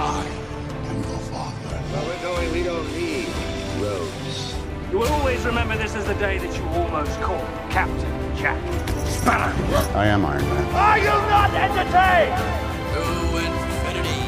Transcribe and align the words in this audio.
I 0.00 0.24
am 0.90 1.02
your 1.02 1.18
father. 1.26 1.82
Well, 1.90 2.06
we're 2.06 2.22
going. 2.22 2.52
We 2.52 2.62
don't 2.62 2.86
need 2.94 3.26
roads. 3.82 4.54
You 4.92 5.00
will 5.00 5.08
always 5.08 5.44
remember 5.44 5.76
this 5.76 5.96
as 5.96 6.04
the 6.06 6.14
day 6.14 6.38
that 6.38 6.56
you 6.56 6.62
almost 6.68 7.20
caught 7.20 7.44
Captain 7.68 8.36
Jack 8.36 8.56
Sparrow. 9.08 9.52
I 9.96 10.06
am 10.06 10.24
Iron 10.24 10.44
Man. 10.44 10.64
Are 10.76 10.98
you 10.98 11.06
not 11.26 11.50
entertained? 11.50 12.38
To 12.94 13.02
infinity 13.42 14.22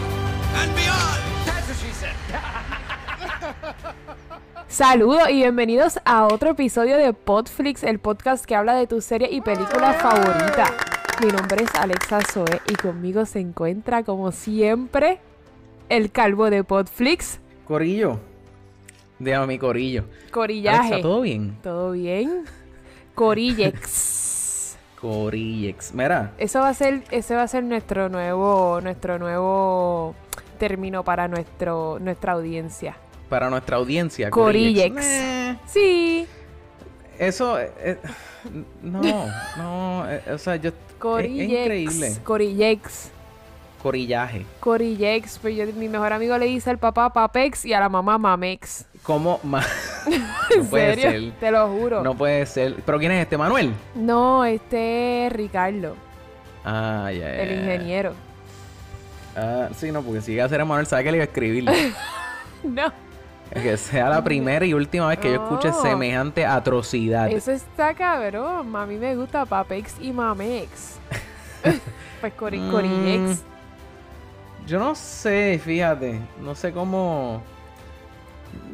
and 0.59 0.75
beyond. 0.75 1.23
That's 1.47 1.69
what 1.69 1.79
she 1.79 1.93
said. 1.93 2.17
Saludos 4.69 5.31
y 5.31 5.35
bienvenidos 5.35 6.01
a 6.05 6.27
otro 6.27 6.51
episodio 6.51 6.97
de 6.97 7.13
Podflix, 7.13 7.85
el 7.85 8.01
podcast 8.01 8.45
que 8.45 8.57
habla 8.57 8.75
de 8.75 8.89
tu 8.89 9.01
serie 9.01 9.29
y 9.31 9.41
película 9.41 9.93
favorita. 9.95 10.75
Mi 11.23 11.29
nombre 11.29 11.63
es 11.63 11.73
Alexa 11.77 12.23
Zoe 12.23 12.61
y 12.67 12.75
conmigo 12.75 13.25
se 13.25 13.39
encuentra, 13.39 14.03
como 14.03 14.33
siempre, 14.33 15.21
el 15.91 16.11
calvo 16.11 16.49
de 16.49 16.65
Podflix, 16.65 17.39
Corillo. 17.67 18.19
Déjame 19.19 19.47
mi 19.49 19.59
corillo. 19.59 20.05
Corillaje. 20.31 20.79
Alexa, 20.79 21.03
¿todo 21.03 21.21
bien? 21.21 21.57
¿Todo 21.63 21.91
bien? 21.93 22.45
Corillex. 23.15 24.77
Corillex. 25.01 25.95
Mira, 25.95 26.33
Eso 26.39 26.61
va 26.61 26.69
a 26.71 26.75
ser, 26.75 27.03
ese 27.11 27.35
va 27.35 27.43
a 27.43 27.49
ser 27.49 27.63
nuestro 27.65 28.09
nuevo, 28.09 28.81
nuestro 28.83 29.19
nuevo 29.19 30.15
término 30.59 31.05
para 31.05 31.29
nuestro, 31.29 31.99
nuestra 32.01 32.33
audiencia. 32.33 32.97
para 33.29 33.49
nuestra 33.51 33.77
audiencia. 33.77 34.31
Corillex. 34.31 34.95
Meh, 34.95 35.57
Sí. 35.67 36.27
eso. 37.19 37.59
eh, 37.61 37.99
no, 38.83 39.01
no. 39.57 40.11
eh, 40.11 40.23
o 40.33 40.39
sea, 40.39 40.57
yo. 40.57 40.71
Corillex. 40.99 41.41
Es, 41.41 41.51
es 41.51 41.61
increíble. 41.63 42.17
Corillex. 42.25 43.11
Corillaje. 43.83 44.45
Corillex, 44.61 45.39
pues 45.39 45.57
yo, 45.57 45.65
mi 45.75 45.89
mejor 45.89 46.13
amigo 46.13 46.37
le 46.39 46.47
dice 46.47 46.71
al 46.71 46.79
papá 46.79 47.13
Papex 47.13 47.65
y 47.65 47.73
a 47.73 47.81
la 47.81 47.89
mamá 47.89 48.19
Mamex. 48.19 48.87
¿Cómo? 49.03 49.41
¿En 50.07 50.63
no 50.63 50.65
puede 50.71 50.95
serio? 50.97 51.11
ser. 51.11 51.33
Te 51.41 51.51
lo 51.51 51.69
juro. 51.69 52.03
No 52.03 52.15
puede 52.15 52.45
ser. 52.47 52.75
¿Pero 52.85 52.99
quién 52.99 53.13
es 53.13 53.23
este? 53.23 53.39
¿Manuel? 53.39 53.73
No, 53.95 54.45
este 54.45 55.27
es 55.27 55.33
Ricardo, 55.33 55.97
Ah, 56.65 57.09
ya, 57.13 57.19
ya, 57.21 57.43
el 57.43 57.59
ingeniero. 57.61 58.13
Ah, 59.37 59.69
sí, 59.77 59.91
no, 59.93 60.03
porque 60.03 60.21
si 60.21 60.33
llega 60.33 60.45
a 60.45 60.49
ser 60.49 60.65
Manuel, 60.65 60.87
sabe 60.87 61.05
que 61.05 61.11
le 61.13 61.17
iba 61.19 61.25
a 61.25 61.29
escribir. 61.29 61.65
No, 62.63 62.93
que 63.55 63.77
sea 63.79 64.11
la 64.11 64.23
primera 64.23 64.67
y 64.67 64.75
última 64.75 65.09
vez 65.09 65.19
que 65.19 65.29
yo 65.33 65.43
escuche 65.43 65.73
semejante 65.73 66.45
atrocidad. 66.45 67.31
eso 67.31 67.51
está 67.53 67.95
cabrón. 67.95 68.77
A 68.77 68.85
mí 68.85 68.97
me 68.97 69.17
gusta 69.17 69.47
Papex 69.47 69.97
y 69.99 70.13
Mamex. 70.13 70.99
pues 72.21 72.33
Cori 72.35 72.59
Mm. 72.59 72.71
Yo 74.67 74.79
no 74.79 74.95
sé, 74.95 75.61
fíjate. 75.63 76.21
No 76.41 76.55
sé 76.55 76.73
cómo. 76.73 77.43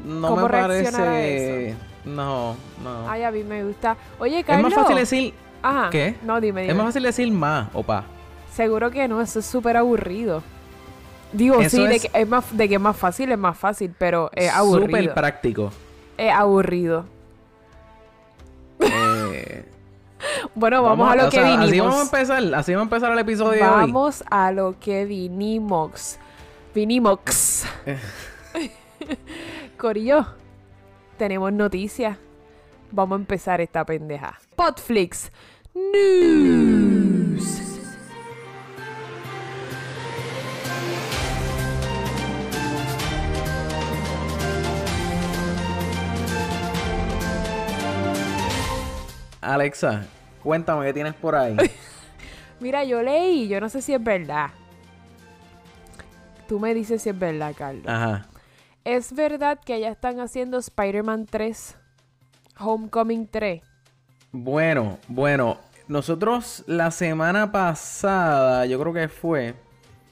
No 0.04 0.28
¿Cómo 0.28 0.48
me 0.48 0.58
a 0.58 0.62
parece. 0.62 1.74
No, 2.04 2.54
no. 2.84 3.10
Ay, 3.10 3.22
a 3.24 3.30
mí 3.30 3.42
me 3.42 3.64
gusta. 3.64 3.96
Oye, 4.18 4.40
es 4.40 4.46
Carlos. 4.46 4.70
más 4.70 4.74
fácil 4.82 4.96
decir. 4.96 5.34
Ajá. 5.62 5.90
¿Qué? 5.90 6.14
No, 6.22 6.40
dime, 6.40 6.62
dime. 6.62 6.72
Es 6.72 6.76
más 6.76 6.86
fácil 6.86 7.02
decir 7.02 7.32
más 7.32 7.68
o 7.74 7.82
pa. 7.82 8.04
Seguro 8.52 8.90
que 8.90 9.08
no, 9.08 9.20
eso 9.20 9.40
es 9.40 9.46
súper 9.46 9.76
aburrido. 9.76 10.42
Digo, 11.32 11.60
Eso 11.60 11.76
sí, 11.78 11.86
de 11.86 11.96
es- 11.96 12.02
que 12.06 12.20
es 12.20 12.28
más, 12.28 12.56
de 12.56 12.68
que 12.68 12.76
es 12.76 12.80
más 12.80 12.96
fácil, 12.96 13.32
es 13.32 13.38
más 13.38 13.58
fácil, 13.58 13.92
pero 13.98 14.30
es 14.34 14.50
aburrido. 14.52 14.86
Súper 14.86 15.14
práctico. 15.14 15.70
Es 16.16 16.32
aburrido. 16.32 17.04
Eh, 18.80 19.64
Bueno, 20.54 20.82
vamos, 20.82 21.10
a 21.10 21.16
lo 21.16 21.30
que 21.30 21.36
sea, 21.36 21.44
vinimos. 21.44 21.68
Así 21.68 21.80
vamos 21.80 21.96
a 21.96 22.02
empezar. 22.02 22.54
Así 22.54 22.74
vamos 22.74 22.92
a 22.92 22.96
empezar 22.96 23.12
el 23.12 23.18
episodio 23.18 23.52
de 23.52 23.62
hoy. 23.62 23.80
Vamos 23.92 24.24
a 24.30 24.52
lo 24.52 24.78
que 24.78 25.04
vinimos. 25.04 26.18
Vinimos. 26.74 27.64
Corillo, 29.78 30.26
tenemos 31.18 31.52
noticias. 31.52 32.16
Vamos 32.90 33.16
a 33.16 33.20
empezar 33.20 33.60
esta 33.60 33.84
pendeja. 33.84 34.38
Podflix 34.54 35.30
News. 35.74 37.66
Alexa, 49.46 50.08
cuéntame 50.46 50.86
qué 50.86 50.92
tienes 50.92 51.14
por 51.14 51.34
ahí. 51.34 51.56
Mira, 52.60 52.84
yo 52.84 53.02
leí, 53.02 53.48
yo 53.48 53.60
no 53.60 53.68
sé 53.68 53.82
si 53.82 53.92
es 53.92 54.02
verdad. 54.02 54.50
Tú 56.46 56.60
me 56.60 56.72
dices 56.72 57.02
si 57.02 57.08
es 57.08 57.18
verdad, 57.18 57.52
Carlos. 57.58 57.84
Ajá. 57.88 58.26
¿Es 58.84 59.12
verdad 59.12 59.58
que 59.58 59.80
ya 59.80 59.88
están 59.88 60.20
haciendo 60.20 60.58
Spider-Man 60.58 61.26
3? 61.26 61.76
Homecoming 62.60 63.26
3. 63.26 63.60
Bueno, 64.30 64.98
bueno, 65.08 65.58
nosotros 65.88 66.62
la 66.68 66.92
semana 66.92 67.50
pasada, 67.50 68.66
yo 68.66 68.78
creo 68.78 68.92
que 68.92 69.08
fue, 69.08 69.56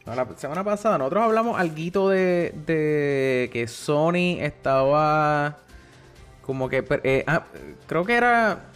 no, 0.05 0.17
la 0.17 0.27
semana 0.37 0.65
pasada, 0.65 0.99
nosotros 0.99 1.23
hablamos 1.23 1.61
algo 1.61 2.09
de, 2.09 2.53
de 2.67 3.50
que 3.53 3.69
Sony 3.69 4.41
estaba 4.41 5.59
como 6.43 6.69
que, 6.69 6.84
eh, 7.05 7.23
ah, 7.28 7.44
creo 7.87 8.05
que 8.05 8.15
era, 8.15 8.74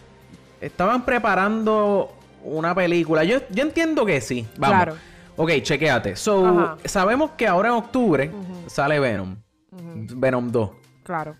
estaban 0.61 1.05
preparando 1.05 2.11
una 2.43 2.73
película. 2.75 3.23
Yo, 3.23 3.39
yo 3.49 3.63
entiendo 3.63 4.05
que 4.05 4.21
sí, 4.21 4.45
vamos. 4.57 4.75
Claro. 4.75 4.95
Ok, 5.35 5.51
chequéate. 5.61 6.15
So, 6.15 6.45
Ajá. 6.45 6.77
sabemos 6.85 7.31
que 7.31 7.47
ahora 7.47 7.69
en 7.69 7.75
octubre 7.75 8.31
sale 8.67 8.99
Venom. 8.99 9.35
Venom 9.71 10.51
2. 10.51 10.69
Claro. 11.03 11.35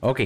Ok. 0.00 0.20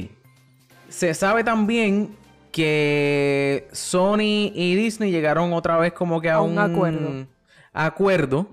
Se 0.88 1.12
sabe 1.14 1.44
también 1.44 2.16
que 2.50 3.68
Sony 3.72 4.50
y 4.54 4.74
Disney 4.76 5.10
llegaron 5.10 5.52
otra 5.52 5.76
vez 5.76 5.92
como 5.92 6.20
que 6.20 6.30
a, 6.30 6.36
A 6.36 6.40
un 6.42 6.58
acuerdo. 6.58 7.26
acuerdo. 7.72 8.46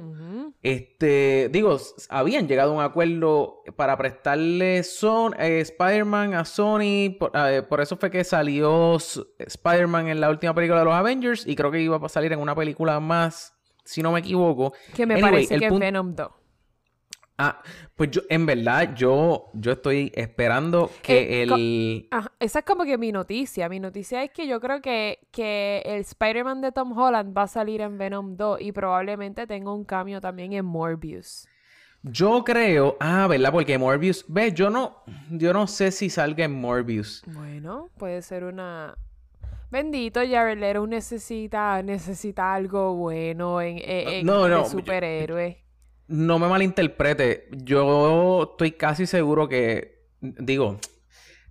Este, 0.64 1.50
digo, 1.52 1.78
habían 2.10 2.48
llegado 2.48 2.72
a 2.72 2.76
un 2.76 2.82
acuerdo 2.84 3.64
para 3.76 3.98
prestarle 3.98 4.84
Son 4.84 5.34
eh, 5.40 5.60
Spider-Man 5.62 6.36
a 6.36 6.46
Sony. 6.46 7.16
Por, 7.18 7.32
eh, 7.34 7.64
por 7.64 7.82
eso 7.82 7.98
fue 7.98 8.12
que 8.12 8.24
salió 8.24 8.98
Spider-Man 9.40 10.10
en 10.10 10.22
la 10.22 10.30
última 10.30 10.54
película 10.54 10.80
de 10.80 10.86
los 10.86 10.94
Avengers. 10.94 11.48
Y 11.48 11.56
creo 11.56 11.72
que 11.72 11.82
iba 11.82 11.98
a 11.98 12.10
salir 12.10 12.32
en 12.34 12.40
una 12.40 12.56
película 12.56 13.00
más, 13.00 13.56
si 13.84 14.04
no 14.04 14.12
me 14.12 14.20
equivoco. 14.20 14.74
Que 14.96 15.08
me 15.08 15.16
Anyway, 15.16 15.32
parece 15.32 15.54
el 15.56 15.60
que 15.62 15.66
es 15.68 15.80
Venom 15.80 16.14
2. 16.16 16.41
Ah, 17.44 17.62
pues 17.96 18.12
yo, 18.12 18.22
en 18.30 18.46
verdad, 18.46 18.94
yo, 18.96 19.50
yo 19.54 19.72
estoy 19.72 20.12
esperando 20.16 20.92
que 21.02 21.42
Eh, 21.42 21.44
el. 21.44 22.08
Ajá, 22.12 22.32
esa 22.40 22.60
es 22.60 22.66
como 22.66 22.84
que 22.84 22.98
mi 22.98 23.12
noticia. 23.12 23.68
Mi 23.70 23.80
noticia 23.80 24.24
es 24.24 24.32
que 24.32 24.48
yo 24.48 24.60
creo 24.60 24.82
que, 24.82 25.20
que 25.32 25.82
el 25.86 26.02
Spider-Man 26.02 26.62
de 26.62 26.72
Tom 26.72 26.98
Holland 26.98 27.36
va 27.36 27.44
a 27.44 27.48
salir 27.48 27.82
en 27.82 27.98
Venom 27.98 28.36
2 28.38 28.62
y 28.62 28.72
probablemente 28.72 29.48
tenga 29.48 29.74
un 29.74 29.84
cambio 29.86 30.22
también 30.22 30.54
en 30.54 30.66
Morbius. 30.66 31.48
Yo 32.04 32.44
creo. 32.44 32.98
Ah, 33.00 33.28
¿verdad? 33.28 33.52
Porque 33.52 33.78
Morbius. 33.78 34.26
Ve, 34.28 34.52
yo 34.54 34.70
no. 34.70 35.04
Yo 35.30 35.54
no 35.54 35.68
sé 35.68 35.92
si 35.92 36.10
salga 36.10 36.46
en 36.46 36.52
Morbius. 36.54 37.24
Bueno, 37.28 37.90
puede 37.98 38.22
ser 38.24 38.44
una... 38.44 38.96
Bendito, 39.70 40.20
Jared 40.20 40.58
Leto 40.60 40.86
necesita, 40.86 41.82
necesita 41.82 42.54
algo 42.54 42.94
bueno 42.96 43.62
en, 43.62 43.78
en- 43.78 44.08
en- 44.10 44.26
No, 44.26 44.44
de 44.46 44.66
superhéroe. 44.66 45.61
No 46.12 46.38
me 46.40 46.48
malinterprete. 46.48 47.48
Yo 47.64 48.50
estoy 48.52 48.72
casi 48.74 49.06
seguro 49.06 49.48
que. 49.48 50.06
Digo. 50.22 50.78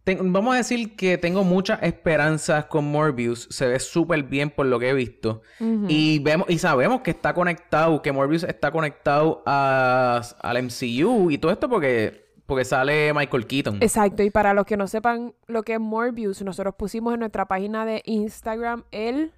ten- 0.04 0.32
vamos 0.32 0.54
a 0.54 0.58
decir 0.58 0.96
que 0.96 1.18
tengo 1.18 1.44
muchas 1.44 1.82
esperanzas 1.82 2.66
con 2.66 2.84
Morbius. 2.84 3.48
Se 3.50 3.66
ve 3.66 3.78
súper 3.80 4.22
bien 4.24 4.50
por 4.50 4.66
lo 4.66 4.78
que 4.78 4.90
he 4.90 4.94
visto. 4.94 5.42
Y 5.88 6.18
vemos, 6.20 6.48
y 6.50 6.58
sabemos 6.58 7.00
que 7.02 7.10
está 7.10 7.32
conectado, 7.34 8.00
que 8.02 8.12
Morbius 8.12 8.44
está 8.44 8.70
conectado 8.70 9.42
a, 9.46 10.20
al 10.42 10.62
MCU 10.62 11.30
y 11.30 11.38
todo 11.38 11.52
esto 11.52 11.68
porque, 11.68 12.26
porque 12.46 12.64
sale 12.64 13.12
Michael 13.14 13.46
Keaton. 13.46 13.78
Exacto, 13.82 14.22
y 14.22 14.30
para 14.30 14.54
los 14.54 14.64
que 14.66 14.76
no 14.76 14.86
sepan 14.88 15.34
lo 15.46 15.62
que 15.62 15.74
es 15.74 15.80
Morbius, 15.80 16.42
nosotros 16.42 16.74
pusimos 16.76 17.14
en 17.14 17.20
nuestra 17.20 17.46
página 17.46 17.84
de 17.84 18.02
Instagram 18.04 18.84
el 18.90 19.32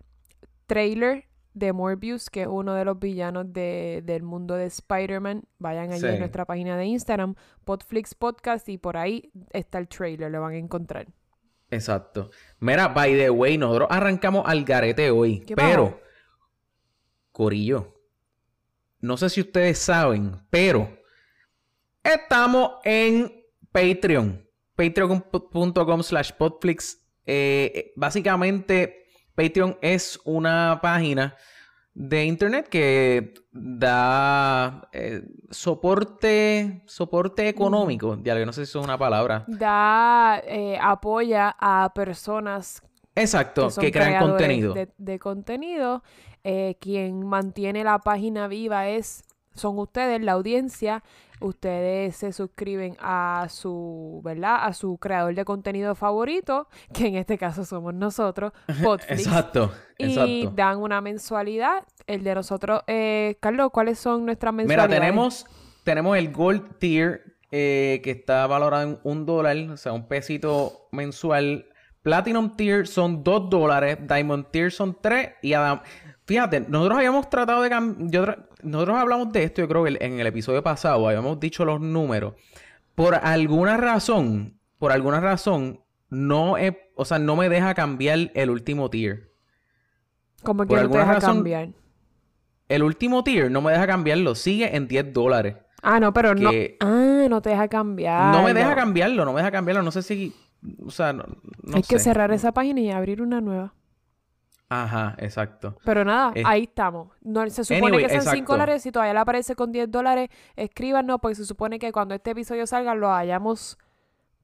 trailer 0.67 1.25
de 1.55 1.73
Morbius, 1.73 2.31
que 2.31 2.43
es 2.43 2.49
uno 2.49 2.75
de 2.75 2.85
los 2.85 2.99
villanos 2.99 3.53
de- 3.53 4.03
del 4.05 4.23
mundo 4.23 4.55
de 4.55 4.67
Spider-Man. 4.67 5.45
Vayan 5.59 5.91
allí 5.93 6.01
Sí. 6.01 6.07
a 6.07 6.19
nuestra 6.19 6.45
página 6.45 6.77
de 6.77 6.87
Instagram, 6.87 7.35
Podflix 7.65 8.15
Podcast, 8.15 8.69
y 8.69 8.79
por 8.79 8.97
ahí 8.97 9.31
está 9.51 9.79
el 9.79 9.89
trailer, 9.89 10.31
lo 10.31 10.41
van 10.41 10.55
a 10.55 10.59
encontrar. 10.59 11.07
Exacto. 11.71 12.31
Mira, 12.61 12.89
by 12.89 13.15
the 13.17 13.31
way, 13.31 13.57
nosotros 13.59 13.89
arrancamos 13.91 14.45
al 14.47 14.65
garete 14.65 15.11
hoy. 15.11 15.41
¿Qué 15.41 15.55
pero, 15.57 15.85
pasó? 15.93 16.01
Corillo, 17.33 17.95
no 19.01 19.17
sé 19.17 19.31
si 19.31 19.41
ustedes 19.41 19.79
saben, 19.79 20.37
pero 20.51 20.89
estamos 22.03 22.73
en 22.85 23.33
Patreon. 23.73 24.47
Patreon.com 24.75 26.03
slash 26.03 26.33
podflix. 26.33 26.99
Eh, 27.25 27.73
eh, 27.75 27.93
básicamente, 27.97 29.02
Patreon 29.35 29.79
es 29.81 30.21
una 30.25 30.79
página 30.83 31.35
de 31.95 32.25
internet 32.25 32.69
que 32.69 33.35
da 33.53 34.89
eh, 34.93 35.23
soporte 35.51 36.83
soporte 36.87 37.49
económico. 37.49 38.19
Ya 38.23 38.35
que 38.37 38.47
no 38.47 38.53
sé 38.53 38.65
si 38.65 38.71
eso 38.71 38.81
es 38.81 38.85
una 38.85 38.99
palabra. 38.99 39.45
Da, 39.47 40.43
eh, 40.45 40.79
apoya 40.81 41.55
a 41.59 41.93
personas 41.95 42.83
Exacto, 43.15 43.69
que 43.79 43.93
crean 43.93 44.27
contenido. 44.27 44.75
De, 44.75 44.89
de 44.97 45.19
contenido. 45.19 46.03
Eh, 46.45 46.77
quien 46.81 47.25
mantiene 47.25 47.85
la 47.85 48.01
página 48.01 48.49
viva 48.49 48.89
es 48.89 49.23
son 49.55 49.79
ustedes, 49.79 50.21
la 50.21 50.33
audiencia. 50.33 51.03
Ustedes 51.41 52.17
se 52.17 52.33
suscriben 52.33 52.97
a 53.01 53.47
su, 53.51 54.21
¿verdad? 54.23 54.65
A 54.65 54.73
su 54.73 54.97
creador 54.99 55.35
de 55.35 55.45
contenido 55.45 55.95
favorito, 55.95 56.69
que 56.95 57.09
en 57.09 57.17
este 57.17 57.37
caso 57.37 57.65
somos 57.65 57.95
nosotros, 57.95 58.53
Podflix. 58.83 59.27
Exacto, 59.27 59.73
Y 59.99 60.49
dan 60.55 60.79
una 60.79 61.01
mensualidad. 61.01 61.85
El 62.07 62.23
de 62.23 62.35
nosotros, 62.35 62.83
eh, 62.87 63.39
Carlos, 63.41 63.71
¿cuáles 63.73 63.99
son 63.99 64.25
nuestras 64.25 64.53
Mira, 64.55 64.67
mensualidades? 64.67 65.01
tenemos, 65.01 65.47
tenemos 65.85 66.17
el 66.17 66.33
Gold 66.33 66.79
Tier 66.79 67.23
eh, 67.51 68.01
que 68.03 68.13
está 68.13 68.47
valorado 68.47 68.83
en 68.89 68.99
un 69.03 69.27
dólar, 69.27 69.57
o 69.71 69.77
sea, 69.77 69.93
un 69.93 70.09
pesito 70.09 70.89
mensual. 70.93 71.67
Platinum 72.03 72.57
Tier 72.57 72.87
son 72.87 73.23
dos 73.23 73.51
dólares, 73.51 73.99
Diamond 74.09 74.47
Tier 74.51 74.71
son 74.73 74.97
tres 75.01 75.31
y 75.43 75.53
Adam... 75.55 75.83
Fíjate, 76.25 76.61
nosotros 76.61 76.99
habíamos 76.99 77.29
tratado 77.29 77.63
de 77.63 77.69
cambiar... 77.71 78.49
Nosotros 78.63 78.97
hablamos 78.97 79.33
de 79.33 79.43
esto, 79.45 79.61
yo 79.63 79.69
creo 79.69 79.85
que 79.85 79.97
en 80.01 80.21
el 80.21 80.27
episodio 80.27 80.63
pasado 80.63 81.07
habíamos 81.09 81.41
dicho 81.41 81.65
los 81.65 81.81
números. 81.81 82.35
Por 82.95 83.15
alguna 83.15 83.77
razón, 83.77 84.55
por 84.79 84.93
alguna 84.93 85.21
razón, 85.21 85.81
no 86.11 86.59
he, 86.59 86.91
o 86.95 87.05
sea, 87.05 87.19
no 87.19 87.37
me 87.37 87.49
deja 87.49 87.75
cambiar 87.75 88.31
el 88.35 88.51
último 88.51 88.89
tier. 88.91 89.33
Como 90.43 90.63
que 90.65 90.69
por 90.69 90.83
no 90.85 90.91
te 90.91 90.99
deja 90.99 91.13
razón- 91.15 91.37
cambiar. 91.37 91.69
El 92.69 92.83
último 92.85 93.23
tier 93.25 93.51
no 93.51 93.61
me 93.61 93.73
deja 93.73 93.87
cambiarlo, 93.87 94.35
sigue 94.35 94.75
en 94.77 94.89
10 94.89 95.13
dólares. 95.13 95.57
Ah, 95.83 95.99
no, 95.99 96.13
pero 96.13 96.35
no. 96.35 96.51
Ah, 96.81 97.27
no 97.29 97.43
te 97.43 97.51
deja 97.51 97.69
cambiar. 97.69 98.35
No 98.35 98.45
me 98.45 98.55
deja 98.55 98.75
cambiarlo, 98.75 99.25
no 99.25 99.33
me 99.33 99.41
deja 99.41 99.51
cambiarlo. 99.51 99.83
No 99.83 99.91
sé 99.91 100.03
si. 100.03 100.33
O 100.87 100.91
sea, 100.91 101.13
no, 101.13 101.25
no 101.63 101.77
Hay 101.77 101.83
que 101.83 101.99
cerrar 101.99 102.31
esa 102.33 102.53
página 102.53 102.81
y 102.81 102.91
abrir 102.91 103.21
una 103.21 103.41
nueva. 103.41 103.75
Ajá, 104.73 105.15
exacto. 105.19 105.77
Pero 105.85 106.05
nada, 106.05 106.33
ahí 106.45 106.63
estamos. 106.63 107.09
No, 107.21 107.49
se 107.51 107.63
supone 107.65 107.89
anyway, 107.89 108.05
que 108.05 108.09
sean 108.09 108.23
5 108.23 108.33
exacto. 108.33 108.53
dólares. 108.53 108.83
Si 108.83 108.91
todavía 108.91 109.13
le 109.13 109.21
aparece 109.21 109.55
con 109.55 109.71
10 109.71 109.91
dólares, 109.91 110.31
escríbanos 110.57 111.19
porque 111.21 111.35
se 111.35 111.45
supone 111.45 111.79
que 111.79 111.93
cuando 111.93 112.15
este 112.15 112.31
episodio 112.31 112.67
salga 112.67 112.95
lo 112.95 113.13
hayamos 113.13 113.77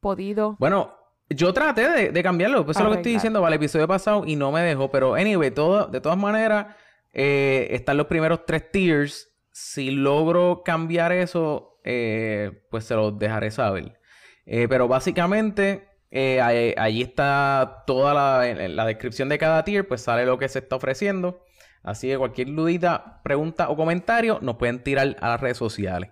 podido. 0.01 0.57
Bueno, 0.59 0.95
yo 1.31 1.55
traté 1.55 1.89
de, 1.89 2.11
de 2.11 2.23
cambiarlo. 2.23 2.65
Pues 2.67 2.77
eso 2.77 2.85
es 2.85 2.85
lo 2.85 2.93
que 2.93 2.99
estoy 2.99 3.13
diciendo 3.13 3.41
para 3.41 3.55
el 3.55 3.61
episodio 3.61 3.89
pasado 3.89 4.25
y 4.27 4.37
no 4.37 4.53
me 4.53 4.61
dejó. 4.61 4.91
Pero, 4.91 5.15
anyway, 5.15 5.51
todo, 5.51 5.87
de 5.87 6.01
todas 6.01 6.19
maneras, 6.19 6.77
eh, 7.13 7.69
están 7.71 7.97
los 7.97 8.07
primeros 8.07 8.45
tres 8.45 8.71
tiers. 8.71 9.31
Si 9.51 9.91
logro 9.91 10.63
cambiar 10.63 11.13
eso, 11.13 11.81
eh, 11.85 12.67
pues 12.71 12.85
se 12.85 12.95
los 12.95 13.19
dejaré 13.19 13.51
saber. 13.51 13.99
Eh, 14.45 14.67
pero 14.69 14.89
básicamente, 14.89 15.89
eh, 16.11 16.41
ahí, 16.41 16.75
allí 16.77 17.03
está 17.03 17.85
toda 17.87 18.15
la, 18.15 18.49
en 18.49 18.77
la 18.77 18.87
descripción 18.87 19.29
de 19.29 19.39
cada 19.39 19.65
tier, 19.65 19.87
pues 19.87 20.01
sale 20.03 20.25
lo 20.27 20.39
que 20.39 20.49
se 20.49 20.59
está 20.61 20.77
ofreciendo. 20.77 21.41
Así 21.83 22.09
que 22.09 22.19
cualquier 22.19 22.55
dudita, 22.55 23.21
pregunta 23.23 23.69
o 23.71 23.77
comentario 23.77 24.39
nos 24.43 24.57
pueden 24.57 24.83
tirar 24.83 25.17
a 25.21 25.29
las 25.29 25.41
redes 25.41 25.57
sociales. 25.57 26.11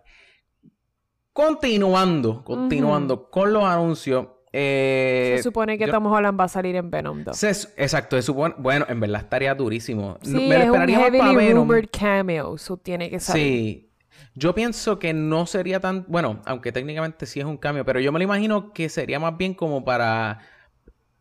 Continuando, 1.33 2.45
continuando 2.45 3.29
con 3.31 3.53
los 3.53 3.65
anuncios. 3.65 4.29
eh, 4.59 5.35
se 5.37 5.43
supone 5.43 5.77
que 5.77 5.85
yo- 5.87 5.93
Tom 5.93 6.07
Holland 6.07 6.41
va 6.41 6.45
a 6.45 6.49
salir 6.49 6.77
en 6.77 6.91
Venom 6.91 7.25
2. 7.25 7.37
se 7.37 7.53
su- 7.53 7.69
exacto, 7.77 8.17
se 8.17 8.23
supone. 8.23 8.55
Bueno, 8.57 8.87
en 8.89 9.01
verdad 9.01 9.21
estaría 9.23 9.55
durísimo. 9.55 10.17
Sí, 10.23 10.31
Me 10.49 10.57
lo 10.57 10.65
es 10.65 10.71
un 10.71 10.77
para 10.77 10.87
heavily 10.87 11.37
Venom. 11.37 11.57
rumored 11.69 11.89
cameo. 11.91 12.57
So 12.57 12.79
tiene 12.79 13.11
que 13.11 13.21
salir. 13.21 13.43
Sí. 13.45 13.91
Yo 14.39 14.55
pienso 14.55 14.99
que 14.99 15.13
no 15.15 15.47
sería 15.47 15.81
tan. 15.81 16.05
Bueno, 16.09 16.41
aunque 16.45 16.71
técnicamente 16.71 17.27
sí 17.27 17.41
es 17.41 17.47
un 17.47 17.57
cambio, 17.57 17.85
pero 17.85 18.01
yo 18.01 18.13
me 18.13 18.19
lo 18.19 18.25
imagino 18.25 18.73
que 18.73 18.89
sería 18.89 19.19
más 19.19 19.37
bien 19.37 19.55
como 19.55 19.85
para. 19.85 20.39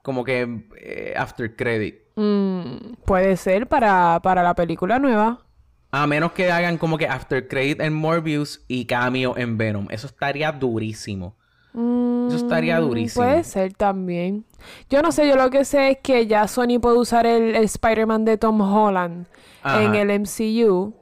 Como 0.02 0.24
que. 0.24 0.68
eh, 0.82 1.14
after 1.18 1.56
credit. 1.56 1.96
Mm, 2.16 2.94
puede 3.06 3.36
ser 3.38 3.68
para, 3.68 4.20
para 4.22 4.44
la 4.44 4.54
película 4.54 5.00
nueva. 5.00 5.42
A 5.92 6.08
menos 6.08 6.34
que 6.34 6.52
hagan 6.52 6.78
como 6.78 6.98
que 6.98 7.08
after 7.08 7.48
credit 7.48 7.80
en 7.80 7.94
Morbius 7.94 8.64
y 8.68 8.86
cameo 8.86 9.38
en 9.38 9.58
Venom. 9.58 9.88
Eso 9.90 10.08
estaría 10.08 10.52
durísimo. 10.52 11.38
Eso 11.74 12.36
estaría 12.38 12.80
Mm, 12.80 12.82
durísimo. 12.82 13.26
Puede 13.26 13.44
ser 13.44 13.74
también. 13.74 14.46
Yo 14.90 15.02
no 15.02 15.12
sé, 15.12 15.28
yo 15.28 15.36
lo 15.36 15.50
que 15.50 15.64
sé 15.66 15.92
es 15.92 15.98
que 16.02 16.28
ya 16.28 16.48
Sony 16.48 16.80
puede 16.82 16.98
usar 16.98 17.26
el, 17.26 17.56
el 17.56 17.64
Spider-Man 17.66 18.26
de 18.26 18.38
Tom 18.38 18.60
Holland 18.62 19.28
Ajá. 19.62 19.84
en 19.84 19.96
el 19.96 20.10
MCU, 20.12 20.94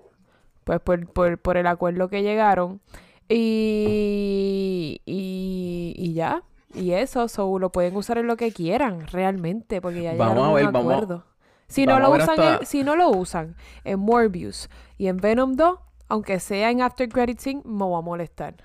pues 0.63 0.79
por, 0.79 1.07
por, 1.11 1.37
por 1.39 1.57
el 1.57 1.67
acuerdo 1.67 2.07
que 2.09 2.23
llegaron. 2.23 2.81
Y, 3.27 5.01
y, 5.05 5.93
y 5.97 6.13
ya. 6.13 6.43
Y 6.73 6.91
eso, 6.93 7.27
so, 7.27 7.59
lo 7.59 7.71
pueden 7.71 7.95
usar 7.95 8.17
en 8.17 8.27
lo 8.27 8.35
que 8.35 8.51
quieran, 8.51 9.05
realmente, 9.07 9.79
porque 9.79 10.01
ya 10.01 10.13
Vamos 10.15 10.43
a 10.47 10.49
a 10.49 10.53
ver, 10.53 10.65
un 10.67 10.73
vamos 10.73 10.91
acuerdo. 10.93 11.25
Si 11.67 11.85
no, 11.85 11.93
vamos 11.93 12.09
lo 12.09 12.23
usan 12.23 12.29
hasta- 12.39 12.57
en, 12.59 12.65
si 12.65 12.83
no 12.83 12.95
lo 12.95 13.09
usan 13.09 13.55
en 13.83 13.99
Morbius 13.99 14.69
y 14.97 15.07
en 15.07 15.17
Venom 15.17 15.53
2, 15.55 15.79
aunque 16.09 16.39
sea 16.39 16.71
en 16.71 16.81
After 16.81 17.07
Credit 17.09 17.39
Scene, 17.39 17.61
me 17.65 17.85
va 17.87 17.99
a 17.99 18.01
molestar. 18.01 18.55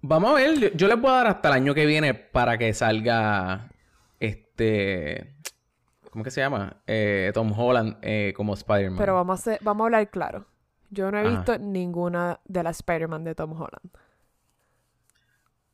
Vamos 0.00 0.30
a 0.30 0.34
ver, 0.34 0.58
yo, 0.58 0.68
yo 0.74 0.88
les 0.88 1.00
voy 1.00 1.10
a 1.10 1.14
dar 1.14 1.26
hasta 1.28 1.48
el 1.48 1.54
año 1.54 1.74
que 1.74 1.84
viene 1.86 2.14
para 2.14 2.56
que 2.56 2.72
salga 2.72 3.68
este. 4.20 5.34
¿Cómo 6.10 6.24
que 6.24 6.30
se 6.30 6.40
llama? 6.40 6.82
Eh, 6.86 7.30
Tom 7.34 7.52
Holland 7.56 7.98
eh, 8.02 8.32
como 8.36 8.54
Spider-Man. 8.54 8.98
Pero 8.98 9.14
vamos 9.14 9.40
a, 9.40 9.42
ser- 9.42 9.58
vamos 9.62 9.84
a 9.84 9.86
hablar 9.86 10.08
claro. 10.10 10.46
Yo 10.90 11.10
no 11.10 11.18
he 11.18 11.20
Ajá. 11.26 11.30
visto 11.30 11.58
ninguna 11.58 12.40
de 12.44 12.62
las 12.62 12.76
Spider-Man 12.78 13.24
de 13.24 13.34
Tom 13.34 13.52
Holland. 13.52 13.90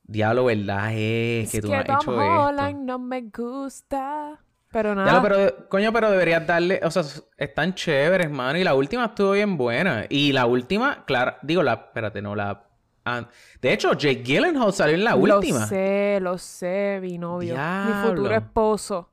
Diablo, 0.07 0.45
¿verdad? 0.47 0.93
Es 0.95 1.51
que 1.51 1.61
tú 1.63 1.69
que 1.69 1.77
has 1.77 1.85
Tom 1.87 1.97
hecho 2.01 2.11
Holland 2.17 2.81
esto. 2.81 2.85
no 2.85 2.99
me 2.99 3.23
gusta. 3.23 4.41
Pero 4.71 4.95
nada. 4.95 5.23
Pero, 5.23 5.69
coño, 5.69 5.93
pero 5.93 6.11
deberías 6.11 6.47
darle. 6.47 6.81
O 6.83 6.91
sea, 6.91 7.05
están 7.39 7.75
chéveres, 7.75 8.29
mano. 8.31 8.59
Y 8.59 8.65
la 8.65 8.75
última 8.75 9.07
estuvo 9.07 9.31
bien 9.33 9.57
buena. 9.57 10.05
Y 10.09 10.33
la 10.33 10.47
última, 10.47 11.05
claro, 11.07 11.37
digo, 11.43 11.63
la. 11.63 11.75
Espérate, 11.75 12.21
no, 12.21 12.35
la. 12.35 12.65
ah, 13.05 13.29
de 13.63 13.73
hecho, 13.73 13.93
Jake 13.95 14.23
Gyllenhaal 14.25 14.73
salió 14.73 14.97
en 14.97 15.05
la 15.05 15.15
última. 15.15 15.61
Lo 15.61 15.67
sé, 15.67 16.19
lo 16.21 16.39
sé, 16.39 16.99
mi 17.01 17.17
novio. 17.17 17.55
Mi 17.57 18.09
futuro 18.09 18.35
esposo. 18.35 19.11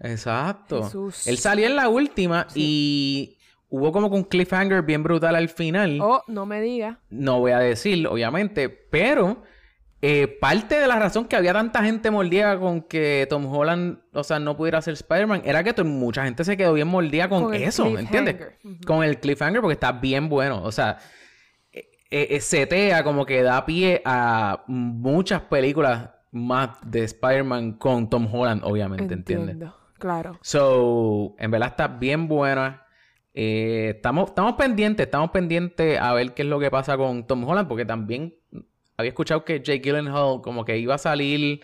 Exacto. 0.00 0.82
Jesús. 0.82 1.26
Él 1.28 1.38
salió 1.38 1.66
en 1.66 1.76
la 1.76 1.88
última 1.88 2.46
y 2.54 3.33
hubo 3.74 3.90
como 3.90 4.08
que 4.08 4.16
un 4.16 4.24
cliffhanger 4.24 4.82
bien 4.82 5.02
brutal 5.02 5.34
al 5.34 5.48
final. 5.48 5.98
Oh, 6.00 6.22
no 6.28 6.46
me 6.46 6.60
digas. 6.60 6.98
No 7.10 7.40
voy 7.40 7.52
a 7.52 7.58
decir, 7.58 8.06
obviamente, 8.06 8.68
pero 8.68 9.42
eh, 10.00 10.28
parte 10.28 10.78
de 10.78 10.86
la 10.86 10.98
razón 10.98 11.24
que 11.24 11.34
había 11.34 11.52
tanta 11.52 11.82
gente 11.82 12.10
mordida 12.10 12.58
con 12.58 12.82
que 12.82 13.26
Tom 13.28 13.46
Holland, 13.46 13.98
o 14.12 14.22
sea, 14.22 14.38
no 14.38 14.56
pudiera 14.56 14.80
ser 14.80 14.94
Spider-Man, 14.94 15.42
era 15.44 15.64
que 15.64 15.82
mucha 15.82 16.24
gente 16.24 16.44
se 16.44 16.56
quedó 16.56 16.72
bien 16.74 16.86
mordida 16.86 17.28
con, 17.28 17.52
eso, 17.52 17.98
¿entiendes? 17.98 18.36
Con 18.86 19.02
el 19.02 19.18
cliffhanger 19.18 19.60
porque 19.60 19.74
está 19.74 19.90
bien 19.90 20.28
bueno, 20.28 20.62
o 20.62 20.70
sea, 20.70 20.98
eh, 21.72 21.88
eh, 22.30 22.40
setea 22.40 23.02
como 23.02 23.26
que 23.26 23.42
da 23.42 23.66
pie 23.66 24.02
a 24.04 24.62
muchas 24.68 25.40
películas 25.42 26.10
más 26.30 26.78
de 26.84 27.02
Spider-Man 27.04 27.72
con 27.72 28.08
Tom 28.08 28.28
Holland, 28.32 28.62
obviamente, 28.64 29.14
¿entiendes? 29.14 29.56
Claro. 29.98 30.38
So, 30.42 31.34
en 31.38 31.50
verdad 31.50 31.70
está 31.70 31.88
bien 31.88 32.28
buena. 32.28 32.83
Eh, 33.34 33.94
estamos, 33.96 34.28
estamos 34.30 34.52
pendientes, 34.54 35.04
estamos 35.06 35.30
pendientes 35.30 35.98
a 36.00 36.12
ver 36.14 36.34
qué 36.34 36.42
es 36.42 36.48
lo 36.48 36.60
que 36.60 36.70
pasa 36.70 36.96
con 36.96 37.26
Tom 37.26 37.44
Holland, 37.48 37.68
porque 37.68 37.84
también 37.84 38.34
había 38.96 39.08
escuchado 39.08 39.44
que 39.44 39.60
Jake 39.60 39.80
Gyllenhaal 39.80 40.40
como 40.40 40.64
que 40.64 40.78
iba 40.78 40.94
a 40.94 40.98
salir 40.98 41.60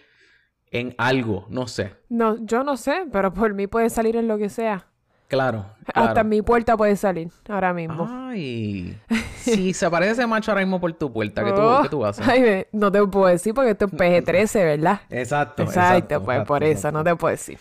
en 0.72 0.94
algo, 0.98 1.46
no 1.48 1.68
sé. 1.68 1.92
No, 2.08 2.36
yo 2.44 2.64
no 2.64 2.76
sé, 2.76 3.04
pero 3.12 3.32
por 3.32 3.54
mí 3.54 3.66
puede 3.68 3.88
salir 3.88 4.16
en 4.16 4.26
lo 4.26 4.36
que 4.36 4.48
sea. 4.48 4.86
Claro. 5.28 5.64
Hasta 5.94 6.22
en 6.22 6.28
mi 6.28 6.42
puerta 6.42 6.76
puede 6.76 6.96
salir 6.96 7.28
ahora 7.48 7.72
mismo. 7.72 8.08
Ay. 8.10 8.96
Si 9.40 9.72
se 9.72 9.86
aparece 9.86 10.12
ese 10.12 10.26
macho 10.26 10.50
ahora 10.50 10.60
mismo 10.62 10.78
por 10.78 10.92
tu 10.92 11.10
puerta, 11.10 11.42
¿qué 11.42 11.50
tú, 11.52 11.60
Oh, 11.62 11.82
qué 11.82 11.88
tú 11.88 12.04
haces? 12.04 12.28
ay, 12.28 12.42
ve, 12.42 12.68
no 12.72 12.92
te 12.92 13.02
puedo 13.06 13.26
decir 13.26 13.54
porque 13.54 13.70
esto 13.70 13.86
es 13.86 13.92
PG-13, 13.92 14.54
¿verdad? 14.64 15.00
Exacto, 15.08 15.62
Exacto, 15.62 16.22
pues 16.22 16.36
exacto, 16.36 16.44
por 16.46 16.62
eso 16.62 16.92
no 16.92 17.02
te 17.02 17.16
puedo 17.16 17.30
decir. 17.32 17.58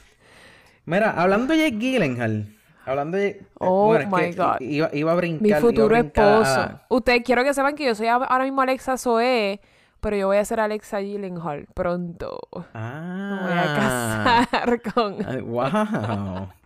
Mira, 0.83 1.11
hablando 1.11 1.53
de 1.53 1.59
Jake 1.69 1.77
Gyllenhaal, 1.77 2.47
hablando 2.89 3.17
de... 3.17 3.41
Oh, 3.59 3.93
my 3.93 4.21
que 4.21 4.31
God. 4.33 4.59
Iba, 4.61 4.89
iba 4.93 5.11
a 5.11 5.15
brincar. 5.15 5.41
Mi 5.41 5.53
futuro 5.53 5.87
brincar 5.87 6.25
a- 6.25 6.41
esposo. 6.41 6.79
Ustedes 6.89 7.21
quiero 7.23 7.43
que 7.43 7.53
sepan 7.53 7.75
que 7.75 7.85
yo 7.85 7.95
soy 7.95 8.07
ahora 8.07 8.43
mismo 8.43 8.61
Alexa 8.61 8.97
Zoe, 8.97 9.61
pero 9.99 10.15
yo 10.17 10.27
voy 10.27 10.37
a 10.37 10.45
ser 10.45 10.59
Alexa 10.59 10.99
Gyllenhaal 11.01 11.67
pronto. 11.73 12.39
Ah. 12.73 13.39
Me 13.41 13.49
voy 13.49 13.59
a 13.59 13.75
casar 13.75 14.81
con... 14.93 15.15
Ay, 15.27 15.41
wow. 15.41 16.47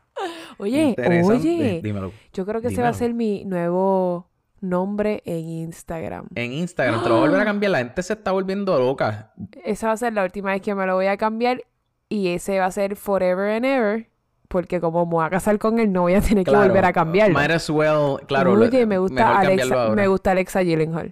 Oye, 0.60 0.96
oye, 1.26 1.82
Dímelo. 1.82 2.12
yo 2.34 2.46
creo 2.46 2.62
que 2.62 2.68
ese 2.68 2.82
va 2.82 2.90
a 2.90 2.92
Dímelo. 2.92 2.94
ser 3.00 3.14
mi 3.16 3.44
nuevo 3.46 4.30
nombre 4.62 5.24
en 5.26 5.40
Instagram. 5.50 6.28
En 6.36 6.54
Instagram 6.54 7.02
te 7.04 7.10
lo 7.10 7.16
voy 7.16 7.24
a 7.24 7.28
volver 7.30 7.42
a 7.42 7.46
cambiar. 7.46 7.72
La 7.72 7.78
gente 7.80 8.04
se 8.04 8.14
está 8.14 8.32
volviendo 8.32 8.78
loca. 8.78 9.34
Esa 9.64 9.88
va 9.88 9.94
a 9.94 9.98
ser 9.98 10.14
la 10.14 10.24
última 10.24 10.52
vez 10.52 10.62
que 10.62 10.76
me 10.76 10.86
lo 10.86 10.94
voy 10.96 11.08
a 11.08 11.18
cambiar 11.18 11.64
y 12.10 12.28
ese 12.30 12.60
va 12.60 12.68
a 12.68 12.72
ser 12.72 12.96
Forever 12.96 13.50
and 13.56 13.66
Ever 13.66 14.10
porque 14.54 14.80
como 14.80 15.04
me 15.08 15.14
voy 15.14 15.26
a 15.26 15.32
casar 15.32 15.58
con 15.58 15.80
él, 15.80 15.92
no 15.92 16.02
voy 16.02 16.14
a 16.14 16.22
tener 16.22 16.46
que 16.46 16.52
volver 16.52 16.86
a 16.86 16.94
cambiarlo. 16.94 17.38
Might 17.38 17.50
as 17.50 17.68
well, 17.72 18.20
claro. 18.28 18.54
Oye, 18.54 18.86
me 18.86 19.00
gusta 19.00 19.40
Alexa, 19.40 19.90
me 19.90 20.08
gusta 20.08 20.32
Alexa 20.32 20.62
Gyllenhaal. 20.62 21.12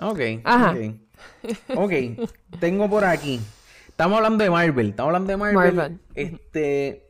Ok. 0.00 0.20
Ajá. 0.42 0.70
Ok. 0.70 1.76
Ok. 1.76 1.92
Tengo 2.58 2.88
por 2.88 3.04
aquí. 3.04 3.38
Estamos 3.86 4.16
hablando 4.16 4.42
de 4.42 4.50
Marvel. 4.50 4.88
Estamos 4.88 5.08
hablando 5.10 5.28
de 5.28 5.36
Marvel. 5.36 5.74
Marvel. 5.74 5.98
Este. 6.14 7.06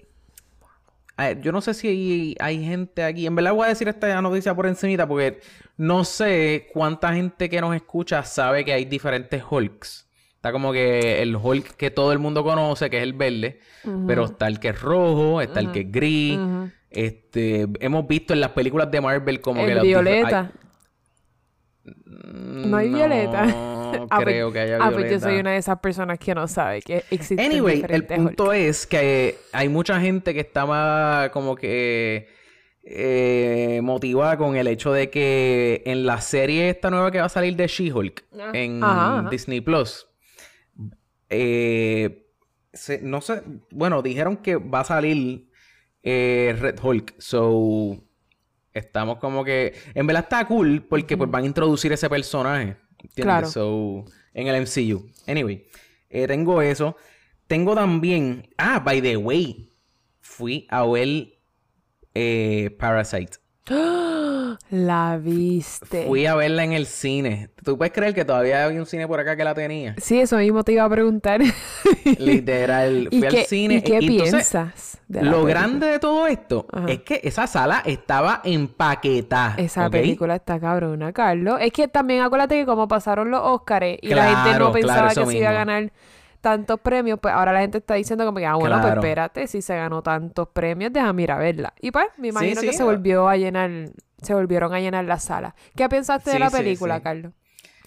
a 1.17 1.29
ver, 1.29 1.41
yo 1.41 1.53
no 1.53 1.61
sé 1.61 1.73
si 1.73 1.87
hay, 1.87 2.37
hay 2.41 2.65
gente 2.65 3.05
aquí. 3.05 3.25
En 3.25 3.37
verdad 3.37 3.55
voy 3.55 3.67
a 3.67 3.69
decir 3.69 3.87
esta 3.87 4.21
noticia 4.21 4.57
por 4.57 4.67
encimita 4.67 5.07
porque 5.07 5.41
no 5.77 6.05
sé 6.05 6.67
cuánta 6.73 7.15
gente 7.15 7.49
que 7.49 7.61
nos 7.61 7.77
escucha 7.77 8.25
sabe 8.25 8.65
que 8.65 8.73
hay 8.73 8.87
diferentes 8.87 9.41
Hulks. 9.49 10.04
Está 10.45 10.53
como 10.53 10.75
que 10.75 11.23
el 11.23 11.37
Hulk 11.37 11.75
que 11.79 11.91
todo 11.91 12.13
el 12.13 12.19
mundo 12.19 12.45
conoce, 12.45 12.91
que 12.91 12.99
es 12.99 13.03
el 13.03 13.15
verde, 13.15 13.61
pero 14.07 14.27
está 14.27 14.47
el 14.47 14.61
que 14.61 14.69
es 14.69 14.79
rojo, 14.83 15.41
está 15.41 15.59
el 15.61 15.73
que 15.73 15.81
es 15.81 15.91
gris. 15.91 16.39
Este, 16.91 17.67
hemos 17.81 18.07
visto 18.07 18.35
en 18.35 18.41
las 18.41 18.51
películas 18.51 18.91
de 18.91 19.01
Marvel 19.01 19.41
como 19.41 19.65
que 19.65 19.71
El 19.73 19.77
los 19.79 19.85
dif- 19.85 19.89
violeta. 19.89 20.53
hay- 21.87 21.91
No 22.69 22.77
hay 22.77 22.89
violeta. 22.91 23.47
No 23.47 24.07
Ah, 24.11 24.17
pues- 24.17 24.25
creo 24.27 24.53
que 24.53 24.59
haya 24.61 24.75
Ah, 24.75 24.91
violeta. 24.91 24.99
pues 24.99 25.11
yo 25.13 25.21
soy 25.21 25.41
una 25.41 25.53
de 25.53 25.57
esas 25.57 25.79
personas 25.79 26.19
que 26.19 26.35
no 26.35 26.47
sabe 26.47 26.83
que 26.83 27.05
existen 27.11 27.41
Anyway, 27.41 27.83
el 27.89 28.05
punto 28.05 28.45
Hulk. 28.49 28.55
es 28.55 28.87
que 28.87 29.39
hay 29.53 29.71
mucha 29.71 29.99
gente 29.99 30.35
que 30.35 30.41
estaba 30.41 31.31
como 31.31 31.55
que 31.57 32.29
eh, 32.83 33.81
motivada 33.83 34.37
con 34.37 34.57
el 34.57 34.67
hecho 34.67 34.93
de 34.93 35.09
que 35.09 35.83
en 35.87 36.05
la 36.05 36.21
serie 36.21 36.69
esta 36.69 36.91
nueva 36.91 37.11
que 37.11 37.19
va 37.21 37.25
a 37.27 37.31
salir 37.31 37.57
de 37.57 37.67
She-Hulk 37.67 38.25
en 38.53 38.85
Ajá, 38.85 39.21
ajá. 39.21 39.31
Disney 39.31 39.63
Plus, 39.63 40.07
eh, 41.35 42.27
se- 42.73 43.01
no 43.03 43.21
sé, 43.21 43.43
bueno, 43.71 44.03
dijeron 44.03 44.37
que 44.39 44.57
va 44.57 44.81
a 44.81 44.85
salir 44.85 45.49
eh, 46.03 46.57
Red 46.59 46.79
Hulk, 46.83 47.15
so 47.19 48.03
estamos 48.73 49.19
como 49.19 49.45
que, 49.45 49.75
en 49.95 50.07
verdad 50.07 50.25
está 50.25 50.47
cool 50.47 50.87
porque 50.89 51.17
pues 51.17 51.31
van 51.31 51.45
a 51.45 51.47
introducir 51.47 51.93
ese 51.93 52.09
personaje, 52.11 52.77
¿entiendes? 53.03 53.23
Claro. 53.25 53.47
So, 53.49 54.05
en 54.33 54.49
el 54.49 54.57
MCU. 54.63 55.07
Anyway, 55.27 55.67
eh, 56.11 56.27
tengo 56.27 56.61
eso. 56.63 56.97
Tengo 57.47 57.75
también, 57.75 58.49
ah, 58.59 58.81
by 58.81 59.01
the 59.03 59.17
way, 59.17 59.71
fui 60.21 60.67
a 60.71 60.85
ver 60.87 61.29
Parasite. 62.79 63.39
La 64.77 65.19
viste. 65.23 66.05
Fui 66.05 66.27
a 66.27 66.35
verla 66.35 66.65
en 66.65 66.73
el 66.73 66.87
cine. 66.87 67.49
¿Tú 67.63 67.79
puedes 67.79 67.93
creer 67.93 68.13
que 68.13 68.25
todavía 68.25 68.65
había 68.65 68.81
un 68.81 68.87
cine 68.87 69.07
por 69.07 69.21
acá 69.21 69.37
que 69.37 69.45
la 69.45 69.55
tenía? 69.55 69.95
Sí, 69.99 70.19
eso 70.19 70.37
mismo 70.39 70.65
te 70.65 70.73
iba 70.73 70.83
a 70.83 70.89
preguntar. 70.89 71.41
Literal, 72.19 73.09
¿Y 73.11 73.21
fui 73.21 73.29
qué, 73.29 73.39
al 73.41 73.45
cine. 73.47 73.75
¿y 73.77 73.83
qué 73.83 73.99
y 74.01 74.07
entonces, 74.19 74.31
piensas? 74.51 74.99
de 75.07 75.23
la 75.23 75.31
Lo 75.31 75.43
película? 75.43 75.55
grande 75.55 75.87
de 75.87 75.99
todo 76.01 76.27
esto 76.27 76.67
Ajá. 76.73 76.87
es 76.91 77.01
que 77.03 77.21
esa 77.23 77.47
sala 77.47 77.83
estaba 77.87 78.41
empaquetada. 78.43 79.55
Esa 79.59 79.89
película 79.91 80.35
está 80.35 80.59
cabrona, 80.59 81.13
Carlos. 81.13 81.59
Es 81.61 81.71
que 81.73 81.87
también 81.87 82.23
acuérdate 82.23 82.57
que 82.57 82.67
como 82.67 82.89
pasaron 82.89 83.31
los 83.31 83.43
Oscars 83.45 83.97
y 84.03 84.09
la 84.09 84.25
gente 84.45 84.59
no 84.59 84.73
pensaba 84.73 85.09
claro, 85.11 85.27
que 85.27 85.31
se 85.33 85.39
iba 85.39 85.51
a 85.51 85.53
ganar 85.53 85.93
tantos 86.41 86.81
premios, 86.81 87.19
pues 87.23 87.33
ahora 87.33 87.53
la 87.53 87.61
gente 87.61 87.79
está 87.79 87.95
diciendo 87.95 88.27
como 88.27 88.39
que, 88.39 88.45
ah, 88.47 88.55
bueno, 88.57 88.77
Claro. 88.77 88.83
pues 88.83 88.97
espérate, 88.97 89.47
si 89.47 89.63
se 89.63 89.77
ganó 89.77 90.03
tantos 90.03 90.49
premios, 90.49 90.93
déjame 90.93 91.23
ir 91.23 91.31
a 91.33 91.39
verla. 91.39 91.73
Y 91.81 91.91
pues, 91.91 92.07
me 92.19 92.29
imagino 92.29 92.61
sí, 92.61 92.67
que 92.67 92.73
se 92.75 92.83
volvió 92.85 93.29
a 93.29 93.37
llenar, 93.39 93.71
se 94.25 94.35
volvieron 94.35 94.75
a 94.75 94.81
llenar 94.81 95.05
la 95.05 95.19
sala. 95.19 95.55
¿Qué 95.77 95.89
pensaste 95.89 96.31
de 96.31 96.39
la 96.39 96.51
sí, 96.51 96.57
película, 96.57 96.97
sí. 96.97 97.03
Carlos? 97.03 97.33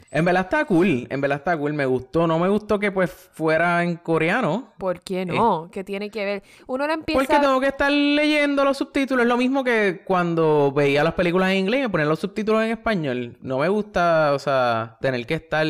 En 0.10 0.24
verdad 0.24 0.44
está 0.44 0.64
cool. 0.66 1.06
En 1.10 1.20
verdad 1.20 1.40
está 1.40 1.58
cool. 1.58 1.74
Me 1.74 1.86
gustó. 1.86 2.28
No 2.28 2.40
me 2.40 2.48
gustó 2.48 2.80
que 2.80 2.92
pues 2.92 3.12
fuera 3.12 3.84
en 3.84 3.98
coreano. 3.98 4.74
¿Por 4.78 5.02
qué 5.02 5.26
no? 5.26 5.70
¿Qué 5.72 5.84
tiene 5.84 6.10
que 6.10 6.24
ver? 6.24 6.44
Uno 6.66 6.88
la 6.88 6.94
empieza... 6.94 7.20
Porque 7.20 7.40
tengo 7.40 7.60
que 7.60 7.68
estar 7.68 7.92
leyendo 7.92 8.64
los 8.64 8.78
subtítulos. 8.78 9.24
Es 9.24 9.28
lo 9.28 9.38
mismo 9.38 9.64
que 9.64 10.04
cuando 10.06 10.72
veía 10.72 11.04
las 11.04 11.14
películas 11.14 11.52
en 11.52 11.58
inglés 11.58 11.86
y 11.86 11.90
poner 11.90 12.08
los 12.08 12.20
subtítulos 12.20 12.64
en 12.64 12.72
español. 12.72 13.38
No 13.42 13.60
me 13.60 13.68
gusta, 13.68 14.32
o 14.34 14.40
sea, 14.40 14.98
tener 15.02 15.26
que 15.26 15.34
estar 15.34 15.68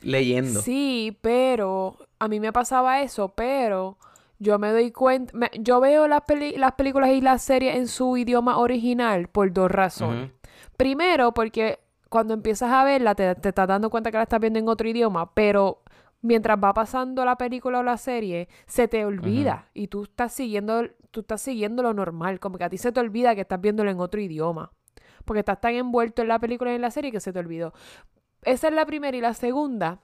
leyendo. 0.00 0.62
Sí, 0.62 1.18
pero 1.20 1.96
a 2.20 2.28
mí 2.28 2.38
me 2.38 2.52
pasaba 2.52 3.02
eso, 3.02 3.34
pero 3.34 3.98
yo 4.38 4.58
me 4.58 4.70
doy 4.70 4.90
cuenta, 4.90 5.32
me- 5.36 5.50
yo 5.58 5.80
veo 5.80 6.06
las, 6.08 6.22
peli- 6.22 6.56
las 6.56 6.72
películas 6.72 7.10
y 7.10 7.20
las 7.20 7.42
series 7.42 7.76
en 7.76 7.88
su 7.88 8.16
idioma 8.16 8.58
original 8.58 9.28
por 9.28 9.52
dos 9.52 9.70
razones. 9.70 10.30
Primero, 10.76 11.32
porque 11.32 11.80
cuando 12.08 12.34
empiezas 12.34 12.70
a 12.72 12.84
verla 12.84 13.14
te, 13.14 13.34
te 13.36 13.48
estás 13.50 13.68
dando 13.68 13.90
cuenta 13.90 14.10
que 14.10 14.16
la 14.18 14.22
estás 14.24 14.40
viendo 14.40 14.58
en 14.58 14.68
otro 14.68 14.88
idioma, 14.88 15.32
pero 15.34 15.82
mientras 16.22 16.58
va 16.62 16.72
pasando 16.74 17.24
la 17.24 17.36
película 17.36 17.80
o 17.80 17.82
la 17.82 17.96
serie, 17.96 18.48
se 18.66 18.88
te 18.88 19.04
olvida 19.04 19.68
y 19.74 19.88
tú 19.88 20.04
estás 20.04 20.32
siguiendo, 20.32 20.82
tú 21.10 21.20
estás 21.20 21.40
siguiendo 21.42 21.82
lo 21.82 21.92
normal, 21.94 22.40
como 22.40 22.56
que 22.58 22.64
a 22.64 22.70
ti 22.70 22.78
se 22.78 22.92
te 22.92 23.00
olvida 23.00 23.34
que 23.34 23.42
estás 23.42 23.60
viéndolo 23.60 23.90
en 23.90 24.00
otro 24.00 24.20
idioma. 24.20 24.70
Porque 25.24 25.40
estás 25.40 25.60
tan 25.60 25.74
envuelto 25.74 26.22
en 26.22 26.28
la 26.28 26.38
película 26.38 26.72
y 26.72 26.76
en 26.76 26.82
la 26.82 26.90
serie 26.90 27.10
que 27.12 27.20
se 27.20 27.32
te 27.32 27.38
olvidó. 27.38 27.72
Esa 28.42 28.68
es 28.68 28.74
la 28.74 28.84
primera 28.84 29.16
y 29.16 29.20
la 29.20 29.32
segunda, 29.34 30.00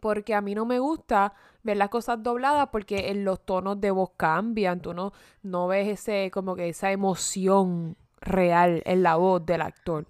porque 0.00 0.34
a 0.34 0.40
mí 0.40 0.54
no 0.54 0.66
me 0.66 0.78
gusta 0.78 1.34
ver 1.62 1.76
las 1.76 1.88
cosas 1.88 2.22
dobladas 2.22 2.68
porque 2.72 3.10
en 3.10 3.24
los 3.24 3.44
tonos 3.44 3.80
de 3.80 3.90
voz 3.90 4.10
cambian, 4.16 4.80
tú 4.80 4.94
no, 4.94 5.12
no 5.42 5.66
ves 5.68 5.88
ese, 5.88 6.30
como 6.30 6.56
que 6.56 6.68
esa 6.68 6.92
emoción 6.92 7.96
real 8.20 8.82
en 8.86 9.02
la 9.02 9.16
voz 9.16 9.44
del 9.46 9.62
actor. 9.62 10.06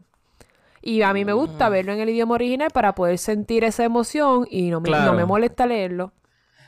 Y 0.83 1.03
a 1.03 1.13
mí 1.13 1.25
me 1.25 1.35
Mm. 1.35 1.37
gusta 1.37 1.69
verlo 1.69 1.93
en 1.93 2.01
el 2.01 2.11
idioma 2.11 2.35
original 2.35 2.71
para 2.73 2.95
poder 2.95 3.19
sentir 3.19 3.65
esa 3.65 3.85
emoción 3.85 4.47
y 4.51 4.71
no 4.71 4.81
me, 4.81 4.91
no 4.97 5.15
me 5.15 5.25
molesta 5.25 5.67
leerlo. 5.67 6.13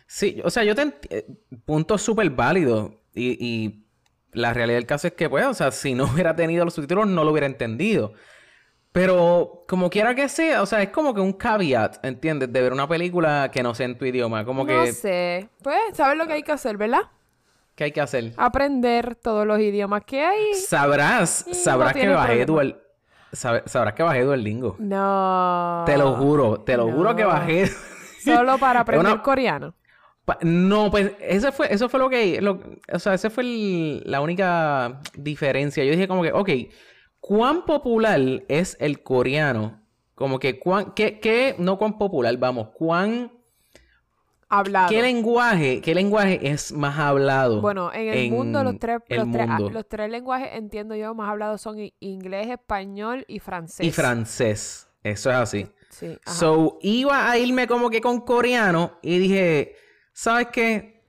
Sí, 0.07 0.41
o 0.45 0.51
sea, 0.51 0.65
yo 0.65 0.75
te 0.75 0.95
eh, 1.11 1.27
punto 1.65 1.99
súper 1.99 2.31
válido. 2.31 3.03
Y, 3.15 3.37
y 3.45 3.85
la 4.33 4.55
realidad 4.55 4.79
del 4.79 4.87
caso 4.87 5.09
es 5.09 5.15
que, 5.15 5.29
pues, 5.29 5.47
o 5.47 5.55
sea, 5.55 5.71
si 5.71 5.95
no 5.95 6.05
hubiera 6.13 6.35
tenido 6.37 6.65
los 6.65 6.75
subtítulos, 6.75 7.07
no 7.09 7.25
lo 7.25 7.31
hubiera 7.33 7.47
entendido. 7.47 8.15
Pero, 8.92 9.64
como 9.68 9.90
quiera 9.90 10.14
que 10.14 10.28
sea, 10.28 10.62
o 10.62 10.66
sea, 10.66 10.83
es 10.83 10.88
como 10.90 11.14
que 11.14 11.21
un 11.21 11.33
caveat, 11.35 12.04
¿entiendes? 12.04 12.52
De 12.52 12.61
ver 12.62 12.73
una 12.73 12.88
película 12.88 13.50
que 13.52 13.62
no 13.62 13.75
sea 13.75 13.87
en 13.87 13.99
tu 13.99 14.04
idioma. 14.07 14.45
Como 14.45 14.62
No 14.64 14.66
que, 14.66 14.92
sé, 14.92 15.49
pues, 15.62 15.78
¿sabes 15.95 16.16
lo 16.16 16.26
que 16.26 16.33
hay 16.35 16.42
que 16.42 16.52
hacer, 16.52 16.76
verdad? 16.76 17.02
¿qué 17.75 17.85
hay 17.85 17.92
que 17.92 18.00
hacer? 18.00 18.33
Aprender 18.37 19.14
todos 19.14 19.47
los 19.47 19.61
idiomas 19.61 20.02
que 20.04 20.25
hay. 20.25 20.54
Sabrás, 20.54 21.47
sabrás 21.52 21.95
no 21.95 22.00
que 22.00 22.09
bajé. 22.09 22.45
Dual... 22.45 22.83
sabe- 23.33 23.62
sabrás 23.66 23.95
que 23.95 24.02
bajé 24.02 24.23
Duolingo. 24.25 24.75
No. 24.80 25.85
Te 25.87 25.97
lo 25.97 26.14
juro, 26.16 26.61
te 26.62 26.76
lo 26.76 26.90
juro 26.90 27.14
que 27.14 27.23
bajé. 27.25 27.71
Solo 28.25 28.59
para 28.59 28.80
aprender 28.80 29.12
una- 29.12 29.23
coreano. 29.23 29.75
Pa- 30.25 30.38
No, 30.42 30.90
pues 30.90 31.12
eso 31.21 31.52
fue, 31.52 31.73
eso 31.73 31.88
fue 31.88 32.00
lo 32.00 32.11
que, 32.11 32.40
lo- 32.42 32.59
o 32.92 32.99
sea, 32.99 33.14
esa 33.14 33.30
fue 33.30 33.45
el- 33.45 34.02
la 34.07 34.21
única 34.23 35.00
diferencia. 35.14 35.85
Yo 35.85 35.92
dije 35.92 36.09
como 36.09 36.23
que, 36.25 36.33
ok, 36.33 36.49
¿cuán 37.21 37.65
popular 37.65 38.21
es 38.49 38.77
el 38.81 39.03
coreano? 39.03 39.83
Como 40.15 40.39
que, 40.39 40.59
¿cuán, 40.59 40.93
qué, 40.95 41.21
qué, 41.21 41.55
no 41.59 41.79
cuán 41.79 41.97
popular, 41.97 42.37
vamos, 42.39 42.71
cuán, 42.75 43.31
Hablado. 44.49 44.89
qué 44.89 45.03
lenguaje, 45.03 45.81
qué 45.81 45.95
lenguaje 45.95 46.41
es 46.51 46.73
más 46.73 46.99
hablado? 46.99 47.61
Bueno, 47.61 47.93
en 47.93 48.09
el 48.09 48.31
mundo 48.31 48.65
los 48.65 48.79
tres, 48.79 49.01
el 49.09 49.19
los, 49.19 49.31
tres, 49.31 49.47
ah, 49.49 49.59
los 49.61 49.89
tres 49.89 50.11
lenguajes, 50.11 50.49
entiendo 50.55 50.97
yo, 50.97 51.15
más 51.15 51.31
hablados 51.31 51.61
son 51.61 51.77
inglés, 52.01 52.49
español 52.49 53.25
y 53.29 53.39
francés. 53.39 53.87
Y 53.87 53.93
francés, 53.93 54.89
eso 55.03 55.31
es 55.31 55.37
así. 55.37 55.67
Sí, 55.91 56.19
ajá. 56.25 56.35
So, 56.35 56.79
iba 56.83 57.31
a 57.31 57.39
irme 57.39 57.67
como 57.67 57.89
que 57.89 58.01
con 58.01 58.21
coreano 58.23 58.99
y 59.03 59.19
dije, 59.19 59.77
¿sabes 60.13 60.49
qué? 60.53 61.03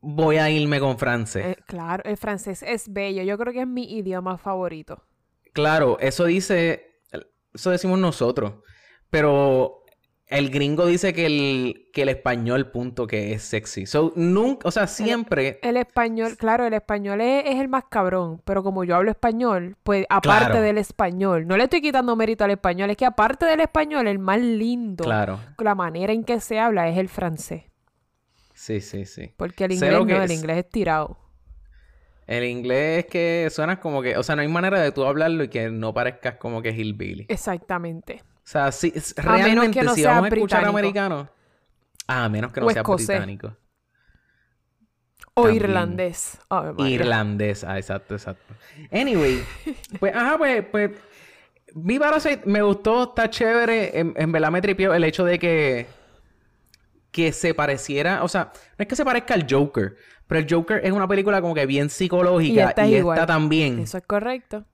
Voy 0.00 0.36
a 0.36 0.48
irme 0.50 0.78
con 0.78 0.98
francés. 0.98 1.46
Eh, 1.46 1.56
claro, 1.66 2.04
el 2.04 2.16
francés 2.16 2.62
es 2.62 2.92
bello. 2.92 3.24
Yo 3.24 3.36
creo 3.36 3.52
que 3.52 3.62
es 3.62 3.66
mi 3.66 3.92
idioma 3.92 4.38
favorito. 4.38 5.02
Claro, 5.56 5.96
eso 6.00 6.26
dice, 6.26 7.00
eso 7.54 7.70
decimos 7.70 7.98
nosotros, 7.98 8.56
pero 9.08 9.82
el 10.26 10.50
gringo 10.50 10.84
dice 10.84 11.14
que 11.14 11.24
el, 11.24 11.88
que 11.94 12.02
el 12.02 12.10
español, 12.10 12.70
punto, 12.70 13.06
que 13.06 13.32
es 13.32 13.42
sexy. 13.42 13.86
So, 13.86 14.12
nunca, 14.16 14.68
o 14.68 14.70
sea, 14.70 14.86
siempre, 14.86 15.58
El 15.62 15.78
español, 15.78 16.36
claro, 16.36 16.66
el 16.66 16.74
español 16.74 17.22
es, 17.22 17.44
es 17.46 17.56
el 17.58 17.68
más 17.68 17.84
cabrón, 17.88 18.42
pero 18.44 18.62
como 18.62 18.84
yo 18.84 18.96
hablo 18.96 19.10
español, 19.10 19.78
pues 19.82 20.04
aparte 20.10 20.46
Claro. 20.46 20.60
del 20.60 20.76
español, 20.76 21.46
no 21.46 21.56
le 21.56 21.64
estoy 21.64 21.80
quitando 21.80 22.14
mérito 22.16 22.44
al 22.44 22.50
español, 22.50 22.90
es 22.90 22.98
que 22.98 23.06
aparte 23.06 23.46
del 23.46 23.60
español, 23.60 24.08
el 24.08 24.18
más 24.18 24.38
lindo, 24.40 25.04
claro, 25.04 25.40
la 25.58 25.74
manera 25.74 26.12
en 26.12 26.22
que 26.22 26.38
se 26.40 26.58
habla 26.58 26.86
es 26.90 26.98
el 26.98 27.08
francés, 27.08 27.62
sí, 28.52 28.82
sí, 28.82 29.06
sí. 29.06 29.32
porque 29.38 29.64
el 29.64 29.72
inglés 29.72 29.92
lo 29.92 30.00
no, 30.00 30.06
que 30.06 30.22
el 30.22 30.32
inglés 30.32 30.58
es 30.58 30.68
tirado. 30.68 31.16
El 32.26 32.44
inglés 32.44 33.04
es 33.04 33.06
que 33.06 33.48
suena 33.50 33.78
como 33.78 34.02
que, 34.02 34.16
o 34.16 34.22
sea, 34.22 34.34
no 34.34 34.42
hay 34.42 34.48
manera 34.48 34.80
de 34.80 34.90
tú 34.92 35.04
hablarlo 35.04 35.44
y 35.44 35.48
que 35.48 35.70
no 35.70 35.94
parezcas 35.94 36.36
como 36.36 36.60
que 36.60 36.70
hillbilly. 36.70 37.26
Exactamente. 37.28 38.22
O 38.38 38.48
sea, 38.48 38.70
menos 38.72 39.14
realmente, 39.16 39.82
no 39.82 39.94
si 39.94 40.04
vamos 40.04 40.24
a 40.24 40.28
escuchar 40.28 40.60
británico. 40.60 40.68
americano, 40.70 41.28
ah, 42.08 42.24
a 42.24 42.28
menos 42.28 42.52
que 42.52 42.60
no 42.60 42.66
O 42.66 42.70
sea 42.70 42.82
escocés. 42.82 43.08
británico. 43.08 43.56
O 45.34 45.42
También. 45.42 45.64
irlandés. 45.64 46.38
Irlandés, 46.78 47.62
ah, 47.64 47.76
exacto, 47.78 48.14
exacto. 48.14 48.54
Anyway, 48.90 49.42
pues, 50.00 50.14
ajá, 50.14 50.38
pues, 50.38 50.64
pues, 50.70 50.90
mi 51.74 51.98
Parasite 51.98 52.42
me 52.46 52.62
gustó, 52.62 53.04
está 53.04 53.28
chévere, 53.28 53.98
en, 54.00 54.14
en 54.16 54.32
verdad 54.32 54.50
me 54.50 54.62
tripió 54.62 54.94
el 54.94 55.04
hecho 55.04 55.24
de 55.24 55.38
que, 55.38 55.86
que 57.16 57.32
se 57.32 57.54
pareciera, 57.54 58.22
o 58.22 58.28
sea, 58.28 58.52
no 58.78 58.82
es 58.82 58.86
que 58.86 58.94
se 58.94 59.02
parezca 59.02 59.32
al 59.32 59.46
Joker, 59.48 59.96
pero 60.26 60.38
el 60.40 60.46
Joker 60.48 60.82
es 60.84 60.92
una 60.92 61.08
película 61.08 61.40
como 61.40 61.54
que 61.54 61.64
bien 61.64 61.86
Y 61.86 61.88
psicológica 61.88 62.68
esta 62.68 62.86
y 62.86 62.94
es 62.96 63.00
esta, 63.06 63.24
también. 63.24 63.78
Eso 63.78 63.96
es 63.96 64.04
correcto. 64.06 64.64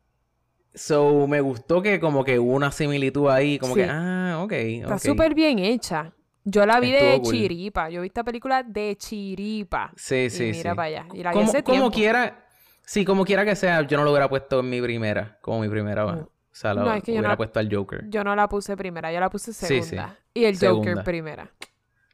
So, 0.74 1.26
me 1.28 1.40
gustó 1.40 1.82
que 1.82 2.00
como 2.00 2.24
que 2.24 2.38
hubo 2.40 2.52
una 2.54 2.72
similitud 2.72 3.28
ahí, 3.28 3.58
como 3.58 3.74
Sí. 3.74 3.82
que, 3.82 3.88
ah, 3.88 4.40
ok, 4.42 4.52
Está 4.52 4.98
súper 4.98 5.34
bien 5.34 5.58
hecha. 5.60 6.12
Yo 6.44 6.66
la 6.66 6.80
vi 6.80 6.90
de 6.90 7.20
cool. 7.22 7.32
chiripa. 7.32 7.90
Yo 7.90 8.00
vi 8.00 8.08
esta 8.08 8.24
película 8.24 8.64
de 8.64 8.96
chiripa. 8.96 9.92
Sí, 9.94 10.28
sí, 10.28 10.46
y 10.48 10.52
mira 10.52 10.70
sí. 10.72 10.76
para 10.76 10.88
allá. 10.88 11.06
Y 11.14 11.22
la 11.22 11.30
vi 11.30 11.34
como, 11.36 11.48
hace 11.48 11.62
como 11.62 11.90
quiera, 11.92 12.44
sí, 12.84 13.04
como 13.04 13.24
quiera 13.24 13.44
que 13.44 13.54
sea, 13.54 13.82
yo 13.82 13.96
no 13.98 14.02
lo 14.04 14.10
hubiera 14.10 14.28
puesto 14.28 14.58
en 14.60 14.68
mi 14.70 14.80
primera, 14.82 15.38
como 15.42 15.60
mi 15.60 15.68
primera, 15.68 16.04
No. 16.06 16.12
o 16.22 16.30
sea, 16.50 16.74
lo 16.74 16.82
No, 16.84 16.92
es 16.94 17.04
que 17.04 17.12
yo 17.12 17.18
hubiera 17.18 17.34
no- 17.34 17.36
puesto 17.36 17.60
al 17.60 17.72
Joker. 17.72 18.04
Yo 18.08 18.24
no 18.24 18.34
la 18.34 18.48
puse 18.48 18.76
primera, 18.76 19.12
yo 19.12 19.20
la 19.20 19.30
puse 19.30 19.52
segunda. 19.52 20.08
sí. 20.08 20.40
Y 20.40 20.44
el 20.46 20.58
Joker 20.58 21.04
primera. 21.04 21.50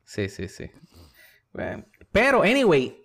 Sí, 0.09 0.29
sí, 0.31 0.49
sí. 0.49 0.71
Bueno, 1.53 1.85
Pero, 2.13 2.43
anyway, 2.43 2.97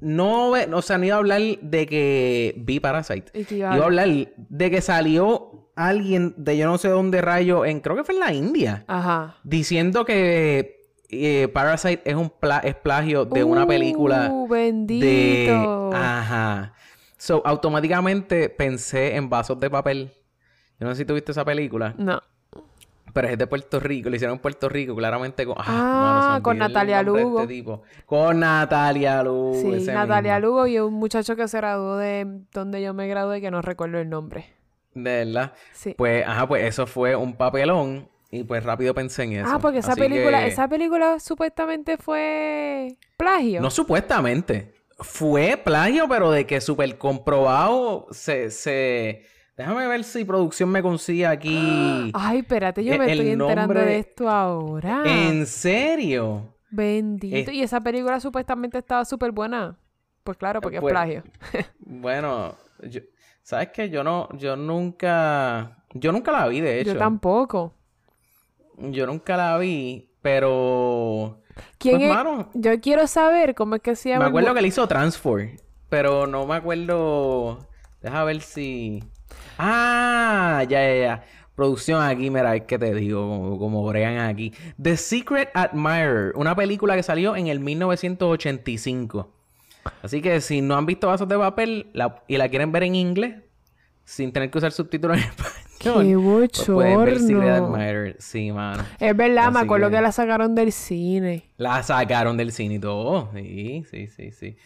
no, 0.00 0.52
ve- 0.52 0.68
o 0.72 0.80
sea, 0.80 0.96
no 0.98 1.04
iba 1.06 1.16
a 1.16 1.18
hablar 1.18 1.40
de 1.60 1.86
que 1.86 2.54
vi 2.56 2.78
Parasite. 2.78 3.36
¿Y 3.38 3.44
qué 3.44 3.56
iba 3.56 3.74
Iba 3.74 3.82
a 3.82 3.86
hablar? 3.86 4.08
de 4.36 4.70
que 4.70 4.80
salió 4.80 5.70
alguien 5.74 6.34
de 6.36 6.56
yo 6.56 6.66
no 6.66 6.78
sé 6.78 6.88
dónde 6.88 7.20
rayo, 7.20 7.64
en, 7.64 7.80
creo 7.80 7.96
que 7.96 8.04
fue 8.04 8.14
en 8.14 8.20
la 8.20 8.32
India, 8.32 8.84
Ajá. 8.86 9.38
diciendo 9.42 10.04
que 10.04 10.76
eh, 11.08 11.48
Parasite 11.52 12.02
es 12.08 12.14
un 12.14 12.30
pla- 12.30 12.60
es 12.64 12.74
plagio 12.76 13.24
de 13.24 13.42
una 13.44 13.66
película 13.66 14.28
Uh, 14.30 14.48
de... 14.48 14.54
bendito. 14.54 15.90
Ajá. 15.92 16.74
So, 17.16 17.42
automáticamente 17.44 18.48
pensé 18.48 19.16
en 19.16 19.28
Vasos 19.30 19.58
de 19.60 19.68
Papel. 19.70 20.12
Yo 20.78 20.86
no 20.86 20.94
sé 20.94 20.98
si 21.02 21.04
tuviste 21.06 21.32
esa 21.32 21.44
película, 21.44 21.94
No. 21.98 22.22
Pero 23.12 23.28
es 23.28 23.38
de 23.38 23.46
Puerto 23.46 23.78
Rico. 23.80 24.08
Lo 24.10 24.16
hicieron 24.16 24.36
en 24.36 24.42
Puerto 24.42 24.68
Rico, 24.68 24.94
claramente 24.96 25.44
con... 25.46 25.54
Ah, 25.58 26.34
me 26.36 26.42
con 26.42 26.58
Natalia 26.58 27.02
Lugo. 27.02 27.40
este 27.40 27.54
tipo. 27.54 27.82
Con 28.06 28.40
Natalia 28.40 29.22
Lugo. 29.22 29.54
Sí, 29.54 29.86
Natalia 29.86 30.36
mismo. 30.36 30.48
Lugo 30.48 30.66
y 30.66 30.78
un 30.78 30.94
muchacho 30.94 31.36
que 31.36 31.46
se 31.48 31.56
graduó 31.58 31.96
de 31.96 32.26
donde 32.52 32.82
yo 32.82 32.94
me 32.94 33.06
gradué 33.08 33.40
que 33.40 33.50
no 33.50 33.62
recuerdo 33.62 33.98
el 33.98 34.08
nombre. 34.08 34.46
De 34.94 35.24
verdad. 35.24 35.52
Sí. 35.72 35.94
Pues, 35.96 36.26
ajá, 36.26 36.46
pues 36.46 36.64
eso 36.64 36.86
fue 36.86 37.16
un 37.16 37.34
papelón. 37.34 38.08
Y 38.30 38.44
pues 38.44 38.64
rápido 38.64 38.94
pensé 38.94 39.24
en 39.24 39.32
eso. 39.34 39.50
ah, 39.52 39.58
porque 39.58 39.78
esa 39.78 39.92
Así 39.92 40.00
película, 40.00 40.40
que- 40.40 40.46
esa 40.46 40.66
película 40.66 41.20
supuestamente 41.20 41.98
fue 41.98 42.96
plagio. 43.18 43.60
No 43.60 43.70
supuestamente. 43.70 44.72
Fue 44.98 45.60
plagio, 45.62 46.08
pero 46.08 46.30
de 46.30 46.46
que 46.46 46.60
súper 46.62 46.96
comprobado 46.96 48.06
se, 48.10 48.50
se... 48.50 49.26
Déjame 49.56 49.86
ver 49.86 50.02
si 50.04 50.24
producción 50.24 50.70
me 50.70 50.82
consigue 50.82 51.26
aquí. 51.26 52.10
Ay, 52.14 52.38
espérate, 52.38 52.82
yo 52.84 52.94
E- 52.94 52.98
me 52.98 53.10
estoy 53.12 53.28
enterando 53.30 53.74
nombre- 53.74 53.84
de 53.84 53.98
esto 53.98 54.28
ahora. 54.28 55.02
¿En 55.04 55.46
serio? 55.46 56.54
Bendito. 56.70 57.50
Es- 57.50 57.56
Y 57.56 57.62
esa 57.62 57.80
película 57.80 58.18
supuestamente 58.18 58.78
estaba 58.78 59.04
súper 59.04 59.30
buena. 59.30 59.76
Pues 60.24 60.38
claro, 60.38 60.60
porque 60.60 60.80
Pues, 60.80 60.92
es 60.92 60.94
plagio. 60.94 61.22
Bueno, 61.80 62.54
yo- 62.88 63.02
¿sabes 63.42 63.68
qué? 63.74 63.90
Yo 63.90 64.02
no, 64.02 64.28
yo 64.38 64.56
nunca, 64.56 65.84
yo 65.92 66.12
nunca 66.12 66.32
la 66.32 66.48
vi, 66.48 66.60
de 66.60 66.80
hecho. 66.80 66.92
Yo 66.94 66.98
tampoco. 66.98 67.74
Yo 68.78 69.06
nunca 69.06 69.36
la 69.36 69.58
vi, 69.58 70.10
pero... 70.22 71.40
¿Quién 71.76 71.96
Pues, 71.98 72.08
es? 72.08 72.14
mano, 72.14 72.48
Yo 72.54 72.80
quiero 72.80 73.06
saber 73.06 73.54
cómo 73.54 73.74
es 73.76 73.82
que 73.82 73.94
se 73.94 74.08
llama. 74.08 74.24
me 74.24 74.28
acuerdo 74.30 74.54
que 74.54 74.62
le 74.62 74.68
hizo 74.68 74.88
Transform, 74.88 75.56
pero 75.90 76.26
no 76.26 76.46
me 76.46 76.54
acuerdo... 76.56 77.68
Deja 78.00 78.24
ver 78.24 78.40
si... 78.40 79.04
Ah, 79.64 80.64
ya, 80.68 80.80
ya, 80.88 80.94
ya. 81.00 81.24
Producción 81.54 82.02
aquí, 82.02 82.30
mira, 82.30 82.56
es 82.56 82.62
que 82.62 82.78
te 82.78 82.92
digo, 82.94 83.20
como, 83.28 83.58
como 83.58 83.84
bregan 83.86 84.18
aquí. 84.18 84.52
The 84.80 84.96
Secret 84.96 85.50
Admirer, 85.54 86.32
una 86.34 86.56
película 86.56 86.96
que 86.96 87.02
salió 87.02 87.36
en 87.36 87.46
el 87.46 87.60
1985. 87.60 89.30
Así 90.02 90.20
que 90.22 90.40
si 90.40 90.62
no 90.62 90.76
han 90.76 90.86
visto 90.86 91.08
Vasos 91.08 91.28
de 91.28 91.36
Papel 91.38 91.86
la- 91.92 92.22
y 92.28 92.36
la 92.38 92.48
quieren 92.48 92.72
ver 92.72 92.84
en 92.84 92.94
inglés, 92.94 93.36
sin 94.04 94.32
tener 94.32 94.50
que 94.50 94.58
usar 94.58 94.72
subtítulos 94.72 95.16
en 95.18 95.22
español, 95.28 95.52
Qué 95.78 95.90
pues 95.90 96.66
pueden 96.66 97.04
ver 97.04 97.18
Secret 97.18 97.36
bochorno. 97.36 97.74
Admirer. 97.76 98.16
Sí, 98.18 98.52
mano. 98.52 98.82
Es 99.00 99.16
verdad, 99.16 99.52
me 99.52 99.60
acuerdo 99.60 99.88
que... 99.90 99.96
que- 99.96 100.02
la 100.02 100.12
sacaron 100.12 100.54
del 100.54 100.72
cine. 100.72 101.44
La 101.56 101.82
sacaron 101.82 102.36
del 102.36 102.52
cine 102.52 102.74
y 102.74 102.78
todo. 102.78 103.30
Sí, 103.34 103.84
sí, 103.90 104.06
sí, 104.08 104.32
sí. 104.32 104.56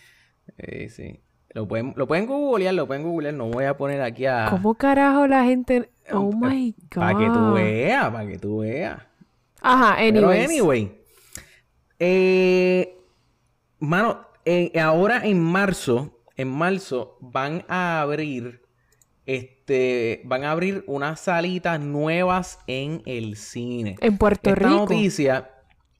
Sí, 0.58 0.88
sí. 0.90 1.20
Lo 1.56 1.66
pueden, 1.66 1.94
lo 1.96 2.06
pueden 2.06 2.26
googlear, 2.26 2.74
lo 2.74 2.86
pueden 2.86 3.02
googlear. 3.02 3.32
No 3.32 3.48
voy 3.48 3.64
a 3.64 3.78
poner 3.78 4.02
aquí 4.02 4.26
a... 4.26 4.48
¿Cómo 4.50 4.74
carajo 4.74 5.26
la 5.26 5.42
gente.? 5.44 5.88
Oh 6.12 6.30
my 6.30 6.74
God. 6.94 7.00
Para 7.00 7.18
que 7.18 7.26
tú 7.30 7.52
veas, 7.54 8.10
para 8.10 8.26
que 8.26 8.38
tú 8.38 8.58
veas. 8.58 9.00
Ajá, 9.62 9.96
Pero 9.96 10.28
anyways. 10.28 10.50
anyway. 10.50 11.00
Eh, 11.98 12.94
mano, 13.78 14.20
eh, 14.44 14.78
ahora 14.78 15.26
en 15.26 15.42
marzo, 15.42 16.20
en 16.36 16.48
marzo 16.48 17.16
van 17.22 17.64
a 17.68 18.02
abrir, 18.02 18.60
este, 19.24 20.20
van 20.26 20.44
a 20.44 20.50
abrir 20.50 20.84
unas 20.86 21.20
salitas 21.20 21.80
nuevas 21.80 22.58
en 22.66 23.00
el 23.06 23.34
cine. 23.36 23.96
En 24.02 24.18
Puerto 24.18 24.50
Esta 24.50 24.60
Rico. 24.68 24.80
noticia, 24.80 25.50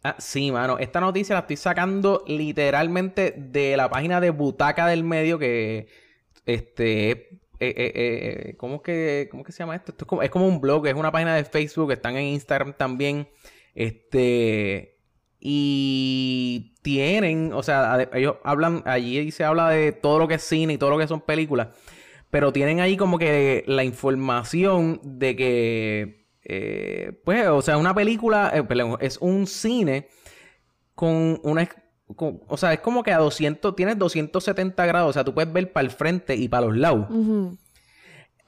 ah, 0.07 0.16
sí, 0.19 0.51
mano, 0.51 0.79
esta 0.79 1.01
noticia 1.01 1.35
la 1.35 1.40
estoy 1.40 1.57
sacando 1.57 2.25
literalmente 2.27 3.35
de 3.37 3.77
la 3.77 3.88
página 3.88 4.21
de 4.21 4.31
Butaca 4.31 4.87
del 4.87 5.05
Medio 5.05 5.38
que, 5.38 5.88
este, 6.45 7.11
eh, 7.11 7.29
eh, 7.61 7.92
eh, 7.95 8.55
¿cómo 8.57 8.77
es 8.77 8.83
que, 8.83 9.29
cómo 9.31 9.45
que 9.45 9.53
se 9.53 9.59
llama 9.59 9.77
esto? 9.77 9.92
Es 9.99 10.05
como, 10.05 10.23
es 10.23 10.31
como 10.31 10.47
un 10.47 10.61
blog, 10.61 10.87
es 10.87 10.95
una 10.95 11.12
página 11.12 11.35
de 11.35 11.45
Facebook, 11.45 11.92
están 11.92 12.16
en 12.16 12.25
Instagram 12.27 12.75
también, 12.77 13.29
este, 13.75 14.99
y 15.40 16.75
tienen, 16.83 17.53
o 17.53 17.62
sea, 17.62 18.09
ellos 18.12 18.37
hablan, 18.45 18.83
allí 18.87 19.31
se 19.31 19.45
habla 19.45 19.71
de 19.71 19.92
todo 19.92 20.19
lo 20.19 20.29
que 20.29 20.35
es 20.35 20.42
cine 20.42 20.75
y 20.75 20.79
todo 20.79 20.90
lo 20.90 20.99
que 20.99 21.07
son 21.07 21.21
películas, 21.21 21.69
pero 22.31 22.53
tienen 22.53 22.81
ahí 22.81 22.97
como 22.97 23.19
que 23.19 23.64
la 23.66 23.85
información 23.85 25.01
de 25.03 25.37
que, 25.37 26.26
eh, 26.48 27.20
pues, 27.24 27.46
o 27.48 27.61
sea, 27.62 27.76
una 27.76 27.94
película, 27.94 28.52
eh, 28.54 28.62
perdón, 28.62 28.96
es 29.00 29.18
un 29.20 29.46
cine 29.46 30.09
con 30.94 31.40
una, 31.42 31.68
con- 32.14 32.40
o 32.48 32.56
sea, 32.56 32.72
es 32.72 32.80
como 32.80 33.02
que 33.02 33.12
a 33.12 33.18
200, 33.18 33.74
tienes 33.74 33.98
270 33.98 34.87
grados, 34.87 35.11
o 35.11 35.12
sea, 35.12 35.24
tú 35.24 35.35
puedes 35.35 35.52
ver 35.52 35.72
para 35.72 35.85
el 35.85 35.90
frente 35.90 36.37
y 36.37 36.48
para 36.48 36.66
los 36.66 36.76
lados. 36.76 37.06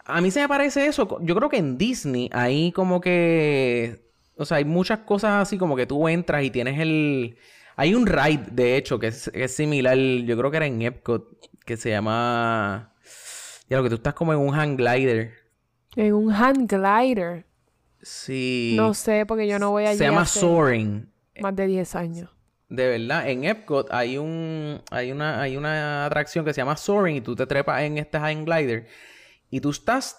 A 0.05 0.21
mí 0.21 0.31
se 0.31 0.41
me 0.41 0.49
parece 0.49 0.87
eso. 0.87 1.19
Yo 1.21 1.35
creo 1.35 1.49
que 1.51 1.59
en 1.59 1.77
Disney 1.77 2.31
ahí 2.33 2.73
como 2.73 3.01
que... 3.01 4.09
O 4.37 4.45
sea, 4.47 4.57
hay 4.59 4.65
muchas 4.65 5.01
cosas 5.01 5.43
así 5.43 5.59
como 5.59 5.77
que 5.77 5.85
tú 5.85 6.09
entras 6.09 6.43
y 6.45 6.51
tienes 6.51 6.79
el... 6.81 7.37
Hay 7.77 7.95
un 7.95 8.07
ride, 8.07 8.47
de 8.51 8.77
hecho, 8.77 8.99
que 8.99 9.09
es, 9.09 9.31
que 9.35 9.45
es 9.45 9.55
similar. 9.55 9.99
Yo 9.99 10.37
creo 10.39 10.51
que 10.51 10.57
era 10.57 10.67
en 10.67 10.81
Epcot. 10.81 11.29
Que 11.67 11.77
se 11.77 11.91
llama... 11.91 12.95
Ya 13.69 13.77
lo 13.77 13.83
que 13.83 13.91
tú 13.91 13.97
estás 13.97 14.15
como 14.15 14.33
en 14.33 14.39
un 14.39 14.53
hang 14.55 14.77
glider. 14.79 15.33
En 15.95 16.15
un 16.15 16.33
hand 16.33 16.67
glider. 16.73 17.45
Sí. 18.03 18.75
No 18.77 18.95
sé, 18.95 19.27
porque 19.27 19.47
yo 19.49 19.59
no 19.59 19.71
voy 19.71 19.85
allí 19.87 19.99
Se 19.99 20.05
llama 20.05 20.25
Soaring. 20.27 21.11
más 21.41 21.57
de 21.57 21.67
10 21.67 21.95
años. 21.95 22.31
De 22.69 22.87
verdad, 22.99 23.29
en 23.29 23.45
Epcot 23.45 23.89
hay 23.91 24.19
un 24.19 24.83
hay 24.91 25.11
una 25.11 25.41
hay 25.41 25.57
una 25.57 26.05
atracción 26.05 26.45
que 26.45 26.53
se 26.53 26.61
llama 26.61 26.77
Soaring 26.77 27.17
y 27.17 27.21
tú 27.23 27.35
te 27.35 27.47
trepas 27.47 27.83
en 27.83 27.97
este 27.97 28.19
hang 28.19 28.45
glider 28.45 28.87
y 29.51 29.61
tú 29.61 29.71
estás, 29.71 30.19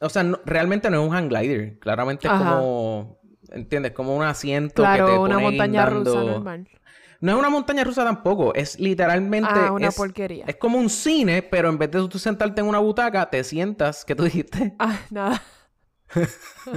o 0.00 0.08
sea, 0.08 0.22
no- 0.22 0.38
realmente 0.44 0.90
no 0.90 1.00
es 1.02 1.08
un 1.08 1.12
hang 1.14 1.28
glider, 1.28 1.78
claramente 1.80 2.28
es 2.28 2.32
como 2.32 3.18
¿entiendes? 3.50 3.92
Como 3.92 4.16
un 4.16 4.22
asiento 4.22 4.82
que 4.84 4.88
te 4.90 5.02
una 5.02 5.16
pone 5.16 5.34
montaña 5.38 5.86
guindando. 5.86 6.14
rusa 6.14 6.24
normal. 6.32 6.68
No 7.20 7.32
es 7.32 7.38
una 7.38 7.50
montaña 7.50 7.82
rusa 7.82 8.04
tampoco, 8.04 8.54
es 8.54 8.78
literalmente 8.78 9.50
Ah, 9.52 9.72
una 9.72 9.88
es, 9.88 9.96
porquería. 9.96 10.44
Es 10.46 10.54
como 10.54 10.78
un 10.78 10.88
cine, 10.88 11.42
pero 11.42 11.68
en 11.68 11.78
vez 11.78 11.90
de 11.90 12.06
tú 12.06 12.16
sentarte 12.16 12.60
en 12.60 12.68
una 12.68 12.78
butaca, 12.78 13.28
te 13.28 13.42
sientas, 13.42 14.04
¿qué 14.04 14.14
tú 14.14 14.22
dijiste? 14.22 14.76
Ah, 14.78 15.00
nada. 15.10 15.42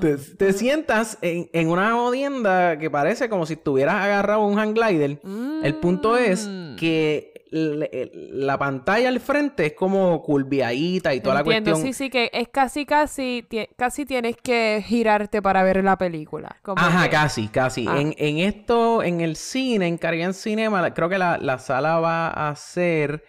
Te, 0.00 0.16
te 0.16 0.52
sientas 0.52 1.18
en, 1.22 1.48
en 1.52 1.68
una 1.68 1.92
jodienda 1.92 2.78
que 2.78 2.90
parece 2.90 3.28
como 3.28 3.46
si 3.46 3.54
estuvieras 3.54 3.94
agarrado 3.96 4.42
a 4.42 4.46
un 4.46 4.56
hang 4.56 4.74
glider. 4.74 5.18
El 5.62 5.74
punto 5.76 6.16
es 6.16 6.46
Mm. 6.48 6.76
que 6.76 7.32
la 7.52 8.58
pantalla 8.58 9.08
al 9.08 9.20
frente 9.20 9.66
es 9.66 9.72
como 9.74 10.20
curviadita 10.22 11.14
y 11.14 11.20
toda 11.20 11.38
Entiendo, 11.40 11.70
la 11.70 11.74
cuestión. 11.76 11.94
sí, 11.94 12.04
sí, 12.04 12.10
que 12.10 12.28
es 12.32 12.48
casi, 12.48 12.84
casi, 12.84 13.46
casi 13.76 14.04
tienes 14.04 14.36
que 14.36 14.82
girarte 14.84 15.40
para 15.40 15.62
ver 15.62 15.84
la 15.84 15.96
película. 15.96 16.56
Como 16.62 16.82
Ajá, 16.82 17.04
que- 17.04 17.10
casi, 17.10 17.46
casi. 17.48 17.86
Ah. 17.88 18.00
En, 18.00 18.12
en 18.18 18.38
esto, 18.38 19.04
en 19.04 19.20
el 19.20 19.36
cine, 19.36 19.86
en 19.86 19.98
Caribbean 19.98 20.34
Cinema, 20.34 20.92
creo 20.94 21.08
que 21.08 21.18
la, 21.18 21.38
la 21.38 21.58
sala 21.60 22.00
va 22.00 22.28
a 22.48 22.56
ser 22.56 23.22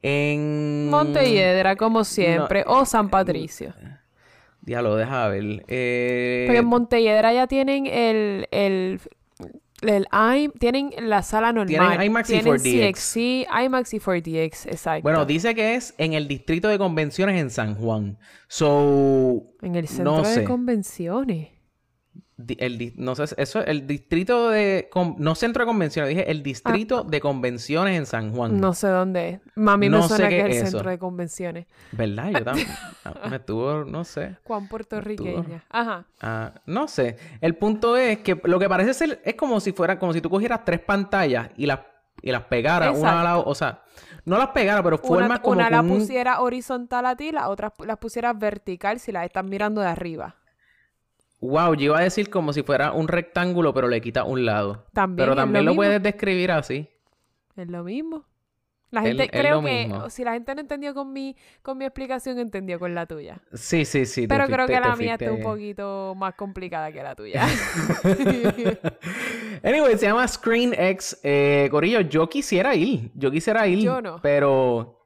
en... 0.00 0.88
Montelledra, 0.88 1.74
como 1.74 2.04
siempre, 2.04 2.62
o 2.68 2.84
San 2.86 3.10
Patricio. 3.10 3.74
Diablo, 4.62 4.96
deja 4.96 5.28
ver. 5.28 5.64
Eh, 5.68 6.44
Porque 6.46 6.60
en 6.60 6.66
Montelledra 6.66 7.32
ya 7.32 7.46
tienen 7.48 7.86
el, 7.86 8.46
el, 8.52 9.00
el 9.82 10.06
I- 10.12 10.50
tienen 10.60 10.92
la 11.00 11.22
sala 11.22 11.52
normal. 11.52 11.66
Tienen 11.66 12.02
IMAX 12.02 12.30
y 12.30 12.32
Tienen 12.34 12.52
4DX. 12.54 12.92
CXC, 12.92 13.64
IMAX 13.64 13.94
y 13.94 13.98
4DX, 13.98 14.66
exacto. 14.66 15.02
Bueno, 15.02 15.24
dice 15.24 15.54
que 15.56 15.74
es 15.74 15.94
en 15.98 16.12
el 16.12 16.28
distrito 16.28 16.68
de 16.68 16.78
convenciones 16.78 17.40
en 17.40 17.50
San 17.50 17.74
Juan. 17.74 18.18
So, 18.48 19.42
en 19.62 19.74
el 19.74 19.88
centro 19.88 20.18
no 20.18 20.22
de 20.22 20.44
convenciones. 20.44 21.48
El 22.58 22.92
no 22.96 23.14
sé, 23.14 23.24
eso 23.36 23.60
es 23.60 23.68
el 23.68 23.86
distrito 23.86 24.48
de... 24.50 24.88
no 25.18 25.34
centro 25.34 25.62
de 25.62 25.66
convenciones, 25.66 26.08
dije 26.08 26.30
el 26.30 26.42
distrito 26.42 27.04
de 27.04 27.20
convenciones 27.20 27.96
en 27.96 28.06
San 28.06 28.34
Juan. 28.34 28.52
Ah. 28.54 28.58
No 28.58 28.74
sé 28.74 28.88
dónde. 28.88 29.40
Mami 29.54 29.88
me 29.90 29.96
No 29.98 30.02
sé 30.04 30.16
suena 30.16 30.28
qué 30.28 30.34
que 30.36 30.40
es 30.40 30.46
el 30.46 30.52
es 30.52 30.58
eso. 30.62 30.70
centro 30.78 30.90
de 30.90 30.98
convenciones. 30.98 31.66
¿Verdad? 31.92 32.30
Yo 32.32 32.44
también. 32.44 32.68
ah, 33.04 33.28
me 33.28 33.36
estuvo, 33.36 33.84
no 33.84 34.04
sé. 34.04 34.36
Juan 34.44 34.66
puertorriqueña. 34.68 35.64
Ajá. 35.70 36.04
Ah, 36.20 36.52
no 36.66 36.88
sé. 36.88 37.16
El 37.40 37.56
punto 37.56 37.96
es 37.96 38.18
que 38.18 38.40
lo 38.44 38.58
que 38.58 38.68
parece 38.68 38.94
ser 38.94 39.20
es 39.24 39.34
como 39.34 39.60
si 39.60 39.72
fuera, 39.72 39.98
como 39.98 40.12
si 40.12 40.20
tú 40.20 40.30
cogieras 40.30 40.64
tres 40.64 40.80
pantallas 40.80 41.50
y 41.56 41.66
las, 41.66 41.80
y 42.22 42.32
las 42.32 42.44
pegaras 42.44 42.96
una 42.98 43.20
a 43.20 43.24
la 43.24 43.38
o 43.38 43.54
sea, 43.54 43.82
no 44.24 44.38
las 44.38 44.48
pegaras, 44.48 44.82
pero 44.82 44.96
Una, 45.02 45.06
formas 45.08 45.40
como 45.40 45.56
una 45.56 45.70
la 45.70 45.80
un- 45.80 45.88
pusiera 45.88 46.40
horizontal 46.40 47.06
a 47.06 47.16
ti, 47.16 47.30
la 47.32 47.48
otra 47.48 47.72
las 47.84 47.98
pusiera 47.98 48.32
vertical 48.32 49.00
si 49.00 49.12
las 49.12 49.24
estás 49.26 49.44
mirando 49.44 49.80
de 49.80 49.88
arriba. 49.88 50.36
Wow, 51.42 51.74
yo 51.74 51.86
iba 51.86 51.98
a 51.98 52.02
decir 52.02 52.30
como 52.30 52.52
si 52.52 52.62
fuera 52.62 52.92
un 52.92 53.08
rectángulo, 53.08 53.74
pero 53.74 53.88
le 53.88 54.00
quita 54.00 54.22
un 54.22 54.44
lado. 54.46 54.86
También 54.92 55.16
Pero 55.16 55.30
lo 55.32 55.36
también 55.36 55.64
lo, 55.64 55.74
puedes 55.74 56.00
describir 56.00 56.52
así. 56.52 56.88
Es 57.56 57.68
lo 57.68 57.82
mismo. 57.82 58.24
La 58.92 59.02
gente, 59.02 59.24
es 59.24 59.30
creo 59.30 59.60
que 59.62 59.86
mismo. 59.86 60.08
si 60.10 60.22
la 60.22 60.34
gente 60.34 60.54
no 60.54 60.60
entendió 60.60 60.94
con 60.94 61.12
mi, 61.12 61.34
con 61.62 61.78
mi 61.78 61.84
explicación, 61.86 62.38
entendió 62.38 62.78
con 62.78 62.94
la 62.94 63.06
tuya. 63.06 63.40
Sí, 63.54 63.84
sí, 63.86 64.04
sí. 64.06 64.28
Pero 64.28 64.44
creo 64.44 64.66
fuiste- 64.66 64.82
que 64.82 64.88
la 64.88 64.96
mía 64.96 65.14
está 65.14 65.32
un 65.32 65.42
poquito 65.42 66.14
más 66.14 66.34
complicada 66.34 66.92
que 66.92 67.02
la 67.02 67.14
tuya. 67.16 67.44
Anyway, 69.64 69.96
se 69.96 70.06
llama 70.06 70.26
Screen 70.28 70.74
X. 70.76 71.18
Eh, 71.22 71.68
Corillo, 71.70 72.00
yo 72.02 72.28
quisiera 72.28 72.74
ir. 72.74 73.10
Yo 73.14 73.30
quisiera 73.30 73.66
ir. 73.66 73.78
Yo 73.80 74.00
no. 74.02 74.20
Pero. 74.22 75.01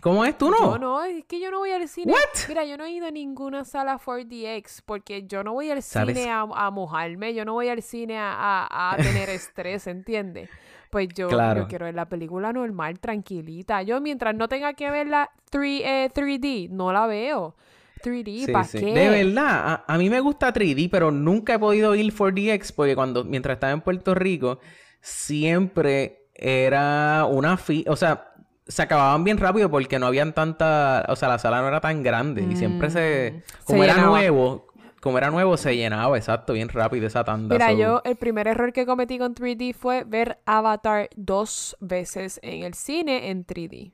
¿Cómo 0.00 0.24
es? 0.24 0.36
¿Tú 0.38 0.50
no? 0.50 0.56
Yo 0.58 0.78
no, 0.78 1.02
es 1.04 1.24
que 1.26 1.40
yo 1.40 1.50
no 1.50 1.58
voy 1.58 1.70
al 1.72 1.88
cine. 1.88 2.12
What? 2.12 2.18
Mira, 2.46 2.64
yo 2.64 2.76
no 2.76 2.84
he 2.84 2.90
ido 2.90 3.06
a 3.06 3.10
ninguna 3.10 3.64
sala 3.64 3.98
4DX 3.98 4.82
porque 4.84 5.26
yo 5.26 5.44
no 5.44 5.52
voy 5.52 5.70
al 5.70 5.82
¿Sabes? 5.82 6.16
cine 6.16 6.30
a, 6.30 6.40
a 6.40 6.70
mojarme, 6.70 7.34
yo 7.34 7.44
no 7.44 7.52
voy 7.54 7.68
al 7.68 7.82
cine 7.82 8.18
a, 8.18 8.32
a- 8.32 8.94
a 8.94 8.98
tener 9.00 9.28
estrés, 9.30 9.86
¿entiendes? 9.86 10.50
Pues 10.90 11.08
yo, 11.14 11.28
Claro. 11.28 11.60
yo 11.60 11.66
quiero 11.68 11.84
ver 11.86 11.94
la 11.94 12.08
película 12.08 12.52
normal, 12.52 12.98
tranquilita. 12.98 13.82
Yo 13.82 14.00
mientras 14.00 14.34
no 14.34 14.48
tenga 14.48 14.72
que 14.74 14.90
ver 14.90 15.06
la 15.06 15.30
3, 15.50 15.82
eh, 15.84 16.10
3D, 16.12 16.68
no 16.70 16.92
la 16.92 17.06
veo. 17.06 17.54
3D, 18.00 18.46
Sí, 18.46 18.52
¿para 18.52 18.64
sí. 18.64 18.78
qué? 18.80 18.92
De 18.92 19.08
verdad, 19.10 19.84
a, 19.86 19.94
a 19.94 19.98
mí 19.98 20.08
me 20.10 20.20
gusta 20.20 20.52
3D, 20.52 20.88
pero 20.88 21.10
nunca 21.10 21.54
he 21.54 21.58
podido 21.58 21.94
ir 21.94 22.12
4DX 22.12 22.72
porque 22.72 22.96
cuando, 22.96 23.24
mientras 23.24 23.56
estaba 23.56 23.72
en 23.74 23.82
Puerto 23.82 24.14
Rico, 24.14 24.58
siempre 25.00 26.28
era 26.34 27.26
una 27.30 27.56
fi... 27.56 27.84
O 27.88 27.96
sea, 27.96 28.29
se 28.70 28.82
acababan 28.82 29.24
bien 29.24 29.38
rápido 29.38 29.70
porque 29.70 29.98
no 29.98 30.06
habían 30.06 30.32
tanta... 30.32 31.04
O 31.08 31.16
sea, 31.16 31.28
la 31.28 31.38
sala 31.38 31.60
no 31.60 31.68
era 31.68 31.80
tan 31.80 32.02
grande 32.02 32.42
y 32.50 32.56
siempre 32.56 32.90
se... 32.90 33.32
Mm, 33.36 33.64
Como 33.64 33.78
se 33.80 33.84
era 33.84 33.94
llenaba. 33.96 34.16
nuevo, 34.18 34.66
como 35.00 35.18
era 35.18 35.30
nuevo, 35.30 35.56
se 35.56 35.76
llenaba, 35.76 36.16
exacto, 36.16 36.52
bien 36.52 36.68
rápido 36.68 37.06
esa 37.06 37.24
tanda. 37.24 37.54
Mira, 37.54 37.68
so- 37.70 37.76
yo 37.76 38.02
el 38.04 38.16
primer 38.16 38.46
error 38.48 38.72
que 38.72 38.86
cometí 38.86 39.18
con 39.18 39.34
3D 39.34 39.74
fue 39.74 40.04
ver 40.04 40.38
Avatar 40.46 41.08
dos 41.16 41.76
veces 41.80 42.38
en 42.42 42.62
el 42.64 42.74
cine 42.74 43.30
en 43.30 43.44
3D. 43.46 43.92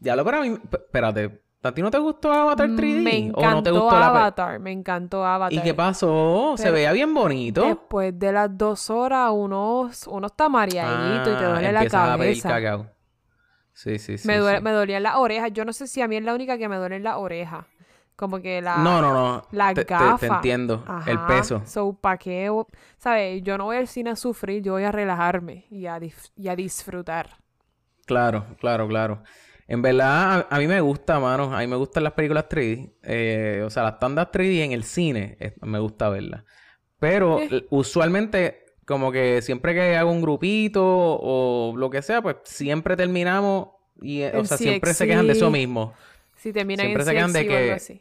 Ya 0.00 0.14
lo, 0.16 0.24
pero 0.24 0.38
a 0.38 0.40
mí... 0.42 0.56
Espérate, 0.70 1.40
¿a 1.62 1.72
ti 1.72 1.82
no 1.82 1.90
te 1.90 1.98
gustó 1.98 2.32
Avatar 2.32 2.68
3D? 2.68 3.02
Me 3.02 3.16
¿O 3.34 3.40
encantó 3.40 3.50
no 3.50 3.62
te 3.62 3.70
gustó 3.70 3.98
la 3.98 4.06
Avatar, 4.06 4.60
me 4.60 4.70
encantó 4.72 5.24
Avatar. 5.24 5.52
¿Y 5.52 5.60
qué 5.62 5.74
pasó? 5.74 6.54
Se 6.56 6.70
veía 6.70 6.92
bien 6.92 7.12
bonito. 7.14 7.62
Después 7.64 8.16
de 8.18 8.30
las 8.32 8.56
dos 8.56 8.90
horas, 8.90 9.30
uno, 9.34 9.90
uno 10.06 10.26
está 10.26 10.48
mareadito 10.48 11.32
y 11.32 11.36
te 11.36 11.44
Ah, 11.44 11.48
duele 11.48 11.72
la 11.72 11.80
empiezas 11.80 12.08
a 12.10 12.18
pedir 12.18 12.42
cabeza. 12.42 12.48
cacao. 12.48 12.97
Sí, 13.80 13.98
sí, 14.00 14.18
sí. 14.18 14.26
me, 14.26 14.38
duele, 14.38 14.58
sí. 14.58 14.64
me 14.64 14.72
dolían 14.72 15.02
las 15.04 15.14
orejas. 15.16 15.52
Yo 15.52 15.64
no 15.64 15.72
sé 15.72 15.86
si 15.86 16.00
a 16.00 16.08
mí 16.08 16.16
es 16.16 16.24
la 16.24 16.34
única 16.34 16.58
que 16.58 16.68
me 16.68 16.76
duelen 16.76 17.04
las 17.04 17.16
orejas. 17.16 17.64
Como 18.16 18.40
que 18.40 18.60
la... 18.60 18.78
No, 18.78 19.00
no, 19.00 19.12
no. 19.14 19.46
La 19.52 19.72
Te- 19.72 19.84
te- 19.84 19.94
gafa. 19.94 20.18
Te, 20.18 20.26
entiendo. 20.26 20.84
El 21.06 21.20
peso. 21.20 21.62
So, 21.64 21.92
¿pa' 21.92 22.16
qué? 22.18 22.50
¿Sabes? 22.96 23.40
Yo 23.44 23.56
no 23.56 23.66
voy 23.66 23.76
al 23.76 23.86
cine 23.86 24.10
a 24.10 24.16
sufrir, 24.16 24.62
yo 24.64 24.72
voy 24.72 24.82
a 24.82 24.90
relajarme 24.90 25.66
y 25.70 25.86
a, 25.86 26.00
y 26.34 26.48
a 26.48 26.56
disfrutar. 26.56 27.36
Claro, 28.06 28.46
claro, 28.58 28.88
claro. 28.88 29.22
En 29.68 29.82
verdad, 29.82 30.46
a, 30.50 30.56
a 30.56 30.58
mí 30.58 30.66
me 30.66 30.80
gusta, 30.80 31.20
mano. 31.20 31.54
A 31.54 31.60
mí 31.60 31.68
me 31.68 31.76
gustan 31.76 32.02
las 32.02 32.14
películas 32.14 32.46
3D. 32.48 32.94
Eh, 33.04 33.62
o 33.64 33.70
sea, 33.70 33.84
las 33.84 34.00
tandas 34.00 34.32
3D 34.32 34.64
en 34.64 34.72
el 34.72 34.82
cine. 34.82 35.36
eh, 35.38 35.54
me 35.60 35.78
gusta 35.78 36.08
verlas. 36.08 36.42
Pero 36.98 37.38
Eh. 37.38 37.66
usualmente, 37.70 38.64
como 38.88 39.12
que 39.12 39.42
siempre 39.42 39.74
que 39.74 39.94
hago 39.96 40.10
un 40.10 40.22
grupito 40.22 40.82
o 40.82 41.74
lo 41.76 41.90
que 41.90 42.00
sea, 42.02 42.22
pues 42.22 42.36
siempre 42.44 42.96
terminamos 42.96 43.68
y, 44.00 44.22
eh, 44.22 44.32
o 44.34 44.44
sea, 44.46 44.56
siempre 44.56 44.94
se 44.94 45.06
quejan 45.06 45.26
de 45.26 45.34
eso 45.34 45.50
mismo. 45.50 45.92
Si 46.36 46.52
terminan 46.52 46.86
Siempre 46.86 47.02
en 47.02 47.06
se 47.06 47.14
quejan 47.14 47.32
de 47.34 47.40
CXC 47.40 47.50
o 47.52 47.56
algo 47.56 47.66
que- 47.68 47.72
así. 47.74 48.00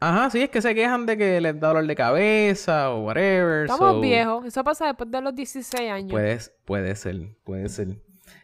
Ajá, 0.00 0.30
sí, 0.30 0.42
es 0.42 0.50
que 0.50 0.60
se 0.62 0.74
quejan 0.74 1.06
de 1.06 1.16
que 1.16 1.40
les 1.40 1.58
da 1.58 1.68
dolor 1.68 1.86
de 1.86 1.94
cabeza 1.96 2.90
o 2.90 3.04
whatever. 3.06 3.64
Estamos 3.64 3.94
so- 3.94 4.00
viejos. 4.00 4.44
Eso 4.44 4.62
pasa 4.62 4.86
después 4.86 5.10
de 5.10 5.20
los 5.20 5.34
16 5.34 5.90
años. 5.90 6.10
Puedes, 6.12 6.52
puede 6.64 6.94
ser, 6.94 7.16
puede 7.42 7.68
ser. 7.70 7.88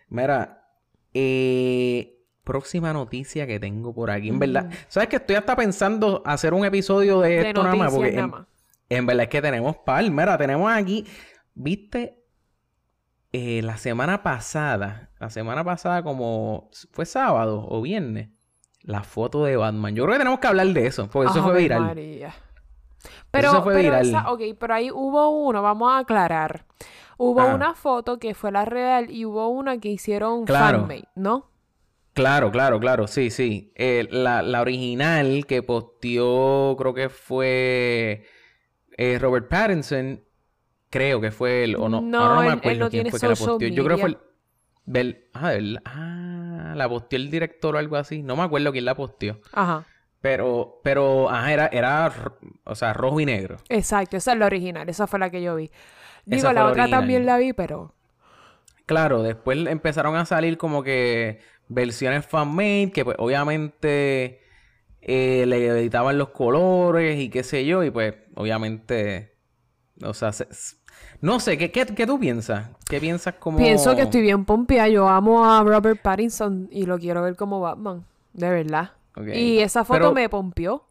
Mira, 0.09 0.65
eh, 1.13 2.17
próxima 2.45 2.93
noticia 2.93 3.47
que 3.47 3.61
tengo 3.61 3.93
por 3.95 4.11
aquí. 4.11 4.29
En 4.31 4.39
verdad, 4.39 4.71
¿sabes 4.89 5.09
que 5.09 5.17
Estoy 5.17 5.37
hasta 5.37 5.55
pensando 5.55 6.23
hacer 6.25 6.55
un 6.55 6.65
episodio 6.65 7.21
de, 7.21 7.29
de 7.29 7.49
esto 7.49 7.63
nada 7.63 7.75
más. 7.77 7.93
Porque 7.95 8.13
nada 8.13 8.47
en, 8.89 8.99
en 8.99 9.07
verdad 9.07 9.25
es 9.25 9.29
que 9.29 9.43
tenemos 9.43 9.77
par. 9.77 10.09
Mira, 10.11 10.39
tenemos 10.39 10.73
aquí, 10.73 11.05
viste, 11.63 12.17
Eh, 13.33 13.63
la 13.63 13.77
semana 13.77 14.25
pasada, 14.25 15.11
la 15.21 15.31
semana 15.31 15.63
pasada 15.63 16.03
como 16.03 16.69
fue 16.91 17.07
sábado 17.07 17.65
o 17.69 17.81
viernes, 17.81 18.31
la 18.83 19.05
foto 19.05 19.45
de 19.45 19.55
Batman. 19.57 19.95
Yo 19.95 20.03
creo 20.03 20.15
que 20.15 20.19
tenemos 20.19 20.41
que 20.41 20.49
hablar 20.49 20.67
de 20.67 20.87
eso, 20.87 21.09
porque 21.09 21.31
eso 21.31 21.39
Ave 21.41 21.51
fue 21.53 21.61
viral. 21.63 21.81
María. 21.83 22.35
Pero, 23.31 23.53
se 23.53 23.61
fue 23.63 23.75
pero 23.75 23.85
viral. 23.85 24.09
esa- 24.09 24.33
ok, 24.33 24.41
pero 24.59 24.75
ahí 24.75 24.91
hubo 24.91 25.29
uno, 25.47 25.63
vamos 25.63 25.93
a 25.93 25.99
aclarar. 25.99 26.67
Hubo 27.19 27.41
Ah. 27.43 27.55
una 27.55 27.75
foto 27.75 28.19
que 28.19 28.35
fue 28.35 28.51
la 28.51 28.65
real 28.65 29.11
y 29.13 29.25
hubo 29.25 29.47
una 29.49 29.79
que 29.79 29.91
hicieron 29.91 30.45
Claro. 30.45 30.81
fanmade, 30.81 31.07
¿no? 31.15 31.51
Claro, 32.15 32.51
claro, 32.51 32.81
claro, 32.81 33.07
sí, 33.07 33.31
sí. 33.31 33.73
Eh, 33.77 34.09
la, 34.11 34.43
la 34.43 34.61
original 34.61 35.47
que 35.47 35.63
posteó, 35.63 36.75
creo 36.77 36.95
que 36.95 37.09
fue 37.11 38.25
eh, 38.99 39.19
Robert 39.21 39.49
Pattinson, 39.49 40.25
creo 40.91 41.21
que 41.21 41.31
fue 41.31 41.65
él, 41.65 41.77
o 41.77 41.89
no, 41.89 42.01
No, 42.01 42.21
ahora 42.21 42.35
no 42.35 42.41
me 42.43 42.47
él- 42.49 42.53
él 42.53 42.59
acuerdo 42.59 42.79
no 42.85 42.91
quién 42.91 43.05
tiene 43.05 43.11
fue 43.11 43.21
que 43.21 43.29
la. 43.29 43.35
Yo 43.75 43.85
creo 43.85 43.97
que 43.97 44.01
fue 44.01 44.11
el, 44.11 44.19
del- 44.87 45.25
ah, 45.33 45.51
del- 45.51 45.81
ah, 45.85 46.75
la 46.77 46.89
posteó 46.89 47.17
el 47.19 47.31
director 47.31 47.75
o 47.75 47.79
algo 47.79 47.97
así, 47.97 48.23
no 48.23 48.37
me 48.37 48.43
acuerdo 48.43 48.73
quién 48.73 48.85
la 48.85 48.95
posteó. 48.95 49.41
Ajá. 49.53 49.85
Pero, 50.21 50.81
pero, 50.85 51.31
ajá, 51.31 51.53
era, 51.53 51.67
era, 51.69 52.09
ro- 52.11 52.37
o 52.65 52.75
sea, 52.75 52.93
rojo 52.93 53.21
y 53.21 53.25
negro. 53.27 53.57
Exacto, 53.71 54.17
esa 54.19 54.33
es 54.33 54.39
la 54.39 54.47
original, 54.47 54.89
esa 54.89 55.07
fue 55.07 55.19
la 55.19 55.31
que 55.31 55.41
yo 55.43 55.57
vi. 55.57 55.71
Digo, 56.27 56.49
la 56.49 56.53
la 56.53 56.67
otra 56.67 56.83
original. 56.83 57.01
también 57.01 57.27
la 57.27 57.39
vi, 57.39 57.53
pero 57.55 57.95
Claro, 58.87 59.23
después 59.23 59.57
empezaron 59.69 60.17
a 60.17 60.27
salir 60.27 60.59
como 60.59 60.83
que 60.83 61.41
versiones 61.69 62.27
fan-made, 62.27 62.91
que 62.93 63.05
pues 63.05 63.17
obviamente 63.21 64.41
eh, 65.01 65.45
le 65.47 65.67
editaban 65.69 66.19
los 66.19 66.31
colores 66.31 67.19
y 67.19 67.31
qué 67.31 67.43
sé 67.43 67.65
yo, 67.65 67.83
y 67.85 67.91
pues 67.91 68.15
obviamente, 68.35 69.37
o 70.03 70.13
sea, 70.13 70.33
se- 70.33 70.49
no 71.21 71.41
sé, 71.41 71.59
¿qué, 71.59 71.71
qué, 71.71 71.87
qué 71.87 72.07
tú 72.07 72.19
piensas? 72.19 72.69
¿Qué 72.89 73.01
piensas 73.01 73.35
como... 73.35 73.59
pienso 73.59 73.95
que 73.95 74.03
estoy 74.03 74.23
bien 74.23 74.45
pompía. 74.45 74.89
Yo 74.89 75.09
amo 75.09 75.45
a 75.45 75.63
Robert 75.63 76.01
Pattinson 76.01 76.69
y 76.71 76.87
lo 76.87 76.99
quiero 76.99 77.23
ver 77.23 77.37
como 77.37 77.61
Batman, 77.61 78.05
de 78.33 78.51
verdad. 78.51 78.93
Y 79.35 79.59
esa 79.59 79.85
foto 79.85 79.99
Pero 79.99 80.13
me 80.15 80.29
pompió. 80.29 80.85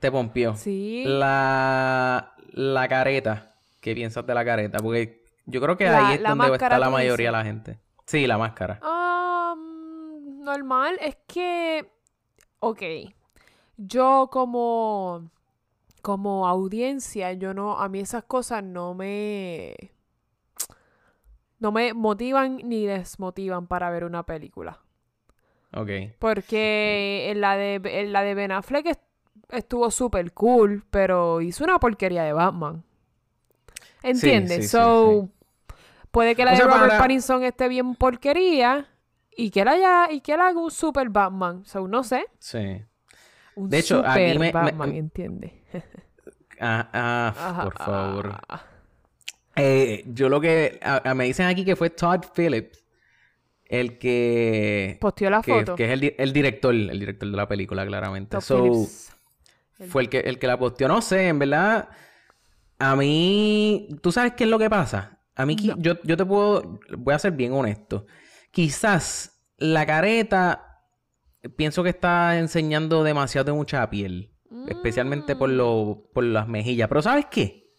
Te 0.00 0.10
pompió. 0.10 0.56
Sí. 0.56 1.04
La, 1.06 2.32
la 2.52 2.88
careta, 2.88 3.54
¿qué 3.80 3.94
piensas 3.94 4.26
de 4.26 4.34
la 4.34 4.44
careta? 4.44 4.78
Porque 4.78 5.22
yo 5.46 5.60
creo 5.60 5.76
que 5.76 5.84
La- 5.84 6.08
ahí 6.08 6.14
es 6.16 6.22
donde 6.22 6.52
está 6.52 6.78
la 6.78 6.90
mayoría 6.90 7.28
de 7.28 7.32
la 7.32 7.44
gente. 7.44 7.78
Sí, 8.06 8.26
la 8.26 8.38
máscara. 8.38 8.80
Mm, 9.56 10.42
normal, 10.42 10.96
es 11.00 11.16
que, 11.26 11.88
ok, 12.60 12.82
yo 13.76 14.28
como, 14.32 15.30
como 16.00 16.46
audiencia, 16.48 17.32
yo 17.34 17.54
no, 17.54 17.78
a 17.78 17.88
mí 17.88 18.00
esas 18.00 18.24
cosas 18.24 18.62
no 18.64 18.94
me, 18.94 19.74
no 21.58 21.72
me 21.72 21.92
motivan 21.94 22.58
ni 22.64 22.86
desmotivan 22.86 23.66
para 23.66 23.90
ver 23.90 24.04
una 24.04 24.24
película. 24.24 24.80
Ok. 25.72 25.90
Porque 26.18 27.28
en 27.30 27.40
la 27.40 27.56
de, 27.56 27.80
en 27.84 28.12
la 28.12 28.22
de 28.22 28.34
Ben 28.34 28.50
Affleck 28.52 28.86
est- 28.86 29.02
estuvo 29.50 29.90
súper 29.90 30.32
cool, 30.32 30.84
pero 30.90 31.40
hizo 31.40 31.62
una 31.64 31.78
porquería 31.78 32.24
de 32.24 32.32
Batman. 32.32 32.82
¿Entiendes? 34.02 34.56
sí, 34.56 34.62
sí, 34.62 34.68
so, 34.68 35.28
puede 36.10 36.34
que 36.34 36.44
la 36.44 36.52
O 36.52 36.54
de 36.54 36.56
sea, 36.58 36.66
Robert 36.66 36.88
para- 36.88 36.98
Pattinson 36.98 37.44
esté 37.44 37.68
bien 37.68 37.94
porquería 37.94 38.88
y 39.36 39.50
que 39.50 39.60
él 39.60 39.68
haya, 39.68 40.10
y 40.10 40.22
que 40.22 40.32
él 40.32 40.40
haga 40.40 40.58
un 40.58 40.70
super 40.70 41.08
Batman. 41.10 41.64
So, 41.66 41.86
no 41.86 42.02
sé. 42.02 42.24
Sí. 42.38 42.82
Un 43.54 43.68
De 43.68 43.78
hecho, 43.78 43.98
super 43.98 44.38
me- 44.38 44.46
me- 44.46 44.52
Batman, 44.52 44.94
¿entiendes? 44.94 45.52
Ah, 46.60 46.88
ah, 46.92 47.60
por 47.64 47.78
favor. 47.78 48.32
ah. 48.48 48.62
Eh, 49.56 50.04
yo 50.06 50.28
lo 50.28 50.40
que 50.40 50.78
a- 50.82 51.10
a- 51.10 51.14
me 51.14 51.24
dicen 51.24 51.46
aquí 51.46 51.64
que 51.64 51.76
fue 51.76 51.90
Todd 51.90 52.24
Phillips 52.34 52.84
el 53.66 53.98
que 53.98 54.98
Posteó 55.00 55.30
la 55.30 55.42
que, 55.42 55.52
foto. 55.52 55.76
que 55.76 55.84
es 55.86 55.90
el, 55.92 56.00
di- 56.00 56.14
el 56.18 56.32
director, 56.32 56.74
el 56.74 56.98
director 56.98 57.30
de 57.30 57.36
la 57.36 57.48
película 57.48 57.86
claramente. 57.86 58.36
Todd 58.36 58.42
So, 58.42 58.62
Phillips. 58.64 59.12
fue 59.88 60.02
el 60.02 60.08
que 60.08 60.18
el 60.20 60.38
que 60.38 60.46
la 60.46 60.58
posteó, 60.58 60.88
no 60.88 61.00
sé, 61.02 61.28
en 61.28 61.38
verdad 61.38 61.88
A 62.78 62.96
mí, 62.96 63.88
¿tú 64.02 64.10
sabes 64.12 64.32
qué 64.36 64.44
es 64.44 64.50
lo 64.50 64.58
que 64.58 64.70
pasa? 64.70 65.18
A 65.36 65.46
mí, 65.46 65.56
yo, 65.56 65.94
yo 66.02 66.16
te 66.16 66.24
puedo, 66.24 66.80
voy 66.98 67.14
a 67.14 67.18
ser 67.18 67.32
bien 67.32 67.52
honesto. 67.52 68.06
Quizás 68.52 69.40
la 69.58 69.86
careta, 69.86 70.82
pienso 71.56 71.82
que 71.82 71.90
está 71.90 72.38
enseñando 72.38 73.04
demasiado 73.04 73.44
de 73.46 73.52
mucha 73.52 73.88
piel. 73.90 74.29
Especialmente 74.68 75.36
por, 75.36 75.48
lo, 75.50 76.04
por 76.12 76.24
las 76.24 76.48
mejillas. 76.48 76.88
Pero 76.88 77.02
¿sabes 77.02 77.26
qué? 77.30 77.70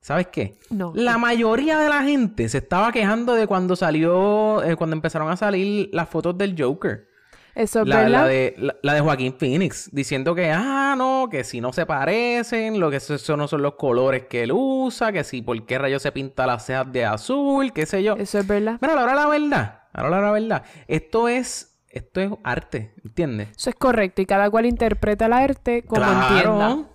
¿Sabes 0.00 0.28
qué? 0.28 0.58
No. 0.70 0.92
La 0.94 1.18
mayoría 1.18 1.78
de 1.78 1.88
la 1.88 2.02
gente 2.02 2.48
se 2.48 2.58
estaba 2.58 2.90
quejando 2.92 3.34
de 3.34 3.46
cuando 3.46 3.76
salió, 3.76 4.62
eh, 4.62 4.76
cuando 4.76 4.96
empezaron 4.96 5.30
a 5.30 5.36
salir 5.36 5.90
las 5.92 6.08
fotos 6.08 6.38
del 6.38 6.54
Joker. 6.60 7.06
Eso 7.54 7.80
es 7.82 7.88
La, 7.88 7.96
verdad. 7.96 8.10
la 8.12 8.26
de, 8.26 8.54
la, 8.58 8.76
la 8.80 8.94
de 8.94 9.00
Joaquín 9.00 9.34
Phoenix, 9.36 9.90
diciendo 9.92 10.34
que, 10.34 10.50
ah, 10.52 10.94
no, 10.96 11.28
que 11.28 11.42
si 11.42 11.60
no 11.60 11.72
se 11.72 11.84
parecen, 11.84 12.78
lo 12.78 12.88
que 12.90 12.96
eso, 12.96 13.14
eso 13.16 13.36
no 13.36 13.48
son 13.48 13.60
los 13.62 13.74
colores 13.74 14.26
que 14.30 14.44
él 14.44 14.52
usa, 14.54 15.12
que 15.12 15.24
si 15.24 15.42
por 15.42 15.66
qué 15.66 15.76
rayos 15.76 16.00
se 16.00 16.12
pinta 16.12 16.46
las 16.46 16.64
cejas 16.64 16.90
de 16.92 17.04
azul, 17.04 17.72
qué 17.72 17.84
sé 17.86 18.02
yo. 18.04 18.14
Eso 18.16 18.38
es 18.38 18.46
verdad. 18.46 18.78
Mira, 18.80 18.94
ahora 18.98 19.14
la 19.16 19.26
verdad, 19.26 19.80
ahora 19.92 20.20
la 20.22 20.30
verdad, 20.30 20.62
esto 20.86 21.28
es, 21.28 21.69
esto 21.90 22.20
es 22.20 22.30
arte, 22.44 22.94
¿entiendes? 23.04 23.48
Eso 23.56 23.70
es 23.70 23.76
correcto. 23.76 24.22
Y 24.22 24.26
cada 24.26 24.48
cual 24.50 24.66
interpreta 24.66 25.26
el 25.26 25.32
arte 25.32 25.82
como 25.84 26.04
entienda. 26.04 26.86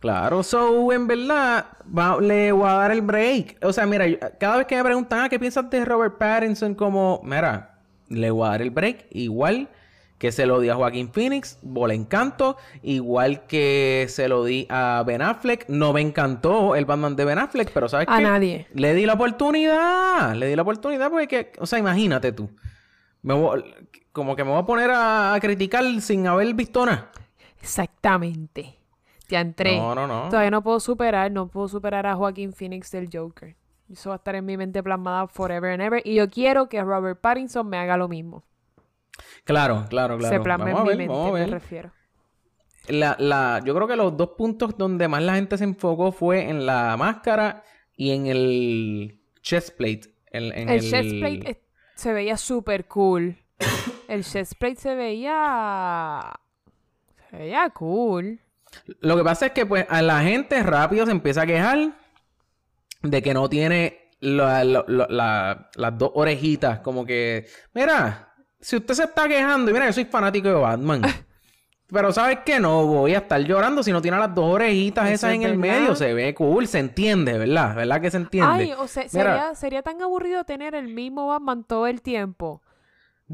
Claro, 0.00 0.42
so 0.42 0.92
en 0.92 1.06
verdad 1.06 1.64
va- 1.86 2.20
le 2.20 2.52
voy 2.52 2.68
a 2.68 2.72
dar 2.74 2.90
el 2.90 3.00
break. 3.00 3.56
O 3.64 3.72
sea, 3.72 3.86
mira, 3.86 4.06
yo- 4.06 4.18
cada 4.38 4.58
vez 4.58 4.66
que 4.66 4.76
me 4.76 4.84
preguntan, 4.84 5.20
ah, 5.20 5.28
¿qué 5.30 5.38
piensas 5.38 5.70
de 5.70 5.82
Robert 5.84 6.18
Pattinson? 6.18 6.74
Como, 6.74 7.22
mira, 7.24 7.78
le 8.08 8.30
voy 8.30 8.46
a 8.46 8.50
dar 8.50 8.60
el 8.62 8.70
break. 8.70 9.06
Igual 9.12 9.70
que 10.18 10.30
se 10.30 10.44
lo 10.44 10.60
di 10.60 10.68
a 10.68 10.74
Joaquín 10.74 11.10
Phoenix, 11.10 11.58
bola 11.62 11.94
encanto. 11.94 12.58
Igual 12.82 13.46
que 13.46 14.04
se 14.10 14.28
lo 14.28 14.44
di 14.44 14.66
a 14.68 15.02
Ben 15.06 15.22
Affleck. 15.22 15.64
No 15.68 15.94
me 15.94 16.02
encantó 16.02 16.76
el 16.76 16.84
Batman 16.84 17.16
de 17.16 17.24
Ben 17.24 17.38
Affleck, 17.38 17.70
pero 17.72 17.88
¿sabes 17.88 18.06
A 18.10 18.18
qué? 18.18 18.22
nadie. 18.24 18.66
Le 18.74 18.92
di 18.92 19.06
la 19.06 19.14
oportunidad. 19.14 20.34
Le 20.34 20.48
di 20.48 20.56
la 20.56 20.62
oportunidad 20.62 21.10
porque, 21.10 21.28
que- 21.28 21.52
o 21.58 21.66
sea, 21.66 21.78
imagínate 21.78 22.30
tú. 22.32 22.50
Me 23.22 23.32
voy- 23.32 23.64
como 24.14 24.34
que 24.34 24.44
me 24.44 24.50
voy 24.50 24.60
a 24.60 24.64
poner 24.64 24.90
a, 24.90 25.34
a 25.34 25.40
criticar 25.40 25.84
sin 26.00 26.26
haber 26.26 26.54
visto 26.54 26.86
nada. 26.86 27.10
Exactamente. 27.60 28.78
Te 29.26 29.36
entré. 29.36 29.76
No, 29.76 29.94
no, 29.94 30.06
no. 30.06 30.28
Todavía 30.28 30.50
no 30.50 30.62
puedo 30.62 30.78
superar, 30.80 31.30
no 31.32 31.48
puedo 31.48 31.68
superar 31.68 32.06
a 32.06 32.14
Joaquín 32.14 32.52
Phoenix 32.52 32.90
del 32.92 33.08
Joker. 33.12 33.56
Eso 33.90 34.10
va 34.10 34.14
a 34.14 34.18
estar 34.18 34.34
en 34.36 34.44
mi 34.46 34.56
mente 34.56 34.82
plasmada 34.82 35.26
forever 35.26 35.72
and 35.72 35.82
ever. 35.82 36.00
Y 36.06 36.14
yo 36.14 36.30
quiero 36.30 36.68
que 36.68 36.82
Robert 36.82 37.20
Pattinson 37.20 37.68
me 37.68 37.76
haga 37.76 37.96
lo 37.96 38.08
mismo. 38.08 38.44
Claro, 39.44 39.84
claro, 39.90 40.16
claro. 40.18 40.34
Se 40.36 40.40
plasme 40.40 40.72
Vamos 40.72 40.88
a 40.88 40.92
en 40.92 40.98
mi 40.98 41.06
ver, 41.06 41.08
mente, 41.10 41.32
me 41.32 41.46
refiero. 41.46 41.92
La, 42.88 43.16
la, 43.18 43.60
yo 43.64 43.74
creo 43.74 43.88
que 43.88 43.96
los 43.96 44.16
dos 44.16 44.30
puntos 44.36 44.76
donde 44.78 45.08
más 45.08 45.22
la 45.22 45.34
gente 45.34 45.58
se 45.58 45.64
enfocó 45.64 46.12
fue 46.12 46.48
en 46.48 46.66
la 46.66 46.96
máscara 46.96 47.62
y 47.96 48.10
en 48.12 48.26
el 48.26 49.20
chest 49.42 49.76
plate. 49.76 50.14
En, 50.30 50.44
en 50.56 50.68
El 50.68 50.80
chest 50.80 51.10
plate 51.18 51.50
es- 51.50 51.58
se 51.96 52.12
veía 52.12 52.36
súper 52.36 52.86
cool. 52.86 53.36
El 54.08 54.24
chest 54.24 54.54
plate 54.58 54.76
se 54.76 54.94
veía... 54.94 56.32
Se 57.30 57.36
veía 57.36 57.70
cool. 57.70 58.40
Lo 59.00 59.16
que 59.16 59.24
pasa 59.24 59.46
es 59.46 59.52
que 59.52 59.66
pues 59.66 59.86
a 59.88 60.02
la 60.02 60.20
gente 60.22 60.62
rápido 60.62 61.06
se 61.06 61.12
empieza 61.12 61.42
a 61.42 61.46
quejar 61.46 61.92
de 63.02 63.22
que 63.22 63.34
no 63.34 63.48
tiene 63.48 64.10
la- 64.20 64.64
la- 64.64 64.84
la- 64.86 65.06
la- 65.08 65.70
las 65.74 65.98
dos 65.98 66.10
orejitas. 66.14 66.80
Como 66.80 67.04
que, 67.04 67.46
mira, 67.72 68.32
si 68.60 68.76
usted 68.76 68.94
se 68.94 69.04
está 69.04 69.28
quejando, 69.28 69.70
y 69.70 69.74
mira, 69.74 69.86
yo 69.86 69.92
soy 69.92 70.04
fanático 70.06 70.48
de 70.48 70.54
Batman. 70.54 71.02
Pero 71.86 72.12
¿sabes 72.12 72.38
qué? 72.44 72.58
No 72.58 72.86
voy 72.86 73.14
a 73.14 73.18
estar 73.18 73.40
llorando 73.40 73.82
si 73.82 73.92
no 73.92 74.00
tiene 74.02 74.18
las 74.18 74.34
dos 74.34 74.46
orejitas 74.54 75.04
Eso 75.04 75.14
esas 75.14 75.30
es 75.30 75.36
en 75.36 75.42
el 75.42 75.56
medio. 75.58 75.94
Se 75.94 76.14
ve 76.14 76.34
cool, 76.34 76.66
se 76.66 76.78
entiende, 76.78 77.38
¿verdad? 77.38 77.76
¿Verdad 77.76 78.00
que 78.00 78.10
se 78.10 78.16
entiende? 78.16 78.50
Ay, 78.50 78.72
o 78.72 78.88
sea, 78.88 79.08
sería, 79.08 79.54
sería 79.54 79.82
tan 79.82 80.00
aburrido 80.02 80.42
tener 80.44 80.74
el 80.74 80.88
mismo 80.88 81.28
Batman 81.28 81.62
todo 81.62 81.86
el 81.86 82.00
tiempo. 82.02 82.62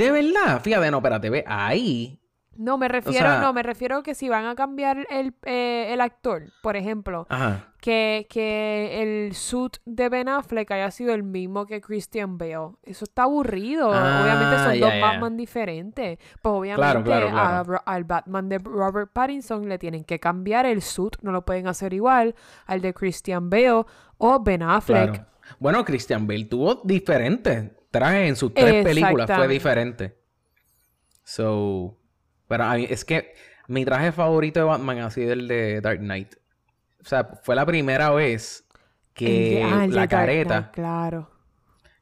De 0.05 0.11
verdad, 0.11 0.61
fíjate, 0.63 0.91
no, 0.91 0.99
espérate, 0.99 1.31
ve, 1.31 1.45
ahí. 1.47 2.17
No, 2.57 2.77
me 2.77 2.89
refiero, 2.89 3.27
sea- 3.27 3.41
no, 3.41 3.55
me 3.55 3.63
refiero 3.63 4.03
que 4.03 4.15
si 4.15 4.29
van 4.29 4.45
a 4.45 4.55
cambiar 4.55 5.07
el, 5.09 5.33
eh, 5.47 5.89
el 5.95 6.01
actor, 6.03 6.43
por 6.63 6.77
ejemplo, 6.77 7.27
Ajá. 7.31 7.73
que, 7.81 8.27
que 8.29 9.01
el 9.01 9.35
suit 9.35 9.79
de 9.87 10.11
Ben 10.11 10.29
Affleck 10.29 10.71
haya 10.73 10.91
sido 10.91 11.15
el 11.15 11.23
mismo 11.23 11.65
que 11.65 11.81
Christian 11.81 12.37
Bale. 12.37 12.73
Eso 12.83 13.05
está 13.07 13.23
aburrido. 13.23 13.91
Ah, 13.95 14.21
obviamente 14.25 14.59
son 14.59 14.75
ya, 14.75 14.91
dos. 14.95 15.01
Batman 15.01 15.37
diferentes. 15.39 16.19
Pues 16.43 16.53
obviamente 16.55 16.83
Claro, 16.83 17.03
claro, 17.05 17.29
a 17.29 17.31
claro. 17.31 17.65
Ro- 17.65 17.83
al 17.87 18.05
Batman 18.05 18.49
de 18.51 18.59
Robert 18.59 19.11
Pattinson 19.11 19.67
le 19.67 19.79
tienen 19.79 20.05
que 20.05 20.21
cambiar 20.21 20.67
el 20.67 20.83
suit. 20.83 21.17
No 21.23 21.33
lo 21.33 21.47
pueden 21.47 21.67
hacer 21.67 21.95
igual 21.95 22.35
al 22.67 22.83
de 22.83 22.93
Christian 22.93 23.49
Bale 23.49 23.85
o 24.19 24.41
Ben 24.43 24.63
Affleck. 24.63 25.25
Bueno, 25.61 25.83
Christian 25.85 26.27
Bale 26.27 26.45
tuvo 26.45 26.75
diferentes 26.85 27.71
trajes 27.91 28.29
en 28.29 28.37
sus 28.37 28.55
tres 28.55 28.85
películas, 28.85 29.31
fue 29.31 29.49
diferente. 29.49 30.17
So, 31.25 31.99
pero 32.49 32.65
a 32.65 32.75
mí, 32.75 32.87
es 32.89 33.05
que 33.05 33.35
mi 33.69 33.85
traje 33.85 34.13
favorito 34.13 34.61
de 34.61 34.67
Batman 34.67 34.99
ha 34.99 35.11
sido 35.11 35.33
el 35.33 35.47
de 35.47 35.81
Dark 35.81 36.01
Knight. 36.01 36.35
O 37.01 37.05
sea, 37.05 37.25
fue 37.43 37.55
la 37.55 37.65
primera 37.65 38.11
vez 38.11 38.67
que 39.15 39.63
ah, 39.65 39.87
la 39.89 40.09
careta, 40.09 40.61
Knight, 40.61 40.75
claro. 40.75 41.31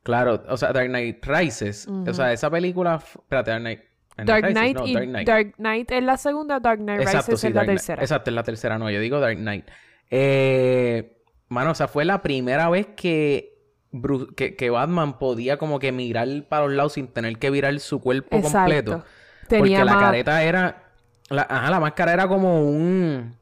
claro, 0.03 0.44
o 0.48 0.57
sea, 0.57 0.72
Dark 0.72 0.88
Knight 0.88 1.24
Rises, 1.24 1.87
o 1.88 2.14
sea, 2.14 2.33
esa 2.33 2.51
película, 2.51 2.96
espérate, 2.96 3.51
Dark 3.51 3.61
Knight, 3.61 3.81
Dark 4.16 4.46
Knight 4.48 4.77
no, 4.77 4.87
y 4.87 4.94
Dark 4.94 5.07
Knight. 5.07 5.29
Dark 5.29 5.55
Knight 5.57 5.90
es 5.90 6.03
la 6.03 6.16
segunda, 6.16 6.61
Dark 6.61 6.79
Knight 6.79 7.01
Exacto, 7.01 7.33
Rises 7.33 7.40
sí, 7.40 7.46
es 7.48 7.55
la 7.55 7.61
Dark 7.61 7.68
tercera. 7.68 8.03
Exacto, 8.03 8.31
es 8.31 8.35
la 8.35 8.42
tercera, 8.42 8.79
no, 8.79 8.90
yo 8.90 9.01
digo 9.01 9.20
Dark 9.20 9.37
Knight. 9.37 9.68
Eh, 10.11 11.22
mano, 11.48 11.72
o 11.72 11.74
sea, 11.74 11.88
fue 11.88 12.05
la 12.05 12.22
primera 12.22 12.68
vez 12.68 12.88
que, 12.96 13.58
Bru- 13.92 14.35
que, 14.35 14.55
que 14.55 14.70
Batman 14.70 15.18
podía 15.18 15.57
como 15.57 15.79
que 15.79 15.92
mirar 15.92 16.29
para 16.48 16.66
los 16.66 16.74
lados 16.74 16.92
sin 16.94 17.09
tener 17.09 17.38
que 17.38 17.51
virar 17.51 17.79
su 17.81 18.01
cuerpo 18.01 18.37
Exacto. 18.37 18.59
completo. 18.59 19.05
Tenía 19.48 19.79
porque 19.81 19.85
la 19.92 19.98
careta 19.98 20.42
era... 20.42 20.85
La, 21.31 21.42
ajá, 21.48 21.70
la 21.70 21.81
máscara 21.81 22.12
era 22.12 22.29
como 22.29 22.62
un... 22.68 23.35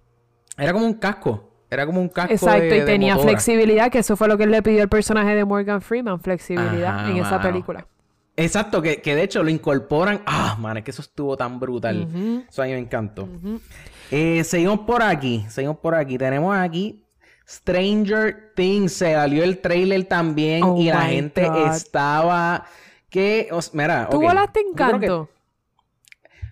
Era 0.56 0.72
como 0.72 0.86
un 0.86 0.94
casco. 0.94 1.50
Era 1.68 1.84
como 1.84 2.00
un 2.00 2.08
casco 2.08 2.32
Exacto, 2.32 2.60
de- 2.62 2.76
y 2.76 2.80
de 2.80 2.86
tenía 2.86 3.14
motora. 3.14 3.30
flexibilidad, 3.30 3.90
que 3.90 3.98
eso 3.98 4.16
fue 4.16 4.28
lo 4.28 4.36
que 4.38 4.44
él 4.44 4.50
le 4.52 4.62
pidió 4.62 4.82
al 4.82 4.88
personaje 4.88 5.34
de 5.34 5.44
Morgan 5.44 5.82
Freeman, 5.82 6.20
flexibilidad 6.20 7.00
Ajá, 7.00 7.10
en 7.10 7.16
esa 7.16 7.30
mano. 7.38 7.42
película. 7.42 7.86
Exacto, 8.36 8.82
que, 8.82 9.00
que 9.02 9.14
de 9.16 9.22
hecho 9.22 9.42
lo 9.42 9.48
incorporan. 9.50 10.20
Ah, 10.26 10.56
man, 10.60 10.76
es 10.76 10.84
que 10.84 10.90
eso 10.92 11.02
estuvo 11.02 11.36
tan 11.36 11.58
brutal. 11.58 12.06
Eso 12.48 12.62
a 12.62 12.66
mí 12.66 12.72
me 12.72 12.78
encantó. 12.78 13.28
Eh, 14.10 14.44
seguimos 14.44 14.80
por 14.80 15.02
aquí. 15.02 15.44
Seguimos 15.48 15.78
por 15.78 15.94
aquí. 15.94 16.18
Tenemos 16.18 16.54
aquí 16.54 17.02
Stranger 17.46 18.52
Things. 18.54 18.92
Se 18.92 19.14
salió 19.14 19.44
el 19.44 19.58
trailer 19.60 20.04
también 20.04 20.62
Oh 20.64 20.76
y 20.78 20.86
la 20.86 21.02
gente 21.02 21.48
God. 21.48 21.68
estaba. 21.72 22.64
Que, 23.08 23.48
os- 23.52 23.72
mira, 23.74 24.08
¿Tú 24.10 24.16
ok, 24.18 24.22
volaste 24.24 24.60
creo 24.60 24.74
que- 24.76 25.06
encanto? 25.06 25.30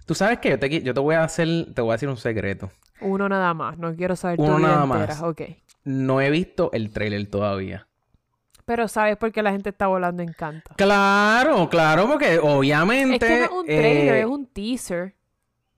Tú 0.06 0.14
sabes 0.14 0.38
que 0.38 0.50
yo 0.50 0.58
te, 0.58 0.82
yo 0.82 0.94
te 0.94 1.00
voy 1.00 1.14
a 1.14 1.24
hacer, 1.24 1.48
te 1.74 1.80
voy 1.80 1.90
a 1.90 1.94
decir 1.94 2.08
un 2.08 2.16
secreto. 2.16 2.70
Uno 3.00 3.28
nada 3.28 3.52
más, 3.54 3.78
no 3.78 3.94
quiero 3.94 4.14
saber 4.16 4.36
tu 4.36 4.44
Uno 4.44 4.56
vida 4.58 4.68
nada 4.68 4.84
entera. 4.84 5.06
más. 5.06 5.22
Ok. 5.22 5.42
No 5.84 6.20
he 6.20 6.30
visto 6.30 6.70
el 6.72 6.90
trailer 6.90 7.26
todavía. 7.28 7.86
Pero 8.66 8.88
sabes 8.88 9.16
por 9.18 9.30
qué 9.32 9.42
la 9.42 9.50
gente 9.52 9.70
está 9.70 9.86
volando 9.88 10.22
encanto. 10.22 10.70
Claro, 10.76 11.68
claro, 11.68 12.06
porque 12.06 12.38
obviamente. 12.38 13.16
Es 13.26 13.32
que 13.32 13.38
no 13.40 13.44
es 13.44 13.50
un 13.50 13.66
trailer, 13.66 14.14
eh, 14.14 14.20
es 14.20 14.26
un 14.26 14.46
teaser. 14.46 15.14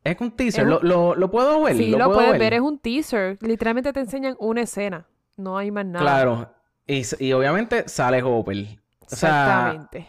Es 0.06 0.20
un 0.20 0.30
teaser. 0.32 0.62
es 0.64 0.68
¿Lo, 0.68 0.80
un- 0.80 0.88
lo, 0.88 1.14
lo 1.14 1.30
puedo 1.30 1.62
ver? 1.62 1.76
Sí, 1.76 1.90
lo, 1.90 2.12
puedes 2.12 2.38
ver, 2.38 2.54
es 2.54 2.60
un 2.60 2.78
teaser. 2.78 3.38
Literalmente 3.40 3.92
te 3.92 4.00
enseñan 4.00 4.36
una 4.38 4.62
escena. 4.62 5.06
No 5.36 5.58
hay 5.58 5.70
más 5.70 5.84
nada. 5.86 6.00
Claro. 6.04 6.52
Y, 6.86 7.02
y 7.18 7.32
obviamente 7.32 7.88
sale 7.88 8.22
Hopper. 8.22 8.56
O 9.00 9.06
sea, 9.08 9.72
Exactamente. 9.76 10.06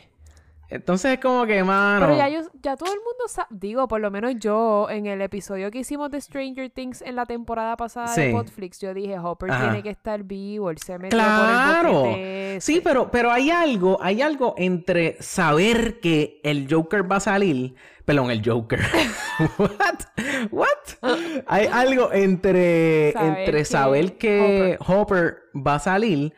Entonces 0.69 1.13
es 1.13 1.19
como 1.19 1.45
que, 1.45 1.63
mano. 1.63 2.06
Pero 2.06 2.17
ya, 2.17 2.30
yo, 2.30 2.41
ya 2.62 2.75
todo 2.75 2.89
el 2.91 2.99
mundo 2.99 3.27
sabe, 3.27 3.47
digo, 3.51 3.88
por 3.88 4.01
lo 4.01 4.12
menos 4.12 4.34
yo, 4.38 4.88
en 4.89 5.06
el 5.06 5.21
episodio 5.21 5.71
que 5.71 5.80
hicimos 5.80 6.12
de 6.12 6.19
Stranger 6.21 6.69
Things 6.69 7.01
en 7.01 7.15
la 7.15 7.25
temporada 7.25 7.77
pasada 7.77 8.13
de. 8.13 8.34
Netflix, 8.34 8.80
yo 8.80 8.93
dije, 8.93 9.17
Hopper 9.19 9.51
Ajá. 9.51 9.63
tiene 9.65 9.84
que 9.84 9.89
estar 9.89 10.23
vivo, 10.23 10.69
él 10.69 10.77
se 10.77 10.97
metió 10.99 11.17
Claro. 11.17 12.03
por 12.03 12.17
el 12.17 12.62
Sí, 12.62 12.73
ese". 12.73 12.82
pero, 12.82 13.10
pero 13.12 13.32
hay 13.32 13.49
algo, 13.51 13.97
hay 14.01 14.21
algo 14.21 14.56
entre 14.58 15.15
saber 15.21 15.99
que 15.99 16.39
el 16.43 16.67
Joker 16.69 17.10
va 17.10 17.17
a 17.17 17.21
salir. 17.21 17.75
Perdón, 18.06 18.32
el 18.32 18.41
Joker. 18.43 18.80
What? 19.58 20.49
What? 20.51 21.12
Hay 21.47 21.67
algo 21.67 22.12
entre 22.13 23.12
Saber 23.13 23.39
entre 23.39 23.58
que 23.60 23.65
saber 23.65 24.17
que 24.17 24.77
Hopper. 24.88 25.38
va 25.56 25.75
a 25.75 25.80
salir 25.80 26.34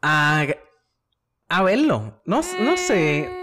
a, 0.00 0.46
a 1.48 1.62
verlo. 1.64 2.22
No, 2.24 2.40
no 2.60 2.76
sé. 2.76 3.41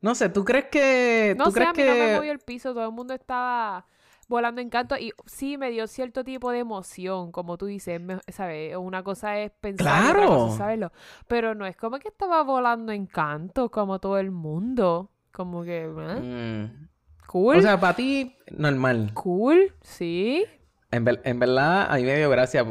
No 0.00 0.14
sé, 0.14 0.28
¿tú 0.28 0.44
crees 0.44 0.66
que. 0.66 1.34
No 1.36 1.44
¿Tú 1.44 1.50
sé, 1.50 1.64
a 1.64 1.72
crees 1.72 1.76
mí 1.76 1.84
no 1.84 1.96
me 1.96 2.06
que.? 2.06 2.16
movió 2.16 2.32
el 2.32 2.38
piso, 2.38 2.72
todo 2.72 2.84
el 2.86 2.92
mundo 2.92 3.14
estaba 3.14 3.84
volando 4.28 4.60
en 4.60 4.68
canto 4.68 4.96
y 4.96 5.12
sí 5.26 5.56
me 5.58 5.70
dio 5.70 5.86
cierto 5.86 6.22
tipo 6.22 6.50
de 6.52 6.58
emoción, 6.58 7.32
como 7.32 7.56
tú 7.56 7.66
dices, 7.66 8.00
me- 8.00 8.20
¿sabes? 8.28 8.76
Una 8.76 9.02
cosa 9.02 9.38
es 9.38 9.50
pensar 9.60 10.04
otra 10.04 10.12
Claro. 10.12 10.28
cosa 10.34 10.48
es 10.48 10.54
saberlo, 10.58 10.92
pero 11.26 11.54
no 11.54 11.64
es 11.66 11.76
como 11.76 11.98
que 11.98 12.08
estaba 12.08 12.42
volando 12.42 12.92
en 12.92 13.06
canto 13.06 13.70
como 13.70 13.98
todo 14.00 14.18
el 14.18 14.30
mundo, 14.30 15.10
como 15.32 15.64
que, 15.64 15.84
¿eh? 15.84 16.20
Mm. 16.20 16.88
cool, 17.26 17.56
O 17.56 17.62
sea, 17.62 17.80
para 17.80 17.96
ti, 17.96 18.36
normal. 18.50 19.12
cool, 19.14 19.74
sí. 19.80 20.44
En, 20.90 21.04
ver- 21.04 21.20
en 21.24 21.38
verdad, 21.38 21.86
a 21.90 21.96
mí 21.96 22.02
me 22.02 22.16
dio 22.16 22.30
gracia 22.30 22.64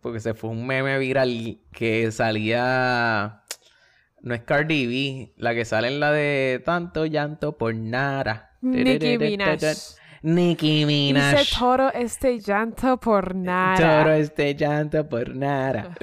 porque 0.00 0.20
se 0.20 0.34
fue 0.34 0.50
un 0.50 0.66
meme 0.66 0.98
viral 0.98 1.58
que 1.72 2.10
salía. 2.10 3.42
No 4.22 4.34
es 4.34 4.42
Cardi 4.42 4.86
B, 4.86 5.32
la 5.36 5.54
que 5.54 5.64
sale 5.64 5.88
en 5.88 6.00
la 6.00 6.12
de 6.12 6.62
Tanto 6.64 7.06
llanto 7.06 7.58
por 7.58 7.74
nada. 7.74 8.56
Nicki 8.60 9.18
Minaj. 9.18 9.58
Nicki 10.22 10.86
Minaj. 10.86 11.38
Dice 11.40 11.58
todo 11.58 11.92
este 11.92 12.38
llanto 12.38 12.98
por 13.00 13.34
nada. 13.34 14.04
Todo 14.04 14.12
este 14.12 14.54
llanto 14.54 15.08
por 15.08 15.34
nada. 15.34 15.96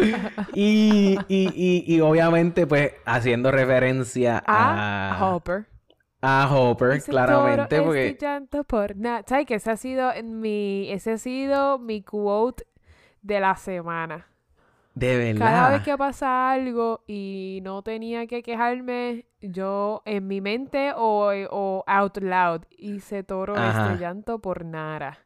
y, 0.54 1.18
y, 1.30 1.48
y, 1.56 1.84
y 1.96 2.02
obviamente, 2.02 2.68
pues, 2.68 2.92
haciendo 3.06 3.50
referencia 3.52 4.44
a 4.46 5.16
a, 5.18 5.26
Hopper. 5.34 5.68
a 6.22 6.50
Hopper, 6.54 6.96
Dice, 6.96 7.12
claramente, 7.12 7.78
"Todo 7.78 7.86
porque. 7.86 8.08
este 8.10 8.26
llanto 8.26 8.64
por 8.66 8.98
nada. 8.98 9.24
¿Sabes 9.26 9.46
que 9.46 9.56
ese 9.56 9.72
ha 9.72 9.78
sido 9.78 10.12
mi, 10.26 10.92
ese 10.92 11.12
ha 11.14 11.18
sido 11.18 11.80
mi 11.80 12.02
quote 12.04 12.66
de 13.22 13.40
la 13.40 13.56
semana? 13.56 14.28
De 14.96 15.16
verdad. 15.18 15.40
Cada 15.46 15.70
vez 15.70 15.82
que 15.84 15.98
pasa 15.98 16.52
algo 16.52 17.04
y 17.08 17.60
no 17.64 17.82
tenía 17.84 18.28
que 18.28 18.42
quejarme, 18.44 19.26
yo 19.42 20.02
en 20.06 20.28
mi 20.28 20.42
mente 20.42 20.92
o, 20.96 21.32
o 21.52 21.84
out 21.88 22.18
loud 22.18 22.62
hice 22.78 23.24
toro 23.24 23.56
Ajá. 23.56 23.92
este 23.94 24.04
llanto 24.04 24.40
por 24.40 24.66
nada. 24.66 25.20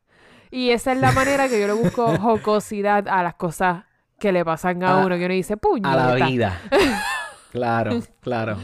Y 0.51 0.69
esa 0.69 0.91
es 0.91 0.99
la 0.99 1.11
manera 1.11 1.47
que 1.49 1.59
yo 1.59 1.65
le 1.67 1.73
busco 1.73 2.15
jocosidad 2.19 3.07
a 3.07 3.23
las 3.23 3.33
cosas 3.35 3.85
que 4.19 4.31
le 4.31 4.45
pasan 4.45 4.83
a, 4.83 5.01
A- 5.01 5.05
uno, 5.05 5.17
que 5.17 5.25
uno 5.25 5.33
dice, 5.33 5.53
a 5.53 5.57
puñeta. 5.57 6.15
la 6.15 6.27
vida. 6.27 6.61
claro, 7.51 7.99
claro. 8.21 8.57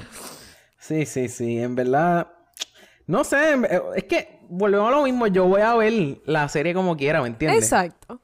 Sí, 0.77 1.05
sí, 1.05 1.27
sí. 1.29 1.59
En 1.59 1.75
verdad. 1.75 2.27
No 3.07 3.23
sé, 3.23 3.55
es 3.95 4.03
que 4.03 4.39
volvemos 4.49 4.87
a 4.89 4.91
lo 4.97 5.03
mismo. 5.03 5.25
Yo 5.27 5.45
voy 5.45 5.61
a 5.61 5.73
ver 5.75 6.19
la 6.25 6.47
serie 6.47 6.73
como 6.75 6.95
quiera, 6.95 7.21
¿me 7.21 7.27
entiendes? 7.27 7.63
Exacto. 7.63 8.21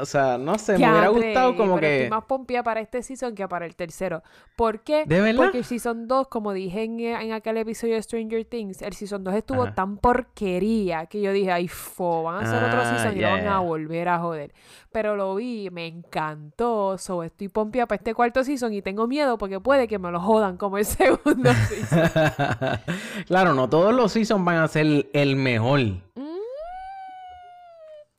O 0.00 0.04
sea, 0.06 0.38
no 0.38 0.58
sé, 0.58 0.78
me 0.78 0.90
hubiera 0.90 1.08
gustado 1.08 1.56
como 1.56 1.74
pero 1.74 1.80
que. 1.86 1.96
estoy 2.04 2.10
más 2.10 2.24
pompía 2.24 2.62
para 2.62 2.80
este 2.80 3.02
season 3.02 3.34
que 3.34 3.46
para 3.46 3.66
el 3.66 3.76
tercero. 3.76 4.22
¿Por 4.56 4.80
qué? 4.80 5.04
¿De 5.06 5.20
verdad? 5.20 5.44
Porque 5.44 5.58
el 5.58 5.64
season 5.64 6.08
2, 6.08 6.28
como 6.28 6.52
dije 6.52 6.82
en, 6.84 6.98
en 7.00 7.32
aquel 7.32 7.56
episodio 7.58 7.94
de 7.94 8.02
Stranger 8.02 8.44
Things, 8.44 8.82
el 8.82 8.94
season 8.94 9.22
2 9.24 9.34
estuvo 9.34 9.62
Ajá. 9.64 9.74
tan 9.74 9.98
porquería 9.98 11.06
que 11.06 11.20
yo 11.20 11.32
dije, 11.32 11.52
ay, 11.52 11.68
fo, 11.68 12.22
van 12.24 12.36
a 12.36 12.48
hacer 12.48 12.64
otro 12.64 12.80
Ah, 12.80 12.96
season 12.96 13.16
y 13.18 13.20
lo 13.20 13.28
van 13.30 13.46
a 13.46 13.58
volver 13.60 14.08
a 14.08 14.18
joder. 14.18 14.52
Pero 14.92 15.14
lo 15.16 15.34
vi, 15.34 15.68
me 15.70 15.86
encantó. 15.86 16.96
So, 16.98 17.22
estoy 17.22 17.48
pompía 17.48 17.86
para 17.86 17.96
este 17.98 18.14
cuarto 18.14 18.42
season 18.44 18.72
y 18.72 18.82
tengo 18.82 19.06
miedo 19.06 19.36
porque 19.38 19.60
puede 19.60 19.88
que 19.88 19.98
me 19.98 20.10
lo 20.10 20.20
jodan 20.20 20.56
como 20.56 20.78
el 20.78 20.84
segundo 20.86 21.50
season. 21.68 22.10
claro, 23.26 23.54
no 23.54 23.68
todos 23.68 23.94
los 23.94 24.12
seasons 24.12 24.44
van 24.44 24.56
a 24.56 24.68
ser 24.68 25.08
el 25.12 25.36
mejor. 25.36 25.80
Mm. 26.14 26.35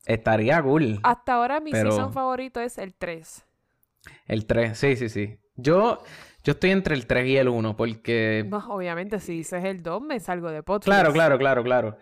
Estaría 0.08 0.62
cool. 0.64 1.00
Hasta 1.04 1.34
ahora 1.34 1.60
mi 1.60 1.72
Pero- 1.72 1.92
season 1.92 2.14
favorito 2.14 2.62
es 2.62 2.78
el 2.78 2.94
3. 2.96 3.44
El 4.26 4.46
3, 4.46 4.78
sí, 4.78 4.96
sí, 4.96 5.10
sí. 5.10 5.38
Yo, 5.58 6.02
yo 6.46 6.54
estoy 6.54 6.72
entre 6.72 6.96
el 6.96 7.06
3 7.06 7.28
y 7.28 7.36
el 7.38 7.50
1 7.50 7.76
porque... 7.76 8.46
No, 8.48 8.58
obviamente, 8.70 9.20
si 9.20 9.34
dices 9.34 9.66
el 9.66 9.84
2, 9.84 10.02
me 10.02 10.20
salgo 10.22 10.50
de 10.50 10.64
podcast. 10.64 10.86
Claro, 10.86 11.12
claro, 11.12 11.38
claro, 11.38 11.62
claro. 11.62 11.98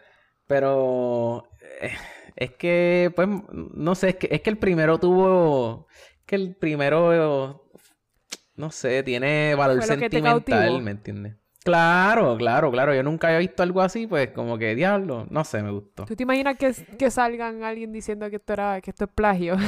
Pero 0.45 1.49
eh, 1.81 1.95
es 2.35 2.51
que, 2.51 3.11
pues, 3.15 3.27
no 3.51 3.95
sé, 3.95 4.09
es 4.09 4.15
que, 4.17 4.27
es 4.31 4.41
que 4.41 4.51
el 4.51 4.59
primero 4.59 4.99
tuvo... 4.99 5.87
Que 6.27 6.35
el 6.35 6.55
primero, 6.55 7.69
no 8.55 8.71
sé, 8.71 9.01
tiene 9.01 9.55
valor 9.55 9.81
sentimental. 9.83 10.81
¿me 10.81 10.91
entiendes? 10.91 11.37
Claro, 11.65 12.37
claro, 12.37 12.69
claro. 12.71 12.93
Yo 12.93 13.01
nunca 13.01 13.27
había 13.27 13.39
visto 13.39 13.63
algo 13.63 13.81
así, 13.81 14.05
pues 14.05 14.29
como 14.29 14.55
que 14.59 14.75
diablo, 14.75 15.25
no 15.31 15.43
sé, 15.43 15.63
me 15.63 15.71
gustó. 15.71 16.05
¿Tú 16.05 16.15
te 16.15 16.21
imaginas 16.21 16.57
que, 16.57 16.71
que 16.97 17.09
salgan 17.09 17.63
alguien 17.63 17.91
diciendo 17.91 18.29
que 18.29 18.35
esto 18.35 18.53
era 18.53 18.79
que 18.81 18.91
esto 18.91 19.05
es 19.05 19.09
plagio? 19.09 19.55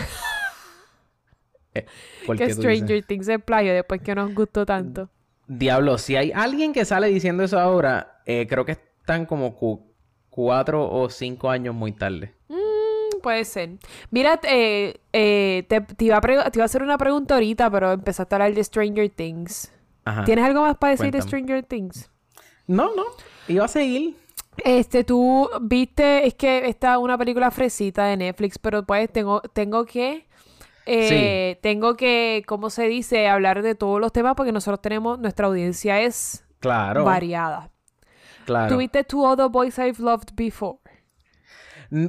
¿Por 2.25 2.37
que? 2.37 2.53
Stranger 2.53 3.03
Things 3.03 3.27
es 3.27 3.41
plagio 3.43 3.73
después 3.73 4.01
que 4.01 4.13
nos 4.15 4.33
gustó 4.33 4.65
tanto. 4.65 5.09
Diablo, 5.47 5.97
si 5.97 6.15
hay 6.15 6.31
alguien 6.31 6.71
que 6.71 6.85
sale 6.85 7.07
diciendo 7.07 7.43
eso 7.43 7.59
ahora, 7.59 8.21
eh, 8.25 8.45
creo 8.47 8.63
que 8.65 8.73
están 8.73 9.25
como 9.25 9.55
cu- 9.55 9.91
cuatro 10.29 10.87
o 10.89 11.09
cinco 11.09 11.49
años 11.49 11.73
muy 11.73 11.93
tarde. 11.93 12.33
Mm, 12.49 13.21
puede 13.23 13.43
ser. 13.45 13.69
Mira, 14.11 14.39
eh, 14.43 14.99
eh, 15.13 15.65
te, 15.67 15.81
te 15.81 16.05
iba 16.05 16.17
a 16.17 16.21
te 16.21 16.59
iba 16.59 16.63
a 16.63 16.65
hacer 16.65 16.83
una 16.83 16.97
pregunta 16.97 17.35
ahorita, 17.35 17.71
pero 17.71 17.91
empezaste 17.93 18.35
a 18.35 18.37
hablar 18.37 18.53
de 18.53 18.63
Stranger 18.63 19.09
Things. 19.09 19.71
Ajá. 20.09 20.25
¿Tienes 20.25 20.45
algo 20.45 20.61
más 20.61 20.77
para 20.77 20.91
decir 20.91 21.11
de. 21.11 21.21
Stranger 21.21 21.63
Things? 21.63 22.09
No, 22.67 22.95
no. 22.95 23.03
Iba 23.47 23.65
a 23.65 23.67
seguir. 23.67 24.15
Este, 24.63 25.03
tú 25.03 25.49
viste, 25.61 26.25
es 26.25 26.33
que 26.33 26.67
está 26.67 26.97
una 26.97 27.17
película 27.17 27.51
fresita 27.51 28.05
de 28.05 28.17
Netflix, 28.17 28.57
pero 28.57 28.83
pues 28.85 29.11
tengo, 29.11 29.41
tengo 29.41 29.85
que, 29.85 30.25
eh, 30.85 31.59
tengo 31.61 31.95
que, 31.95 32.43
¿cómo 32.47 32.69
se 32.69 32.87
dice? 32.87 33.27
Hablar 33.27 33.61
de 33.61 33.75
todos 33.75 33.99
los 34.01 34.11
temas 34.11 34.33
porque 34.35 34.51
nosotros 34.51 34.81
tenemos, 34.81 35.19
nuestra 35.19 35.47
audiencia 35.47 36.01
es 36.01 36.43
Claro. 36.59 37.03
variada. 37.03 37.69
Claro. 38.45 38.73
¿Tuviste 38.73 39.03
To 39.03 39.19
All 39.19 39.37
the 39.37 39.47
Boys 39.47 39.77
I've 39.77 40.01
Loved 40.01 40.29
Before? 40.33 40.79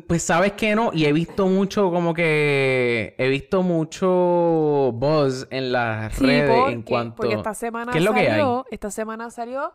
Pues 0.08 0.24
sabes 0.24 0.52
que 0.52 0.74
no, 0.74 0.90
y 0.92 1.04
he 1.04 1.12
visto 1.12 1.46
mucho 1.46 1.90
como 1.92 2.12
que 2.12 3.14
he 3.16 3.28
visto 3.28 3.62
mucho 3.62 4.90
buzz 4.94 5.46
en 5.50 5.70
las 5.72 6.14
Sí, 6.14 6.24
redes 6.26 6.56
porque, 6.56 6.72
en 6.72 6.82
cuanto 6.82 7.16
porque 7.16 7.34
esta 7.36 7.54
semana 7.54 7.92
¿Qué 7.92 7.98
es 7.98 8.04
lo 8.04 8.12
que 8.12 8.20
hay? 8.20 8.26
salió, 8.26 8.66
esta 8.70 8.90
semana 8.90 9.30
salió 9.30 9.72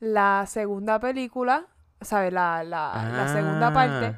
la 0.00 0.44
segunda 0.46 1.00
película, 1.00 1.66
¿sabes? 2.02 2.32
La, 2.32 2.62
la, 2.64 3.10
la 3.16 3.28
segunda 3.28 3.68
Ah. 3.68 3.72
parte, 3.72 4.16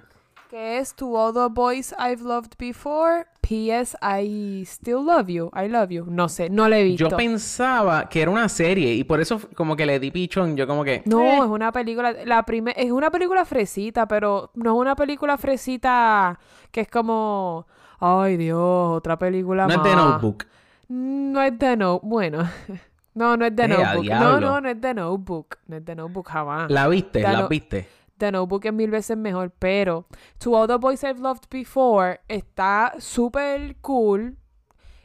que 0.48 0.78
es 0.78 0.94
To 0.94 1.06
All 1.14 1.34
the 1.34 1.48
Boys 1.52 1.94
I've 1.98 2.22
Loved 2.22 2.52
Before, 2.58 3.26
P.S. 3.42 3.96
I 4.02 4.62
Still 4.64 5.04
Love 5.04 5.28
You, 5.28 5.50
I 5.54 5.68
Love 5.68 5.90
You. 5.90 6.06
No 6.08 6.28
sé, 6.28 6.48
no 6.48 6.68
la 6.68 6.78
he 6.78 6.84
visto. 6.84 7.08
Yo 7.10 7.16
pensaba 7.16 8.08
que 8.08 8.22
era 8.22 8.30
una 8.30 8.48
serie 8.48 8.94
y 8.94 9.04
por 9.04 9.20
eso 9.20 9.40
como 9.54 9.76
que 9.76 9.84
le 9.86 10.00
di 10.00 10.10
pichón, 10.10 10.56
yo 10.56 10.66
como 10.66 10.84
que 10.84 11.02
No, 11.04 11.20
eh, 11.22 11.36
es 11.38 11.44
una 11.44 11.70
película, 11.72 12.12
la 12.24 12.42
prime- 12.44 12.74
es 12.76 12.90
una 12.90 13.10
película 13.10 13.44
fresita, 13.44 14.08
pero 14.08 14.50
no 14.54 14.74
es 14.74 14.80
una 14.80 14.96
película 14.96 15.36
fresita 15.36 16.38
que 16.70 16.80
es 16.82 16.88
como, 16.88 17.66
ay 18.00 18.36
Dios, 18.38 18.58
otra 18.96 19.18
película 19.18 19.66
no 19.66 19.74
es 19.74 19.82
de 19.82 19.94
más". 19.96 20.06
Notebook. 20.14 20.44
No 20.88 21.42
es 21.42 21.58
The 21.58 21.76
Notebook. 21.76 22.08
Bueno, 22.08 22.38
no, 23.14 23.36
no 23.36 23.44
es 23.44 23.54
The 23.54 23.64
Eh, 23.64 23.68
Notebook. 23.68 24.06
No, 24.08 24.40
no, 24.40 24.60
no 24.62 24.68
es 24.70 24.80
The 24.80 24.94
Notebook. 24.94 25.58
No 25.66 25.76
es 25.76 25.84
The 25.84 25.94
Notebook 25.94 26.28
jamás. 26.28 26.70
¿La 26.70 26.88
viste? 26.88 27.20
¿La 27.20 27.32
no- 27.42 27.48
viste? 27.48 27.86
The 28.18 28.32
Notebook 28.32 28.66
es 28.66 28.72
mil 28.72 28.90
veces 28.90 29.16
mejor, 29.16 29.50
pero 29.58 30.06
To 30.38 30.56
All 30.56 30.66
the 30.66 30.76
Boys 30.76 31.02
I've 31.04 31.20
Loved 31.20 31.48
Before 31.50 32.20
está 32.28 32.94
súper 32.98 33.76
cool. 33.80 34.36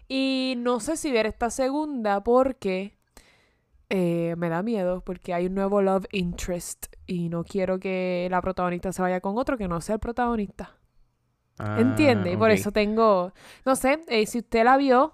Y 0.07 0.55
no 0.57 0.79
sé 0.79 0.97
si 0.97 1.11
ver 1.11 1.25
esta 1.25 1.49
segunda 1.49 2.23
porque 2.23 2.97
eh, 3.89 4.35
me 4.37 4.49
da 4.49 4.63
miedo, 4.63 5.01
porque 5.01 5.33
hay 5.33 5.45
un 5.45 5.55
nuevo 5.55 5.81
love 5.81 6.05
interest 6.11 6.87
y 7.05 7.29
no 7.29 7.43
quiero 7.43 7.79
que 7.79 8.27
la 8.29 8.41
protagonista 8.41 8.91
se 8.91 9.01
vaya 9.01 9.21
con 9.21 9.37
otro 9.37 9.57
que 9.57 9.67
no 9.67 9.81
sea 9.81 9.95
el 9.95 9.99
protagonista. 9.99 10.77
Ah, 11.59 11.77
¿Entiende? 11.79 12.31
Y 12.31 12.37
por 12.37 12.49
eso 12.49 12.71
tengo, 12.71 13.31
no 13.65 13.75
sé, 13.75 14.03
eh, 14.07 14.25
si 14.25 14.39
usted 14.39 14.63
la 14.63 14.77
vio, 14.77 15.13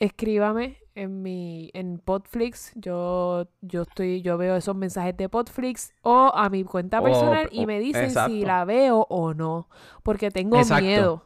escríbame 0.00 0.81
en 0.94 1.22
mi 1.22 1.70
en 1.74 1.98
Podflix. 1.98 2.72
Yo 2.74 3.48
yo 3.60 3.82
estoy 3.82 4.22
yo 4.22 4.38
veo 4.38 4.56
esos 4.56 4.76
mensajes 4.76 5.16
de 5.16 5.28
Podflix 5.28 5.94
o 6.02 6.32
a 6.34 6.48
mi 6.50 6.64
cuenta 6.64 7.02
personal 7.02 7.48
y 7.52 7.66
me 7.66 7.80
dicen 7.80 8.16
si 8.16 8.44
la 8.44 8.64
veo 8.64 9.06
o 9.10 9.34
no, 9.34 9.68
porque 10.02 10.30
tengo 10.30 10.56
Exacto. 10.58 10.74
miedo. 10.74 11.24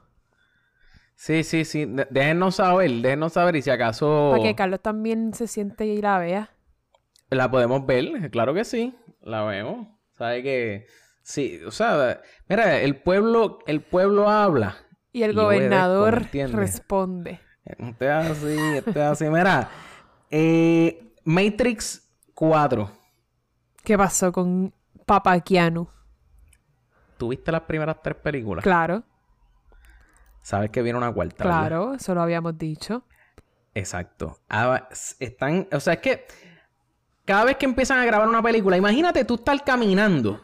Sí, 1.14 1.44
sí, 1.44 1.64
sí. 1.64 1.87
Déjenos 2.11 2.57
saber, 2.57 2.90
déjenos 2.90 3.33
saber 3.33 3.57
y 3.57 3.62
si 3.62 3.70
acaso 3.70 4.31
Para 4.31 4.42
que 4.42 4.55
Carlos 4.55 4.81
también 4.83 5.35
se 5.35 5.46
siente 5.46 5.87
y 5.87 6.00
la 6.00 6.18
vea. 6.18 6.50
la 7.31 7.50
podemos 7.50 7.85
ver, 7.87 8.31
claro 8.31 8.55
que 8.55 8.64
sí, 8.64 8.94
la 9.22 9.44
vemos. 9.44 9.88
Sabe 10.12 10.42
que 10.42 10.87
sí, 11.22 11.61
o 11.66 11.70
sea, 11.70 12.20
mira, 12.48 12.81
el 12.81 12.96
pueblo, 12.96 13.59
el 13.66 13.83
pueblo 13.83 14.29
habla. 14.29 14.76
Y 15.12 15.22
el 15.24 15.33
Y 15.33 15.37
obedezco, 15.37 16.07
¿me 16.07 16.20
gobernador 16.20 16.29
responde. 16.52 17.40
Este 17.66 18.07
es 18.07 18.31
así, 18.31 18.57
este 18.76 18.90
es 18.90 18.96
así. 18.96 19.24
Mira, 19.29 19.68
eh, 20.31 21.12
Matrix 21.24 22.09
4. 22.35 22.90
¿Qué 23.83 23.96
pasó 23.98 24.31
con 24.33 24.72
Papa 25.05 25.38
Keanu? 25.40 25.88
¿Tuviste 27.19 27.50
las 27.50 27.62
primeras 27.62 27.96
tres 28.02 28.17
películas? 28.17 28.62
Claro, 28.62 29.02
Sabes 30.42 30.71
que 30.71 30.81
viene 30.81 30.96
una 30.96 31.12
cuarta, 31.12 31.42
¿verdad? 31.42 31.58
claro, 31.58 31.94
eso 31.94 32.14
lo 32.14 32.23
habíamos 32.23 32.56
dicho. 32.56 33.02
Exacto. 33.75 34.38
Ah, 34.48 34.88
están, 35.19 35.67
o 35.73 35.81
sea, 35.81 35.94
es 35.94 35.98
que 35.98 36.25
cada 37.25 37.42
vez 37.44 37.56
que 37.56 37.67
empiezan 37.67 37.98
a 37.98 38.04
grabar 38.04 38.29
una 38.29 38.40
película, 38.40 38.77
imagínate 38.77 39.25
tú 39.25 39.35
estar 39.35 39.64
caminando 39.64 40.40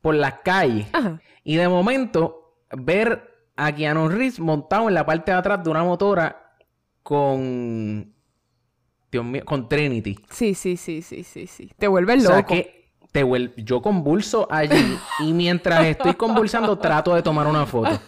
por 0.00 0.14
las 0.14 0.40
calles 0.42 0.88
Ajá. 0.94 1.20
y 1.44 1.56
de 1.56 1.68
momento 1.68 2.56
ver 2.72 3.29
a 3.66 3.74
Keanu 3.74 4.08
Reeves 4.08 4.40
montado 4.40 4.88
en 4.88 4.94
la 4.94 5.04
parte 5.04 5.30
de 5.32 5.36
atrás 5.38 5.62
de 5.62 5.70
una 5.70 5.84
motora 5.84 6.54
con 7.02 8.12
Dios 9.10 9.24
mío, 9.24 9.44
con 9.44 9.68
Trinity. 9.68 10.18
Sí, 10.30 10.54
sí, 10.54 10.76
sí, 10.76 11.02
sí, 11.02 11.24
sí, 11.24 11.46
sí. 11.46 11.70
Te 11.78 11.88
vuelves 11.88 12.24
O 12.24 12.28
sea 12.28 12.36
loco. 12.36 12.48
que 12.54 12.92
te 13.12 13.24
vuel- 13.24 13.52
yo 13.56 13.82
convulso 13.82 14.46
allí 14.50 14.96
y 15.20 15.32
mientras 15.32 15.84
estoy 15.86 16.14
convulsando 16.14 16.78
trato 16.78 17.14
de 17.14 17.22
tomar 17.22 17.46
una 17.48 17.66
foto. 17.66 18.00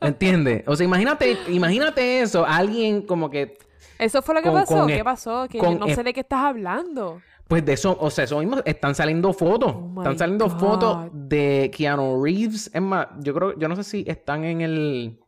¿Entiendes? 0.00 0.64
O 0.66 0.76
sea, 0.76 0.84
imagínate, 0.84 1.38
imagínate 1.48 2.20
eso, 2.20 2.44
alguien 2.46 3.02
como 3.02 3.30
que 3.30 3.56
Eso 3.98 4.20
fue 4.20 4.34
lo 4.34 4.42
que 4.42 4.50
Con- 4.50 4.60
pasó. 4.60 4.74
con 4.80 4.86
¿Qué 4.88 5.04
pasó? 5.04 5.46
Que 5.48 5.58
con 5.58 5.78
no 5.78 5.86
sé 5.88 6.02
de 6.02 6.12
qué 6.12 6.20
estás 6.20 6.40
hablando. 6.44 7.22
Pues 7.48 7.64
de 7.64 7.72
eso, 7.74 7.96
o 8.00 8.10
sea, 8.10 8.24
eso 8.24 8.38
mismo, 8.38 8.58
están 8.64 8.94
saliendo 8.94 9.32
fotos. 9.32 9.74
Oh 9.74 9.94
están 9.98 10.18
saliendo 10.18 10.48
God. 10.48 10.58
fotos 10.58 11.08
de 11.12 11.70
Keanu 11.76 12.22
Reeves. 12.22 12.70
Es 12.72 12.82
más, 12.82 13.08
yo 13.20 13.34
creo, 13.34 13.58
yo 13.58 13.68
no 13.68 13.76
sé 13.76 13.84
si 13.84 14.04
están 14.06 14.44
en 14.44 14.60
el 14.60 15.18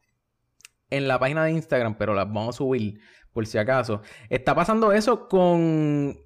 en 0.90 1.08
la 1.08 1.18
página 1.18 1.44
de 1.44 1.52
Instagram, 1.52 1.96
pero 1.96 2.14
las 2.14 2.26
vamos 2.26 2.54
a 2.54 2.58
subir 2.58 3.00
por 3.32 3.46
si 3.46 3.58
acaso. 3.58 4.00
Está 4.30 4.54
pasando 4.54 4.92
eso 4.92 5.28
con 5.28 6.16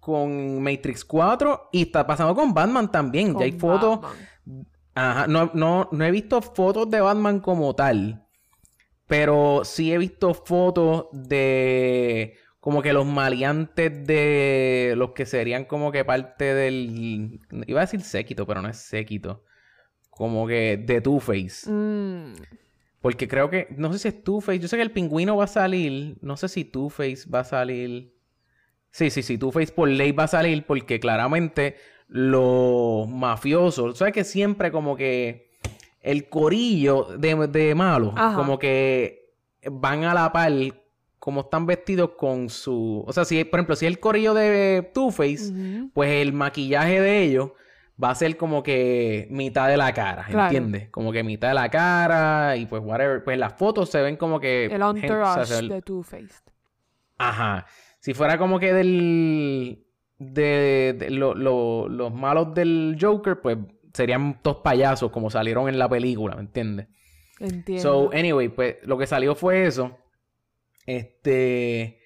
con 0.00 0.62
Matrix 0.62 1.04
4 1.04 1.70
y 1.72 1.82
está 1.82 2.06
pasando 2.06 2.34
con 2.34 2.52
Batman 2.52 2.90
también. 2.90 3.38
ya 3.38 3.44
hay 3.44 3.52
fotos. 3.52 4.00
Batman. 4.00 4.66
Ajá, 4.94 5.26
no, 5.26 5.50
no, 5.54 5.88
no 5.90 6.04
he 6.04 6.10
visto 6.10 6.40
fotos 6.40 6.90
de 6.90 7.00
Batman 7.00 7.40
como 7.40 7.74
tal. 7.74 8.26
Pero 9.06 9.62
sí 9.64 9.92
he 9.92 9.98
visto 9.98 10.34
fotos 10.34 11.06
de 11.12 12.36
como 12.64 12.80
que 12.80 12.94
los 12.94 13.04
maleantes 13.04 14.06
de 14.06 14.94
los 14.96 15.10
que 15.10 15.26
serían 15.26 15.66
como 15.66 15.92
que 15.92 16.02
parte 16.02 16.54
del... 16.54 17.38
Iba 17.66 17.80
a 17.80 17.84
decir 17.84 18.00
séquito, 18.00 18.46
pero 18.46 18.62
no 18.62 18.70
es 18.70 18.78
séquito. 18.78 19.44
Como 20.08 20.46
que 20.46 20.78
de 20.78 21.02
Two-Face. 21.02 21.70
Mm. 21.70 22.32
Porque 23.02 23.28
creo 23.28 23.50
que... 23.50 23.66
No 23.76 23.92
sé 23.92 23.98
si 23.98 24.08
es 24.08 24.24
Two-Face. 24.24 24.60
Yo 24.60 24.68
sé 24.68 24.76
que 24.76 24.82
el 24.82 24.92
pingüino 24.92 25.36
va 25.36 25.44
a 25.44 25.46
salir. 25.46 26.16
No 26.22 26.38
sé 26.38 26.48
si 26.48 26.64
Two-Face 26.64 27.28
va 27.28 27.40
a 27.40 27.44
salir... 27.44 28.14
Sí, 28.90 29.10
sí, 29.10 29.22
sí. 29.22 29.36
Two-Face 29.36 29.74
por 29.74 29.90
ley 29.90 30.12
va 30.12 30.24
a 30.24 30.28
salir 30.28 30.64
porque 30.64 30.98
claramente 30.98 31.76
los 32.08 33.06
mafiosos... 33.06 33.98
¿Sabes 33.98 34.14
que 34.14 34.24
siempre 34.24 34.72
como 34.72 34.96
que 34.96 35.50
el 36.00 36.30
corillo 36.30 37.08
de, 37.18 37.46
de 37.46 37.74
malos 37.74 38.14
como 38.34 38.58
que 38.58 39.34
van 39.70 40.04
a 40.04 40.14
la 40.14 40.32
par 40.32 40.50
como 41.24 41.40
están 41.40 41.64
vestidos 41.64 42.10
con 42.18 42.50
su... 42.50 43.02
O 43.06 43.10
sea, 43.14 43.24
si 43.24 43.42
por 43.44 43.58
ejemplo, 43.58 43.76
si 43.76 43.86
es 43.86 43.90
el 43.92 43.98
corillo 43.98 44.34
de 44.34 44.90
Two-Face, 44.92 45.52
Ujú. 45.52 45.90
pues 45.94 46.10
el 46.20 46.34
maquillaje 46.34 47.00
de 47.00 47.22
ellos 47.22 47.52
va 48.02 48.10
a 48.10 48.14
ser 48.14 48.36
como 48.36 48.62
que 48.62 49.26
mitad 49.30 49.68
de 49.68 49.78
la 49.78 49.94
cara, 49.94 50.26
Claro. 50.28 50.54
¿entiendes? 50.54 50.90
Como 50.90 51.12
que 51.12 51.22
mitad 51.22 51.48
de 51.48 51.54
la 51.54 51.70
cara 51.70 52.56
y 52.58 52.66
pues 52.66 52.82
whatever. 52.84 53.24
Pues 53.24 53.38
las 53.38 53.54
fotos 53.54 53.88
se 53.88 54.02
ven 54.02 54.16
como 54.18 54.38
que... 54.38 54.66
El 54.66 54.82
o 54.82 54.92
sea, 54.92 55.00
entourage 55.02 55.54
ven- 55.54 55.68
de 55.70 55.80
Two-Faced. 55.80 56.44
Ajá. 57.16 57.64
Si 58.00 58.12
fuera 58.12 58.36
como 58.36 58.58
que 58.58 58.74
del... 58.74 59.80
De, 60.18 60.94
de 60.98 61.08
lo- 61.10 61.34
lo- 61.34 61.88
los 61.88 62.12
malos 62.12 62.52
del 62.54 62.98
Joker, 63.00 63.40
pues 63.40 63.56
serían 63.94 64.38
dos 64.44 64.56
payasos 64.58 65.10
como 65.10 65.30
salieron 65.30 65.70
en 65.70 65.78
la 65.78 65.88
película, 65.88 66.34
¿me 66.36 66.42
entiendes? 66.42 66.88
Entiendo. 67.40 67.82
So, 67.82 68.10
anyway, 68.12 68.48
pues 68.50 68.76
lo 68.82 68.98
que 68.98 69.06
salió 69.06 69.34
fue 69.34 69.66
eso. 69.66 69.96
Este. 70.86 72.00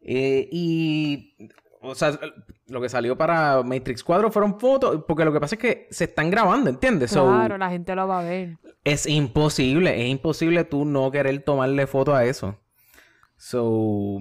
eh, 0.00 0.48
y. 0.50 1.36
O 1.82 1.94
sea, 1.94 2.18
lo 2.66 2.80
que 2.82 2.90
salió 2.90 3.16
para 3.16 3.62
Matrix 3.62 4.04
4 4.04 4.30
fueron 4.30 4.60
fotos. 4.60 5.02
Porque 5.08 5.24
lo 5.24 5.32
que 5.32 5.40
pasa 5.40 5.54
es 5.54 5.60
que 5.60 5.88
se 5.90 6.04
están 6.04 6.30
grabando, 6.30 6.68
¿entiendes? 6.68 7.10
So, 7.10 7.26
claro, 7.26 7.56
la 7.56 7.70
gente 7.70 7.94
lo 7.94 8.06
va 8.06 8.20
a 8.20 8.22
ver. 8.24 8.58
es 8.84 9.06
imposible, 9.06 10.02
es 10.04 10.10
imposible 10.10 10.64
tú 10.64 10.84
no 10.84 11.10
querer 11.10 11.42
tomarle 11.42 11.86
foto 11.86 12.14
a 12.14 12.24
eso. 12.24 12.58
So. 13.36 14.18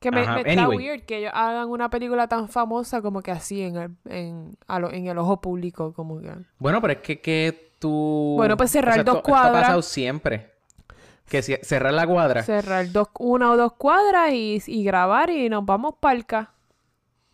Que 0.00 0.10
me, 0.12 0.20
está 0.20 0.34
anyway. 0.34 0.76
weird 0.78 1.02
que 1.06 1.18
ellos 1.18 1.32
hagan 1.34 1.68
una 1.70 1.90
película 1.90 2.28
tan 2.28 2.48
famosa 2.48 3.02
como 3.02 3.20
que 3.20 3.32
así 3.32 3.62
en 3.62 3.76
el, 3.76 3.90
en, 4.04 4.56
a 4.68 4.78
lo- 4.78 4.92
en 4.92 5.06
el 5.08 5.18
ojo 5.18 5.40
público, 5.40 5.92
como 5.92 6.20
que... 6.20 6.32
Bueno, 6.60 6.80
pero 6.80 6.92
es 6.92 6.98
que, 7.00 7.20
que 7.20 7.72
tú. 7.80 8.34
Bueno, 8.36 8.56
pues 8.56 8.70
cerrar 8.70 8.92
o 8.92 8.94
sea, 8.94 9.02
dos 9.04 9.16
esto- 9.16 9.28
esto 9.28 9.34
ha 9.36 9.40
cuadras. 9.42 9.62
pasado 9.62 9.82
siempre. 9.82 10.52
Que 11.28 11.42
si- 11.42 11.56
cerrar 11.62 11.92
la 11.94 12.06
cuadra. 12.06 12.42
Cerrar 12.42 12.90
dos, 12.90 13.08
una 13.18 13.50
o 13.52 13.56
dos 13.56 13.72
cuadras 13.74 14.32
y, 14.32 14.62
y 14.66 14.84
grabar 14.84 15.30
y 15.30 15.48
nos 15.48 15.64
vamos 15.64 15.94
palca. 16.00 16.52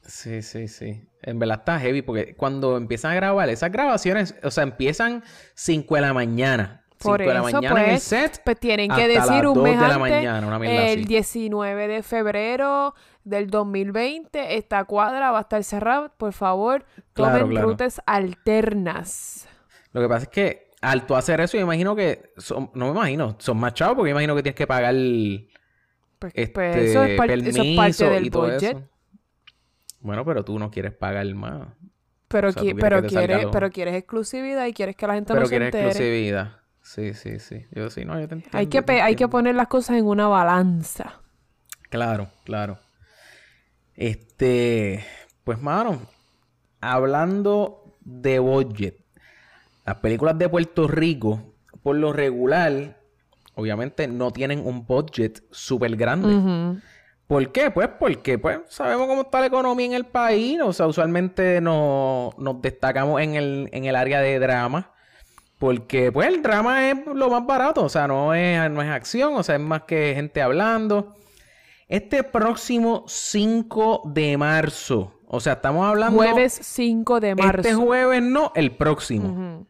Sí, 0.02 0.42
sí, 0.42 0.68
sí. 0.68 1.08
En 1.22 1.38
verdad 1.38 1.58
está 1.60 1.78
heavy 1.78 2.02
porque 2.02 2.34
cuando 2.36 2.76
empiezan 2.76 3.12
a 3.12 3.14
grabar, 3.14 3.48
esas 3.48 3.72
grabaciones, 3.72 4.34
o 4.42 4.50
sea, 4.50 4.64
empiezan 4.64 5.22
5 5.54 5.94
de 5.94 6.00
la 6.02 6.12
mañana. 6.12 6.84
5 6.98 7.10
Por 7.10 7.20
de 7.20 7.34
la 7.34 7.42
mañana 7.42 7.68
en 7.80 7.84
el 7.86 7.90
pues, 7.92 8.02
set. 8.02 8.42
pues 8.44 8.58
tienen 8.60 8.90
que 8.90 9.08
decir 9.08 9.46
un 9.46 9.54
2 9.54 9.62
mes 9.64 9.80
de 9.80 9.88
la 9.88 9.98
mañana, 9.98 10.46
una 10.46 10.56
el 10.66 11.00
así. 11.00 11.04
19 11.06 11.88
de 11.88 12.02
febrero 12.02 12.94
del 13.24 13.48
2020, 13.50 14.56
esta 14.56 14.84
cuadra 14.84 15.30
va 15.30 15.38
a 15.38 15.42
estar 15.42 15.62
cerrada. 15.64 16.10
Por 16.16 16.32
favor, 16.32 16.84
Claro, 17.14 17.38
tomen 17.38 17.50
claro. 17.50 17.68
rutas 17.68 18.00
alternas. 18.06 19.48
Lo 19.92 20.00
que 20.02 20.08
pasa 20.08 20.24
es 20.24 20.28
que 20.28 20.63
al 20.90 21.06
tú 21.06 21.16
hacer 21.16 21.40
eso, 21.40 21.56
yo 21.56 21.62
imagino 21.62 21.96
que 21.96 22.32
son, 22.36 22.70
no 22.74 22.86
me 22.86 22.90
imagino, 22.92 23.36
son 23.38 23.56
más 23.58 23.74
chavos 23.74 23.96
porque 23.96 24.10
yo 24.10 24.14
imagino 24.14 24.34
que 24.36 24.42
tienes 24.42 24.56
que 24.56 24.66
pagar 24.66 24.94
Pues, 26.18 26.32
este 26.34 26.52
pues, 26.52 26.76
eso, 26.76 27.04
es 27.04 27.16
par- 27.16 27.30
eso 27.30 27.40
es 27.48 27.56
parte 27.56 27.74
permiso 27.76 28.10
del 28.10 28.26
y 28.26 28.30
todo 28.30 28.42
budget. 28.42 28.62
eso. 28.62 28.88
Bueno, 30.00 30.24
pero 30.24 30.44
tú 30.44 30.58
no 30.58 30.70
quieres 30.70 30.92
pagar 30.92 31.26
más. 31.34 31.68
Pero, 32.28 32.48
O 32.48 32.52
sea, 32.52 32.62
qui- 32.62 32.70
tú 32.72 32.76
quieres 32.76 32.80
pero, 33.02 33.08
quieres, 33.08 33.42
lo- 33.44 33.50
pero 33.50 33.70
quieres 33.70 33.94
exclusividad 33.94 34.66
y 34.66 34.72
quieres 34.72 34.96
que 34.96 35.06
la 35.06 35.14
gente 35.14 35.28
Pero 35.32 35.40
no 35.40 35.46
se 35.46 35.50
quieres 35.50 35.66
entere. 35.68 35.86
exclusividad. 35.88 36.56
Sí, 36.82 37.14
sí, 37.14 37.38
sí. 37.38 37.64
Yo 37.70 37.88
sí, 37.90 38.04
no, 38.04 38.20
yo 38.20 38.28
te 38.28 38.34
entiendo. 38.34 38.58
Hay 38.58 38.66
que, 38.66 38.82
te 38.82 39.00
hay 39.00 39.16
que 39.16 39.28
poner 39.28 39.54
las 39.54 39.68
cosas 39.68 39.96
en 39.96 40.06
una 40.06 40.28
balanza. 40.28 41.20
Claro, 41.88 42.28
claro. 42.44 42.78
Este, 43.94 45.04
pues 45.44 45.60
mano, 45.62 46.00
hablando 46.80 47.96
de 48.00 48.38
budget, 48.40 49.03
las 49.84 49.96
películas 49.96 50.38
de 50.38 50.48
Puerto 50.48 50.88
Rico, 50.88 51.54
por 51.82 51.96
lo 51.96 52.12
regular, 52.12 53.00
obviamente 53.54 54.08
no 54.08 54.30
tienen 54.30 54.66
un 54.66 54.86
budget 54.86 55.42
súper 55.50 55.96
grande. 55.96 56.80
¿Por 57.26 57.52
qué? 57.52 57.70
Pues 57.70 57.88
porque 57.98 58.38
pues 58.38 58.58
sabemos 58.68 59.06
cómo 59.08 59.22
está 59.22 59.40
la 59.40 59.46
economía 59.46 59.86
en 59.86 59.94
el 59.94 60.04
país. 60.06 60.60
O 60.62 60.72
sea, 60.72 60.86
usualmente 60.86 61.60
no- 61.60 62.30
nos 62.38 62.60
destacamos 62.60 63.20
en 63.22 63.34
el, 63.34 63.68
en 63.72 63.84
el 63.86 63.96
área 63.96 64.20
de 64.20 64.38
drama. 64.38 64.90
Porque 65.58 66.12
pues 66.12 66.28
el 66.28 66.42
drama 66.42 66.90
es 66.90 66.98
lo 67.06 67.30
más 67.30 67.46
barato. 67.46 67.82
O 67.84 67.88
sea, 67.88 68.06
no 68.06 68.34
es, 68.34 68.70
no 68.70 68.82
es 68.82 68.88
acción. 68.90 69.34
O 69.36 69.42
sea, 69.42 69.54
es 69.54 69.60
más 69.60 69.82
que 69.84 70.12
gente 70.14 70.42
hablando. 70.42 71.14
Este 71.88 72.22
próximo 72.24 73.04
5 73.06 74.02
de 74.06 74.36
marzo. 74.36 75.14
O 75.26 75.40
sea, 75.40 75.54
estamos 75.54 75.86
hablando... 75.86 76.16
Jueves 76.18 76.58
5 76.62 77.20
de 77.20 77.34
marzo. 77.34 77.60
Este 77.68 77.74
jueves 77.74 78.22
no, 78.22 78.52
el 78.54 78.72
próximo. 78.76 79.66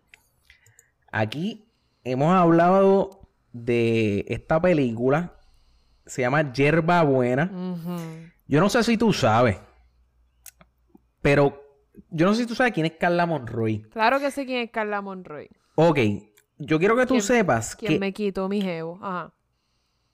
Aquí 1.16 1.64
hemos 2.02 2.34
hablado 2.34 3.28
de 3.52 4.24
esta 4.28 4.60
película. 4.60 5.34
Se 6.06 6.22
llama 6.22 6.52
Yerba 6.52 7.02
Buena. 7.04 7.50
Yo 8.48 8.60
no 8.60 8.68
sé 8.68 8.82
si 8.82 8.96
tú 8.98 9.12
sabes, 9.12 9.58
pero 11.22 11.62
yo 12.10 12.26
no 12.26 12.34
sé 12.34 12.42
si 12.42 12.48
tú 12.48 12.54
sabes 12.56 12.72
quién 12.72 12.86
es 12.86 12.92
Carla 12.98 13.26
Monroy. 13.26 13.82
Claro 13.90 14.18
que 14.18 14.30
sé 14.32 14.44
quién 14.44 14.58
es 14.64 14.70
Carla 14.70 15.00
Monroy. 15.00 15.48
Ok, 15.76 15.98
yo 16.58 16.78
quiero 16.80 16.96
que 16.96 17.06
tú 17.06 17.14
¿Quién- 17.14 17.22
sepas 17.22 17.76
Quien 17.76 17.92
que... 17.94 17.98
me 18.00 18.12
quitó 18.12 18.48
mi 18.48 18.60
jevo. 18.60 18.98
Ajá. 19.00 19.32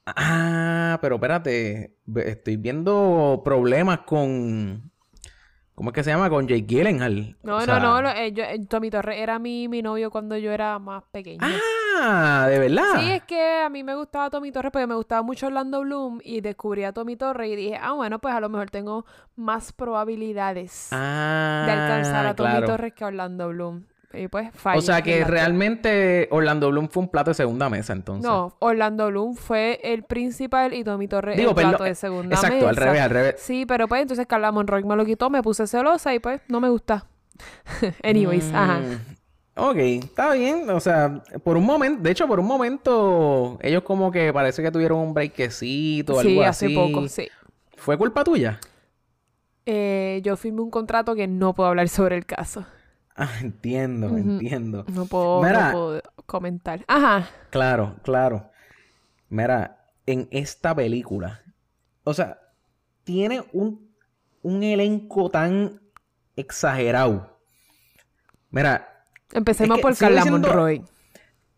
Ah, 0.05 0.99
pero 1.01 1.17
espérate, 1.17 1.97
estoy 2.27 2.57
viendo 2.57 3.43
problemas 3.45 4.01
con... 4.01 4.90
¿Cómo 5.81 5.93
es 5.93 5.95
que 5.95 6.05
se 6.05 6.11
llama? 6.11 6.29
Con 6.29 6.47
Jake 6.47 6.67
Gyllenhaal. 6.67 7.37
No, 7.43 7.57
O 7.57 7.61
no, 7.61 7.65
sea- 7.65 7.79
no. 7.81 8.03
lo- 8.03 8.11
eh, 8.11 8.33
yo- 8.35 8.45
eh, 8.45 8.61
Tommy 8.69 8.91
Torres 8.91 9.17
era 9.19 9.39
mi, 9.39 9.67
mi 9.67 9.81
novio 9.81 10.11
cuando 10.11 10.37
yo 10.37 10.53
era 10.53 10.79
más 10.79 11.03
pequeña. 11.11 11.41
Ah, 11.99 12.47
de 12.51 12.59
verdad. 12.59 13.01
Sí, 13.01 13.11
es 13.11 13.23
que 13.25 13.61
a 13.65 13.71
mí 13.71 13.83
me 13.83 13.95
gustaba 13.95 14.29
Tommy 14.29 14.53
Torres 14.53 14.73
porque 14.73 14.87
me 14.87 14.95
gustaba 14.95 15.23
mucho 15.23 15.47
Orlando 15.47 15.81
Bloom 15.81 16.21
y 16.23 16.43
descubrí 16.43 16.85
a 16.85 16.93
Tommy 16.93 17.17
Torres 17.17 17.51
y 17.51 17.57
dije, 17.57 17.79
ah, 17.81 17.93
bueno, 17.93 18.19
pues 18.19 18.35
a 18.35 18.41
lo 18.41 18.51
mejor 18.51 18.69
tengo 18.69 19.07
más 19.37 19.73
probabilidades 19.73 20.89
Ah, 20.93 21.63
de 21.65 21.73
alcanzar 21.73 22.27
a 22.27 22.35
Tommy 22.35 22.51
claro. 22.51 22.67
Torres 22.67 22.93
que 22.93 23.05
a 23.05 23.07
Orlando 23.07 23.49
Bloom. 23.49 23.85
Y 24.13 24.27
pues. 24.29 24.51
O 24.75 24.81
sea 24.81 25.03
que 25.03 25.23
realmente 25.25 26.27
Orlando 26.33 26.69
Bloom 26.71 26.89
fue 26.89 27.05
un 27.05 27.09
plato 27.11 27.31
de 27.31 27.35
segunda 27.35 27.69
mesa, 27.69 27.93
entonces. 27.93 28.25
No, 28.29 28.57
Orlando 28.59 29.07
Bloom 29.09 29.37
fue 29.37 29.79
el 29.85 30.03
principal 30.03 30.75
y 30.75 30.83
Tommy 30.83 31.07
Torres 31.07 31.37
Digo, 31.37 31.51
el 31.51 31.55
perdón, 31.55 31.71
plato 31.73 31.85
de 31.85 31.95
segunda 31.95 32.35
exacto, 32.35 32.67
al 32.69 32.75
mesa. 32.75 32.85
revés, 32.87 33.01
al 33.03 33.11
revés. 33.11 33.35
Sí, 33.39 33.67
pero 33.67 33.87
pues 33.87 34.03
entonces 34.03 34.27
Carla 34.27 34.51
Monroy 34.51 34.83
me 34.83 34.97
lo 34.97 35.05
quitó, 35.05 35.31
me 35.31 35.43
puse 35.43 35.67
celosa 35.69 36.13
y 36.13 36.19
pues 36.19 36.41
no 36.49 36.61
me 36.61 36.69
gusta. 36.69 37.07
Anyways, 38.03 38.53
ajá. 38.53 38.81
Mm, 38.81 38.99
Ok, 39.57 39.77
está 39.77 40.33
bien. 40.35 40.69
O 40.71 40.81
sea, 40.81 41.23
por 41.45 41.57
un 41.57 41.67
momento, 41.67 42.03
de 42.03 42.11
hecho, 42.11 42.27
por 42.27 42.41
un 42.41 42.47
momento, 42.47 43.59
ellos 43.63 43.83
como 43.83 44.11
que 44.11 44.33
parece 44.33 44.63
que 44.63 44.71
tuvieron 44.71 44.99
un 45.01 45.13
breakcito 45.13 46.15
o 46.15 46.23
Sí, 46.23 46.29
algo 46.31 46.43
hace 46.45 46.67
así. 46.67 46.75
poco, 46.75 47.07
sí. 47.09 47.29
¿Fue 47.77 47.99
culpa 47.99 48.25
tuya? 48.25 48.59
Eh, 49.67 50.21
yo 50.25 50.37
firmé 50.37 50.63
un 50.63 50.71
contrato 50.71 51.15
que 51.15 51.27
no 51.27 51.55
puedo 51.55 51.69
hablar 51.69 51.89
sobre 51.89 52.17
el 52.17 52.27
caso. 52.27 52.65
Ah, 53.23 53.29
entiendo, 53.43 54.17
entiendo. 54.17 54.87
No 54.89 55.05
puedo, 55.05 55.43
Mira. 55.43 55.67
no 55.67 55.73
puedo 55.73 56.03
comentar. 56.25 56.83
Ajá. 56.89 57.29
Claro, 57.51 57.97
claro. 58.03 58.51
Mira, 59.29 59.85
en 60.07 60.27
esta 60.31 60.75
película, 60.75 61.43
o 62.05 62.15
sea, 62.15 62.39
tiene 63.05 63.45
un, 63.53 63.93
un 64.43 64.63
elenco 64.63 65.29
tan 65.29 65.83
exagerado. 66.35 67.39
Mira, 68.51 68.87
Empecemos 69.33 69.77
Es 69.77 69.81
que 69.81 69.83
por 69.83 69.97
Carla 69.99 70.23
siendo- 70.23 70.49
Monroy. 70.49 70.83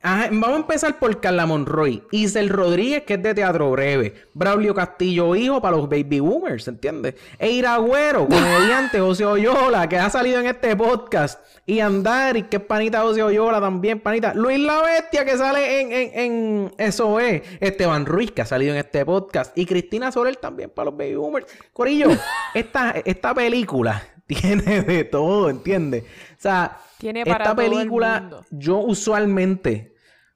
Ajá, 0.04 0.28
vamos 0.32 0.50
a 0.50 0.56
empezar 0.56 0.98
por 0.98 1.20
Carla 1.20 1.46
Monroy. 1.46 2.02
Isel 2.10 2.48
Rodríguez, 2.48 3.04
que 3.04 3.14
es 3.14 3.22
de 3.22 3.34
Teatro 3.34 3.70
Breve. 3.70 4.14
Braulio 4.34 4.74
Castillo, 4.74 5.36
hijo, 5.36 5.62
para 5.62 5.76
los 5.76 5.88
baby 5.88 6.18
boomers, 6.18 6.66
¿entiendes? 6.66 7.14
Eira 7.38 7.74
Agüero, 7.74 8.26
comediante, 8.28 8.98
José 8.98 9.24
Oyola, 9.24 9.88
que 9.88 9.96
ha 9.98 10.10
salido 10.10 10.40
en 10.40 10.46
este 10.46 10.74
podcast. 10.74 11.40
Y 11.66 11.78
Andari, 11.78 12.42
que 12.44 12.56
es 12.56 12.62
panita 12.64 13.02
José 13.02 13.22
Oyola 13.22 13.60
también, 13.60 14.00
panita. 14.00 14.34
Luis 14.34 14.58
La 14.58 14.82
Bestia, 14.82 15.24
que 15.24 15.36
sale 15.38 15.80
en, 15.80 15.92
en, 15.92 16.72
en 16.76 16.92
SOE. 16.92 17.44
Esteban 17.60 18.04
Ruiz, 18.04 18.32
que 18.32 18.42
ha 18.42 18.46
salido 18.46 18.72
en 18.72 18.78
este 18.78 19.04
podcast. 19.06 19.56
Y 19.56 19.66
Cristina 19.66 20.10
Sorel 20.10 20.38
también 20.38 20.70
para 20.70 20.86
los 20.86 20.96
baby 20.98 21.14
boomers. 21.14 21.46
Corillo, 21.72 22.08
esta, 22.54 22.90
esta 23.04 23.32
película 23.32 24.02
tiene 24.26 24.82
de 24.82 25.04
todo, 25.04 25.48
¿entiendes? 25.50 26.04
O 26.04 26.40
sea, 26.42 26.78
Tiene 26.98 27.24
para 27.24 27.44
esta 27.44 27.54
todo 27.54 27.64
el 27.64 27.70
película, 27.70 28.30
yo 28.50 28.78
usualmente, 28.78 29.91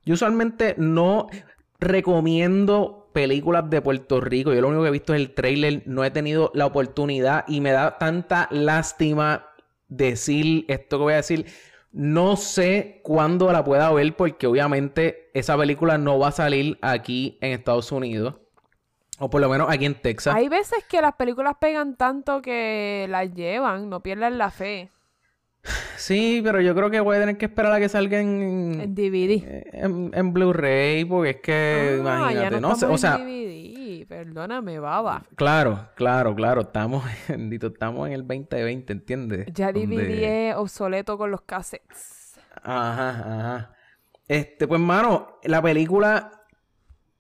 yo 0.07 0.15
usualmente 0.15 0.77
no 0.79 1.27
recomiendo 1.81 3.11
películas 3.13 3.69
de 3.69 3.83
Puerto 3.83 4.21
Rico. 4.21 4.55
Yo 4.55 4.61
lo 4.61 4.69
único 4.69 4.83
que 4.83 4.89
he 4.89 4.93
visto 4.93 5.15
es 5.15 5.21
el 5.21 5.35
trailer, 5.35 5.83
no 5.85 6.05
he 6.05 6.11
tenido 6.11 6.53
la 6.55 6.67
oportunidad 6.67 7.45
y 7.49 7.61
me 7.61 7.73
da 7.73 7.99
tanta 7.99 8.49
lástima 8.53 9.49
decir 9.89 10.65
esto 10.69 10.99
que 10.99 11.03
voy 11.03 11.13
a 11.15 11.17
decir. 11.17 11.47
No 11.91 12.37
sé 12.37 13.01
cuándo 13.03 13.51
la 13.51 13.65
pueda 13.65 13.93
ver 13.93 14.15
porque 14.15 14.47
obviamente 14.47 15.31
esa 15.35 15.57
película 15.57 15.99
no 15.99 16.19
va 16.19 16.29
a 16.29 16.33
salir 16.33 16.79
aquí 16.83 17.37
en 17.41 17.53
Estados 17.53 17.91
Unidos. 17.91 18.37
O 19.19 19.29
por 19.29 19.41
lo 19.41 19.49
menos 19.49 19.69
aquí 19.71 19.87
en 19.87 19.95
Texas. 19.95 20.37
Hay 20.37 20.49
veces 20.49 20.85
que 20.89 21.01
las 21.01 21.15
películas 21.15 21.55
pegan 21.59 21.97
tanto 21.97 22.43
que 22.43 23.07
las 23.09 23.33
llevan, 23.35 23.89
no 23.89 24.03
pierden 24.03 24.39
la 24.39 24.51
fe. 24.51 24.93
Sí, 25.97 26.41
pero 26.45 26.61
yo 26.61 26.75
creo 26.75 26.91
que 26.91 27.01
voy 27.01 27.17
a 27.17 27.21
tener 27.21 27.37
que 27.37 27.47
esperar 27.47 27.73
a 27.73 27.79
que 27.81 27.89
salga 27.89 28.21
en, 28.21 28.81
En 28.81 28.95
DVD. 28.95 29.65
en, 29.73 30.11
en 30.15 30.33
Blu-ray, 30.33 31.05
porque 31.05 31.31
es 31.31 31.37
que, 31.41 31.89
Ah, 32.05 32.31
imagínate, 32.31 32.61
no, 32.61 32.69
no, 32.71 32.77
sé, 32.77 32.87
o 32.87 32.97
sea, 32.99 33.19
DVD. 33.19 34.07
Perdóname, 34.07 34.79
baba. 34.79 35.25
claro, 35.35 35.89
claro, 35.97 36.35
claro, 36.35 36.61
estamos, 36.63 37.05
bendito, 37.29 37.69
estamos 37.69 38.07
en 38.07 38.13
el 38.15 38.27
2020, 38.27 38.93
¿entiendes? 38.93 39.47
Ya 39.53 39.73
DVD 39.73 39.97
Donde- 39.97 40.49
es 40.51 40.57
obsoleto 40.57 41.19
con 41.19 41.31
los 41.31 41.41
cassettes. 41.43 42.39
Ajá, 42.63 43.09
ajá. 43.11 43.73
Este, 44.29 44.67
pues, 44.69 44.81
mano, 44.81 45.39
la 45.45 45.61
película, 45.63 46.43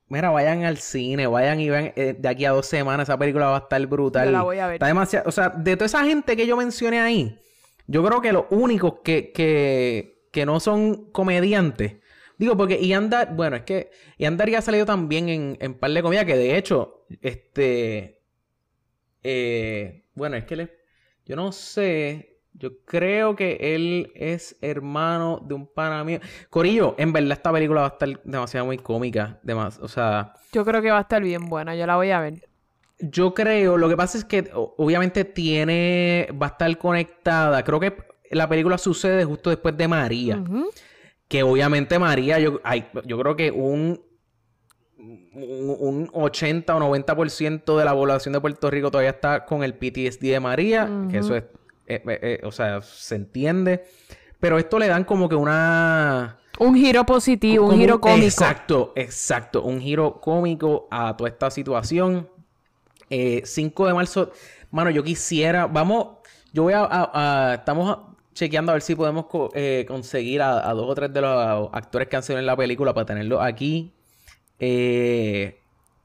mira, 0.09 0.31
vayan 0.31 0.65
al 0.65 0.77
cine, 0.79 1.27
vayan 1.27 1.59
y 1.61 1.71
vean, 1.71 1.93
eh, 1.97 2.17
de 2.19 2.29
aquí 2.29 2.45
a 2.45 2.51
dos 2.51 2.67
semanas 2.67 3.09
esa 3.09 3.19
película 3.19 3.47
va 3.47 3.57
a 3.57 3.61
estar 3.61 3.85
brutal. 3.87 4.27
Yo 4.27 4.33
la 4.33 4.43
voy 4.43 4.59
a 4.59 4.67
ver. 4.67 4.75
Está 4.77 4.87
demasiado, 4.87 5.29
o 5.29 5.33
sea, 5.33 5.49
de 5.51 5.77
toda 5.77 5.87
esa 5.87 6.05
gente 6.05 6.37
que 6.37 6.47
yo 6.47 6.57
mencioné 6.57 7.01
ahí, 7.01 7.39
yo 7.87 8.05
creo 8.05 8.21
que 8.21 8.33
los 8.33 8.45
únicos 8.51 9.01
que, 9.05 9.33
que, 9.33 10.29
que 10.33 10.47
no 10.47 10.61
son 10.61 11.11
comediantes, 11.13 11.97
digo, 12.39 12.57
porque 12.57 12.87
Yandar, 12.87 13.35
bueno, 13.35 13.57
es 13.57 13.63
que 13.63 13.91
Yandar 14.19 14.51
ya 14.51 14.59
ha 14.59 14.63
salido 14.63 14.87
también 14.87 15.29
en, 15.29 15.57
en 15.61 15.75
par 15.75 15.91
de 15.91 16.03
comedia, 16.03 16.25
que 16.25 16.37
de 16.37 16.57
hecho, 16.57 17.07
este, 17.23 18.23
eh, 19.23 20.05
bueno, 20.15 20.37
es 20.37 20.45
que 20.45 20.55
él 20.55 20.71
yo 21.27 21.35
no 21.35 21.51
sé, 21.51 22.39
yo 22.53 22.85
creo 22.85 23.35
que 23.35 23.75
él 23.75 24.13
es 24.15 24.57
hermano 24.63 25.41
de 25.45 25.55
un 25.55 25.67
pana 25.67 26.05
mío. 26.05 26.21
Corillo, 26.51 26.95
en 26.99 27.13
verdad 27.13 27.33
esta 27.33 27.53
película 27.53 27.81
va 27.81 27.87
a 27.89 27.91
estar 27.91 28.23
demasiado 28.23 28.67
muy 28.67 28.79
cómica, 28.79 29.41
demas, 29.43 29.81
o 29.81 29.89
sea... 29.89 30.35
Yo 30.53 30.65
creo 30.65 30.81
que 30.81 30.93
va 30.93 30.99
a 30.99 31.01
estar 31.01 31.21
bien 31.21 31.49
buena, 31.49 31.75
yo 31.75 31.85
la 31.85 31.97
voy 31.97 32.13
a 32.13 32.21
ver. 32.21 32.46
Yo 32.99 33.35
creo, 33.35 33.77
lo 33.77 33.89
que 33.89 33.97
pasa 33.97 34.17
es 34.17 34.25
que 34.25 34.51
obviamente 34.53 35.25
tiene, 35.25 36.29
va 36.41 36.47
a 36.47 36.51
estar 36.51 36.79
conectada. 36.79 37.63
Creo 37.63 37.79
que 37.79 37.97
la 38.31 38.49
película 38.49 38.79
sucede 38.79 39.25
justo 39.25 39.51
después 39.51 39.77
de 39.77 39.87
María. 39.87 40.43
Que 41.29 41.43
obviamente 41.43 41.99
María, 41.99 42.39
yo, 42.39 42.61
yo 43.05 43.19
creo 43.19 43.37
que 43.37 43.51
un, 43.51 44.01
un, 44.99 45.77
un 45.79 46.11
80 46.13 46.75
o 46.75 46.81
90% 46.81 47.77
de 47.77 47.85
la 47.85 47.93
población 47.93 48.33
de 48.33 48.41
Puerto 48.41 48.71
Rico 48.71 48.91
todavía 48.91 49.11
está 49.11 49.45
con 49.45 49.63
el 49.63 49.75
PTSD 49.75 50.21
de 50.21 50.41
María. 50.41 50.89
Que 51.11 51.19
eso 51.19 51.37
es, 51.37 51.45
eh, 51.87 52.03
eh, 52.07 52.19
eh, 52.23 52.41
o 52.45 52.53
sea, 52.53 52.81
se 52.83 53.15
entiende. 53.15 53.85
Pero 54.41 54.59
esto 54.59 54.79
le 54.79 54.89
dan 54.89 55.05
como 55.05 55.29
que 55.29 55.35
una... 55.35 56.39
Un 56.59 56.75
giro 56.75 57.05
positivo, 57.05 57.67
un 57.69 57.77
giro 57.77 58.01
cómico. 58.01 58.25
Exacto, 58.25 58.93
exacto. 58.97 59.63
Un 59.63 59.81
giro 59.81 60.21
cómico 60.21 60.89
a 60.91 61.15
toda 61.15 61.29
esta 61.29 61.51
situación. 61.51 62.29
Eh, 63.11 63.43
5 63.45 63.87
de 63.87 63.95
marzo, 63.95 64.31
mano, 64.71 64.91
yo 64.91 65.03
quisiera, 65.05 65.67
vamos, 65.67 66.19
yo 66.53 66.65
voy 66.65 66.73
a, 66.73 66.81
a- 66.85 67.51
a- 67.51 67.55
estamos 67.55 67.99
chequeando 68.35 68.73
a 68.73 68.75
ver 68.75 68.83
si 68.83 68.95
podemos 68.95 69.27
co- 69.27 69.51
eh, 69.55 69.85
conseguir 69.89 70.43
a, 70.43 70.69
a 70.69 70.75
dos 70.75 70.89
o 70.91 70.95
tres 70.95 71.13
de 71.13 71.21
los 71.21 71.71
actores 71.73 72.09
que 72.09 72.17
han 72.17 72.23
salido 72.23 72.41
en 72.41 72.47
la 72.47 72.57
película 72.57 72.93
para 72.93 73.07
tenerlos 73.07 73.41
aquí. 73.43 73.93
Eh, 74.59 75.59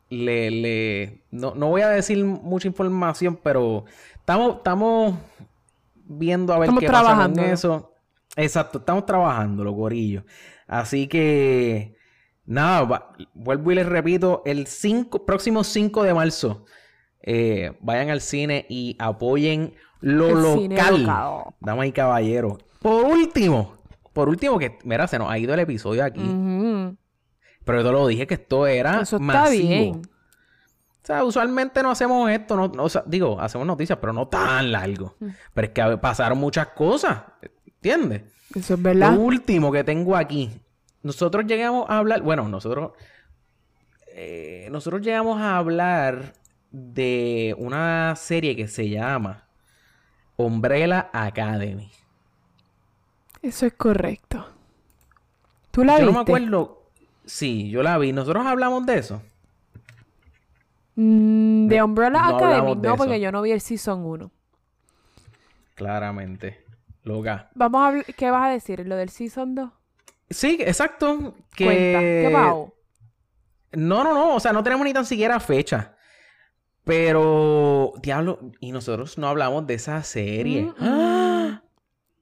le, 0.09 0.51
le, 0.51 1.23
no, 1.31 1.53
no 1.55 1.69
voy 1.69 1.81
a 1.81 1.89
decir 1.89 2.23
mucha 2.23 2.67
información, 2.67 3.39
pero 3.41 3.85
estamos, 4.15 4.57
estamos 4.57 5.15
viendo 5.95 6.53
a 6.53 6.59
ver 6.59 6.65
Estamos 6.65 6.81
qué 6.81 6.87
pasa 6.87 7.15
con 7.15 7.39
eso. 7.53 7.93
Exacto, 8.35 8.79
estamos 8.79 9.05
trabajando, 9.05 9.63
los 9.63 9.73
gorillos. 9.73 10.23
Así 10.67 11.07
que, 11.07 11.95
nada, 12.45 12.83
va- 12.83 13.13
vuelvo 13.33 13.71
y 13.71 13.75
les 13.75 13.85
repito, 13.85 14.41
el 14.45 14.67
5, 14.67 15.25
próximo 15.25 15.63
5 15.63 16.03
de 16.03 16.13
marzo, 16.13 16.65
eh, 17.23 17.73
vayan 17.81 18.09
al 18.09 18.21
cine 18.21 18.65
y 18.69 18.95
apoyen 18.99 19.73
lo 19.99 20.29
El 20.29 20.69
local. 20.69 21.05
Damas 21.59 21.87
y 21.87 21.91
caballeros. 21.91 22.57
Por 22.81 23.05
último, 23.05 23.75
por 24.13 24.27
último, 24.29 24.57
que, 24.57 24.79
mira, 24.83 25.07
se 25.07 25.19
nos 25.19 25.29
ha 25.29 25.37
ido 25.37 25.53
el 25.53 25.59
episodio 25.59 26.03
aquí. 26.03 26.21
Pero 27.63 27.81
yo 27.83 27.91
lo 27.91 28.07
dije 28.07 28.25
que 28.25 28.33
esto 28.33 28.65
era 28.65 29.01
Eso 29.01 29.17
está 29.17 29.25
masivo. 29.25 29.67
bien. 29.67 30.01
O 31.03 31.03
sea, 31.05 31.23
usualmente 31.23 31.81
no 31.83 31.91
hacemos 31.91 32.29
esto, 32.29 32.55
no, 32.55 32.67
no- 32.67 32.83
o 32.83 32.89
sea, 32.89 33.03
digo, 33.05 33.39
hacemos 33.39 33.65
noticias, 33.65 33.97
pero 33.99 34.13
no 34.13 34.27
tan 34.27 34.71
largo. 34.71 35.15
Mm. 35.19 35.27
Pero 35.53 35.67
es 35.67 35.73
que 35.73 35.97
pasaron 35.97 36.37
muchas 36.37 36.67
cosas, 36.69 37.21
¿entiendes? 37.65 38.23
Eso 38.53 38.75
es 38.75 38.81
verdad. 38.81 39.13
Lo 39.13 39.19
último 39.21 39.71
que 39.71 39.83
tengo 39.83 40.15
aquí. 40.15 40.51
Nosotros 41.03 41.45
llegamos 41.47 41.89
a 41.89 41.97
hablar, 41.97 42.21
bueno, 42.21 42.47
nosotros, 42.47 42.91
eh, 44.15 44.67
nosotros 44.71 45.01
llegamos 45.01 45.39
a 45.41 45.57
hablar 45.57 46.33
de 46.71 47.55
una 47.57 48.15
serie 48.15 48.55
que 48.55 48.67
se 48.67 48.89
llama 48.89 49.43
Umbrella 50.37 51.09
Academy. 51.13 51.91
Eso 53.41 53.65
es 53.65 53.73
correcto. 53.73 54.47
¿Tú 55.71 55.83
la 55.83 55.99
Yo 55.99 56.07
viste? 56.07 56.11
no 56.11 56.13
me 56.13 56.21
acuerdo. 56.21 56.81
Sí, 57.25 57.69
yo 57.69 57.83
la 57.83 57.97
vi. 57.97 58.13
Nosotros 58.13 58.45
hablamos 58.45 58.85
de 58.85 58.97
eso. 58.97 59.21
Mm, 60.95 61.67
de 61.67 61.83
Umbrella 61.83 62.11
no 62.11 62.37
Academy, 62.37 62.75
no, 62.75 62.95
porque 62.95 63.19
yo 63.19 63.31
no 63.31 63.41
vi 63.41 63.51
el 63.51 63.61
Season 63.61 64.05
1. 64.05 64.31
Claramente. 65.75 66.63
Loca. 67.03 67.49
Vamos 67.55 67.95
a 68.07 68.13
¿Qué 68.13 68.29
vas 68.29 68.45
a 68.45 68.49
decir? 68.49 68.85
¿Lo 68.85 68.95
del 68.95 69.09
Season 69.09 69.55
2? 69.55 69.71
Sí, 70.29 70.57
exacto. 70.61 71.35
Que... 71.55 71.65
Cuenta. 71.65 71.99
¿Qué 71.99 72.29
pasó? 72.31 72.73
No, 73.73 74.03
no, 74.03 74.13
no. 74.13 74.35
O 74.35 74.39
sea, 74.39 74.53
no 74.53 74.63
tenemos 74.63 74.85
ni 74.85 74.93
tan 74.93 75.05
siquiera 75.05 75.39
fecha. 75.39 75.95
Pero, 76.83 77.93
diablo, 78.01 78.39
y 78.59 78.71
nosotros 78.71 79.17
no 79.17 79.27
hablamos 79.27 79.67
de 79.67 79.75
esa 79.75 80.01
serie. 80.03 80.63
Mm, 80.63 80.67
mm. 80.67 80.73
¡Ah! 80.79 81.61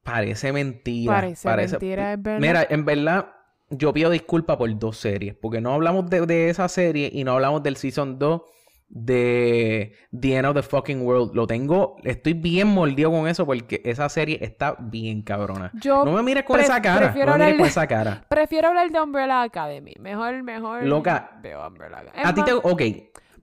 Parece 0.03 0.51
mentira. 0.51 1.13
Parece 1.13 1.47
mentira, 1.49 2.13
es 2.13 2.21
verdad. 2.21 2.39
Mira, 2.39 2.67
en 2.69 2.83
verdad, 2.85 3.29
yo 3.69 3.93
pido 3.93 4.09
disculpas 4.09 4.57
por 4.57 4.77
dos 4.77 4.97
series. 4.97 5.35
Porque 5.35 5.61
no 5.61 5.73
hablamos 5.73 6.09
de, 6.09 6.25
de 6.25 6.49
esa 6.49 6.67
serie 6.67 7.09
y 7.13 7.23
no 7.23 7.33
hablamos 7.33 7.63
del 7.63 7.77
Season 7.77 8.17
2 8.19 8.41
de 8.89 9.93
The 10.19 10.35
End 10.35 10.47
of 10.47 10.55
the 10.55 10.63
Fucking 10.63 11.01
World. 11.05 11.35
Lo 11.35 11.45
tengo, 11.45 11.97
estoy 12.03 12.33
bien 12.33 12.67
mordido 12.67 13.11
con 13.11 13.27
eso 13.27 13.45
porque 13.45 13.81
esa 13.85 14.09
serie 14.09 14.39
está 14.41 14.75
bien 14.79 15.21
cabrona. 15.21 15.71
Yo 15.75 16.03
no 16.03 16.13
me 16.13 16.23
mires 16.23 16.43
con 16.43 16.59
esa 16.59 16.81
cara. 16.81 17.13
No 17.15 17.37
me 17.37 17.45
mires 17.45 17.53
con 17.53 17.63
de- 17.63 17.67
esa 17.69 17.87
cara. 17.87 18.25
Prefiero 18.29 18.69
hablar 18.69 18.91
de 18.91 18.99
Umbrella 18.99 19.43
Academy. 19.43 19.93
Mejor, 19.99 20.41
mejor. 20.43 20.83
Loca. 20.85 21.39
Veo 21.43 21.65
Umbrella 21.67 21.99
Academy. 21.99 22.23
A 22.23 22.33
ti 22.33 22.43
te... 22.43 22.53
Ok. 22.53 22.81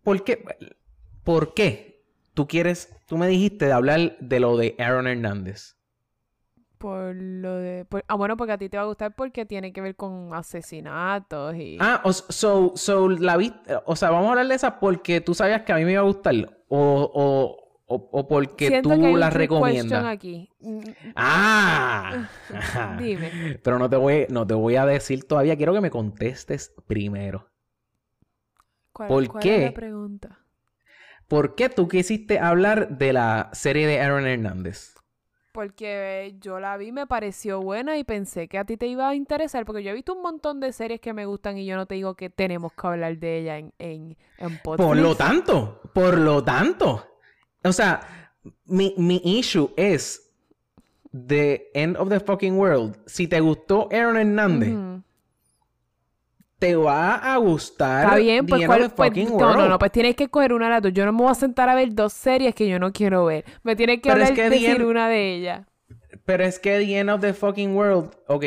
¿Por 0.02 0.24
qué? 0.24 0.44
¿Por 1.26 1.52
qué 1.54 2.04
tú 2.34 2.46
quieres... 2.46 2.94
Tú 3.06 3.18
me 3.18 3.26
dijiste 3.28 3.66
de 3.66 3.72
hablar 3.72 4.16
de 4.20 4.40
lo 4.40 4.56
de 4.56 4.74
Aaron 4.78 5.06
Hernández. 5.06 5.76
Por 6.78 7.14
lo 7.16 7.54
de. 7.56 7.84
por- 7.86 8.04
ah, 8.06 8.14
bueno, 8.16 8.36
porque 8.36 8.52
a 8.52 8.58
ti 8.58 8.68
te 8.68 8.76
va 8.76 8.82
a 8.82 8.86
gustar 8.86 9.14
porque 9.16 9.46
tiene 9.46 9.72
que 9.72 9.80
ver 9.80 9.96
con 9.96 10.34
asesinatos 10.34 11.56
y. 11.56 11.78
Ah, 11.80 12.02
o, 12.04 12.12
so, 12.12 12.72
so 12.76 13.08
la 13.08 13.36
vi... 13.38 13.52
O 13.86 13.96
sea, 13.96 14.10
vamos 14.10 14.26
a 14.26 14.30
hablar 14.30 14.46
de 14.46 14.54
esa 14.54 14.78
porque 14.78 15.20
tú 15.20 15.34
sabías 15.34 15.62
que 15.62 15.72
a 15.72 15.76
mí 15.76 15.84
me 15.84 15.92
iba 15.92 16.02
a 16.02 16.04
gustar. 16.04 16.34
O, 16.68 17.10
o, 17.14 17.56
o, 17.86 18.08
o 18.12 18.28
porque 18.28 18.68
Siento 18.68 18.90
tú 18.90 19.00
que 19.00 19.06
hay 19.06 19.14
la 19.14 19.30
recomiendas. 19.30 20.04
aquí. 20.04 20.50
¡Ah! 21.14 22.28
Dime. 23.00 23.58
Pero 23.62 23.78
no 23.78 23.88
te, 23.88 23.96
voy, 23.96 24.26
no 24.28 24.46
te 24.46 24.54
voy 24.54 24.76
a 24.76 24.84
decir 24.84 25.24
todavía. 25.24 25.56
Quiero 25.56 25.72
que 25.72 25.80
me 25.80 25.90
contestes 25.90 26.74
primero. 26.86 27.48
¿Cuál, 28.92 29.08
¿Por 29.08 29.28
cuál 29.28 29.42
qué? 29.42 29.56
es 29.56 29.70
la 29.70 29.74
pregunta? 29.74 30.38
¿Por 31.28 31.54
qué 31.54 31.68
tú 31.68 31.88
quisiste 31.88 32.38
hablar 32.38 32.98
de 32.98 33.12
la 33.12 33.50
serie 33.52 33.86
de 33.86 34.00
Aaron 34.00 34.26
Hernández? 34.26 34.94
Porque 35.52 36.36
yo 36.40 36.60
la 36.60 36.76
vi, 36.76 36.92
me 36.92 37.06
pareció 37.06 37.60
buena 37.60 37.96
y 37.96 38.04
pensé 38.04 38.46
que 38.46 38.58
a 38.58 38.64
ti 38.64 38.76
te 38.76 38.86
iba 38.86 39.08
a 39.08 39.14
interesar. 39.14 39.64
Porque 39.64 39.82
yo 39.82 39.90
he 39.90 39.94
visto 39.94 40.12
un 40.12 40.22
montón 40.22 40.60
de 40.60 40.72
series 40.72 41.00
que 41.00 41.14
me 41.14 41.24
gustan 41.24 41.56
y 41.58 41.64
yo 41.64 41.76
no 41.76 41.86
te 41.86 41.94
digo 41.94 42.14
que 42.14 42.28
tenemos 42.28 42.72
que 42.74 42.86
hablar 42.86 43.16
de 43.18 43.38
ella 43.38 43.58
en, 43.58 43.72
en, 43.78 44.16
en 44.38 44.58
Por 44.58 44.96
lo 44.96 45.16
tanto, 45.16 45.80
por 45.94 46.18
lo 46.18 46.44
tanto. 46.44 47.06
O 47.64 47.72
sea, 47.72 48.00
mi, 48.66 48.94
mi 48.98 49.20
issue 49.24 49.70
es 49.76 50.30
The 51.26 51.70
End 51.74 51.96
of 51.96 52.10
the 52.10 52.20
Fucking 52.20 52.56
World. 52.58 52.98
Si 53.06 53.26
te 53.26 53.40
gustó 53.40 53.88
Aaron 53.90 54.18
Hernández. 54.18 55.04
Te 56.58 56.74
va 56.76 57.16
a 57.16 57.36
gustar 57.36 58.04
Está 58.04 58.16
bien, 58.16 58.46
pues, 58.46 58.66
¿cuál- 58.66 58.90
pues, 58.90 59.30
no, 59.30 59.56
no, 59.56 59.68
no, 59.68 59.78
pues 59.78 59.92
tienes 59.92 60.16
que 60.16 60.24
escoger 60.24 60.52
una 60.52 60.66
de 60.66 60.70
las 60.72 60.82
dos. 60.82 60.92
Yo 60.92 61.04
no 61.04 61.12
me 61.12 61.18
voy 61.22 61.30
a 61.30 61.34
sentar 61.34 61.68
a 61.68 61.74
ver 61.74 61.94
dos 61.94 62.12
series 62.12 62.54
que 62.54 62.66
yo 62.68 62.78
no 62.78 62.92
quiero 62.92 63.24
ver. 63.26 63.44
Me 63.62 63.76
tienes 63.76 63.96
que 64.00 64.08
Pero 64.10 64.22
es 64.24 64.30
hablar, 64.30 64.34
que 64.44 64.50
decir 64.50 64.76
The 64.76 64.82
End- 64.82 64.86
una 64.90 65.08
de 65.08 65.34
ellas. 65.34 65.66
Pero 66.24 66.44
es 66.44 66.58
que 66.58 66.78
The 66.78 66.98
End 66.98 67.10
of 67.10 67.20
the 67.20 67.34
Fucking 67.34 67.76
World, 67.76 68.10
ok, 68.28 68.44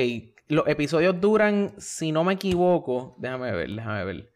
los 0.47 0.67
episodios 0.67 1.21
duran, 1.21 1.71
si 1.77 2.11
no 2.11 2.23
me 2.23 2.33
equivoco, 2.33 3.15
déjame 3.19 3.51
ver, 3.51 3.69
déjame 3.69 4.03
ver. 4.05 4.29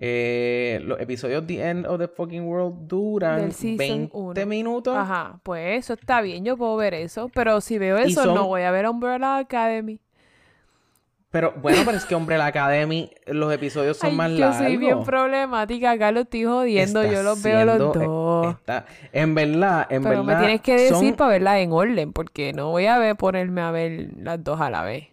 Eh, 0.00 0.80
los 0.84 1.00
episodios 1.00 1.44
The 1.46 1.68
End 1.70 1.84
of 1.86 1.98
the 1.98 2.06
Fucking 2.08 2.44
World 2.46 2.86
duran 2.86 3.40
Del 3.40 3.52
season 3.52 3.76
20 3.76 4.10
uno. 4.16 4.46
minutos. 4.46 4.96
Ajá, 4.96 5.40
pues 5.42 5.78
eso 5.80 5.94
está 5.94 6.20
bien, 6.22 6.44
yo 6.44 6.56
puedo 6.56 6.76
ver 6.76 6.94
eso. 6.94 7.30
Pero 7.34 7.60
si 7.60 7.78
veo 7.78 7.98
eso, 7.98 8.22
son- 8.22 8.34
no 8.34 8.46
voy 8.46 8.62
a 8.62 8.70
ver 8.70 8.88
Umbrella 8.88 9.38
Academy. 9.38 10.00
Pero 11.30 11.52
bueno, 11.60 11.82
pero 11.84 11.98
es 11.98 12.06
que 12.06 12.14
hombre, 12.14 12.38
la 12.38 12.46
Academy, 12.46 13.10
los 13.26 13.52
episodios 13.52 13.98
son 13.98 14.10
Ay, 14.10 14.16
más 14.16 14.30
yo 14.32 14.38
largos. 14.38 14.56
soy 14.58 14.76
bien 14.78 15.04
problemática, 15.04 15.90
acá 15.90 16.10
lo 16.10 16.20
estoy 16.20 16.44
jodiendo, 16.44 17.02
Está 17.02 17.14
yo 17.14 17.22
los 17.22 17.42
veo 17.42 17.64
los 17.66 17.76
eh, 17.76 17.78
dos. 17.98 18.54
está- 18.56 18.86
en 19.12 19.34
verdad, 19.34 19.86
en 19.90 20.02
Pero 20.04 20.24
me 20.24 20.28
verdad. 20.28 20.40
tienes 20.40 20.60
que 20.62 20.72
decir 20.72 20.88
son- 20.96 21.12
para 21.16 21.30
verla 21.32 21.60
en 21.60 21.72
orden, 21.72 22.12
porque 22.14 22.54
no 22.54 22.70
voy 22.70 22.86
a 22.86 22.96
ver 22.98 23.14
ponerme 23.16 23.60
a 23.60 23.70
ver 23.70 24.08
las 24.16 24.42
dos 24.42 24.58
a 24.60 24.70
la 24.70 24.82
vez. 24.84 25.08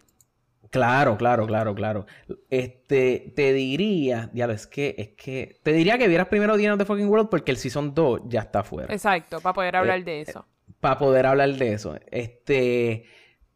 Claro, 0.69 1.17
claro, 1.17 1.45
claro, 1.47 1.75
claro. 1.75 2.05
Este, 2.49 3.33
te 3.35 3.51
diría, 3.53 4.29
diablo, 4.33 4.53
es 4.55 4.67
que, 4.67 4.95
es 4.97 5.09
que, 5.21 5.59
te 5.63 5.73
diría 5.73 5.97
que 5.97 6.07
vieras 6.07 6.27
primero 6.27 6.53
of 6.53 6.59
the 6.77 6.85
Fucking 6.85 7.07
World 7.09 7.29
porque 7.29 7.51
el 7.51 7.57
Season 7.57 7.93
2 7.93 8.21
ya 8.27 8.41
está 8.41 8.63
fuera. 8.63 8.93
Exacto, 8.93 9.39
para 9.41 9.51
Eh, 9.51 9.55
poder 9.55 9.75
hablar 9.75 10.03
de 10.03 10.21
eso. 10.21 10.45
Para 10.79 10.97
poder 10.97 11.25
hablar 11.25 11.49
de 11.53 11.73
eso. 11.73 11.95
Este, 12.11 13.05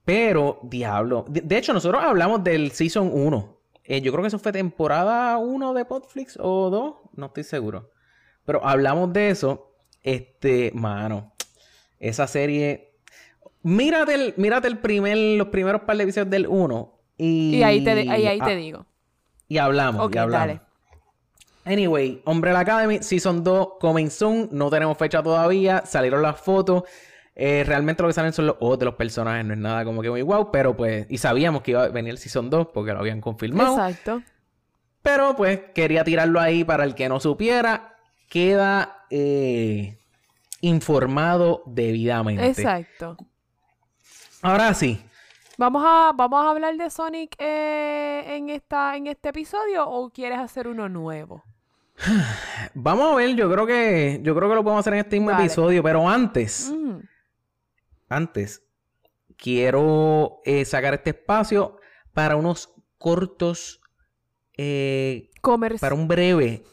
pero, 0.09 0.59
diablo. 0.63 1.25
De, 1.27 1.41
de 1.41 1.57
hecho, 1.57 1.71
nosotros 1.71 2.03
hablamos 2.03 2.43
del 2.43 2.71
Season 2.71 3.11
1. 3.13 3.57
Eh, 3.83 4.01
yo 4.01 4.11
creo 4.11 4.23
que 4.23 4.27
eso 4.29 4.39
fue 4.39 4.51
temporada 4.51 5.37
1 5.37 5.73
de 5.73 5.85
Podflix 5.85 6.37
o 6.41 6.69
2, 6.69 6.95
no 7.15 7.25
estoy 7.27 7.43
seguro. 7.43 7.91
Pero 8.43 8.65
hablamos 8.65 9.13
de 9.13 9.29
eso. 9.29 9.75
Este, 10.01 10.71
mano, 10.73 11.33
esa 11.99 12.25
serie. 12.25 12.93
Mírate, 13.61 14.15
el, 14.15 14.33
mírate 14.37 14.67
el 14.67 14.79
primer, 14.79 15.17
los 15.37 15.49
primeros 15.49 15.81
par 15.81 15.97
de 15.97 16.03
episodios 16.03 16.29
del 16.31 16.47
1. 16.47 16.99
Y, 17.17 17.57
Y 17.57 17.63
ahí 17.63 17.83
te, 17.83 17.91
ahí, 17.91 18.25
ahí 18.25 18.39
ah, 18.41 18.45
te 18.45 18.55
digo. 18.55 18.85
Y 19.47 19.59
hablamos, 19.59 20.05
Ok, 20.05 20.15
y 20.15 20.17
hablamos. 20.17 20.47
dale. 20.47 20.61
Anyway, 21.65 22.21
Umbrella 22.25 22.59
Academy 22.61 23.03
Season 23.03 23.43
2 23.43 23.67
coming 23.79 24.09
soon. 24.09 24.49
No 24.51 24.71
tenemos 24.71 24.97
fecha 24.97 25.21
todavía. 25.21 25.83
Salieron 25.85 26.23
las 26.23 26.39
fotos. 26.39 26.83
Eh, 27.41 27.63
realmente 27.65 28.03
lo 28.03 28.09
que 28.09 28.13
salen 28.13 28.33
son 28.33 28.47
los 28.47 28.57
ojos 28.59 28.79
de 28.79 28.85
los 28.85 28.95
personajes. 28.95 29.45
No 29.45 29.53
es 29.53 29.59
nada 29.59 29.85
como 29.85 30.01
que 30.01 30.09
muy 30.09 30.21
guau. 30.21 30.51
Pero 30.51 30.75
pues... 30.75 31.05
Y 31.09 31.19
sabíamos 31.19 31.61
que 31.61 31.71
iba 31.71 31.85
a 31.85 31.87
venir 31.87 32.11
el 32.11 32.17
Season 32.17 32.49
2 32.49 32.67
porque 32.73 32.91
lo 32.91 32.99
habían 32.99 33.21
confirmado. 33.21 33.75
Exacto. 33.75 34.21
Pero 35.01 35.37
pues 35.37 35.61
quería 35.73 36.03
tirarlo 36.03 36.41
ahí 36.41 36.65
para 36.65 36.83
el 36.83 36.95
que 36.95 37.07
no 37.07 37.21
supiera. 37.21 37.95
Queda 38.27 39.05
eh, 39.09 39.97
informado 40.59 41.63
debidamente. 41.65 42.45
Exacto. 42.45 43.15
Ahora 44.41 44.73
sí. 44.73 45.01
¿Vamos 45.57 45.81
a, 45.85 46.11
¿Vamos 46.13 46.45
a 46.45 46.49
hablar 46.49 46.75
de 46.75 46.89
Sonic 46.89 47.35
eh, 47.39 48.35
en, 48.35 48.49
esta, 48.49 48.97
en 48.97 49.07
este 49.07 49.29
episodio 49.29 49.89
o 49.89 50.09
quieres 50.09 50.39
hacer 50.39 50.67
uno 50.67 50.89
nuevo? 50.89 51.45
Vamos 52.73 53.13
a 53.13 53.15
ver. 53.15 53.33
Yo 53.37 53.49
creo 53.49 53.65
que... 53.65 54.19
Yo 54.23 54.35
creo 54.35 54.49
que 54.49 54.55
lo 54.55 54.63
podemos 54.63 54.81
hacer 54.81 54.95
en 54.95 54.99
este 54.99 55.15
mismo 55.15 55.31
Dale. 55.31 55.45
episodio. 55.45 55.81
Pero 55.81 56.09
antes... 56.09 56.69
Mm, 56.75 56.97
antes, 58.09 58.63
quiero 59.37 60.41
eh, 60.45 60.65
sacar 60.65 60.93
este 60.95 61.11
espacio 61.11 61.77
para 62.13 62.35
unos 62.35 62.73
cortos, 62.97 63.79
eh, 64.57 65.29
para 65.79 65.95
un 65.95 66.07
breve, 66.07 66.63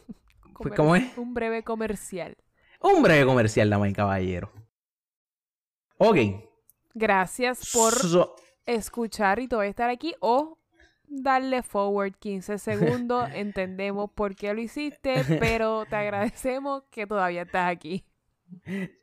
comer- 0.53 0.75
¿cómo 0.75 0.95
es? 0.95 1.17
Un 1.17 1.33
breve 1.33 1.63
comercial. 1.63 2.35
un 2.81 3.01
breve 3.01 3.25
comercial, 3.25 3.69
dama 3.69 3.87
y 3.87 3.93
caballero. 3.93 4.51
Ok. 5.97 6.17
Gracias 6.93 7.71
por 7.73 7.93
So- 7.93 8.35
escuchar 8.65 9.39
y 9.39 9.47
todavía 9.47 9.69
estar 9.69 9.89
aquí 9.89 10.15
o 10.19 10.57
darle 11.07 11.63
forward 11.63 12.13
15 12.19 12.57
segundos. 12.57 13.29
Entendemos 13.33 14.11
por 14.11 14.35
qué 14.35 14.53
lo 14.53 14.61
hiciste, 14.61 15.23
pero 15.39 15.85
te 15.85 15.95
agradecemos 15.95 16.83
que 16.91 17.07
todavía 17.07 17.43
estás 17.43 17.69
aquí. 17.71 18.03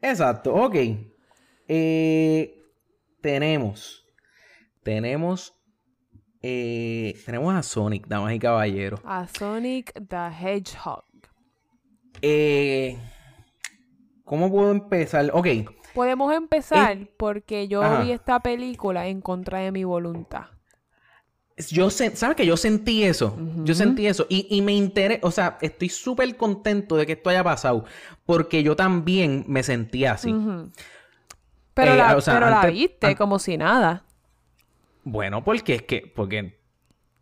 exacto, 0.03 0.55
ok. 0.55 0.74
Eh, 1.69 2.62
tenemos, 3.21 4.05
tenemos, 4.83 5.55
eh, 6.43 7.19
tenemos 7.25 7.55
a 7.55 7.62
Sonic, 7.62 8.07
damas 8.07 8.35
y 8.35 8.39
caballeros. 8.39 9.01
A 9.05 9.27
Sonic 9.27 9.93
the 10.09 10.29
Hedgehog. 10.29 11.05
Eh, 12.21 12.99
¿Cómo 14.25 14.51
puedo 14.51 14.71
empezar? 14.71 15.31
Ok. 15.33 15.49
Podemos 15.95 16.35
empezar 16.35 17.09
porque 17.17 17.69
yo 17.69 17.83
Ajá. 17.83 18.03
vi 18.03 18.12
esta 18.12 18.41
película 18.41 19.07
en 19.07 19.21
contra 19.21 19.59
de 19.59 19.73
mi 19.73 19.85
voluntad. 19.85 20.47
Yo 21.71 21.89
sé, 21.89 22.17
¿sabes 22.17 22.37
que 22.37 22.47
yo 22.47 22.57
sentí 22.57 23.05
eso? 23.05 23.39
Yo 23.62 23.75
sentí 23.75 24.09
eso. 24.09 24.27
Y, 24.29 24.49
y 24.51 24.61
me 24.61 24.73
interesa, 24.73 25.21
o 25.25 25.31
sea, 25.31 25.57
estoy 25.61 25.89
súper 25.89 26.37
contento 26.37 26.97
de 26.97 27.07
que 27.07 27.12
esto 27.12 27.31
haya 27.31 27.45
pasado. 27.45 27.85
Porque 28.27 28.65
yo 28.65 28.75
también 28.75 29.45
me 29.47 29.62
sentí 29.62 30.05
así. 30.05 30.33
Ujú. 30.33 30.73
Pero, 31.75 31.93
Eh, 31.95 31.97
la, 31.97 32.16
o 32.16 32.20
sea, 32.20 32.35
pero 32.35 32.51
la 32.51 32.66
viste 32.66 33.09
an- 33.09 33.14
como 33.14 33.39
si 33.39 33.57
nada. 33.57 34.05
Bueno, 35.03 35.45
porque 35.45 35.75
es 35.75 35.83
que, 35.83 36.11
porque, 36.14 36.59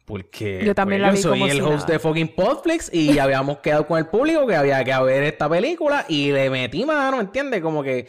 porque 0.05 0.63
Yo 0.65 0.75
también 0.75 1.01
pues, 1.03 1.09
la 1.09 1.17
vi 1.17 1.23
soy 1.23 1.39
como 1.41 1.47
el 1.51 1.53
si 1.59 1.61
host 1.63 1.73
nada. 1.81 1.93
de 1.93 1.99
fucking 1.99 2.35
Podflix 2.35 2.93
y 2.93 3.19
habíamos 3.19 3.59
quedado 3.59 3.87
con 3.87 3.99
el 3.99 4.07
público 4.07 4.47
que 4.47 4.55
había 4.57 4.83
que 4.85 4.97
ver 5.03 5.23
esta 5.25 5.49
película 5.49 6.05
y 6.09 6.31
le 6.33 6.51
metí 6.51 6.85
mano, 6.85 7.17
¿me 7.17 7.23
entiendes? 7.25 7.61
Como 7.63 7.83
que 7.83 8.07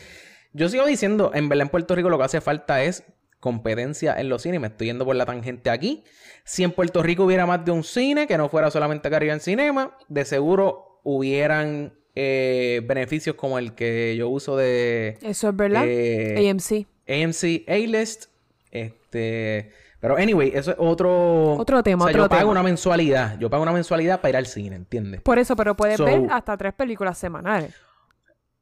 yo 0.53 0.69
sigo 0.69 0.85
diciendo, 0.85 1.31
en 1.33 1.49
verdad 1.49 1.63
en 1.63 1.69
Puerto 1.69 1.95
Rico 1.95 2.09
lo 2.09 2.17
que 2.17 2.25
hace 2.25 2.41
falta 2.41 2.83
es 2.83 3.03
competencia 3.39 4.13
en 4.19 4.29
los 4.29 4.41
cines. 4.43 4.59
Me 4.61 4.67
estoy 4.67 4.87
yendo 4.87 5.05
por 5.05 5.15
la 5.15 5.25
tangente 5.25 5.69
aquí. 5.69 6.03
Si 6.45 6.63
en 6.63 6.71
Puerto 6.71 7.01
Rico 7.01 7.23
hubiera 7.23 7.45
más 7.45 7.63
de 7.65 7.71
un 7.71 7.83
cine, 7.83 8.27
que 8.27 8.37
no 8.37 8.49
fuera 8.49 8.69
solamente 8.69 9.09
Caribbean 9.09 9.39
Cinema, 9.39 9.97
de 10.07 10.23
seguro 10.25 10.99
hubieran 11.03 11.93
eh, 12.15 12.81
beneficios 12.85 13.35
como 13.35 13.57
el 13.57 13.73
que 13.75 14.15
yo 14.17 14.29
uso 14.29 14.55
de 14.57 15.17
Eso 15.21 15.49
es 15.49 15.55
verdad. 15.55 15.83
eh, 15.87 16.49
AMC. 16.49 16.87
AMC 17.07 17.65
A-List. 17.69 18.25
Este. 18.71 19.71
Pero, 19.99 20.17
anyway, 20.17 20.51
eso 20.53 20.71
es 20.71 20.77
otro. 20.79 21.53
Otro 21.53 21.81
tema, 21.81 22.05
O 22.05 22.07
sea, 22.07 22.11
otro 22.11 22.23
yo 22.25 22.29
pago 22.29 22.41
tema. 22.41 22.51
una 22.51 22.63
mensualidad. 22.63 23.37
Yo 23.39 23.49
pago 23.49 23.63
una 23.63 23.71
mensualidad 23.71 24.19
para 24.19 24.29
ir 24.31 24.37
al 24.37 24.45
cine, 24.47 24.75
¿entiendes? 24.75 25.21
Por 25.21 25.39
eso, 25.39 25.55
pero 25.55 25.75
puedes 25.75 25.97
So- 25.97 26.05
ver 26.05 26.27
hasta 26.29 26.57
tres 26.57 26.73
películas 26.73 27.17
semanales. 27.17 27.73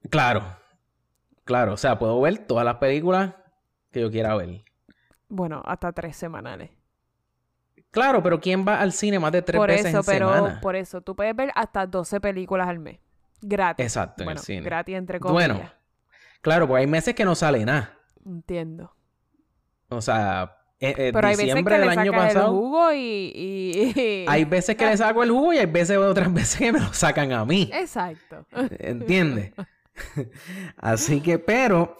Claro. 0.09 0.43
Claro. 1.43 1.73
O 1.73 1.77
sea, 1.77 1.97
puedo 1.97 2.19
ver 2.21 2.37
todas 2.39 2.63
las 2.65 2.75
películas 2.75 3.33
que 3.91 4.01
yo 4.01 4.11
quiera 4.11 4.35
ver. 4.35 4.61
Bueno, 5.29 5.61
hasta 5.65 5.91
tres 5.91 6.15
semanales. 6.15 6.69
Claro, 7.89 8.21
pero 8.23 8.39
¿quién 8.39 8.65
va 8.65 8.79
al 8.79 8.93
cine 8.93 9.19
más 9.19 9.31
de 9.31 9.41
tres 9.41 9.59
por 9.59 9.67
veces 9.69 9.87
eso, 9.87 9.97
en 9.99 10.03
pero 10.05 10.33
semana? 10.33 10.61
por 10.61 10.75
eso, 10.75 11.01
tú 11.01 11.15
puedes 11.15 11.35
ver 11.35 11.51
hasta 11.55 11.85
12 11.85 12.21
películas 12.21 12.67
al 12.69 12.79
mes. 12.79 12.99
Gratis. 13.41 13.83
Exacto, 13.85 14.23
en 14.23 14.29
el 14.29 14.33
bueno, 14.35 14.41
cine. 14.41 14.61
gratis 14.61 14.95
entre 14.95 15.19
comillas. 15.19 15.49
Bueno, 15.57 15.71
claro, 16.41 16.67
porque 16.67 16.81
hay 16.81 16.87
meses 16.87 17.15
que 17.15 17.25
no 17.25 17.35
sale 17.35 17.65
nada. 17.65 17.97
Entiendo. 18.25 18.93
O 19.89 20.01
sea, 20.01 20.57
eh, 20.79 20.93
eh, 20.97 21.11
Pero 21.13 21.27
hay 21.27 21.33
veces 21.33 21.45
diciembre 21.47 21.75
que 21.75 21.81
le 21.81 21.89
del 21.89 21.99
año 21.99 22.11
sacan 22.11 22.27
el 22.29 22.33
pasado. 22.35 22.51
jugo 22.53 22.93
y... 22.93 22.97
y- 23.35 24.25
Hay 24.27 24.45
veces 24.45 24.75
que 24.75 24.85
le 24.85 24.97
saco 24.97 25.23
el 25.23 25.31
jugo 25.31 25.53
y 25.53 25.57
hay 25.57 25.65
veces 25.65 25.97
otras 25.97 26.33
veces 26.33 26.57
que 26.59 26.71
me 26.71 26.79
lo 26.79 26.93
sacan 26.93 27.31
a 27.33 27.43
mí. 27.45 27.69
Exacto. 27.73 28.45
¿Entiendes? 28.79 29.51
Así 30.77 31.21
que, 31.21 31.39
pero, 31.39 31.97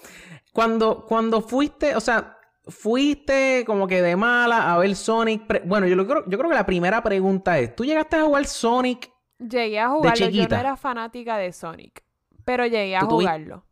cuando, 0.54 1.06
cuando 1.06 1.42
fuiste, 1.42 1.96
o 1.96 2.00
sea, 2.00 2.38
fuiste 2.68 3.64
como 3.66 3.88
que 3.88 4.02
de 4.02 4.16
mala 4.16 4.74
a 4.74 4.78
ver 4.78 4.96
Sonic. 4.96 5.64
Bueno, 5.66 5.88
yo, 5.88 5.96
lo 5.96 6.06
creo, 6.08 6.24
yo 6.28 6.38
creo 6.38 6.50
que 6.50 6.56
la 6.56 6.66
primera 6.66 7.04
pregunta 7.04 7.60
es: 7.60 7.76
¿tú 7.76 7.84
llegaste 7.86 8.16
a 8.18 8.24
jugar 8.24 8.46
Sonic? 8.46 9.12
Llegué 9.50 9.80
a 9.80 9.90
jugarlo. 9.90 10.30
Yo 10.30 10.48
no 10.48 10.56
era 10.56 10.76
fanática 10.78 11.38
de 11.38 11.52
Sonic. 11.52 12.04
Pero 12.46 12.66
llegué 12.66 12.96
a 12.96 13.00
¿Tú 13.02 13.08
tuvi- 13.08 13.22
jugarlo. 13.24 13.64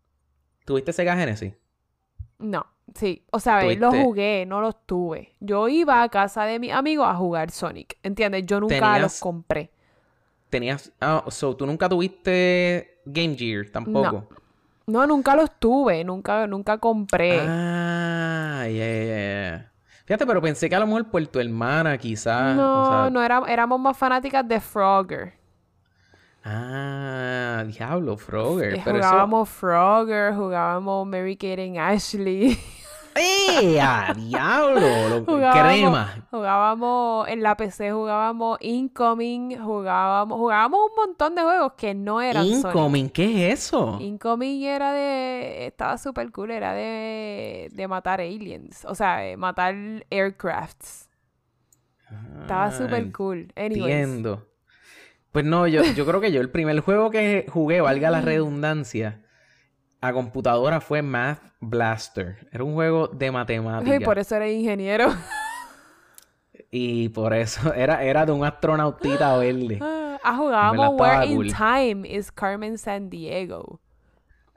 ¿Tuviste 0.65 0.93
Sega 0.93 1.15
Genesis? 1.15 1.53
No, 2.39 2.65
sí. 2.95 3.25
O 3.31 3.39
sea, 3.39 3.61
Tuviste- 3.61 4.03
jugué, 4.03 4.45
no 4.47 4.61
los 4.61 4.85
tuve. 4.85 5.35
Yo 5.39 5.67
iba 5.67 6.01
a 6.03 6.09
casa 6.09 6.43
de 6.45 6.59
mis 6.59 6.71
amigos 6.71 7.07
a 7.07 7.15
jugar 7.15 7.51
Sonic. 7.51 7.97
¿Entiendes? 8.03 8.45
Yo 8.45 8.59
nunca 8.59 8.75
Tenías- 8.75 9.01
los 9.01 9.19
compré. 9.19 9.71
Tenías. 10.49 10.91
Ah, 10.99 11.23
so, 11.29 11.55
¿tú 11.55 11.65
nunca 11.65 11.87
tuviste 11.87 13.01
Game 13.05 13.35
Gear 13.37 13.67
tampoco? 13.71 14.27
No, 14.87 15.05
nunca 15.05 15.35
los 15.35 15.51
tuve, 15.59 16.03
nunca, 16.03 16.47
nunca 16.47 16.79
compré. 16.79 17.39
Ah, 17.41 18.65
ya, 18.67 19.03
ya. 19.03 19.71
Fíjate, 20.05 20.25
pero 20.25 20.41
pensé 20.41 20.67
que 20.67 20.75
a 20.75 20.79
lo 20.79 20.87
mejor 20.87 21.11
por 21.11 21.25
tu 21.27 21.39
hermana 21.39 21.95
quizás. 21.99 22.55
no, 22.55 22.81
o 22.81 22.85
sea- 22.89 23.09
no 23.11 23.21
era, 23.21 23.43
éramos 23.47 23.79
más 23.79 23.95
fanáticas 23.95 24.47
de 24.47 24.59
Frogger. 24.59 25.38
Ah, 26.43 27.63
diablo, 27.67 28.17
Frogger. 28.17 28.75
Eh, 28.75 28.81
Pero 28.83 28.99
eso... 28.99 29.07
jugábamos 29.09 29.49
Frogger, 29.49 30.33
jugábamos 30.35 31.05
Mary 31.07 31.35
Kate 31.35 31.63
and 31.67 31.77
Ashley. 31.77 32.57
¡Eh! 33.15 33.81
¡A 33.81 34.13
diablo! 34.15 34.79
Lo- 35.09 35.25
Jugábamos, 35.25 35.67
Crema. 35.73 36.27
jugábamos 36.31 37.27
en 37.27 37.43
la 37.43 37.57
PC, 37.57 37.91
jugábamos 37.91 38.57
Incoming, 38.61 39.57
jugábamos, 39.61 40.37
jugábamos 40.37 40.79
un 40.91 40.95
montón 40.95 41.35
de 41.35 41.41
juegos 41.41 41.73
que 41.73 41.93
no 41.93 42.21
eran 42.21 42.45
Sonic. 42.45 42.65
Incoming, 42.67 43.09
¿qué 43.09 43.51
es 43.51 43.59
eso? 43.65 43.97
Incoming 43.99 44.63
era 44.63 44.93
de. 44.93 45.65
Estaba 45.67 45.97
súper 45.97 46.31
cool, 46.31 46.51
era 46.51 46.73
de, 46.73 47.69
de 47.73 47.87
matar 47.89 48.21
aliens. 48.21 48.85
O 48.85 48.95
sea, 48.95 49.19
matar 49.37 49.75
aircrafts. 50.09 51.09
Estaba 52.41 52.65
Ah, 52.65 52.71
súper 52.71 53.11
cool. 53.11 53.51
Anyways. 53.55 53.93
Entiendo. 53.95 54.45
Pues 55.31 55.45
no, 55.45 55.67
yo, 55.67 55.83
yo 55.83 56.05
creo 56.05 56.21
que 56.21 56.31
yo 56.31 56.41
el 56.41 56.49
primer 56.49 56.79
juego 56.79 57.11
que 57.11 57.45
jugué, 57.49 57.81
valga 57.81 58.09
la 58.09 58.21
redundancia, 58.21 59.21
a 60.01 60.13
computadora 60.13 60.81
fue 60.81 61.01
Math 61.01 61.41
Blaster. 61.59 62.47
Era 62.51 62.63
un 62.63 62.73
juego 62.73 63.07
de 63.07 63.31
matemáticas. 63.31 64.01
Y 64.01 64.03
por 64.03 64.17
eso 64.17 64.35
eres 64.35 64.53
ingeniero. 64.53 65.13
Y 66.71 67.09
por 67.09 67.33
eso 67.33 67.73
era, 67.75 68.03
era 68.03 68.25
de 68.25 68.31
un 68.31 68.45
astronautita 68.45 69.37
verde. 69.37 69.79
ah, 69.81 70.35
jugábamos 70.35 70.91
estaba 70.91 71.19
Where 71.19 71.47
in. 71.47 71.53
Time 71.53 72.07
is 72.07 72.31
Carmen 72.31 72.77
San 72.77 73.09
Diego. 73.09 73.79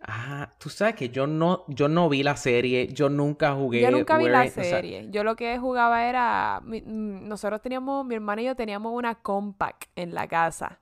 Ah, 0.05 0.49
tú 0.59 0.69
sabes 0.69 0.95
que 0.97 1.11
yo 1.11 1.27
no, 1.27 1.65
yo 1.69 1.89
no 1.89 2.09
vi 2.09 2.23
la 2.23 2.37
serie, 2.37 2.89
yo 2.93 3.09
nunca 3.09 3.55
jugué. 3.55 3.81
Yo 3.83 3.91
nunca 3.91 4.19
vi 4.19 4.29
la 4.29 4.45
in- 4.45 4.51
o 4.51 4.55
sea, 4.55 4.65
serie. 4.65 5.07
Yo 5.11 5.23
lo 5.25 5.37
que 5.37 5.59
jugaba 5.59 6.07
era. 6.07 6.61
mi- 6.65 6.83
mm, 6.83 7.29
nosotros 7.29 7.63
teníamos, 7.63 8.05
mi 8.05 8.17
hermana 8.17 8.43
y 8.43 8.47
yo 8.47 8.57
teníamos 8.57 8.93
una 8.95 9.15
compact 9.17 9.85
en 9.95 10.13
la 10.15 10.27
casa. 10.27 10.81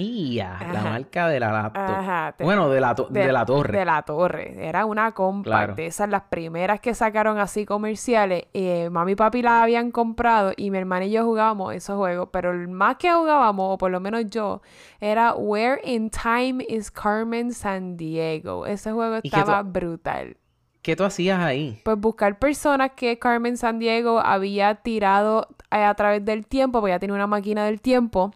¡Ia! 0.00 0.58
la 0.72 0.82
marca 0.82 1.28
de 1.28 1.40
la 1.40 1.52
laptop. 1.52 1.82
Ajá, 1.82 2.34
te- 2.36 2.44
bueno, 2.44 2.68
de 2.70 2.80
la, 2.80 2.94
to- 2.94 3.08
de, 3.10 3.32
la 3.32 3.44
torre. 3.44 3.78
De 3.78 3.84
la 3.84 4.02
torre. 4.02 4.66
Era 4.68 4.84
una 4.86 5.12
compact. 5.12 5.44
Claro. 5.46 5.74
Esas 5.76 6.08
las 6.08 6.22
primeras 6.22 6.80
que 6.80 6.94
sacaron 6.94 7.38
así 7.38 7.66
comerciales. 7.66 8.44
Eh, 8.54 8.88
mami 8.90 9.12
y 9.12 9.16
papi 9.16 9.42
la 9.42 9.62
habían 9.62 9.90
comprado 9.90 10.52
y 10.56 10.70
mi 10.70 10.78
hermana 10.78 11.04
y 11.06 11.10
yo 11.12 11.24
jugábamos 11.24 11.74
esos 11.74 11.96
juegos. 11.96 12.28
Pero 12.32 12.52
el 12.52 12.68
más 12.68 12.96
que 12.96 13.12
jugábamos, 13.12 13.74
o 13.74 13.78
por 13.78 13.90
lo 13.90 14.00
menos 14.00 14.24
yo, 14.30 14.62
era 15.00 15.34
Where 15.34 15.80
in 15.84 16.10
Time 16.10 16.64
is 16.68 16.90
Carmen 16.90 17.52
San 17.52 17.96
Diego. 17.96 18.66
Ese 18.66 18.92
juego 18.92 19.18
¿Y 19.18 19.22
qué 19.22 19.30
tú- 19.30 19.36
estaba 19.38 19.62
brutal. 19.62 20.36
¿Qué 20.82 20.96
tú 20.96 21.04
hacías 21.04 21.38
ahí? 21.40 21.78
Pues 21.84 21.98
buscar 21.98 22.38
personas 22.38 22.92
que 22.96 23.18
Carmen 23.18 23.58
San 23.58 23.78
Diego 23.78 24.18
había 24.18 24.76
tirado 24.76 25.46
eh, 25.70 25.84
a 25.84 25.94
través 25.94 26.24
del 26.24 26.46
tiempo, 26.46 26.80
porque 26.80 26.92
ella 26.92 26.98
tenía 26.98 27.14
una 27.16 27.26
máquina 27.26 27.66
del 27.66 27.82
tiempo. 27.82 28.32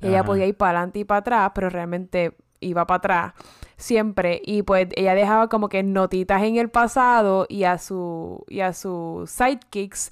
Y 0.00 0.08
ella 0.08 0.24
podía 0.24 0.46
ir 0.46 0.56
para 0.56 0.78
adelante 0.78 0.98
y 1.00 1.04
para 1.04 1.18
atrás, 1.20 1.52
pero 1.54 1.68
realmente 1.70 2.36
iba 2.60 2.86
para 2.86 2.96
atrás 2.98 3.32
siempre. 3.76 4.40
Y 4.44 4.62
pues 4.62 4.88
ella 4.96 5.14
dejaba 5.14 5.48
como 5.48 5.68
que 5.68 5.82
notitas 5.82 6.42
en 6.42 6.56
el 6.56 6.68
pasado 6.70 7.46
y 7.48 7.64
a 7.64 7.78
su 7.78 8.44
y 8.48 8.60
a 8.60 8.72
sus 8.72 9.30
sidekicks, 9.30 10.10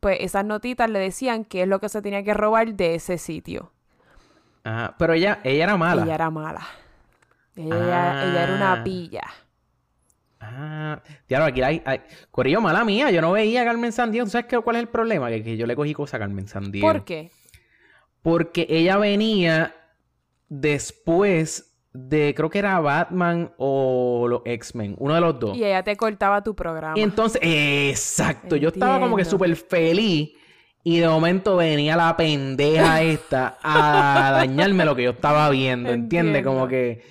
pues 0.00 0.18
esas 0.20 0.44
notitas 0.44 0.90
le 0.90 0.98
decían 0.98 1.44
qué 1.44 1.62
es 1.62 1.68
lo 1.68 1.78
que 1.80 1.88
se 1.88 2.02
tenía 2.02 2.22
que 2.24 2.34
robar 2.34 2.74
de 2.74 2.94
ese 2.96 3.18
sitio. 3.18 3.72
Ajá, 4.64 4.94
pero 4.98 5.12
ella, 5.12 5.40
ella 5.44 5.64
era 5.64 5.76
mala. 5.76 6.02
Ella 6.04 6.14
era 6.14 6.30
mala. 6.30 6.62
Ella, 7.54 8.24
ella 8.30 8.42
era 8.44 8.54
una 8.54 8.72
Ah. 8.72 8.84
pilla. 8.84 9.22
Ah, 10.40 11.00
claro, 11.28 11.44
aquí 11.44 11.62
hay, 11.62 11.82
hay... 11.84 12.00
Corillo, 12.30 12.60
mala 12.60 12.84
mía, 12.84 13.10
yo 13.10 13.20
no 13.20 13.30
veía 13.32 13.62
a 13.62 13.64
Carmen 13.64 13.92
Sandiego. 13.92 14.24
¿Tú 14.26 14.30
sabes 14.32 14.46
qué, 14.46 14.58
cuál 14.58 14.76
es 14.76 14.82
el 14.82 14.88
problema? 14.88 15.28
Que, 15.28 15.42
que 15.44 15.56
yo 15.56 15.66
le 15.66 15.76
cogí 15.76 15.94
cosa 15.94 16.16
a 16.16 16.20
Carmen 16.20 16.48
Sandiego. 16.48 16.86
¿Por 16.86 17.04
qué? 17.04 17.30
Porque 18.22 18.66
ella 18.70 18.96
venía 18.98 19.74
después 20.48 21.74
de, 21.92 22.34
creo 22.34 22.48
que 22.48 22.58
era 22.58 22.78
Batman 22.80 23.52
o 23.58 24.26
los 24.28 24.42
X-Men, 24.44 24.94
uno 24.98 25.14
de 25.14 25.20
los 25.20 25.38
dos. 25.38 25.56
Y 25.56 25.64
ella 25.64 25.82
te 25.82 25.96
cortaba 25.96 26.42
tu 26.42 26.54
programa. 26.54 26.98
Y 26.98 27.02
entonces, 27.02 27.40
exacto, 27.42 28.56
yo 28.56 28.68
estaba 28.68 29.00
como 29.00 29.16
que 29.16 29.24
súper 29.24 29.54
feliz 29.56 30.32
y 30.84 30.98
de 30.98 31.08
momento 31.08 31.56
venía 31.56 31.96
la 31.96 32.16
pendeja 32.16 33.02
esta 33.02 33.58
a 33.62 34.30
dañarme 34.32 34.84
lo 34.84 34.94
que 34.94 35.04
yo 35.04 35.10
estaba 35.10 35.50
viendo, 35.50 35.90
¿entiendes? 35.90 36.44
Como 36.44 36.68
que... 36.68 37.04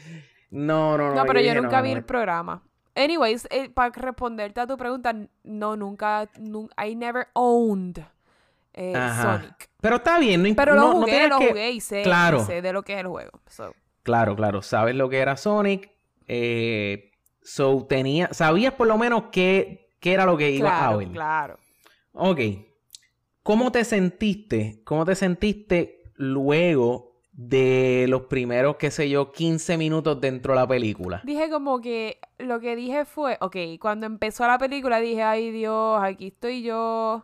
No, 0.50 0.98
no, 0.98 1.10
no. 1.10 1.16
No, 1.16 1.26
pero 1.26 1.40
yo 1.40 1.50
dije, 1.50 1.62
nunca 1.62 1.78
no, 1.78 1.84
vi 1.84 1.92
no, 1.92 1.98
el 1.98 2.04
programa. 2.04 2.64
Anyways, 2.94 3.48
eh, 3.52 3.70
para 3.70 3.90
responderte 3.92 4.60
a 4.60 4.68
tu 4.68 4.76
pregunta, 4.76 5.16
no, 5.44 5.78
nunca, 5.78 6.30
nun- 6.38 6.70
I 6.78 6.94
never 6.96 7.28
owned 7.34 8.04
eh. 8.74 8.94
Sonic. 9.22 9.70
Pero 9.82 9.96
está 9.98 10.20
bien, 10.20 10.44
no 10.44 10.56
Pero 10.56 10.76
lo 10.76 10.82
no 10.82 10.92
jugué, 10.94 11.28
lo 11.28 11.40
que- 11.40 11.48
jugué 11.50 11.72
y 11.72 11.82
sé, 11.82 12.04
y 12.04 12.40
sé 12.46 12.62
de 12.62 12.72
lo 12.74 12.84
que 12.84 12.94
es 12.94 13.00
el 13.00 13.08
juego. 13.08 13.40
So, 13.50 13.74
Claro, 14.04 14.36
claro. 14.36 14.62
Sabes 14.62 14.96
lo 14.96 15.10
que 15.10 15.18
era 15.20 15.38
Sonic. 15.38 15.90
Eh, 16.28 17.12
so 17.44 17.86
tenía... 17.88 18.30
Sabías 18.34 18.74
por 18.76 18.88
lo 18.88 18.98
menos 18.98 19.26
qué, 19.32 19.90
qué 20.00 20.14
era 20.14 20.26
lo 20.26 20.38
que 20.38 20.52
iba 20.52 20.88
a 20.88 20.96
ver. 20.96 21.10
claro. 21.10 21.58
Ok. 22.14 22.40
¿Cómo 23.44 23.72
te 23.72 23.84
sentiste? 23.86 24.82
¿Cómo 24.84 25.04
te 25.06 25.16
sentiste 25.16 26.04
luego 26.16 27.12
de 27.34 28.06
los 28.08 28.24
primeros, 28.24 28.76
qué 28.76 28.92
sé 28.92 29.10
yo, 29.10 29.32
15 29.32 29.78
minutos 29.78 30.20
dentro 30.22 30.54
de 30.54 30.60
la 30.60 30.68
película? 30.68 31.22
Dije 31.24 31.50
como 31.50 31.82
que, 31.82 32.20
lo 32.38 32.60
que 32.60 32.76
dije 32.76 33.06
fue, 33.06 33.38
ok, 33.42 33.56
cuando 33.80 34.06
empezó 34.06 34.46
la 34.46 34.58
película 34.60 35.00
dije, 35.00 35.24
ay 35.24 35.50
Dios, 35.52 36.00
aquí 36.04 36.28
estoy 36.28 36.62
yo 36.62 37.24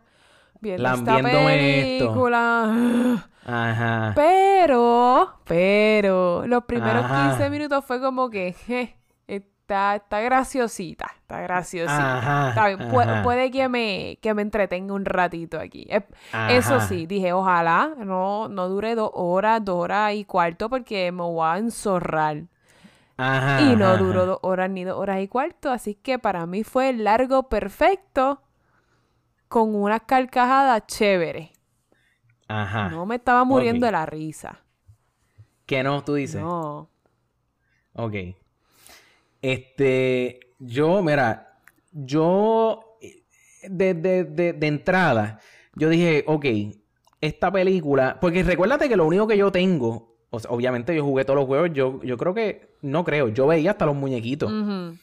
viendo 0.61 0.83
esta 0.87 0.95
Lambiéndome 1.13 1.95
esto. 1.97 2.05
película. 2.07 3.25
Ajá. 3.45 4.11
Pero, 4.15 5.39
pero, 5.45 6.45
los 6.47 6.63
primeros 6.65 7.05
Ajá. 7.05 7.29
15 7.29 7.49
minutos 7.49 7.85
fue 7.85 8.01
como 8.01 8.29
que, 8.29 8.53
je, 8.67 8.97
está, 9.27 9.95
está 9.95 10.19
graciosita, 10.19 11.07
está 11.21 11.39
graciosita. 11.41 12.17
Ajá, 12.17 12.49
Está 12.49 12.67
bien, 12.67 12.79
pu- 12.91 13.01
ajá. 13.01 13.23
puede 13.23 13.49
que 13.51 13.69
me, 13.69 14.17
que 14.21 14.33
me 14.33 14.41
entretenga 14.41 14.93
un 14.93 15.05
ratito 15.05 15.59
aquí. 15.59 15.87
Eso 16.49 16.81
sí, 16.81 17.05
dije, 17.05 17.31
ojalá 17.33 17.91
no, 17.97 18.49
no 18.49 18.67
dure 18.67 18.95
dos 18.95 19.11
horas, 19.13 19.63
dos 19.63 19.77
horas 19.83 20.13
y 20.13 20.25
cuarto, 20.25 20.69
porque 20.69 21.11
me 21.11 21.23
voy 21.23 21.47
a 21.47 21.57
enzorrar. 21.57 22.43
Ajá. 23.19 23.61
Y 23.61 23.75
no 23.75 23.97
duró 23.97 24.25
dos 24.25 24.39
horas 24.43 24.69
ni 24.69 24.83
dos 24.83 24.97
horas 24.97 25.21
y 25.21 25.27
cuarto, 25.27 25.71
así 25.71 25.95
que 25.95 26.19
para 26.19 26.45
mí 26.45 26.63
fue 26.63 26.93
largo 26.93 27.43
perfecto, 27.49 28.41
con 29.47 29.75
unas 29.75 30.01
carcajadas 30.03 30.85
chéveres. 30.87 31.49
Ajá. 32.47 32.89
No 32.89 33.05
me 33.05 33.15
estaba 33.15 33.43
muriendo 33.43 33.85
de 33.85 33.91
la 33.91 34.05
risa. 34.05 34.59
¿Qué 35.65 35.83
no? 35.83 36.03
Tú 36.03 36.13
dices. 36.13 36.41
No. 36.41 36.89
Ok. 37.93 38.15
Este, 39.41 40.39
yo, 40.59 41.01
mira, 41.03 41.59
yo 41.91 42.97
de, 43.69 43.93
de, 43.93 44.23
de, 44.23 44.53
de 44.53 44.67
entrada, 44.67 45.39
yo 45.75 45.89
dije, 45.89 46.23
ok, 46.27 46.45
esta 47.21 47.51
película, 47.51 48.17
porque 48.19 48.43
recuérdate 48.43 48.87
que 48.87 48.95
lo 48.95 49.05
único 49.05 49.27
que 49.27 49.37
yo 49.37 49.51
tengo, 49.51 50.15
o 50.29 50.39
sea, 50.39 50.51
obviamente 50.51 50.95
yo 50.95 51.03
jugué 51.03 51.25
todos 51.25 51.39
los 51.39 51.47
juegos, 51.47 51.71
yo, 51.73 52.01
yo 52.03 52.17
creo 52.17 52.33
que, 52.33 52.75
no 52.81 53.03
creo, 53.03 53.29
yo 53.29 53.47
veía 53.47 53.71
hasta 53.71 53.85
los 53.85 53.95
muñequitos. 53.95 54.51
Ujú. 54.51 54.97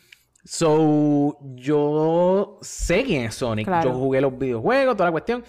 So, 0.44 1.38
yo 1.54 2.58
sé 2.60 3.02
quién 3.04 3.24
es 3.24 3.34
Sonic. 3.34 3.66
Claro. 3.66 3.90
Yo 3.92 3.96
jugué 3.98 4.20
los 4.20 4.38
videojuegos, 4.38 4.94
toda 4.96 5.08
la 5.08 5.12
cuestión. 5.12 5.42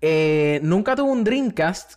Eh, 0.00 0.60
nunca 0.62 0.94
tuve 0.94 1.10
un 1.10 1.24
Dreamcast, 1.24 1.94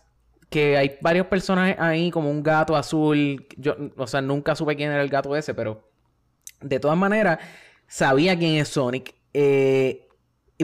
que 0.48 0.76
hay 0.76 0.96
varios 1.02 1.26
personajes 1.26 1.76
ahí, 1.78 2.10
como 2.10 2.30
un 2.30 2.42
gato 2.42 2.74
azul. 2.74 3.46
Yo, 3.58 3.76
o 3.96 4.06
sea, 4.06 4.20
nunca 4.22 4.54
supe 4.56 4.74
quién 4.74 4.90
era 4.90 5.02
el 5.02 5.08
gato 5.10 5.36
ese, 5.36 5.52
pero 5.54 5.88
de 6.62 6.80
todas 6.80 6.96
maneras, 6.96 7.38
sabía 7.86 8.36
quién 8.38 8.56
es 8.56 8.68
Sonic. 8.68 9.14
Eh, 9.34 10.08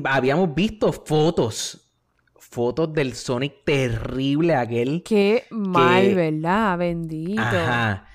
habíamos 0.05 0.55
visto 0.55 0.93
fotos, 0.93 1.93
fotos 2.39 2.93
del 2.95 3.12
Sonic 3.14 3.64
terrible 3.64 4.55
aquel. 4.55 5.03
Qué 5.05 5.45
mal, 5.51 6.03
que- 6.09 6.14
¿verdad? 6.14 6.79
Bendito. 6.79 7.43
Ajá. 7.43 8.09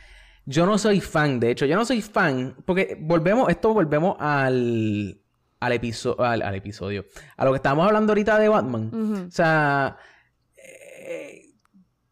Yo 0.45 0.65
no 0.65 0.77
soy 0.77 0.99
fan, 1.01 1.39
de 1.39 1.51
hecho, 1.51 1.65
yo 1.65 1.75
no 1.75 1.85
soy 1.85 2.01
fan, 2.01 2.55
porque 2.65 2.97
volvemos, 2.99 3.47
esto 3.49 3.73
volvemos 3.73 4.15
al, 4.19 5.21
al, 5.59 5.71
episo- 5.73 6.19
al, 6.19 6.41
al 6.41 6.55
episodio, 6.55 7.05
a 7.37 7.45
lo 7.45 7.51
que 7.51 7.57
estábamos 7.57 7.85
hablando 7.87 8.11
ahorita 8.11 8.39
de 8.39 8.49
Batman. 8.49 9.25
O 9.27 9.31
sea, 9.31 9.97
eh, 10.57 11.51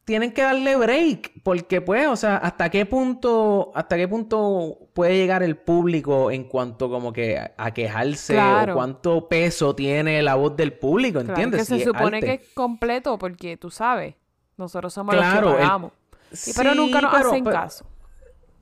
tienen 0.06 0.32
que 0.32 0.42
darle 0.44 0.76
break, 0.76 1.42
porque 1.44 1.82
pues, 1.82 2.08
o 2.08 2.16
sea, 2.16 2.38
hasta 2.38 2.70
qué 2.70 2.86
punto, 2.86 3.72
hasta 3.76 3.98
qué 3.98 4.08
punto 4.08 4.90
puede 4.94 5.16
llegar 5.18 5.42
el 5.44 5.58
público 5.58 6.30
en 6.32 6.44
cuanto 6.46 6.90
como 6.90 7.12
que 7.14 7.38
a, 7.58 7.72
quejarse 7.72 8.34
Claro. 8.34 8.74
o 8.74 8.76
cuánto 8.76 9.28
peso 9.28 9.76
tiene 9.76 10.22
la 10.22 10.36
voz 10.36 10.56
del 10.56 10.74
público, 10.74 11.20
Claro, 11.20 11.30
¿entiendes? 11.34 11.62
que 11.62 11.66
Si 11.76 11.80
se 11.80 11.86
supone 11.86 12.18
arte. 12.18 12.28
que 12.28 12.34
es 12.46 12.54
completo 12.54 13.18
porque 13.18 13.58
tú 13.58 13.70
sabes, 13.72 14.16
nosotros 14.58 14.94
somos 14.94 15.16
Claro, 15.16 15.42
los 15.42 15.52
el- 15.54 15.58
que 15.58 15.64
pagamos. 15.64 15.92
Y 16.48 16.54
pero 16.56 16.76
nunca 16.76 17.02
nos 17.02 17.12
pero- 17.16 17.30
hacen 17.30 17.44
pero- 17.44 17.56
caso. 17.56 17.86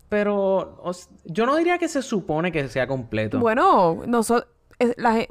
Pero 0.09 0.81
yo 1.25 1.45
no 1.45 1.55
diría 1.57 1.77
que 1.77 1.87
se 1.87 2.01
supone 2.01 2.51
que 2.51 2.67
sea 2.69 2.87
completo. 2.87 3.39
Bueno, 3.39 4.03
nosotros... 4.07 4.49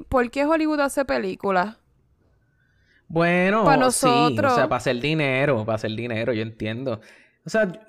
¿Por 0.08 0.30
qué 0.30 0.44
Hollywood 0.44 0.80
hace 0.80 1.04
películas? 1.04 1.76
Bueno, 3.08 3.64
Pa' 3.64 3.74
sí, 3.90 4.06
o 4.06 4.10
nosotros. 4.10 4.54
sea, 4.54 4.68
para 4.68 4.78
hacer 4.78 5.00
dinero, 5.00 5.64
para 5.64 5.76
hacer 5.76 5.92
dinero, 5.92 6.32
yo 6.32 6.42
entiendo. 6.42 7.00
O 7.44 7.50
sea, 7.50 7.70
yo- 7.72 7.80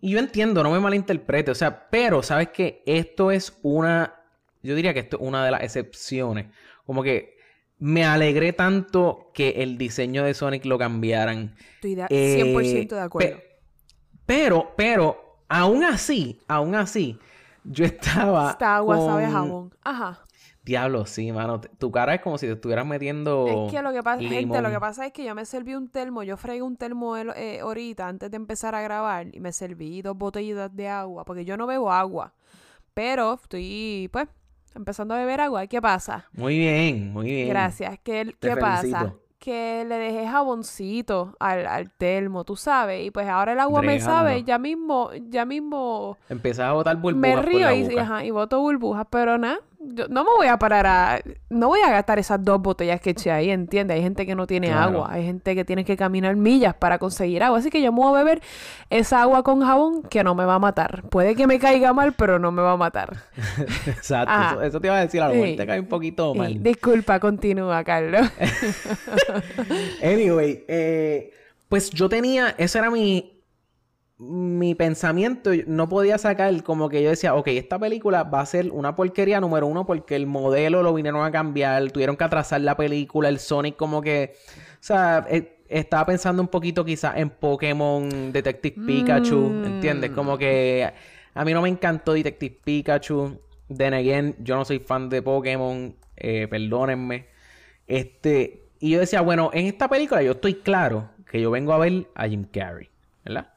y 0.00 0.10
yo 0.12 0.18
entiendo, 0.20 0.62
no 0.62 0.70
me 0.70 0.78
malinterprete, 0.78 1.50
o 1.50 1.54
sea, 1.54 1.88
pero 1.90 2.22
sabes 2.22 2.50
que 2.50 2.82
esto 2.86 3.30
es 3.32 3.58
una, 3.62 4.14
yo 4.62 4.74
diría 4.76 4.94
que 4.94 5.00
esto 5.00 5.16
es 5.16 5.22
una 5.26 5.44
de 5.44 5.50
las 5.50 5.62
excepciones. 5.62 6.46
Como 6.84 7.02
que 7.02 7.36
me 7.78 8.04
alegré 8.04 8.52
tanto 8.52 9.30
que 9.34 9.50
el 9.62 9.76
diseño 9.78 10.22
de 10.22 10.34
Sonic 10.34 10.64
lo 10.64 10.78
cambiaran. 10.78 11.56
Estoy 11.74 11.94
de- 11.96 12.06
Eh, 12.10 12.42
100% 12.44 12.94
de 12.94 13.00
acuerdo. 13.00 13.36
pe- 13.38 13.58
pero, 14.26 14.74
pero, 14.76 15.25
aún 15.48 15.84
así, 15.84 16.40
aún 16.48 16.74
así, 16.74 17.18
yo 17.64 17.84
estaba. 17.84 18.50
Esta 18.50 18.76
agua 18.76 18.98
sabe 19.00 19.24
con- 19.24 19.32
jabón. 19.32 19.74
Ajá. 19.82 20.20
Diablo, 20.64 21.06
sí, 21.06 21.30
mano. 21.30 21.60
Tu 21.60 21.92
cara 21.92 22.14
es 22.16 22.20
como 22.22 22.38
si 22.38 22.46
te 22.46 22.52
estuvieras 22.54 22.84
metiendo. 22.84 23.46
Es 23.46 23.72
que 23.72 23.80
lo 23.82 23.92
que 23.92 24.02
pasa, 24.02 24.20
gente, 24.20 24.60
lo 24.60 24.68
que 24.68 24.80
pasa 24.80 25.06
es 25.06 25.12
que 25.12 25.24
yo 25.24 25.32
me 25.34 25.44
serví 25.44 25.76
un 25.76 25.88
termo, 25.88 26.24
yo 26.24 26.36
fregué 26.36 26.62
un 26.62 26.76
termo 26.76 27.16
eh, 27.16 27.60
ahorita 27.60 28.08
antes 28.08 28.32
de 28.32 28.36
empezar 28.36 28.74
a 28.74 28.82
grabar 28.82 29.28
y 29.32 29.38
me 29.38 29.52
serví 29.52 30.02
dos 30.02 30.18
botellitas 30.18 30.74
de 30.74 30.88
agua, 30.88 31.24
porque 31.24 31.44
yo 31.44 31.56
no 31.56 31.68
bebo 31.68 31.92
agua, 31.92 32.34
pero 32.94 33.34
estoy, 33.34 34.08
pues, 34.12 34.26
empezando 34.74 35.14
a 35.14 35.18
beber 35.18 35.40
agua. 35.40 35.62
¿Y 35.62 35.68
¿Qué 35.68 35.80
pasa? 35.80 36.26
Muy 36.32 36.58
bien, 36.58 37.12
muy 37.12 37.26
bien. 37.26 37.48
Gracias. 37.48 37.98
¿Qué, 38.02 38.24
Te 38.24 38.48
qué 38.48 38.56
pasa? 38.56 39.14
Que 39.46 39.84
le 39.88 39.94
dejé 39.96 40.26
jaboncito 40.26 41.36
al, 41.38 41.68
al 41.68 41.88
termo, 41.92 42.42
tú 42.42 42.56
sabes, 42.56 43.06
y 43.06 43.12
pues 43.12 43.28
ahora 43.28 43.52
el 43.52 43.60
agua 43.60 43.80
me 43.80 44.00
sabe, 44.00 44.42
ya 44.42 44.58
mismo, 44.58 45.10
ya 45.28 45.44
mismo 45.44 46.18
Empezás 46.28 46.66
a 46.66 46.72
botar 46.72 46.96
burbujas 46.96 47.20
me 47.20 47.36
por 47.36 47.46
río 47.46 47.70
y, 47.72 47.96
ajá, 47.96 48.24
y 48.24 48.32
boto 48.32 48.58
burbujas, 48.58 49.06
pero 49.08 49.38
nada, 49.38 49.60
yo 49.94 50.08
no 50.08 50.24
me 50.24 50.30
voy 50.36 50.46
a 50.48 50.58
parar 50.58 50.86
a... 50.86 51.20
No 51.50 51.68
voy 51.68 51.80
a 51.80 51.90
gastar 51.90 52.18
esas 52.18 52.44
dos 52.44 52.60
botellas 52.60 53.00
que 53.00 53.10
eché 53.10 53.30
ahí, 53.30 53.50
¿entiendes? 53.50 53.96
Hay 53.96 54.02
gente 54.02 54.26
que 54.26 54.34
no 54.34 54.46
tiene 54.46 54.68
Claro. 54.68 54.82
agua, 55.04 55.08
hay 55.12 55.24
gente 55.24 55.54
que 55.54 55.64
tiene 55.64 55.84
que 55.84 55.96
caminar 55.96 56.36
millas 56.36 56.74
para 56.74 56.98
conseguir 56.98 57.42
agua, 57.42 57.58
así 57.58 57.70
que 57.70 57.80
yo 57.80 57.92
me 57.92 57.98
voy 58.00 58.14
a 58.18 58.24
beber 58.24 58.42
esa 58.90 59.22
agua 59.22 59.42
con 59.42 59.60
jabón 59.62 60.02
que 60.02 60.22
no 60.24 60.34
me 60.34 60.44
va 60.44 60.54
a 60.54 60.58
matar. 60.58 61.02
Puede 61.08 61.34
que 61.36 61.46
me 61.46 61.58
caiga 61.58 61.92
mal, 61.92 62.12
pero 62.14 62.38
no 62.38 62.52
me 62.52 62.62
va 62.62 62.72
a 62.72 62.76
matar. 62.76 63.16
Exacto. 63.86 64.32
Ajá. 64.32 64.50
Eso, 64.52 64.62
eso 64.62 64.80
te 64.80 64.86
iba 64.88 64.96
a 64.96 65.00
decir, 65.00 65.20
a 65.22 65.28
lo 65.28 65.34
mejor 65.34 65.48
Sí. 65.48 65.56
te 65.56 65.66
cae 65.66 65.80
un 65.80 65.86
poquito 65.86 66.34
mal. 66.34 66.62
disculpa, 66.62 67.18
continúa, 67.20 67.82
Carlos. 67.84 68.28
Anyway, 70.02 70.64
eh, 70.68 71.30
pues 71.68 71.90
yo 71.90 72.08
tenía, 72.08 72.54
ese 72.58 72.78
era 72.78 72.90
mi, 72.90 73.35
mi 74.18 74.74
pensamiento. 74.74 75.50
No 75.66 75.88
podía 75.88 76.18
sacar 76.18 76.62
como 76.62 76.88
que 76.88 77.02
yo 77.02 77.10
decía, 77.10 77.34
ok, 77.34 77.48
esta 77.48 77.78
película 77.78 78.24
va 78.24 78.40
a 78.40 78.46
ser 78.46 78.70
una 78.70 78.96
porquería 78.96 79.40
número 79.40 79.66
uno 79.66 79.84
porque 79.86 80.16
el 80.16 80.26
modelo 80.26 80.82
lo 80.82 80.94
vinieron 80.94 81.24
a 81.24 81.30
cambiar, 81.30 81.90
tuvieron 81.90 82.16
que 82.16 82.24
atrasar 82.24 82.60
la 82.62 82.76
película, 82.76 83.28
el 83.28 83.38
Sonic 83.38 83.76
como 83.76 84.00
que, 84.00 84.34
o 84.74 84.78
sea, 84.80 85.26
eh, 85.28 85.58
estaba 85.68 86.06
pensando 86.06 86.40
un 86.40 86.48
poquito 86.48 86.84
quizás 86.84 87.16
en 87.16 87.28
Pokémon 87.30 88.32
Detective 88.32 88.76
Pikachu, 88.86 89.36
Mm. 89.36 89.64
¿entiendes? 89.64 90.10
Como 90.12 90.38
que 90.38 90.90
a 91.34 91.44
mí 91.44 91.52
no 91.52 91.60
me 91.62 91.68
encantó 91.68 92.12
Detective 92.14 92.58
Pikachu. 92.64 93.38
Then 93.76 93.94
again, 93.94 94.36
yo 94.38 94.54
no 94.56 94.64
soy 94.64 94.78
fan 94.78 95.08
de 95.08 95.20
Pokémon, 95.22 95.94
eh, 96.16 96.46
perdónenme. 96.48 97.26
Este, 97.86 98.68
y 98.80 98.90
yo 98.90 99.00
decía, 99.00 99.20
bueno, 99.20 99.50
en 99.52 99.66
esta 99.66 99.88
película 99.88 100.22
yo 100.22 100.32
estoy 100.32 100.54
claro 100.54 101.10
que 101.30 101.40
yo 101.40 101.50
vengo 101.50 101.72
a 101.72 101.78
ver 101.78 102.06
a 102.14 102.28
Jim 102.28 102.44
Carrey, 102.50 102.88
¿verdad? 103.24 103.48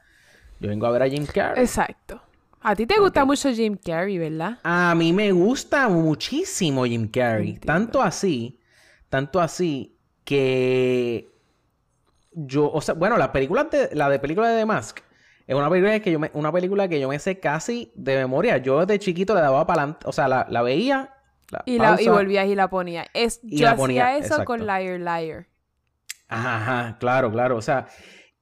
Yo 0.59 0.69
vengo 0.69 0.85
a 0.85 0.91
ver 0.91 1.03
a 1.03 1.09
Jim 1.09 1.25
Carrey. 1.25 1.63
Exacto. 1.63 2.21
A 2.61 2.75
ti 2.75 2.85
te 2.85 2.99
gusta 2.99 3.23
mucho 3.23 3.51
Jim 3.51 3.77
Carrey, 3.77 4.17
¿verdad? 4.17 4.59
A 4.63 4.93
mí 4.95 5.13
me 5.13 5.31
gusta 5.31 5.87
muchísimo 5.87 6.85
Jim 6.85 7.09
Carrey. 7.09 7.51
Entiendo. 7.51 7.65
Tanto 7.65 8.01
así, 8.01 8.59
tanto 9.07 9.39
así 9.39 9.97
que 10.25 11.29
yo, 12.31 12.69
o 12.69 12.81
sea, 12.81 12.93
bueno, 12.95 13.17
la 13.17 13.31
película 13.31 13.63
de 13.63 13.89
la 13.93 14.09
de 14.09 14.19
película 14.19 14.49
de 14.49 14.59
The 14.59 14.65
Mask 14.65 14.99
es 15.47 15.55
una 15.55 15.69
película 15.69 15.99
que 15.99 16.11
yo 16.11 16.19
me, 16.19 16.29
una 16.33 16.51
película 16.51 16.87
que 16.87 16.99
yo 16.99 17.09
me 17.09 17.17
sé 17.17 17.39
casi 17.39 17.91
de 17.95 18.17
memoria. 18.17 18.57
Yo 18.57 18.85
de 18.85 18.99
chiquito 18.99 19.33
le 19.33 19.41
daba 19.41 19.65
para 19.65 19.81
adelante, 19.81 20.05
o 20.07 20.11
sea, 20.11 20.27
la, 20.27 20.45
la 20.49 20.61
veía 20.61 21.15
la 21.49 21.63
Y, 21.65 21.79
la, 21.79 21.93
y 21.93 22.05
pausa, 22.05 22.11
volvías 22.11 22.47
y 22.47 22.55
la 22.55 22.69
ponías. 22.69 23.07
Es, 23.13 23.39
Y 23.43 23.57
yo 23.57 23.65
la 23.65 23.71
hacía 23.71 23.81
ponía, 23.81 24.17
eso 24.17 24.45
con. 24.45 24.67
Liar 24.67 24.99
Liar. 24.99 25.47
Ajá, 26.27 26.57
ajá, 26.57 26.97
claro, 26.99 27.31
claro. 27.31 27.57
O 27.57 27.61
sea, 27.61 27.87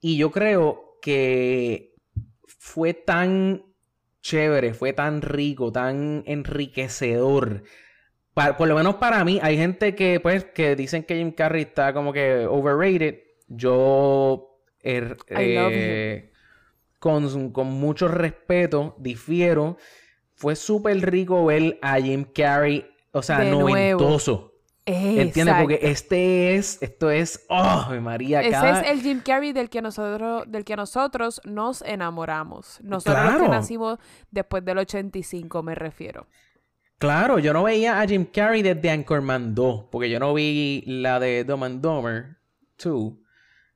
y 0.01 0.17
yo 0.17 0.31
creo 0.31 0.97
que 1.01 1.86
fue 2.67 2.93
tan 2.93 3.63
chévere, 4.21 4.73
fue 4.73 4.91
tan 4.91 5.21
rico, 5.21 5.71
tan 5.71 6.23
enriquecedor. 6.27 7.63
Por 8.57 8.67
lo 8.67 8.75
menos 8.75 8.95
para 8.95 9.23
mí, 9.23 9.39
hay 9.41 9.57
gente 9.57 9.95
que, 9.95 10.19
pues, 10.19 10.43
que 10.45 10.75
dicen 10.75 11.03
que 11.03 11.15
Jim 11.15 11.31
Carrey 11.31 11.63
está 11.63 11.93
como 11.93 12.11
que 12.11 12.45
overrated. 12.45 13.19
Yo, 13.47 14.59
er- 14.83 15.17
eh, 15.29 16.31
con, 16.99 17.51
con 17.51 17.67
mucho 17.67 18.09
respeto, 18.09 18.95
difiero. 18.99 19.77
Fue 20.35 20.55
súper 20.55 20.97
rico 21.09 21.45
ver 21.45 21.79
a 21.81 21.99
Jim 22.01 22.25
Carrey, 22.25 22.85
o 23.13 23.21
sea, 23.23 23.39
De 23.39 23.49
nuevo. 23.63 24.46
Noventoso. 24.87 25.21
¿Entiendes? 25.21 25.37
Exacto. 25.37 25.61
Porque 25.63 25.79
este 25.83 26.55
es, 26.55 26.81
esto 26.81 27.09
es, 27.09 27.45
oh, 27.49 27.87
María, 28.01 28.41
Ese 28.41 28.51
cada... 28.51 28.81
es 28.81 28.89
el 28.91 29.01
Jim 29.01 29.21
Carrey 29.23 29.51
del 29.53 29.69
que 29.69 29.81
nosotros, 29.81 30.43
del 30.47 30.63
que 30.65 30.75
nosotros 30.75 31.41
nos 31.45 31.81
enamoramos. 31.81 32.79
Nosotros 32.83 33.23
los 33.33 33.41
que 33.43 33.47
nacimos 33.49 33.99
después 34.31 34.63
del 34.65 34.77
85, 34.79 35.63
me 35.63 35.75
refiero. 35.75 36.27
Claro, 36.99 37.37
yo 37.37 37.53
no 37.53 37.63
veía 37.63 38.01
a 38.01 38.07
Jim 38.07 38.25
Carrey 38.25 38.63
desde 38.63 38.89
Anchorman 38.89 39.53
2, 39.53 39.85
porque 39.91 40.09
yo 40.09 40.19
no 40.19 40.33
vi 40.33 40.83
la 40.87 41.19
de 41.19 41.43
Dumb 41.43 41.63
and 41.65 41.81
Dumber 41.81 42.37
2. 42.83 43.13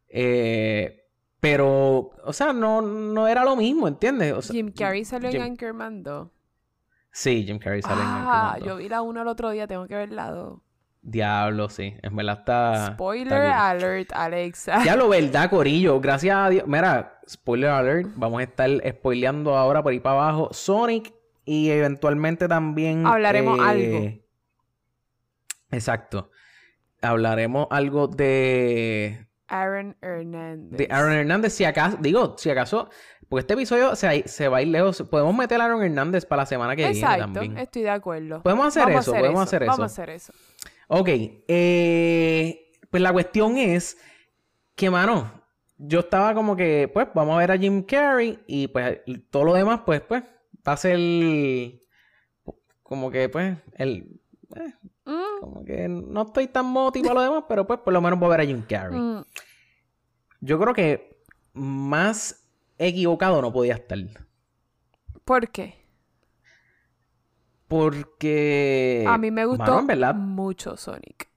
Eh, 0.10 0.98
pero, 1.40 2.12
o 2.24 2.34
sea, 2.34 2.54
no, 2.54 2.82
no 2.82 3.28
era 3.28 3.44
lo 3.44 3.56
mismo, 3.56 3.88
¿entiendes? 3.88 4.34
O 4.34 4.42
sea, 4.42 4.54
Jim 4.54 4.72
Carrey 4.72 5.06
salió 5.06 5.30
Jim- 5.32 5.42
en 5.42 5.52
Anchorman 5.52 6.04
2. 6.04 6.28
Sí, 7.12 7.44
Jim 7.46 7.60
Carrey 7.60 7.82
sale 7.82 8.02
en 8.02 8.08
Ah, 8.08 8.54
Anchorman 8.54 8.60
2. 8.60 8.68
yo 8.68 8.76
vi 8.78 8.90
la 8.90 9.02
1 9.02 9.22
el 9.22 9.28
otro 9.28 9.50
día, 9.52 9.68
tengo 9.68 9.88
que 9.88 9.96
ver 9.96 10.12
la 10.12 10.32
2. 10.32 10.60
Diablo, 11.02 11.70
sí. 11.70 11.96
En 12.02 12.16
verdad 12.16 12.40
está... 12.40 12.94
Spoiler 12.94 13.34
está 13.34 13.70
alert, 13.70 14.12
Alexa. 14.14 14.84
Ya 14.84 14.96
lo 14.96 15.10
verdad, 15.10 15.50
Corillo. 15.50 16.00
Gracias 16.00 16.36
a 16.36 16.50
Dios. 16.50 16.68
Mira, 16.68 17.20
spoiler 17.28 17.70
alert. 17.72 18.10
Vamos 18.16 18.40
a 18.40 18.44
estar 18.44 18.70
spoileando 18.88 19.58
ahora 19.58 19.82
por 19.82 19.92
ahí 19.92 20.00
para 20.00 20.16
abajo 20.16 20.50
Sonic 20.52 21.14
y 21.44 21.70
eventualmente 21.72 22.48
también. 22.48 23.06
Hablaremos 23.08 23.60
eh, 23.60 23.64
algo. 23.64 24.22
Exacto. 25.72 26.30
Hablaremos 27.02 27.68
algo 27.72 28.08
de. 28.08 29.28
Aaron 29.48 29.98
Hernández. 30.02 30.78
De 30.78 30.88
Aaron 30.92 31.14
Hernández. 31.14 31.54
Si 31.54 31.66
acaso. 31.66 31.98
Digo, 32.00 32.36
si 32.38 32.50
acaso. 32.52 32.90
Porque 33.28 33.42
este 33.42 33.54
episodio 33.54 33.96
se, 33.96 34.28
se 34.28 34.48
va 34.48 34.58
a 34.58 34.62
ir 34.62 34.68
lejos. 34.68 35.02
Podemos 35.10 35.36
meter 35.36 35.60
a 35.62 35.66
Aaron 35.66 35.84
Hernández 35.84 36.26
para 36.26 36.44
la 36.44 36.46
semana 36.46 36.76
que 36.76 36.84
viene 36.84 37.00
Exacto, 37.00 37.24
también. 37.34 37.58
estoy 37.58 37.82
de 37.82 37.90
acuerdo. 37.90 38.44
Podemos 38.44 38.68
hacer 38.68 38.84
Vamos 38.84 38.98
a 38.98 39.00
eso, 39.00 39.12
podemos 39.12 39.42
hacer 39.42 39.62
Vamos 39.62 39.76
eso. 39.76 39.84
a 39.84 39.86
hacer 39.86 40.10
eso. 40.10 40.34
Ok, 40.94 41.08
eh, 41.48 42.72
pues 42.90 43.02
la 43.02 43.14
cuestión 43.14 43.58
es 43.58 43.98
que, 44.76 44.90
mano, 44.90 45.32
yo 45.78 46.02
estaba 46.02 46.34
como 46.34 46.56
que, 46.56 46.90
pues, 46.94 47.08
vamos 47.16 47.36
a 47.36 47.40
ver 47.40 47.52
a 47.52 47.58
Jim 47.58 47.84
Carrey 47.84 48.40
y 48.46 48.68
pues 48.68 49.00
todo 49.30 49.46
lo 49.46 49.54
demás, 49.54 49.82
pues, 49.86 50.02
pues, 50.02 50.24
va 50.68 50.74
a 50.74 50.78
ser 50.78 51.00
como 52.84 53.10
que, 53.10 53.30
pues, 53.30 53.58
el... 53.76 54.20
eh, 54.56 54.74
Mm, 55.06 55.40
como 55.40 55.66
que 55.66 55.88
no 55.88 56.22
estoy 56.22 56.48
tan 56.48 56.66
motivado 56.68 57.12
a 57.12 57.16
lo 57.16 57.22
demás, 57.22 57.46
pero 57.50 57.66
pues 57.66 57.80
por 57.80 57.92
lo 57.92 58.02
menos 58.02 58.20
voy 58.20 58.28
a 58.28 58.38
ver 58.38 58.42
a 58.42 58.46
Jim 58.46 58.62
Carrey. 58.68 59.00
mm. 59.00 59.26
Yo 60.42 60.60
creo 60.60 60.74
que 60.74 61.24
más 61.54 62.48
equivocado 62.78 63.42
no 63.42 63.52
podía 63.52 63.76
estar. 63.76 63.98
¿Por 65.26 65.50
qué? 65.50 65.76
Porque... 67.72 69.06
A 69.08 69.18
mí 69.18 69.32
me 69.32 69.46
gustó 69.46 69.82
mucho 70.14 70.76
Sonic. 70.76 71.30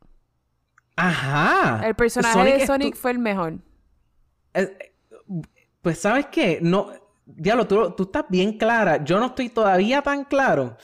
Ajá. 0.97 1.87
El 1.87 1.95
personaje 1.95 2.35
Sonic 2.35 2.59
de 2.59 2.67
Sonic 2.67 2.97
fue 2.97 3.13
el 3.13 3.21
mejor. 3.21 3.59
Eh, 4.53 4.95
Pues, 5.81 6.01
¿sabes 6.01 6.27
qué? 6.33 6.59
No, 6.61 6.91
diablo, 7.25 7.69
tú, 7.69 7.93
tú 7.93 8.03
estás 8.03 8.25
bien 8.29 8.59
clara. 8.59 9.05
Yo 9.05 9.21
no 9.21 9.27
estoy 9.27 9.49
todavía 9.49 10.03
tan 10.03 10.25
claro. 10.25 10.77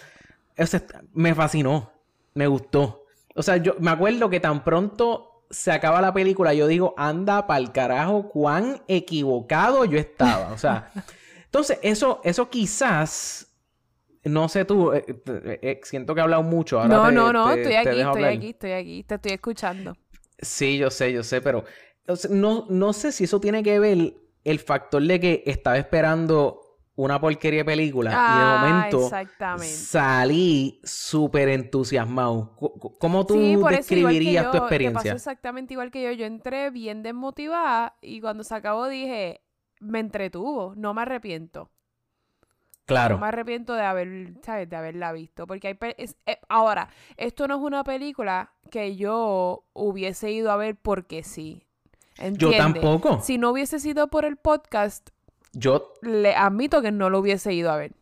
O 0.57 0.67
sea, 0.67 0.85
me 1.15 1.35
fascinó. 1.35 1.91
Me 2.35 2.47
gustó. 2.47 3.07
O 3.35 3.43
sea, 3.43 3.57
yo 3.57 3.75
me 3.81 3.91
acuerdo 3.91 4.31
que 4.31 4.39
tan 4.39 4.63
pronto 4.63 5.47
se 5.51 5.73
acaba 5.73 6.01
la 6.01 6.15
película, 6.15 6.55
yo 6.55 6.69
digo, 6.69 6.95
anda 6.97 7.49
pa'l 7.49 7.73
carajo, 7.73 8.29
cuán 8.29 8.83
equivocado 8.87 9.85
yo 9.85 9.99
estaba. 9.99 10.53
O 10.53 10.59
sea, 10.59 10.93
entonces, 11.45 11.81
eso, 11.83 12.21
eso 12.23 12.49
quizás. 12.51 13.49
No 14.25 14.49
sé 14.49 14.65
tú, 14.65 14.93
eh, 14.93 15.05
eh, 15.09 15.59
eh, 15.63 15.81
siento 15.85 16.15
que 16.15 16.21
he 16.21 16.23
hablado 16.23 16.43
mucho. 16.43 16.81
Ahora 16.81 17.01
No, 17.01 17.01
te- 17.01 17.13
no, 17.13 17.33
no, 17.33 17.53
te- 17.53 17.53
estoy 17.53 17.75
te 17.75 17.77
aquí, 17.77 18.01
estoy 18.01 18.25
hablar. 18.25 18.25
aquí, 18.25 18.51
estoy 18.51 18.73
aquí, 18.73 19.05
te 19.05 19.15
estoy 19.17 19.33
escuchando. 19.33 19.97
Sí, 20.39 20.79
yo 20.79 20.91
sé, 20.91 21.13
yo 21.13 21.23
sé, 21.23 21.41
pero 21.43 21.65
no, 22.31 22.67
no 22.71 22.93
sé 22.93 23.13
si 23.13 23.25
eso 23.25 23.41
tiene 23.41 23.63
que 23.63 23.79
ver 23.79 24.15
el 24.45 24.59
factor 24.59 25.03
de 25.03 25.21
que 25.21 25.43
estaba 25.47 25.77
esperando 25.79 26.61
una 26.97 27.21
porquería 27.21 27.61
de 27.61 27.65
película 27.67 28.23
y 28.27 28.37
Ah, 28.37 28.39
de 28.39 28.47
momento 28.47 29.17
exactamente. 29.49 30.03
salí 30.03 30.81
súper 30.83 31.49
entusiasmado. 31.51 32.57
¿Cómo 32.99 33.27
tú 33.27 33.37
Sí, 33.37 33.57
por 33.59 33.75
eso, 33.75 33.95
describirías 33.95 34.51
yo, 34.51 34.51
tu 34.51 34.57
te 34.79 34.91
pasó 34.91 35.15
experiencia? 35.15 35.15
exactamente 35.15 35.75
igual 35.75 35.91
que 35.91 36.03
yo. 36.03 36.11
Yo 36.13 36.27
entré 36.27 36.71
bien 36.71 37.03
desmotivada 37.03 37.97
y 38.01 38.21
cuando 38.21 38.43
se 38.45 38.55
acabó 38.55 38.89
dije, 38.89 39.43
me 39.79 40.01
entretuvo, 40.01 40.75
no 40.77 40.95
me 40.95 41.03
arrepiento. 41.03 41.71
Claro. 42.91 43.15
No 43.17 43.21
me 43.23 43.29
arrepiento 43.29 43.75
de 43.75 43.83
haber, 43.83 44.35
¿sabes? 44.43 44.69
De 44.69 44.77
haberla 44.77 45.13
visto. 45.13 45.47
Porque 45.47 45.69
hay 45.69 45.79
es- 45.97 46.17
eh, 46.27 46.39
ahora, 46.49 46.89
esto 47.17 47.49
no 47.49 47.57
es 47.57 47.61
una 47.63 47.85
película 47.85 48.53
que 48.71 48.97
yo 48.97 49.65
hubiese 49.73 50.31
ido 50.31 50.51
a 50.53 50.57
ver 50.57 50.77
porque 50.77 51.23
sí. 51.23 51.67
Yo 52.19 52.25
¿Entiendes? 52.27 52.59
tampoco. 52.59 53.21
Si 53.23 53.39
no 53.39 53.51
hubiese 53.51 53.81
sido 53.81 54.09
por 54.09 54.25
el 54.25 54.37
podcast, 54.37 55.09
Yo 55.53 55.95
le 56.03 56.35
admito 56.35 56.83
que 56.83 56.93
no 56.93 57.09
lo 57.11 57.19
hubiese 57.21 57.53
ido 57.55 57.71
a 57.71 57.77
ver. 57.77 57.93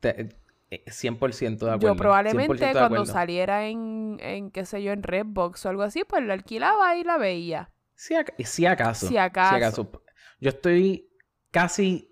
te- 0.00 0.28
eh, 0.70 0.84
100% 0.86 1.66
de 1.66 1.72
acuerdo. 1.72 1.94
Yo 1.94 1.96
probablemente 1.96 2.54
100% 2.58 2.66
de 2.66 2.72
cuando 2.88 3.04
saliera 3.06 3.66
en, 3.66 4.18
en, 4.20 4.50
qué 4.52 4.64
sé 4.64 4.82
yo, 4.82 4.92
en 4.92 5.02
Redbox 5.02 5.66
o 5.66 5.68
algo 5.68 5.82
así, 5.82 6.04
pues 6.04 6.22
la 6.24 6.34
alquilaba 6.34 6.96
y 6.96 7.02
la 7.02 7.18
veía. 7.18 7.70
Si, 7.96 8.14
ac- 8.14 8.32
si 8.44 8.66
acaso. 8.66 9.08
Si 9.08 9.16
acaso. 9.18 9.90
Yo 10.38 10.50
estoy 10.50 11.10
casi 11.50 12.09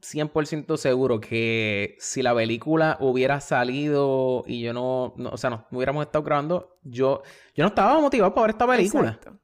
100% 0.00 0.76
seguro 0.76 1.20
que 1.20 1.96
si 1.98 2.22
la 2.22 2.34
película 2.34 2.96
hubiera 3.00 3.40
salido 3.40 4.42
y 4.46 4.60
yo 4.62 4.72
no, 4.72 5.14
no- 5.16 5.30
o 5.30 5.36
sea, 5.36 5.50
no 5.50 5.66
hubiéramos 5.70 6.04
estado 6.06 6.24
grabando, 6.24 6.78
yo, 6.82 7.22
yo 7.54 7.64
no 7.64 7.68
estaba 7.68 8.00
motivado 8.00 8.34
para 8.34 8.46
ver 8.48 8.50
esta 8.54 8.66
película. 8.66 9.08
Exacto. 9.10 9.36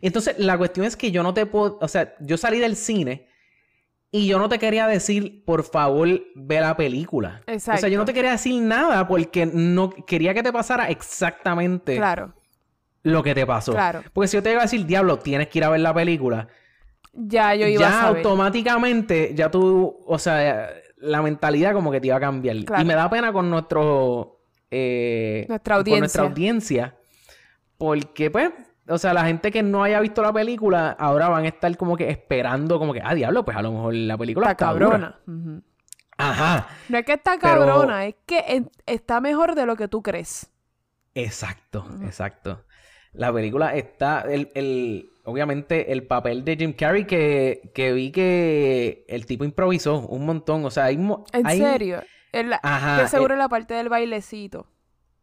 Entonces, 0.00 0.38
la 0.38 0.56
cuestión 0.58 0.86
es 0.86 0.96
que 0.96 1.10
yo 1.10 1.22
no 1.22 1.34
te 1.34 1.44
puedo, 1.46 1.78
o 1.80 1.88
sea, 1.88 2.14
yo 2.20 2.36
salí 2.36 2.58
del 2.58 2.76
cine 2.76 3.28
y 4.10 4.26
yo 4.26 4.38
no 4.38 4.48
te 4.48 4.58
quería 4.58 4.86
decir, 4.86 5.44
por 5.44 5.62
favor, 5.64 6.08
ve 6.34 6.60
la 6.60 6.76
película. 6.76 7.42
O 7.46 7.58
sea, 7.58 7.76
yo 7.76 7.78
no 7.80 7.86
Exacto. 7.86 8.04
te 8.06 8.14
quería 8.14 8.30
decir 8.32 8.60
nada 8.62 9.06
porque 9.08 9.46
no 9.46 9.90
quería 9.90 10.34
que 10.34 10.42
te 10.42 10.52
pasara 10.52 10.88
exactamente 10.90 11.96
Claro, 11.96 12.34
lo 13.02 13.22
que 13.22 13.34
te 13.34 13.46
pasó. 13.46 13.72
Claro. 13.72 14.02
Porque 14.12 14.28
si 14.28 14.36
yo 14.36 14.42
te 14.42 14.50
iba 14.52 14.60
a 14.60 14.64
decir, 14.64 14.84
diablo, 14.86 15.18
tienes 15.18 15.48
que 15.48 15.58
ir 15.60 15.64
a 15.64 15.70
ver 15.70 15.80
la 15.80 15.94
película, 15.94 16.48
ya 17.12 17.54
yo 17.54 17.66
iba 17.66 17.80
ya 17.80 17.88
a 17.88 18.02
saber. 18.02 18.16
automáticamente, 18.18 19.34
ya 19.34 19.50
tú, 19.50 19.98
o 20.06 20.18
sea, 20.18 20.70
la 20.98 21.22
mentalidad 21.22 21.72
como 21.72 21.90
que 21.90 22.00
te 22.00 22.06
iba 22.08 22.16
a 22.16 22.20
cambiar. 22.20 22.56
Claro. 22.64 22.82
Y 22.82 22.86
me 22.86 22.94
da 22.94 23.08
pena 23.10 23.32
con 23.32 23.50
nuestro... 23.50 24.40
eh, 24.70 25.44
Nuestra 25.48 25.76
con 25.82 25.98
nuestra 25.98 26.22
audiencia. 26.24 26.84
audiencia. 26.84 26.96
Porque, 27.78 28.30
pues, 28.30 28.50
o 28.88 28.96
sea, 28.98 29.12
la 29.12 29.24
gente 29.24 29.50
que 29.50 29.62
no 29.62 29.82
haya 29.82 29.98
visto 30.00 30.22
la 30.22 30.32
película, 30.32 30.90
ahora 30.92 31.28
van 31.28 31.44
a 31.44 31.48
estar 31.48 31.76
como 31.76 31.96
que 31.96 32.08
esperando, 32.10 32.78
como 32.78 32.92
que, 32.92 33.00
ah, 33.04 33.14
diablo, 33.14 33.44
pues 33.44 33.56
a 33.56 33.62
lo 33.62 33.72
mejor 33.72 33.94
la 33.94 34.16
película 34.16 34.50
Está 34.52 34.52
está, 34.52 34.66
cabrona. 34.66 35.18
Ajá, 36.18 36.68
No 36.88 36.98
es 36.98 37.04
que 37.04 37.14
está 37.14 37.36
Pero- 37.40 37.54
cabrona, 37.66 38.06
es 38.06 38.14
que 38.26 38.64
está 38.86 39.20
mejor 39.20 39.54
de 39.54 39.66
lo 39.66 39.74
que 39.76 39.88
tú 39.88 40.02
crees. 40.02 40.48
exacto, 41.14 41.84
exacto. 42.04 42.64
La 43.12 43.32
película 43.32 43.74
está, 43.74 44.20
el, 44.22 44.50
el- 44.54 45.10
obviamente, 45.24 45.92
el 45.92 46.06
papel 46.06 46.44
de 46.44 46.56
Jim 46.56 46.72
Carrey 46.72 47.04
que, 47.06 47.70
que 47.74 47.92
vi 47.92 48.10
que 48.12 49.04
el 49.08 49.26
tipo 49.26 49.44
improvisó 49.44 50.06
un 50.08 50.26
montón, 50.26 50.64
o 50.64 50.70
sea, 50.70 50.84
hay... 50.86 50.96
En 50.96 51.46
hay- 51.46 51.58
serio. 51.58 52.02
En 52.32 52.50
la- 52.50 52.60
Ajá, 52.62 53.02
de 53.02 53.08
seguro 53.08 53.34
eh, 53.34 53.36
en 53.36 53.38
la 53.40 53.48
parte 53.48 53.74
del 53.74 53.88
bailecito. 53.88 54.66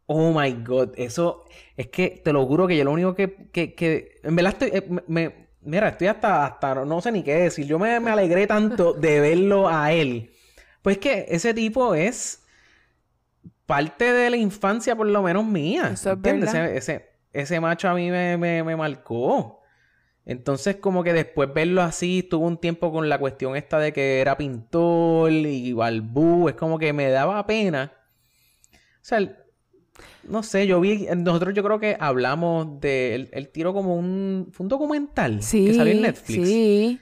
Oh 0.05 0.31
my 0.39 0.51
God, 0.63 0.93
eso 0.95 1.45
es 1.77 1.87
que 1.87 2.21
te 2.23 2.33
lo 2.33 2.45
juro 2.45 2.67
que 2.67 2.75
yo 2.77 2.83
lo 2.83 2.91
único 2.91 3.13
que, 3.15 3.49
que, 3.51 3.75
que 3.75 4.19
en 4.23 4.35
verdad 4.35 4.53
estoy, 4.53 4.69
eh, 4.73 4.83
me, 4.89 5.01
me- 5.07 5.49
mira, 5.61 5.89
estoy 5.89 6.07
hasta, 6.07 6.45
hasta 6.45 6.85
no 6.85 7.01
sé 7.01 7.11
ni 7.11 7.23
qué 7.23 7.35
decir. 7.35 7.65
Yo 7.67 7.77
me, 7.79 7.99
me 7.99 8.11
alegré 8.11 8.47
tanto 8.47 8.93
de 8.93 9.19
verlo 9.19 9.67
a 9.69 9.91
él. 9.91 10.31
Pues 10.81 10.97
que 10.97 11.25
ese 11.29 11.53
tipo 11.53 11.93
es 11.93 12.43
parte 13.65 14.11
de 14.11 14.29
la 14.29 14.37
infancia, 14.37 14.95
por 14.95 15.07
lo 15.07 15.21
menos 15.21 15.45
mía. 15.45 15.91
Eso 15.93 16.09
es 16.11 16.15
¿entiendes? 16.17 16.49
Ese, 16.49 16.77
ese, 16.77 17.09
ese 17.33 17.59
macho 17.59 17.89
a 17.89 17.93
mí 17.93 18.09
me, 18.09 18.37
me, 18.37 18.63
me 18.63 18.75
marcó. 18.75 19.58
Entonces, 20.29 20.75
como 20.75 21.03
que 21.03 21.11
después 21.11 21.51
verlo 21.51 21.81
así, 21.81 22.21
tuvo 22.21 22.45
un 22.45 22.57
tiempo 22.59 22.91
con 22.91 23.09
la 23.09 23.17
cuestión 23.17 23.55
esta 23.55 23.79
de 23.79 23.91
que 23.93 24.21
era 24.21 24.37
pintor 24.37 25.31
y 25.31 25.73
balbú, 25.73 26.49
es 26.49 26.53
como 26.55 26.77
que 26.77 26.93
me 26.93 27.09
daba 27.09 27.47
pena. 27.47 27.91
O 28.71 28.77
sea, 29.01 29.17
el- 29.17 29.35
no 30.23 30.43
sé, 30.43 30.67
yo 30.67 30.79
vi, 30.79 31.07
nosotros 31.17 31.55
yo 31.55 31.63
creo 31.63 31.79
que 31.79 31.97
hablamos 31.99 32.79
de, 32.79 33.15
él, 33.15 33.29
él 33.33 33.49
tiró 33.49 33.73
como 33.73 33.95
un, 33.95 34.49
fue 34.51 34.65
un 34.65 34.69
documental 34.69 35.41
Sí. 35.41 35.65
que 35.65 35.73
salió 35.73 35.93
en 35.93 36.01
Netflix. 36.03 36.47
Sí. 36.47 37.01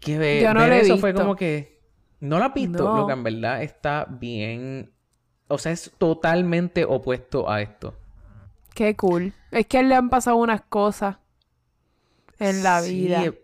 Que 0.00 0.16
ve- 0.16 0.40
Yo 0.42 0.54
no 0.54 0.60
ver 0.60 0.68
lo 0.70 0.74
he 0.76 0.80
eso 0.80 0.96
fue 0.96 1.12
como 1.12 1.36
que, 1.36 1.78
no 2.20 2.38
lo 2.38 2.46
has 2.46 2.54
visto, 2.54 2.84
No. 2.84 2.96
lo 3.02 3.06
que 3.06 3.12
en 3.12 3.22
verdad 3.22 3.62
está 3.62 4.06
bien, 4.08 4.90
o 5.46 5.58
sea, 5.58 5.72
es 5.72 5.92
totalmente 5.98 6.86
opuesto 6.86 7.50
a 7.50 7.60
esto. 7.60 7.94
Qué 8.74 8.96
cool. 8.96 9.34
Es 9.50 9.66
que 9.66 9.82
le 9.82 9.94
han 9.94 10.08
pasado 10.08 10.36
unas 10.36 10.62
cosas 10.62 11.18
en 12.42 12.62
la 12.62 12.80
Sí, 12.82 12.94
vida. 13.02 13.24
es- 13.24 13.34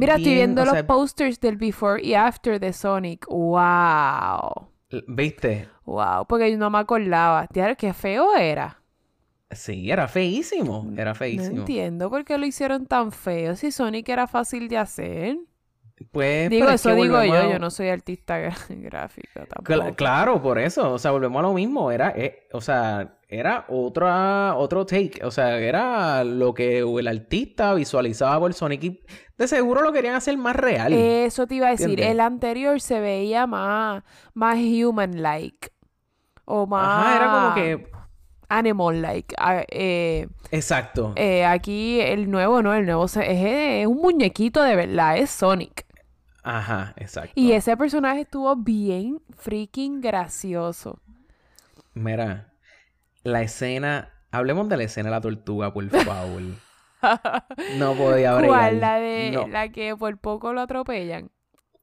Mira, 0.00 0.14
estoy 0.16 0.34
viendo 0.34 0.64
los 0.64 0.74
sea, 0.74 0.86
posters 0.86 1.40
del 1.40 1.56
before 1.56 2.02
y 2.02 2.14
after 2.14 2.60
de 2.60 2.72
Sonic. 2.72 3.26
Wow. 3.28 4.68
¿Viste? 5.08 5.68
Wow. 5.84 6.26
Porque 6.28 6.50
yo 6.50 6.58
no 6.58 6.70
me 6.70 6.78
acordaba. 6.78 7.46
Tía, 7.48 7.74
qué 7.74 7.92
feo 7.92 8.36
era. 8.36 8.78
Sí, 9.50 9.90
era 9.90 10.08
feísimo, 10.08 10.90
era 10.96 11.10
No 11.10 11.14
feísimo. 11.14 11.58
entiendo 11.58 12.08
por 12.10 12.24
qué 12.24 12.38
lo 12.38 12.46
hicieron 12.46 12.86
tan 12.86 13.12
feo. 13.12 13.54
Si 13.56 13.70
Sonic 13.70 14.08
era 14.08 14.26
fácil 14.26 14.68
de 14.68 14.78
hacer. 14.78 15.36
Pues, 16.10 16.50
Digo, 16.50 16.68
es 16.68 16.74
eso 16.74 16.90
que 16.90 17.02
digo 17.02 17.22
yo. 17.24 17.34
a- 17.34 17.52
Yo 17.52 17.58
no 17.58 17.70
soy 17.70 17.88
artista 17.88 18.38
gráfica 18.68 19.46
tampoco. 19.46 19.94
claro, 19.94 20.42
por 20.42 20.58
eso, 20.58 20.92
o 20.92 20.98
sea, 20.98 21.10
volvemos 21.10 21.38
a 21.40 21.42
lo 21.42 21.52
mismo, 21.54 21.90
era, 21.90 22.10
eh, 22.16 22.48
o 22.52 22.60
sea, 22.60 23.18
era 23.28 23.64
otra, 23.68 24.54
otro 24.56 24.84
take, 24.84 25.20
o 25.24 25.30
sea, 25.30 25.58
era 25.58 26.22
lo 26.24 26.52
que 26.54 26.80
el 26.80 27.06
artista 27.08 27.72
visualizaba 27.74 28.38
por 28.40 28.52
Sonic 28.54 28.84
y 28.84 29.00
de 29.38 29.48
seguro 29.48 29.82
lo 29.82 29.92
querían 29.92 30.14
hacer 30.14 30.36
más 30.36 30.54
real. 30.56 30.92
Eso 30.92 31.46
te 31.46 31.54
iba 31.54 31.68
a 31.68 31.70
decir. 31.70 31.88
¿Entiendes? 31.90 32.12
El 32.12 32.20
anterior 32.20 32.80
se 32.80 33.00
veía 33.00 33.46
más, 33.46 34.02
más 34.34 34.56
human-like. 34.58 35.70
O 36.44 36.66
más 36.66 36.86
Ajá, 36.86 37.16
era 37.16 37.30
como 37.30 37.54
que, 37.54 37.90
animal-like. 38.48 39.34
Ah, 39.38 39.62
eh, 39.70 40.28
exacto, 40.50 41.12
eh, 41.16 41.44
aquí 41.44 42.00
el 42.00 42.30
nuevo, 42.30 42.62
¿no? 42.62 42.74
El 42.74 42.84
nuevo 42.84 43.06
es, 43.06 43.16
es 43.16 43.86
un 43.86 43.96
muñequito 43.96 44.62
de 44.62 44.76
verdad. 44.76 45.16
Es 45.16 45.30
Sonic. 45.30 45.86
Ajá, 46.42 46.94
exacto. 46.96 47.32
Y 47.34 47.52
ese 47.52 47.76
personaje 47.76 48.22
estuvo 48.22 48.54
bien 48.56 49.20
freaking 49.36 50.00
gracioso. 50.00 50.98
Mira, 51.94 52.52
la 53.22 53.42
escena, 53.42 54.10
hablemos 54.30 54.68
de 54.68 54.76
la 54.76 54.82
escena 54.84 55.08
de 55.10 55.16
la 55.16 55.20
tortuga, 55.20 55.72
por 55.72 55.88
favor. 55.88 56.42
No 57.78 57.94
podía 57.94 58.34
bregar. 58.34 58.48
¿Cuál? 58.48 58.80
La 58.80 58.94
de 59.00 59.32
No. 59.32 59.48
la 59.48 59.70
que 59.70 59.96
por 59.96 60.16
poco 60.18 60.52
lo 60.52 60.60
atropellan. 60.60 61.30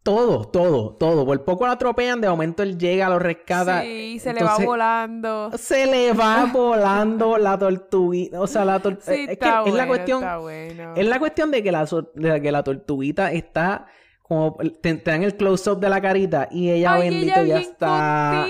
Todo, 0.01 0.45
todo, 0.45 0.95
todo. 0.95 1.25
Por 1.25 1.43
poco 1.43 1.65
lo 1.65 1.73
atropellan, 1.73 2.21
de 2.21 2.29
momento 2.29 2.63
él 2.63 2.77
llega, 2.77 3.09
lo 3.09 3.19
rescata. 3.19 3.81
Sí, 3.81 4.17
se 4.19 4.33
le 4.33 4.41
va 4.43 4.57
volando. 4.59 5.51
Se 5.57 5.85
le 5.87 6.13
va 6.13 6.45
volando 6.53 7.37
la 7.37 7.59
tortuguita. 7.59 8.39
O 8.39 8.47
sea, 8.47 8.63
la 8.63 8.79
tortuguita. 8.79 9.13
Sí, 9.13 9.27
es 9.29 9.37
que 9.37 9.69
es 9.69 9.73
la 9.75 9.87
cuestión. 9.87 10.23
bueno. 10.41 10.93
Es 10.95 11.05
la 11.05 11.19
cuestión 11.19 11.51
de 11.51 11.61
que 11.63 11.71
la, 11.73 11.85
de 12.15 12.41
que 12.41 12.51
la 12.53 12.63
tortuguita 12.63 13.33
está 13.33 13.87
como. 14.29 14.55
Te, 14.81 14.93
te 14.95 15.11
dan 15.11 15.23
el 15.23 15.35
close-up 15.35 15.79
de 15.79 15.89
la 15.89 16.01
carita 16.01 16.47
y 16.49 16.69
ella, 16.71 16.93
Ay, 16.93 17.09
bendito, 17.09 17.39
ella 17.41 17.45
ya 17.45 17.59
está. 17.59 18.47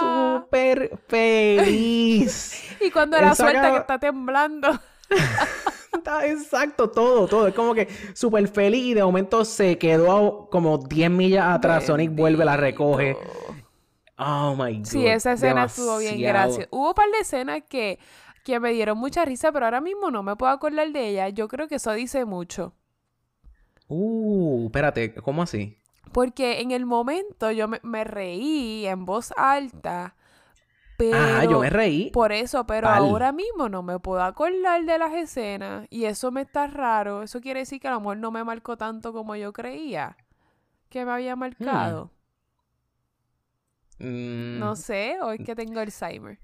Súper 0.00 0.98
feliz. 1.08 2.62
Y 2.80 2.90
cuando 2.90 3.18
la 3.18 3.34
suelta 3.34 3.70
que 3.70 3.78
está 3.78 3.98
temblando. 3.98 4.68
Está 5.96 6.26
exacto, 6.26 6.90
todo, 6.90 7.26
todo. 7.26 7.46
Es 7.48 7.54
como 7.54 7.74
que 7.74 7.88
súper 8.12 8.46
feliz 8.48 8.84
y 8.84 8.94
de 8.94 9.02
momento 9.02 9.46
se 9.46 9.78
quedó 9.78 10.48
como 10.50 10.76
10 10.76 11.10
millas 11.10 11.46
atrás. 11.48 11.86
Sonic 11.86 12.14
vuelve, 12.14 12.44
la 12.44 12.56
recoge. 12.58 13.16
Oh 14.18 14.54
my 14.54 14.78
god. 14.78 14.84
Sí, 14.84 15.06
esa 15.06 15.32
escena 15.32 15.64
estuvo 15.64 15.98
bien 15.98 16.20
graciosa. 16.20 16.68
Hubo 16.70 16.88
un 16.88 16.94
par 16.94 17.10
de 17.10 17.18
escenas 17.20 17.62
que, 17.68 17.98
que 18.44 18.60
me 18.60 18.72
dieron 18.72 18.98
mucha 18.98 19.24
risa, 19.24 19.52
pero 19.52 19.64
ahora 19.64 19.80
mismo 19.80 20.10
no 20.10 20.22
me 20.22 20.36
puedo 20.36 20.52
acordar 20.52 20.90
de 20.92 21.08
ella. 21.08 21.28
Yo 21.30 21.48
creo 21.48 21.66
que 21.66 21.76
eso 21.76 21.92
dice 21.92 22.24
mucho. 22.24 22.74
Uh, 23.88 24.66
espérate, 24.66 25.14
¿cómo 25.14 25.42
así? 25.42 25.78
Porque 26.12 26.60
en 26.60 26.70
el 26.70 26.86
momento 26.86 27.50
yo 27.50 27.68
me, 27.68 27.80
me 27.82 28.04
reí 28.04 28.86
en 28.86 29.04
voz 29.04 29.32
alta, 29.36 30.16
pero... 30.96 31.16
Ah, 31.18 31.44
yo 31.44 31.60
me 31.60 31.70
reí. 31.70 32.10
Por 32.10 32.32
eso, 32.32 32.66
pero 32.66 32.88
ahora 32.88 33.32
mismo 33.32 33.68
no 33.68 33.82
me 33.82 33.98
puedo 33.98 34.22
acordar 34.22 34.84
de 34.84 34.98
las 34.98 35.12
escenas 35.14 35.86
y 35.90 36.04
eso 36.06 36.30
me 36.32 36.42
está 36.42 36.66
raro. 36.68 37.22
Eso 37.22 37.40
quiere 37.40 37.60
decir 37.60 37.80
que 37.80 37.88
a 37.88 37.92
lo 37.92 38.00
mejor 38.00 38.16
no 38.18 38.30
me 38.30 38.44
marcó 38.44 38.76
tanto 38.76 39.12
como 39.12 39.36
yo 39.36 39.52
creía 39.52 40.16
que 40.88 41.04
me 41.04 41.12
había 41.12 41.36
marcado. 41.36 42.10
Mm, 43.98 44.58
No 44.58 44.76
sé, 44.76 45.18
hoy 45.22 45.38
que 45.38 45.54
tengo 45.54 45.80
Alzheimer. 45.80 46.38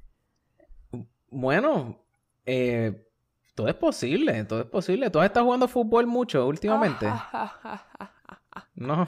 Bueno, 1.30 1.98
eh, 2.44 3.06
todo 3.54 3.68
es 3.68 3.74
posible, 3.74 4.44
todo 4.44 4.60
es 4.60 4.66
posible. 4.66 5.10
¿Tú 5.10 5.18
has 5.20 5.26
estado 5.26 5.44
jugando 5.46 5.68
fútbol 5.68 6.06
mucho 6.06 6.46
últimamente? 6.46 7.06
No. 8.74 9.06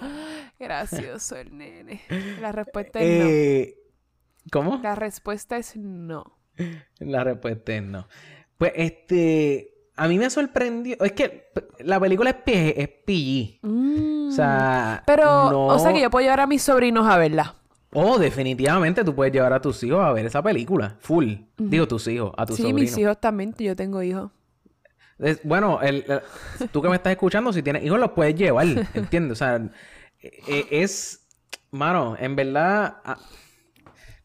Gracioso 0.59 1.37
el 1.37 1.57
nene. 1.57 2.03
La 2.41 2.53
respuesta 2.53 3.01
es 3.01 3.19
no. 3.21 3.27
Eh, 3.29 3.75
¿Cómo? 4.51 4.81
La 4.83 4.95
respuesta 4.95 5.57
es 5.57 5.77
no. 5.77 6.39
La 6.99 7.25
respuesta 7.25 7.75
es 7.75 7.83
no. 7.83 8.07
Pues 8.57 8.73
este. 8.77 9.71
A 9.97 10.09
mí 10.09 10.19
me 10.19 10.31
sorprendió. 10.31 10.97
Es 11.01 11.13
que 11.13 11.49
la 11.81 12.01
película 12.01 12.31
es, 12.31 12.37
P- 12.37 12.81
es 12.83 12.89
PG. 12.89 13.67
O 14.29 14.31
sea. 14.33 15.01
Mm. 15.03 15.05
Pero, 15.07 15.25
no- 15.51 15.67
o 15.67 15.79
sea 15.79 15.93
que 15.93 16.01
yo 16.01 16.11
puedo 16.11 16.23
llevar 16.25 16.41
a 16.41 16.47
mis 16.47 16.63
sobrinos 16.63 17.07
a 17.07 17.19
verla. 17.19 17.57
Oh, 17.95 18.19
definitivamente 18.19 19.05
tú 19.05 19.15
puedes 19.15 19.33
llevar 19.33 19.53
a 19.53 19.61
tus 19.61 19.83
hijos 19.85 20.01
a 20.05 20.13
ver 20.13 20.27
esa 20.27 20.43
película. 20.43 20.97
Full. 21.01 21.33
Digo 21.57 21.89
tus 21.89 22.07
hijos, 22.09 22.33
a 22.37 22.45
tus 22.45 22.57
Sí, 22.57 22.63
sobrinos. 22.63 22.81
mis 22.83 22.99
hijos 22.99 23.21
también. 23.21 23.55
Yo 23.59 23.75
tengo 23.77 24.03
hijos. 24.03 24.31
Es- 25.19 25.41
bueno, 25.45 25.81
el, 25.81 26.05
el- 26.09 26.69
tú 26.71 26.83
que 26.83 26.89
me 26.89 26.97
estás 26.97 27.13
escuchando, 27.13 27.53
si 27.53 27.63
tienes 27.63 27.85
hijos, 27.85 27.99
los 28.01 28.11
puedes 28.11 28.35
llevar, 28.35 28.67
¿entiendes? 28.95 29.33
O 29.33 29.37
sea, 29.37 29.57
e- 30.21 30.33
e- 30.49 30.83
es, 30.83 31.27
mano, 31.71 32.17
en 32.19 32.35
verdad, 32.35 32.97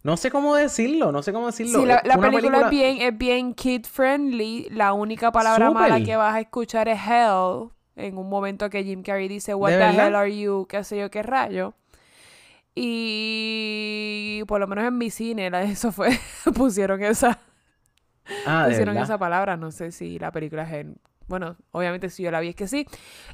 no 0.01 0.17
sé 0.17 0.31
cómo 0.31 0.55
decirlo, 0.55 1.11
no 1.11 1.21
sé 1.21 1.31
cómo 1.31 1.45
decirlo. 1.47 1.79
Sí, 1.81 1.85
la, 1.85 2.01
película, 2.01 2.61
es 2.61 2.69
bien, 2.71 3.01
es 3.01 3.17
bien 3.17 3.53
kid 3.53 3.85
friendly. 3.85 4.67
La 4.71 4.93
única 4.93 5.31
palabra 5.31 5.69
mala 5.71 6.01
que 6.03 6.15
vas 6.15 6.33
a 6.35 6.39
escuchar 6.39 6.87
es 6.87 6.99
hell. 7.07 7.69
En 7.95 8.17
un 8.17 8.29
momento 8.29 8.69
que 8.69 8.83
Jim 8.83 9.03
Carrey 9.03 9.27
dice, 9.27 9.53
What 9.53 9.71
¿De 9.71 9.75
the 9.77 9.83
verdad? 9.83 10.07
hell 10.07 10.15
are 10.15 10.37
you? 10.39 10.65
qué 10.69 10.83
sé 10.85 10.97
yo, 10.97 11.11
qué 11.11 11.21
rayo. 11.21 11.73
Y 12.75 14.43
por 14.47 14.59
lo 14.59 14.67
menos 14.67 14.85
en 14.85 14.97
mi 14.97 15.09
cine, 15.09 15.49
la- 15.49 15.63
eso 15.63 15.91
fue, 15.91 16.09
pusieron 16.55 17.03
esa, 17.03 17.39
Ah, 18.45 18.65
pusieron 18.67 18.97
esa 18.97 19.17
palabra. 19.17 19.57
No 19.57 19.71
sé 19.71 19.91
si 19.91 20.19
la 20.19 20.31
película 20.31 20.63
es 20.63 20.73
en... 20.73 20.97
Bueno, 21.27 21.57
obviamente 21.71 22.09
si 22.09 22.23
yo 22.23 22.31
la 22.31 22.39
vi 22.39 22.49
es 22.49 22.55
que 22.55 22.67
sí. 22.67 22.87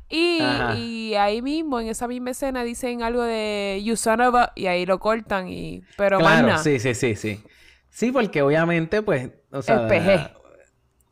Y, 0.10 1.14
ahí 1.18 1.42
mismo, 1.42 1.80
en 1.80 1.88
esa 1.88 2.08
misma 2.08 2.32
escena, 2.32 2.64
dicen 2.64 3.02
algo 3.04 3.22
de 3.24 3.82
You 3.84 3.96
son 3.96 4.20
of 4.22 4.36
a... 4.36 4.52
Y 4.56 4.68
ahí 4.68 4.86
lo 4.86 5.00
cortan 5.00 5.48
y... 5.48 5.82
Pero 5.96 6.20
más 6.20 6.42
Claro, 6.44 6.58
sí, 6.62 6.80
sí, 6.80 6.94
sí, 6.94 7.16
sí. 7.16 7.44
Sí, 7.90 8.12
porque 8.12 8.42
obviamente, 8.42 9.02
pues, 9.02 9.30
o 9.52 9.62
sea... 9.62 9.88
PG. 9.88 10.32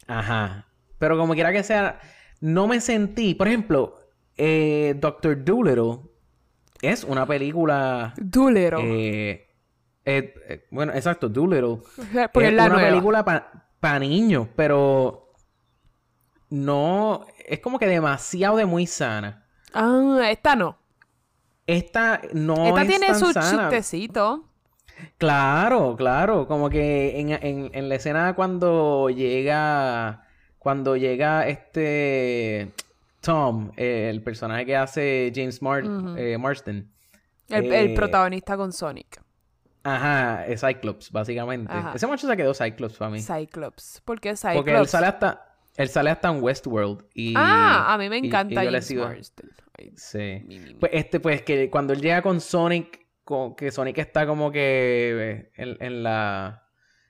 Ajá. 0.07 0.67
Pero 0.99 1.17
como 1.17 1.33
quiera 1.33 1.53
que 1.53 1.63
sea, 1.63 2.01
no 2.41 2.67
me 2.67 2.81
sentí... 2.81 3.33
Por 3.33 3.47
ejemplo, 3.47 4.09
eh, 4.35 4.95
Doctor 4.97 5.41
Dolittle 5.41 5.99
es 6.83 7.03
una 7.03 7.25
película... 7.25 8.13
Doolittle. 8.17 8.79
eh, 8.81 9.47
eh, 10.05 10.33
eh, 10.49 10.67
bueno, 10.69 10.93
exacto, 10.93 11.29
Dolittle. 11.29 11.79
Porque 12.33 12.49
es 12.49 12.53
la 12.53 12.65
una 12.65 12.73
nueva. 12.75 12.89
película 12.89 13.51
para 13.79 13.99
niños, 13.99 14.47
pero 14.55 15.33
no 16.49 17.25
es 17.47 17.59
como 17.59 17.79
que 17.79 17.87
demasiado 17.87 18.57
de 18.57 18.65
muy 18.65 18.85
sana. 18.85 19.45
Ah, 19.73 20.27
esta 20.29 20.55
no. 20.55 20.77
Esta 21.65 22.21
no 22.33 22.67
esta 22.67 22.81
es 22.81 22.87
tiene 22.89 23.07
tan 23.07 23.19
su 23.19 23.31
sana. 23.31 23.69
chistecito. 23.69 24.43
Claro, 25.17 25.95
claro, 25.97 26.47
como 26.47 26.69
que 26.69 27.19
en, 27.19 27.29
en, 27.31 27.71
en 27.73 27.89
la 27.89 27.95
escena 27.95 28.35
cuando 28.35 29.09
llega 29.09 30.27
cuando 30.59 30.95
llega 30.95 31.47
este 31.47 32.71
Tom, 33.23 33.71
eh, 33.77 34.09
el 34.11 34.21
personaje 34.21 34.65
que 34.65 34.75
hace 34.75 35.31
James 35.33 35.61
Mar 35.61 35.83
eh, 36.17 36.37
Marsden. 36.37 36.91
El, 37.49 37.71
Eh, 37.71 37.81
el 37.83 37.93
protagonista 37.95 38.55
con 38.57 38.71
Sonic. 38.71 39.21
Ajá, 39.83 40.45
es 40.45 40.61
Cyclops, 40.61 41.11
básicamente. 41.11 41.71
Ajá. 41.73 41.91
Ese 41.95 42.07
macho 42.07 42.27
se 42.27 42.37
quedó 42.37 42.53
Cyclops 42.53 42.95
para 42.97 43.11
mí. 43.11 43.21
Cyclops. 43.21 44.01
¿Por 44.05 44.19
qué 44.21 44.35
Cyclops? 44.35 44.55
Porque 44.57 44.75
él 44.77 44.87
sale 44.87 45.07
hasta 45.07 45.49
él 45.75 45.89
sale 45.89 46.11
hasta 46.11 46.29
en 46.29 46.43
Westworld 46.43 47.03
y 47.15 47.33
Ah, 47.35 47.93
a 47.93 47.97
mí 47.97 48.07
me 48.07 48.17
y- 48.19 48.23
y 48.23 48.27
encanta 48.27 48.63
yo 48.63 48.69
James 48.69 48.85
sigo- 48.85 49.05
Marsden. 49.05 49.49
Ay, 49.79 49.91
Sí. 49.97 50.43
mi, 50.45 50.59
mi, 50.59 50.65
mi. 50.67 50.73
Pues 50.75 50.91
este, 50.93 51.19
pues 51.19 51.41
que 51.41 51.69
cuando 51.71 51.93
él 51.93 52.01
llega 52.01 52.21
con 52.21 52.39
Sonic, 52.41 52.99
co- 53.23 53.55
que 53.55 53.71
Sonic 53.71 53.97
está 53.97 54.27
como 54.27 54.51
que 54.51 55.49
en, 55.55 55.77
en 55.81 56.03
la. 56.03 56.63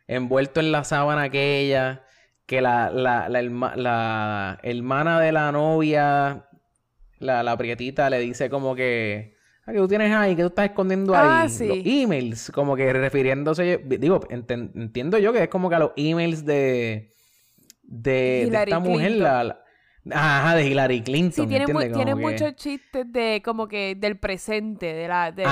envuelto 0.07 0.59
en 0.61 0.71
la 0.71 0.83
sábana 0.83 1.23
aquella, 1.23 2.02
que 2.45 2.61
la, 2.61 2.89
la, 2.91 3.29
la, 3.29 3.41
herma- 3.41 3.75
la 3.75 4.59
hermana 4.63 5.19
de 5.19 5.31
la 5.31 5.51
novia, 5.51 6.45
la, 7.19 7.43
la 7.43 7.57
prietita, 7.57 8.09
le 8.09 8.19
dice 8.19 8.49
como 8.49 8.75
que. 8.75 9.33
Ah, 9.65 9.71
que 9.71 9.77
tú 9.77 9.87
tienes 9.87 10.11
ahí, 10.13 10.35
que 10.35 10.41
tú 10.41 10.49
estás 10.49 10.65
escondiendo 10.65 11.15
ahí. 11.15 11.21
Ah, 11.45 11.47
sí. 11.49 11.67
Los 11.67 11.77
emails, 11.85 12.51
como 12.53 12.75
que 12.75 12.91
refiriéndose. 12.91 13.77
Digo, 13.85 14.19
entiendo 14.29 15.17
yo 15.17 15.31
que 15.31 15.43
es 15.43 15.47
como 15.49 15.69
que 15.69 15.75
a 15.75 15.79
los 15.79 15.91
emails 15.95 16.45
de. 16.45 17.13
De, 17.83 18.47
de 18.49 18.57
esta 18.63 18.79
mujer, 18.79 19.11
la- 19.43 19.62
Ajá, 20.11 20.55
de 20.55 20.67
Hillary 20.67 21.01
Clinton. 21.01 21.45
Sí, 21.45 21.47
tiene, 21.47 21.65
tiene 21.65 22.05
que- 22.11 22.15
muchos 22.15 22.55
chistes 22.55 23.09
de 23.11 23.41
como 23.43 23.67
que 23.67 23.95
del 23.95 24.17
presente, 24.17 24.93
de 24.93 25.07
la, 25.07 25.31
de- 25.31 25.43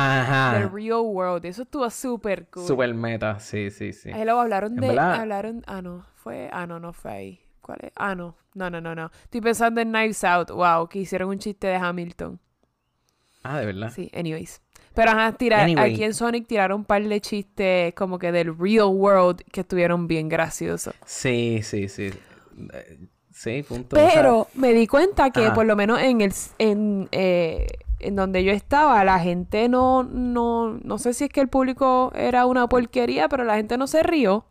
del 0.60 0.72
real 0.72 1.02
world. 1.04 1.45
Eso 1.45 1.62
estuvo 1.64 1.89
súper 1.89 2.47
cool. 2.49 2.66
Super 2.68 2.93
meta, 2.93 3.39
sí, 3.39 3.70
sí, 3.72 3.93
sí. 3.93 4.12
Ahí 4.12 4.26
luego 4.26 4.41
hablaron 4.41 4.76
de. 4.76 4.88
verdad- 4.88 5.16
Hablaron. 5.22 5.64
Ah, 5.68 5.82
no. 5.82 6.06
Fue. 6.16 6.49
Ah, 6.52 6.68
no, 6.68 6.80
no 6.80 6.91
fue 6.93 7.12
ahí. 7.12 7.39
¿Cuál 7.62 7.80
es? 7.84 7.91
Ah, 7.95 8.14
no. 8.16 8.36
No, 8.54 8.70
no, 8.70 8.82
no, 8.82 8.93
no. 8.93 9.10
Estoy 9.24 9.39
pensando 9.39 9.80
en 9.80 9.89
Knives 9.91 10.24
Out. 10.26 10.49
Wow, 10.52 10.89
que 10.89 10.99
hicieron 10.99 11.30
un 11.30 11.39
chiste 11.39 11.68
de 11.68 11.76
Hamilton. 11.78 12.38
Ah, 13.43 13.60
de 13.60 13.66
verdad. 13.66 13.91
Sí, 13.95 14.12
anyways. 14.14 14.62
Pero 14.93 15.12
ajá, 15.12 15.32
tira, 15.32 15.64
Anyway. 15.64 15.93
aquí 15.93 16.04
en 16.04 16.14
Sonic 16.14 16.47
tiraron 16.47 16.80
un 16.82 16.86
par 16.86 17.02
de 17.02 17.22
chistes 17.22 17.93
como 17.93 18.20
que 18.20 18.34
del 18.34 18.56
real 18.60 18.88
world 18.88 19.41
que 19.52 19.62
estuvieron 19.62 20.06
bien 20.08 20.28
graciosos. 20.28 20.93
Sí, 21.06 21.62
sí, 21.64 21.88
sí. 21.88 22.10
Sí, 23.32 23.64
punto. 23.64 23.96
O 23.96 24.00
sea, 24.00 24.10
Pero 24.14 24.48
me 24.56 24.74
di 24.74 24.88
cuenta 24.88 25.32
que 25.32 25.52
por 25.52 25.66
lo 25.66 25.76
menos 25.76 26.00
en 26.02 26.22
el 26.22 26.34
en, 26.60 27.10
eh, 27.12 27.68
en 28.00 28.16
donde 28.16 28.44
yo 28.44 28.52
estaba, 28.52 29.04
la 29.04 29.20
gente 29.20 29.70
no, 29.70 30.04
no, 30.04 30.80
no 30.84 30.98
sé 30.98 31.14
si 31.14 31.26
es 31.26 31.30
que 31.30 31.42
el 31.42 31.48
público 31.48 32.12
era 32.16 32.46
una 32.46 32.68
porquería, 32.68 33.30
pero 33.30 33.44
la 33.44 33.56
gente 33.56 33.78
no 33.78 33.88
se 33.88 34.04
rió. 34.04 34.46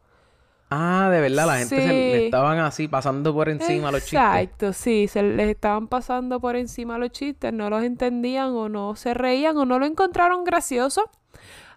Ah, 0.70 1.09
de 1.11 1.20
verdad, 1.20 1.47
la 1.47 1.59
gente 1.59 1.83
se 1.83 1.89
le 1.89 2.26
estaban 2.26 2.59
así 2.61 2.87
pasando 2.87 3.35
por 3.35 3.49
encima 3.49 3.91
los 3.91 4.05
chistes. 4.05 4.20
Exacto, 4.20 4.72
sí, 4.72 5.09
se 5.09 5.22
les 5.22 5.49
estaban 5.49 5.89
pasando 5.89 6.39
por 6.41 6.55
encima 6.55 6.97
los 6.97 7.11
chistes, 7.11 7.53
no 7.53 7.70
los 7.70 7.83
entendían 7.83 8.51
o 8.51 8.68
no 8.68 8.95
se 8.95 9.12
reían 9.12 9.57
o 9.57 9.64
no 9.64 9.81
lo 9.81 9.87
encontraron 9.87 10.45
gracioso. 10.45 11.11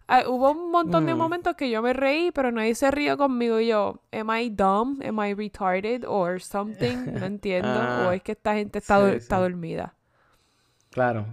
Ah, 0.08 0.24
hubo 0.28 0.52
un 0.52 0.72
montón 0.72 1.06
de 1.06 1.14
Mm. 1.14 1.18
momentos 1.18 1.56
que 1.56 1.70
yo 1.70 1.82
me 1.82 1.94
reí, 1.94 2.32
pero 2.32 2.52
nadie 2.52 2.76
se 2.76 2.92
rió 2.92 3.18
conmigo 3.18 3.60
y 3.60 3.68
yo, 3.68 4.02
am 4.12 4.30
I 4.32 4.50
dumb? 4.50 5.02
Am 5.06 5.20
I 5.20 5.34
retarded? 5.34 6.04
Or 6.08 6.42
something? 6.42 7.12
No 7.20 7.26
entiendo. 7.26 7.90
Ah, 7.90 8.06
o 8.08 8.12
es 8.12 8.22
que 8.24 8.34
esta 8.34 8.54
gente 8.56 8.80
está, 8.80 9.12
sí, 9.12 9.16
está 9.16 9.38
sí. 9.38 9.42
dormida. 9.42 9.96
Claro. 10.90 11.26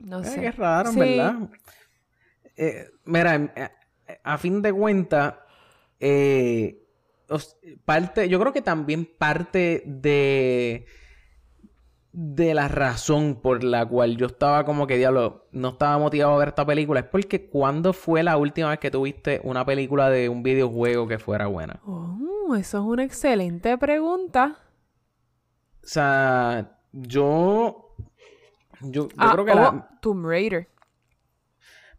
No 0.00 0.22
Eh, 0.22 0.24
sé. 0.24 0.40
qué 0.40 0.52
raro, 0.52 0.92
Sí. 0.92 1.00
verdad. 1.00 1.50
Eh, 2.56 2.86
mira, 3.04 3.34
em, 3.34 3.48
eh, 3.56 3.70
a 4.24 4.38
fin 4.38 4.60
de 4.62 4.72
cuentas, 4.72 5.34
eh, 5.98 6.78
parte, 7.84 8.28
yo 8.28 8.40
creo 8.40 8.52
que 8.52 8.62
también 8.62 9.06
parte 9.18 9.82
de 9.86 10.86
de 12.12 12.54
la 12.54 12.66
razón 12.68 13.36
por 13.40 13.62
la 13.62 13.86
cual 13.86 14.16
yo 14.16 14.26
estaba 14.26 14.64
como 14.64 14.86
que 14.86 14.96
diablo, 14.96 15.46
no 15.52 15.68
estaba 15.68 15.96
motivado 15.98 16.34
a 16.34 16.38
ver 16.38 16.48
esta 16.48 16.66
película 16.66 17.00
es 17.00 17.06
porque 17.06 17.48
¿cuándo 17.48 17.92
fue 17.92 18.22
la 18.24 18.36
última 18.36 18.70
vez 18.70 18.80
que 18.80 18.90
tuviste 18.90 19.40
una 19.44 19.64
película 19.64 20.10
de 20.10 20.28
un 20.28 20.42
videojuego 20.42 21.06
que 21.06 21.18
fuera 21.20 21.46
buena? 21.46 21.80
Oh, 21.86 22.54
eso 22.56 22.78
es 22.78 22.84
una 22.84 23.04
excelente 23.04 23.78
pregunta. 23.78 24.58
O 25.82 25.86
sea, 25.86 26.78
yo 26.92 27.94
yo, 28.80 29.08
yo 29.08 29.08
Ah, 29.16 29.30
creo 29.34 29.44
que 29.44 29.52
oh, 29.52 29.54
la 29.54 29.88
Tomb 30.00 30.26
Raider. 30.26 30.68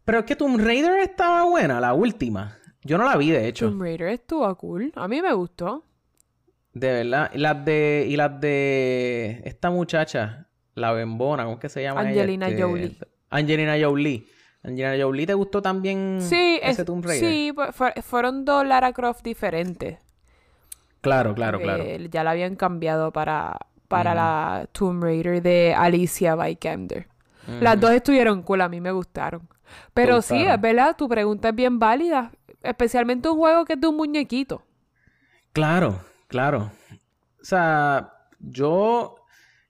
pero 0.04 0.18
es 0.18 0.24
que 0.26 0.36
Tomb 0.36 0.60
Raider 0.60 1.00
estaba 1.00 1.44
buena, 1.44 1.80
la 1.80 1.94
última. 1.94 2.58
Yo 2.84 2.98
no 2.98 3.04
la 3.04 3.16
vi, 3.16 3.30
de 3.30 3.46
hecho. 3.48 3.68
Tomb 3.70 3.80
Raider 3.80 4.08
estuvo 4.08 4.54
cool. 4.56 4.92
A 4.96 5.08
mí 5.08 5.22
me 5.22 5.32
gustó. 5.32 5.84
De 6.74 6.92
verdad. 6.92 7.30
Y 7.34 7.38
las 7.38 7.64
de. 7.64 8.06
Y 8.08 8.16
las 8.16 8.40
de. 8.40 9.42
Esta 9.44 9.70
muchacha. 9.70 10.46
La 10.74 10.92
bembona. 10.92 11.44
¿Cómo 11.44 11.56
es 11.56 11.60
que 11.60 11.68
se 11.68 11.82
llama? 11.82 12.00
ella? 12.02 12.10
Angelina 12.22 12.48
Este, 12.48 12.62
Jolie. 12.62 12.96
Angelina 13.30 13.76
Jolie. 13.80 14.26
Angelina 14.64 14.94
Jolie, 15.04 15.26
¿te 15.26 15.34
gustó 15.34 15.60
también 15.60 16.18
Sí, 16.22 16.58
ese 16.62 16.82
es- 16.82 16.86
Tomb 16.86 17.04
Raider? 17.04 17.28
sí, 17.28 17.52
fu- 17.54 17.72
fu- 17.72 18.00
fueron 18.02 18.44
dos 18.44 18.64
Lara 18.66 18.92
Croft 18.92 19.22
diferentes. 19.24 19.98
Claro, 21.00 21.34
claro, 21.34 21.60
claro. 21.60 21.82
que 21.82 22.08
ya 22.10 22.22
la 22.22 22.30
habían 22.30 22.54
cambiado 22.54 23.12
para, 23.12 23.58
para 23.88 24.14
la 24.14 24.68
Tomb 24.70 25.02
Raider 25.02 25.42
de 25.42 25.74
Alicia 25.76 26.36
Vikander. 26.36 27.08
Las 27.60 27.80
dos 27.80 27.90
estuvieron 27.90 28.42
cool, 28.42 28.60
a 28.60 28.68
mí 28.68 28.80
me 28.80 28.92
gustaron. 28.92 29.48
Pero 29.94 30.16
¿Te 30.16 30.22
sí, 30.22 30.42
es 30.44 30.60
verdad, 30.60 30.94
tu 30.96 31.08
pregunta 31.08 31.48
es 31.48 31.54
bien 31.56 31.80
válida. 31.80 32.30
Especialmente 32.62 33.28
un 33.28 33.38
juego 33.38 33.64
que 33.64 33.72
es 33.72 33.80
de 33.80 33.88
un 33.88 33.96
muñequito. 33.96 34.62
Claro, 35.52 35.98
claro. 36.32 36.72
O 37.40 37.44
sea, 37.44 38.12
yo. 38.40 39.16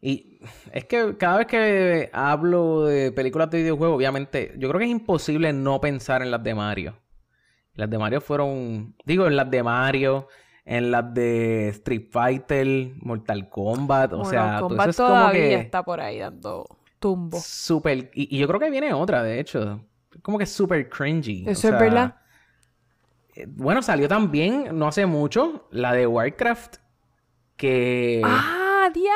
Y 0.00 0.40
es 0.72 0.84
que 0.86 1.16
cada 1.16 1.38
vez 1.38 1.46
que 1.46 2.10
hablo 2.12 2.84
de 2.84 3.12
películas 3.12 3.50
de 3.50 3.58
videojuegos, 3.58 3.96
obviamente, 3.96 4.54
yo 4.56 4.68
creo 4.68 4.78
que 4.78 4.86
es 4.86 4.90
imposible 4.90 5.52
no 5.52 5.80
pensar 5.80 6.22
en 6.22 6.30
las 6.30 6.42
de 6.42 6.54
Mario. 6.54 6.96
Las 7.74 7.90
de 7.90 7.98
Mario 7.98 8.20
fueron. 8.20 8.94
Digo, 9.04 9.26
en 9.26 9.36
las 9.36 9.50
de 9.50 9.62
Mario, 9.62 10.28
en 10.64 10.90
las 10.90 11.12
de 11.12 11.68
Street 11.68 12.08
Fighter, 12.10 12.92
Mortal 13.00 13.48
Kombat. 13.48 14.12
O 14.12 14.18
Mortal 14.18 14.30
sea, 14.30 14.58
todo 14.58 14.68
Kombat 14.68 14.88
eso 14.88 15.02
es 15.02 15.08
como 15.08 15.20
todavía 15.20 15.40
que. 15.40 15.54
está 15.54 15.82
por 15.82 16.00
ahí 16.00 16.18
dando. 16.18 16.66
tumbo. 16.98 17.38
Súper. 17.40 18.10
Y, 18.14 18.36
y 18.36 18.38
yo 18.38 18.46
creo 18.46 18.60
que 18.60 18.70
viene 18.70 18.92
otra, 18.92 19.22
de 19.22 19.40
hecho. 19.40 19.80
Como 20.22 20.38
que 20.38 20.46
súper 20.46 20.88
cringy. 20.88 21.42
Eso 21.42 21.48
o 21.48 21.52
es 21.52 21.58
sea, 21.58 21.78
verdad. 21.78 22.16
Bueno, 23.48 23.82
salió 23.82 24.08
también, 24.08 24.76
no 24.78 24.88
hace 24.88 25.06
mucho, 25.06 25.68
la 25.70 25.92
de 25.92 26.06
Warcraft. 26.06 26.76
Que. 27.56 28.22
Ah, 28.24 28.88
dia, 28.92 29.12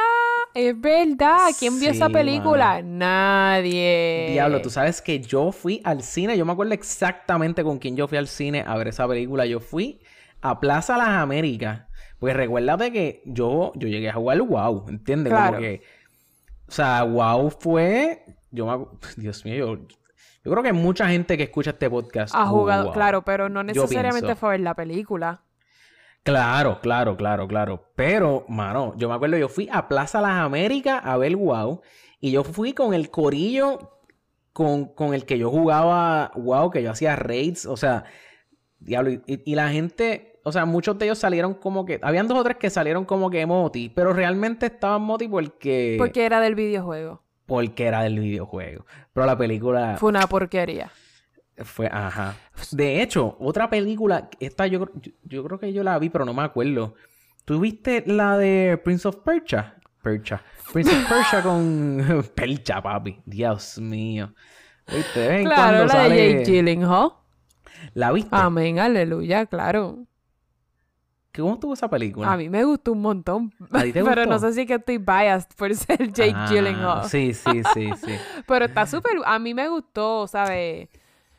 es 0.54 0.80
verdad. 0.80 1.48
¿Quién 1.58 1.80
vio 1.80 1.90
esa 1.90 2.08
película? 2.08 2.82
Nadie. 2.82 4.28
Diablo, 4.30 4.62
tú 4.62 4.70
sabes 4.70 5.02
que 5.02 5.20
yo 5.20 5.52
fui 5.52 5.80
al 5.84 6.02
cine, 6.02 6.36
yo 6.36 6.44
me 6.44 6.52
acuerdo 6.52 6.74
exactamente 6.74 7.64
con 7.64 7.78
quién 7.78 7.96
yo 7.96 8.06
fui 8.08 8.18
al 8.18 8.28
cine 8.28 8.64
a 8.66 8.76
ver 8.76 8.88
esa 8.88 9.08
película. 9.08 9.46
Yo 9.46 9.60
fui 9.60 10.00
a 10.40 10.60
Plaza 10.60 10.96
Las 10.96 11.08
Américas. 11.08 11.86
Pues 12.18 12.34
recuérdate 12.34 12.92
que 12.92 13.22
yo, 13.26 13.72
yo 13.74 13.88
llegué 13.88 14.08
a 14.08 14.14
jugar 14.14 14.40
WoW, 14.40 14.86
¿entiendes? 14.88 15.32
Claro. 15.32 15.56
Como 15.56 15.60
que. 15.60 15.82
O 16.68 16.72
sea, 16.72 17.04
WoW 17.04 17.50
fue. 17.50 18.24
Yo 18.50 18.66
me 18.66 18.86
Dios 19.16 19.44
mío, 19.44 19.56
yo, 19.56 19.86
yo 20.46 20.52
creo 20.52 20.62
que 20.62 20.72
mucha 20.72 21.08
gente 21.08 21.36
que 21.36 21.42
escucha 21.44 21.70
este 21.70 21.90
podcast. 21.90 22.34
Ha 22.34 22.46
jugado, 22.46 22.84
WoW. 22.84 22.92
claro, 22.94 23.22
pero 23.22 23.48
no 23.48 23.62
necesariamente 23.62 24.34
fue 24.36 24.48
a 24.48 24.52
ver 24.52 24.60
la 24.60 24.74
película. 24.74 25.42
Claro, 26.22 26.80
claro, 26.80 27.16
claro, 27.16 27.46
claro. 27.46 27.84
Pero, 27.94 28.44
mano, 28.48 28.94
yo 28.96 29.08
me 29.08 29.14
acuerdo, 29.14 29.36
yo 29.38 29.48
fui 29.48 29.68
a 29.70 29.86
Plaza 29.88 30.20
Las 30.20 30.32
Américas 30.40 31.00
a 31.04 31.16
ver 31.16 31.36
WoW. 31.36 31.82
Y 32.20 32.32
yo 32.32 32.42
fui 32.42 32.72
con 32.72 32.94
el 32.94 33.10
corillo 33.10 34.00
con, 34.52 34.86
con 34.86 35.14
el 35.14 35.24
que 35.24 35.38
yo 35.38 35.50
jugaba 35.50 36.32
WoW, 36.34 36.70
que 36.70 36.82
yo 36.82 36.90
hacía 36.90 37.14
raids. 37.14 37.66
O 37.66 37.76
sea, 37.76 38.04
diablo. 38.80 39.10
Y, 39.10 39.22
y- 39.26 39.42
y 39.52 39.54
la 39.54 39.68
gente, 39.68 40.40
o 40.42 40.50
sea, 40.50 40.64
muchos 40.64 40.98
de 40.98 41.04
ellos 41.04 41.18
salieron 41.18 41.54
como 41.54 41.84
que. 41.84 42.00
Habían 42.02 42.26
dos 42.26 42.38
o 42.38 42.42
tres 42.44 42.56
que 42.56 42.70
salieron 42.70 43.04
como 43.04 43.30
que 43.30 43.46
moti. 43.46 43.88
Pero 43.90 44.12
realmente 44.12 44.66
estaban 44.66 45.02
moti 45.02 45.28
porque. 45.28 45.94
Porque 45.98 46.24
era 46.26 46.40
del 46.40 46.54
videojuego. 46.56 47.22
Porque 47.46 47.86
era 47.86 48.02
del 48.02 48.18
videojuego. 48.18 48.84
Pero 49.12 49.26
la 49.26 49.38
película. 49.38 49.96
Fue 49.98 50.10
una 50.10 50.26
porquería. 50.26 50.90
Fue, 51.64 51.86
ajá. 51.90 52.34
De 52.72 53.00
hecho, 53.02 53.36
otra 53.40 53.70
película, 53.70 54.28
esta 54.40 54.66
yo, 54.66 54.88
yo, 55.00 55.12
yo 55.22 55.44
creo 55.44 55.58
que 55.58 55.72
yo 55.72 55.82
la 55.82 55.98
vi, 55.98 56.10
pero 56.10 56.24
no 56.24 56.34
me 56.34 56.42
acuerdo. 56.42 56.94
¿Tú 57.44 57.60
viste 57.60 58.02
la 58.06 58.36
de 58.36 58.78
Prince 58.84 59.08
of 59.08 59.16
Persia? 59.24 59.76
Persia. 60.02 60.42
Prince 60.72 60.90
of 60.94 61.08
Persia 61.08 61.42
con 61.42 62.24
Percha, 62.34 62.82
papi. 62.82 63.20
Dios 63.24 63.78
mío. 63.78 64.34
¿Viste? 64.86 65.42
Claro, 65.44 65.84
la 65.86 65.88
sale- 65.88 66.14
de 66.14 66.32
Jake 66.38 66.44
Gyllenhaal. 66.52 67.10
¿La 67.94 68.12
viste? 68.12 68.30
Amén, 68.32 68.78
aleluya, 68.78 69.46
claro. 69.46 70.04
¿Cómo 71.42 71.54
estuvo 71.54 71.74
esa 71.74 71.88
película? 71.88 72.32
A 72.32 72.36
mí 72.36 72.48
me 72.48 72.64
gustó 72.64 72.92
un 72.92 73.00
montón. 73.02 73.52
¿A 73.70 73.82
ti 73.82 73.92
te 73.92 74.02
Pero 74.04 74.26
no 74.26 74.38
sé 74.38 74.52
si 74.52 74.62
es 74.62 74.66
que 74.66 74.74
estoy 74.74 74.98
biased 74.98 75.48
por 75.56 75.74
ser 75.74 76.12
Jake 76.12 76.32
Ah, 76.34 76.46
Gyllenhaal. 76.50 77.08
Sí, 77.08 77.34
sí, 77.34 77.62
sí, 77.74 77.90
sí. 78.04 78.12
Pero 78.46 78.64
está 78.66 78.86
súper... 78.86 79.12
A 79.24 79.38
mí 79.38 79.54
me 79.54 79.68
gustó, 79.68 80.26
¿sabes? 80.26 80.88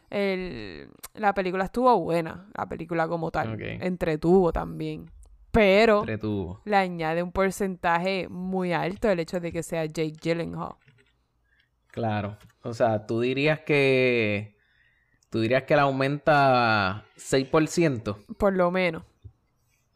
El... 0.09 0.89
La 1.13 1.33
película 1.33 1.65
estuvo 1.65 1.97
buena. 1.99 2.47
La 2.57 2.67
película 2.67 3.07
como 3.07 3.31
tal. 3.31 3.53
Ok. 3.53 3.61
Entretuvo 3.61 4.51
también. 4.53 5.09
Pero 5.51 5.99
Entretuvo. 5.99 6.61
le 6.65 6.75
añade 6.75 7.23
un 7.23 7.31
porcentaje 7.31 8.27
muy 8.29 8.73
alto 8.73 9.09
el 9.09 9.19
hecho 9.19 9.39
de 9.39 9.51
que 9.51 9.63
sea 9.63 9.85
Jake 9.85 10.13
Gyllenhaal. 10.21 10.75
Claro. 11.87 12.37
O 12.61 12.73
sea, 12.73 13.05
tú 13.07 13.21
dirías 13.21 13.61
que. 13.61 14.55
Tú 15.29 15.39
dirías 15.41 15.63
que 15.63 15.75
la 15.75 15.81
aumenta 15.83 17.05
6%. 17.17 18.25
Por 18.37 18.53
lo 18.53 18.69
menos. 18.71 19.03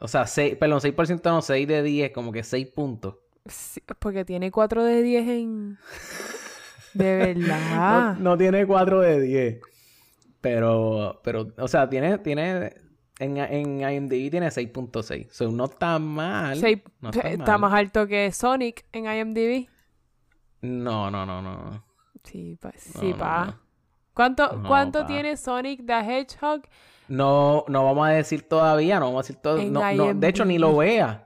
O 0.03 0.07
sea, 0.07 0.25
6, 0.25 0.57
perdón, 0.57 0.79
6% 0.79 1.21
no, 1.25 1.41
6 1.41 1.67
de 1.67 1.83
10, 1.83 2.11
como 2.11 2.31
que 2.31 2.43
6 2.43 2.67
puntos. 2.75 3.15
Sí, 3.45 3.81
porque 3.99 4.25
tiene 4.25 4.51
4 4.51 4.83
de 4.83 5.01
10 5.03 5.27
en... 5.29 5.77
De 6.93 7.15
verdad. 7.35 8.15
No, 8.19 8.31
no 8.31 8.37
tiene 8.37 8.65
4 8.65 8.99
de 9.01 9.21
10. 9.21 9.61
Pero, 10.41 11.21
pero, 11.23 11.53
o 11.57 11.67
sea, 11.67 11.87
tiene, 11.87 12.17
tiene, 12.17 12.73
en, 13.19 13.37
en 13.37 13.79
IMDb 13.81 14.31
tiene 14.31 14.47
6.6. 14.47 15.29
O 15.29 15.33
sea, 15.33 15.47
no 15.49 15.65
está 15.65 15.99
mal. 15.99 16.57
Seis- 16.57 16.81
no 16.99 17.11
está, 17.11 17.29
está, 17.29 17.57
mal. 17.57 17.69
más 17.71 17.79
alto 17.79 18.07
que 18.07 18.31
Sonic 18.31 18.85
en 18.91 19.05
IMDb. 19.05 19.67
No, 20.61 21.11
no, 21.11 21.25
no, 21.25 21.41
no. 21.41 21.85
Sí, 22.23 22.57
pa. 22.59 22.71
Sí, 22.75 23.11
No, 23.11 23.17
pa. 23.17 23.59
¿Cuánto, 24.13 24.61
cuánto 24.67 25.01
pa. 25.01 25.05
tiene 25.07 25.37
Sonic 25.37 25.85
the 25.85 25.93
Hedgehog? 25.99 26.63
No, 27.11 27.65
no 27.67 27.83
vamos 27.83 28.07
a 28.07 28.11
decir 28.11 28.47
todavía, 28.47 28.97
no 28.99 29.07
vamos 29.07 29.25
a 29.25 29.27
decir 29.27 29.41
todo. 29.41 29.57
No, 29.57 29.81
no, 29.97 30.13
de 30.13 30.27
hecho, 30.29 30.45
ni 30.45 30.57
lo 30.57 30.77
veas. 30.77 31.19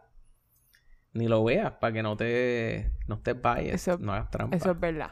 Ni 1.13 1.27
lo 1.27 1.43
veas 1.43 1.73
para 1.73 1.93
que 1.93 2.01
no 2.03 2.17
te, 2.17 2.91
no 3.07 3.19
te 3.19 3.33
vayas. 3.33 3.75
Eso- 3.75 3.97
no 3.99 4.11
hagas 4.13 4.31
trampa. 4.31 4.55
Eso 4.57 4.71
es 4.71 4.79
verdad. 4.79 5.11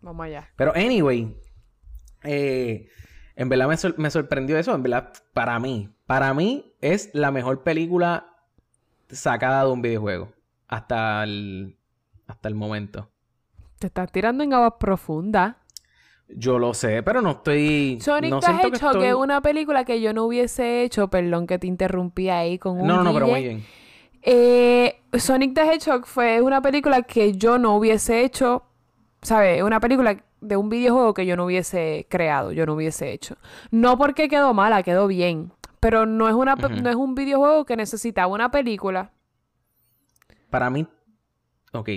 Vamos 0.00 0.24
allá. 0.24 0.48
Pero, 0.56 0.72
anyway, 0.74 1.36
eh, 2.22 2.88
en 3.36 3.48
verdad 3.48 3.68
me, 3.68 3.76
sor- 3.76 3.98
me 3.98 4.10
sorprendió 4.10 4.56
eso. 4.58 4.74
En 4.74 4.82
verdad, 4.82 5.12
para 5.34 5.58
mí, 5.60 5.90
para 6.06 6.32
mí 6.34 6.74
es 6.80 7.10
la 7.12 7.30
mejor 7.30 7.62
película 7.62 8.26
sacada 9.10 9.64
de 9.64 9.70
un 9.70 9.82
videojuego. 9.82 10.32
Hasta 10.66 11.22
el, 11.24 11.76
hasta 12.26 12.48
el 12.48 12.54
momento. 12.54 13.10
Te 13.78 13.88
estás 13.88 14.10
tirando 14.10 14.42
en 14.44 14.54
aguas 14.54 14.74
profundas. 14.80 15.56
Yo 16.36 16.58
lo 16.58 16.74
sé, 16.74 17.02
pero 17.02 17.20
no 17.22 17.30
estoy. 17.32 17.98
Sonic 18.00 18.30
no 18.30 18.40
the 18.40 18.46
que 18.46 18.52
Hedgehog 18.68 18.92
estoy- 18.92 19.06
es 19.08 19.14
una 19.14 19.40
película 19.40 19.84
que 19.84 20.00
yo 20.00 20.12
no 20.12 20.24
hubiese 20.24 20.82
hecho, 20.84 21.08
perdón 21.08 21.46
que 21.46 21.58
te 21.58 21.66
interrumpí 21.66 22.28
ahí 22.28 22.58
con 22.58 22.80
un 22.80 22.86
No, 22.86 22.96
no, 22.98 23.04
no, 23.04 23.12
pero 23.14 23.26
muy 23.26 23.42
bien. 23.42 23.64
Eh, 24.22 25.00
Sonic 25.14 25.54
the 25.54 25.62
Hedgehog 25.62 26.06
fue 26.06 26.40
una 26.40 26.60
película 26.62 27.02
que 27.02 27.32
yo 27.32 27.58
no 27.58 27.76
hubiese 27.76 28.22
hecho, 28.22 28.64
¿sabes? 29.22 29.62
Una 29.62 29.80
película 29.80 30.22
de 30.40 30.56
un 30.56 30.68
videojuego 30.68 31.14
que 31.14 31.26
yo 31.26 31.36
no 31.36 31.46
hubiese 31.46 32.06
creado, 32.08 32.52
yo 32.52 32.64
no 32.64 32.74
hubiese 32.74 33.12
hecho. 33.12 33.36
No 33.70 33.98
porque 33.98 34.28
quedó 34.28 34.54
mala, 34.54 34.82
quedó 34.82 35.06
bien. 35.06 35.52
Pero 35.80 36.04
no 36.06 36.28
es, 36.28 36.34
una, 36.34 36.54
no 36.56 36.90
es 36.90 36.96
un 36.96 37.14
videojuego 37.14 37.64
que 37.64 37.74
necesitaba 37.76 38.26
una 38.32 38.50
película. 38.50 39.12
Para 40.50 40.68
mí. 40.68 40.86
Ok. 41.72 41.88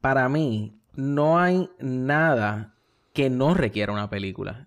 Para 0.00 0.28
mí, 0.28 0.77
no 0.98 1.38
hay 1.38 1.70
nada 1.78 2.74
que 3.14 3.30
no 3.30 3.54
requiera 3.54 3.92
una 3.92 4.10
película. 4.10 4.66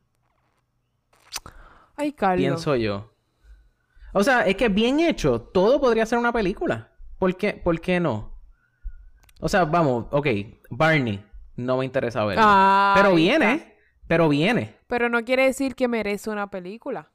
Ay, 1.97 2.13
Carlos. 2.13 2.37
Pienso 2.39 2.75
yo. 2.77 3.11
O 4.13 4.23
sea, 4.23 4.45
es 4.45 4.55
que 4.55 4.69
bien 4.69 5.01
hecho, 5.01 5.41
todo 5.41 5.81
podría 5.81 6.05
ser 6.05 6.17
una 6.17 6.31
película. 6.31 6.89
¿Por 7.19 7.35
qué, 7.35 7.53
¿Por 7.53 7.81
qué 7.81 7.99
no? 7.99 8.33
O 9.41 9.49
sea, 9.49 9.65
vamos, 9.65 10.05
ok, 10.11 10.27
Barney, 10.69 11.21
no 11.57 11.77
me 11.77 11.83
interesa 11.85 12.23
verlo. 12.23 12.43
Ahí 12.45 12.93
pero 12.95 13.09
está. 13.09 13.15
viene, 13.17 13.75
pero 14.07 14.29
viene. 14.29 14.77
Pero 14.87 15.09
no 15.09 15.25
quiere 15.25 15.43
decir 15.45 15.75
que 15.75 15.89
merece 15.89 16.29
una 16.29 16.49
película. 16.49 17.11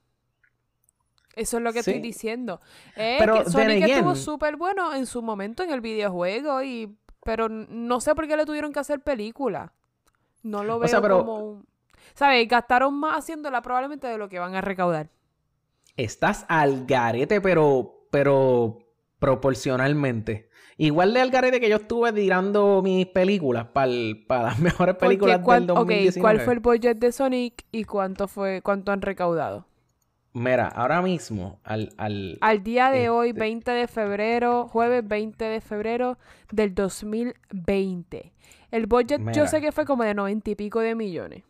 Eso 1.34 1.56
es 1.56 1.62
lo 1.62 1.72
que 1.72 1.82
Sí. 1.82 1.90
estoy 1.90 2.02
diciendo. 2.02 2.60
Es 2.96 3.18
Pero, 3.18 3.44
que 3.44 3.50
Sonic 3.50 3.82
estuvo 3.88 4.14
súper 4.14 4.56
bueno 4.56 4.94
en 4.94 5.06
su 5.06 5.22
momento 5.22 5.62
en 5.62 5.70
el 5.70 5.80
videojuego 5.80 6.62
y... 6.62 6.94
Pero 7.26 7.48
no 7.50 8.00
sé 8.00 8.14
por 8.14 8.26
qué 8.26 8.36
le 8.36 8.46
tuvieron 8.46 8.72
que 8.72 8.78
hacer 8.80 9.00
película. 9.00 9.72
No 10.42 10.64
lo 10.64 10.78
veo 10.78 10.88
sea, 10.88 11.02
pero- 11.02 11.18
como 11.18 11.38
un... 11.44 11.66
¿Sabes? 12.14 12.46
Gastaron 12.48 12.94
más 12.98 13.18
haciéndola 13.18 13.60
probablemente 13.62 14.06
de 14.06 14.16
lo 14.16 14.28
que 14.28 14.38
van 14.38 14.54
a 14.54 14.60
recaudar. 14.62 15.10
Estás 15.96 16.46
al 16.48 16.86
garete, 16.86 17.40
pero, 17.40 18.06
pero 18.10 18.78
proporcionalmente. 19.18 20.48
Igual 20.78 21.14
de 21.14 21.20
al 21.22 21.30
garete 21.30 21.58
que 21.58 21.68
yo 21.68 21.76
estuve 21.76 22.12
tirando 22.12 22.82
mis 22.82 23.06
películas 23.06 23.66
para 23.72 24.42
las 24.42 24.58
mejores 24.60 24.94
películas 24.96 25.40
cuál- 25.42 25.62
del 25.66 25.70
ok, 25.72 25.78
2019. 25.78 26.20
¿cuál 26.20 26.40
fue 26.44 26.54
el 26.54 26.60
budget 26.60 26.98
de 26.98 27.12
Sonic 27.12 27.64
y 27.72 27.84
cuánto 27.84 28.28
fue 28.28 28.60
cuánto 28.62 28.92
han 28.92 29.02
recaudado? 29.02 29.66
Mira, 30.38 30.68
ahora 30.68 31.00
mismo, 31.00 31.60
al, 31.64 31.92
al... 31.96 32.36
Al 32.42 32.62
día 32.62 32.90
de 32.90 33.08
hoy, 33.08 33.28
Este- 33.28 33.40
20 33.40 33.70
de 33.70 33.86
febrero, 33.88 34.68
jueves 34.68 35.06
20 35.08 35.42
de 35.44 35.60
febrero 35.62 36.18
del 36.52 36.74
2020. 36.74 38.32
El 38.70 38.86
budget 38.86 39.18
yo 39.20 39.24
Mira. 39.24 39.46
sé 39.46 39.60
que 39.62 39.72
fue 39.72 39.86
como 39.86 40.02
de 40.04 40.12
90 40.12 40.50
y 40.50 40.54
pico 40.54 40.80
de 40.80 40.94
millones. 40.94 41.42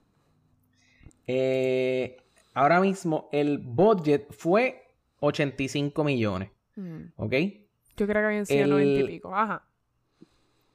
eh, 1.27 2.17
ahora 2.55 2.81
mismo 2.81 3.29
el 3.33 3.59
budget 3.59 4.33
fue 4.33 4.83
85 5.21 6.05
millones, 6.05 6.51
Mm, 6.77 7.07
¿ok? 7.17 7.33
Yo 7.97 8.07
creo 8.07 8.21
que 8.23 8.27
habían 8.27 8.47
sido 8.47 8.65
El- 8.65 8.71
90 8.71 9.01
y 9.01 9.05
pico. 9.15 9.35
Ajá. 9.35 9.65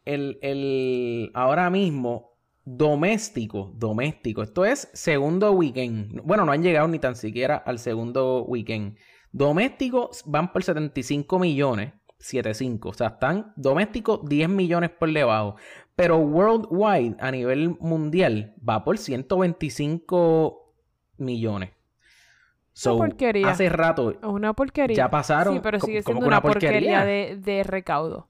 El, 0.04 0.40
el, 0.42 1.32
ahora 1.36 1.70
mismo, 1.70 2.31
doméstico, 2.66 3.72
doméstico, 3.76 4.44
esto 4.44 4.66
es 4.66 4.90
segundo 4.94 5.52
weekend. 5.52 6.22
Bueno, 6.24 6.46
no 6.46 6.52
han 6.52 6.64
llegado 6.64 6.88
ni 6.88 7.00
tan 7.00 7.16
siquiera 7.16 7.58
al 7.58 7.80
segundo 7.80 8.44
weekend. 8.44 8.98
Domésticos 9.32 10.24
van 10.26 10.52
por 10.52 10.64
75 10.64 11.40
millones, 11.40 11.94
75, 12.20 12.90
o 12.90 12.94
sea, 12.94 13.08
están 13.08 13.54
domésticos 13.56 14.22
10 14.26 14.50
millones 14.50 14.90
por 14.92 15.12
debajo. 15.12 15.56
Pero 15.96 16.18
worldwide, 16.18 17.16
a 17.20 17.32
nivel 17.32 17.70
mundial, 17.80 18.56
va 18.68 18.84
por 18.84 18.98
125 18.98 20.74
millones. 21.18 21.72
So, 22.74 22.98
porquería. 22.98 23.50
hace 23.50 23.68
rato, 23.70 24.18
una 24.24 24.54
porquería. 24.54 24.96
Ya 24.96 25.10
pasaron, 25.10 25.56
Sí, 25.56 25.60
pero 25.62 25.78
co- 25.80 25.86
sigue 25.86 26.04
como 26.04 26.20
siendo 26.20 26.28
una 26.28 26.38
una 26.38 26.42
porquería, 26.42 27.00
porquería. 27.02 27.06
de, 27.06 27.38
de 27.38 27.64
recaudo. 27.64 28.30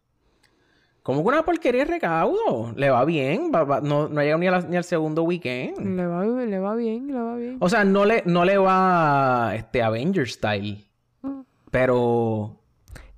Como 1.12 1.24
que 1.24 1.28
una 1.30 1.44
porquería 1.44 1.86
de 1.86 1.92
recaudo. 1.92 2.74
Le 2.76 2.90
va 2.90 3.06
bien. 3.06 3.52
va- 3.54 3.64
va- 3.64 3.82
no, 3.82 4.08
no 4.10 4.20
ha 4.20 4.24
llegado 4.24 4.40
ni, 4.40 4.48
a 4.48 4.52
la- 4.52 4.62
ni 4.62 4.78
al 4.78 4.84
segundo 4.84 5.24
weekend. 5.24 5.78
Le 5.80 6.06
va, 6.08 6.26
le 6.26 6.60
va 6.60 6.76
bien, 6.76 7.08
le 7.08 7.14
va 7.20 7.36
bien. 7.36 7.58
O 7.60 7.70
sea, 7.70 7.84
no 7.84 8.06
le, 8.06 8.24
no 8.26 8.46
le 8.46 8.58
va 8.58 9.54
este 9.56 9.82
Avenger 9.84 10.28
style. 10.30 10.86
Mm. 11.22 11.42
Pero. 11.72 12.58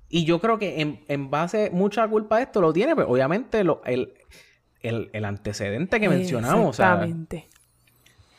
Y 0.08 0.24
yo 0.24 0.40
creo 0.40 0.58
que 0.58 0.80
en, 0.80 1.00
en 1.08 1.28
base, 1.30 1.70
mucha 1.72 2.06
culpa 2.06 2.36
de 2.36 2.44
esto 2.44 2.60
lo 2.60 2.72
tiene, 2.72 2.94
pues 2.94 3.06
obviamente 3.08 3.64
lo- 3.64 3.82
el, 3.84 4.14
el, 4.80 5.10
el 5.12 5.24
antecedente 5.24 5.98
que 5.98 6.08
mencionamos. 6.08 6.78
Exactamente. 6.78 7.48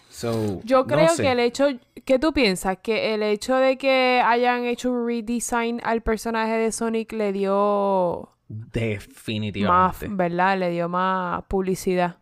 so, 0.10 0.62
Yo 0.64 0.80
no 0.80 0.88
creo 0.88 1.10
sé. 1.10 1.24
que 1.24 1.32
el 1.34 1.40
hecho, 1.42 1.68
¿qué 2.06 2.18
tú 2.18 2.32
piensas? 2.32 2.78
Que 2.82 3.14
el 3.14 3.24
hecho 3.24 3.56
de 3.58 3.78
que 3.78 4.22
hayan 4.26 4.64
hecho 4.64 4.90
un 4.92 5.06
redesign 5.06 5.82
al 5.84 6.02
personaje 6.02 6.54
de 6.54 6.72
Sonic 6.72 7.12
le 7.12 7.34
dio 7.34 8.30
más, 8.48 8.70
Definitivamente. 8.72 10.08
¿verdad? 10.10 10.58
Le 10.60 10.70
dio 10.72 10.90
más 10.90 11.44
publicidad. 11.48 12.18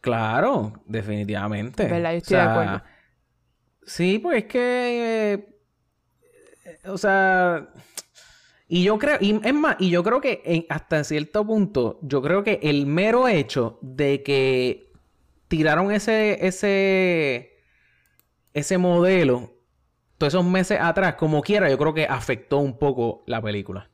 Claro, 0.00 0.72
definitivamente. 0.86 1.86
¿Verdad? 1.86 2.12
Yo 2.12 2.18
estoy 2.18 2.36
de 2.36 2.42
acuerdo. 2.42 2.82
Sí, 3.86 4.18
pues 4.18 4.38
es 4.38 4.44
que. 4.44 5.32
eh, 5.34 5.48
eh, 6.64 6.88
o 6.88 6.98
sea. 6.98 7.68
Y 8.68 8.82
yo 8.84 8.98
creo. 8.98 9.18
Y 9.20 9.40
es 9.46 9.54
más, 9.54 9.76
y 9.78 9.90
yo 9.90 10.02
creo 10.02 10.20
que 10.20 10.42
en- 10.44 10.66
hasta 10.68 11.04
cierto 11.04 11.46
punto, 11.46 11.98
yo 12.02 12.20
creo 12.22 12.42
que 12.42 12.60
el 12.62 12.86
mero 12.86 13.28
hecho 13.28 13.78
de 13.82 14.22
que 14.22 14.90
tiraron 15.48 15.90
ese. 15.92 16.46
ese. 16.46 17.58
ese 18.52 18.78
modelo 18.78 19.52
todos 20.18 20.32
esos 20.34 20.44
meses 20.44 20.78
atrás, 20.80 21.14
como 21.16 21.42
quiera, 21.42 21.68
yo 21.68 21.76
creo 21.76 21.92
que 21.92 22.04
afectó 22.06 22.58
un 22.58 22.78
poco 22.78 23.24
la 23.26 23.42
película. 23.42 23.90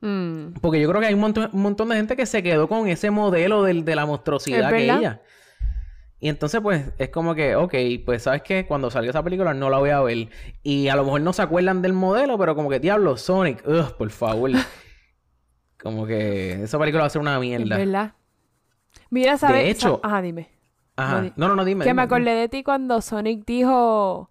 Mm. 0.00 0.54
Porque 0.60 0.80
yo 0.80 0.88
creo 0.88 1.00
que 1.00 1.06
hay 1.08 1.14
un 1.14 1.20
montón, 1.20 1.50
un 1.52 1.62
montón 1.62 1.88
de 1.90 1.96
gente 1.96 2.16
que 2.16 2.24
se 2.26 2.42
quedó 2.42 2.68
con 2.68 2.88
ese 2.88 3.10
modelo 3.10 3.62
del- 3.62 3.84
de 3.84 3.94
la 3.94 4.06
monstruosidad 4.06 4.72
Es 4.72 4.76
que 4.76 4.84
ella. 4.84 5.20
Y 6.22 6.28
entonces, 6.28 6.60
pues, 6.60 6.84
es 6.98 7.08
como 7.08 7.34
que, 7.34 7.56
ok, 7.56 7.74
pues, 8.04 8.22
¿sabes 8.24 8.42
qué? 8.42 8.66
Cuando 8.66 8.90
salga 8.90 9.08
esa 9.10 9.22
película 9.22 9.54
no 9.54 9.70
la 9.70 9.78
voy 9.78 9.90
a 9.90 10.00
ver. 10.00 10.28
Y 10.62 10.88
a 10.88 10.96
lo 10.96 11.04
mejor 11.04 11.22
no 11.22 11.32
se 11.32 11.40
acuerdan 11.42 11.80
del 11.82 11.94
modelo, 11.94 12.36
pero 12.38 12.54
como 12.54 12.68
que, 12.68 12.78
diablo, 12.78 13.16
Sonic, 13.16 13.62
ugh, 13.66 13.96
por 13.96 14.10
favor. 14.10 14.50
como 15.82 16.06
que 16.06 16.62
esa 16.62 16.78
película 16.78 17.02
va 17.02 17.06
a 17.06 17.10
ser 17.10 17.22
una 17.22 17.34
Es 17.36 17.40
mierda. 17.40 17.76
verdad. 17.78 18.12
Mira, 19.08 19.38
¿sabes? 19.38 19.64
De 19.64 19.70
hecho- 19.70 20.00
Sa- 20.02 20.08
Ajá, 20.08 20.22
dime. 20.22 20.50
Ajá. 20.96 21.22
No, 21.36 21.48
No, 21.48 21.56
no, 21.56 21.64
dime. 21.64 21.84
que 21.84 21.94
me 21.94 22.02
dime, 22.02 22.02
acordé 22.02 22.32
de 22.34 22.48
ti 22.48 22.62
cuando 22.62 23.00
Sonic 23.00 23.44
dijo... 23.46 24.30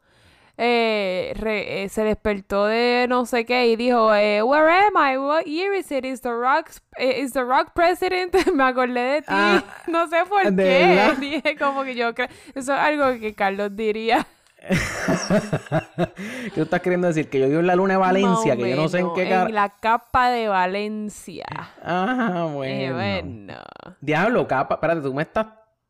eh, 0.62 1.34
re- 1.38 1.84
eh, 1.84 1.90
se 1.90 2.04
despertó 2.04 2.66
de 2.66 3.06
no 3.08 3.26
sé 3.26 3.46
qué 3.46 3.68
y 3.68 3.76
dijo 3.78 4.14
eh, 4.14 4.44
Where 4.44 4.70
am 4.70 4.94
I? 4.98 5.18
What 5.18 5.46
year 5.46 5.74
is 5.74 5.90
it? 5.92 6.04
Is 6.04 6.20
the 6.22 6.32
Rock, 6.32 6.70
eh, 6.98 7.22
is 7.22 7.32
the 7.32 7.44
rock 7.44 7.72
president? 7.74 8.36
me 8.54 8.64
acordé 8.66 9.00
de 9.00 9.22
ti. 9.22 9.28
Ah, 9.30 9.64
no 9.88 10.08
sé 10.10 10.18
por 10.28 10.44
¿de 10.52 10.64
qué. 10.64 10.88
verdad? 10.88 11.18
Dije 11.20 11.56
como 11.58 11.84
que 11.84 11.96
yo 11.96 12.14
creo... 12.14 12.28
Eso 12.54 12.74
es 12.74 12.80
algo 12.80 13.20
que 13.20 13.34
Carlos 13.34 13.74
diría. 13.76 14.28
¿Qué 14.68 16.52
tú 16.56 16.62
estás 16.64 16.82
queriendo 16.82 17.08
decir? 17.08 17.30
Que 17.30 17.40
yo 17.40 17.48
vivo 17.48 17.60
en 17.62 17.68
la 17.68 17.76
luna 17.76 17.94
de 17.94 18.00
Valencia, 18.00 18.56
que 18.58 18.70
yo 18.70 18.76
no 18.76 18.88
sé 18.90 19.00
en 19.00 19.14
qué 19.14 19.30
cara... 19.30 19.46
En 19.46 19.56
la 19.56 19.70
capa 19.70 20.30
de 20.30 20.48
Valencia. 20.50 21.46
Ajá, 21.84 22.46
Eh, 22.46 22.52
bueno. 22.52 22.96
bueno. 22.96 23.54
Diablo, 24.02 24.48
capa. 24.48 24.76
Espérate, 24.76 25.02
tú 25.02 25.14
me 25.14 25.22
estás... 25.24 25.48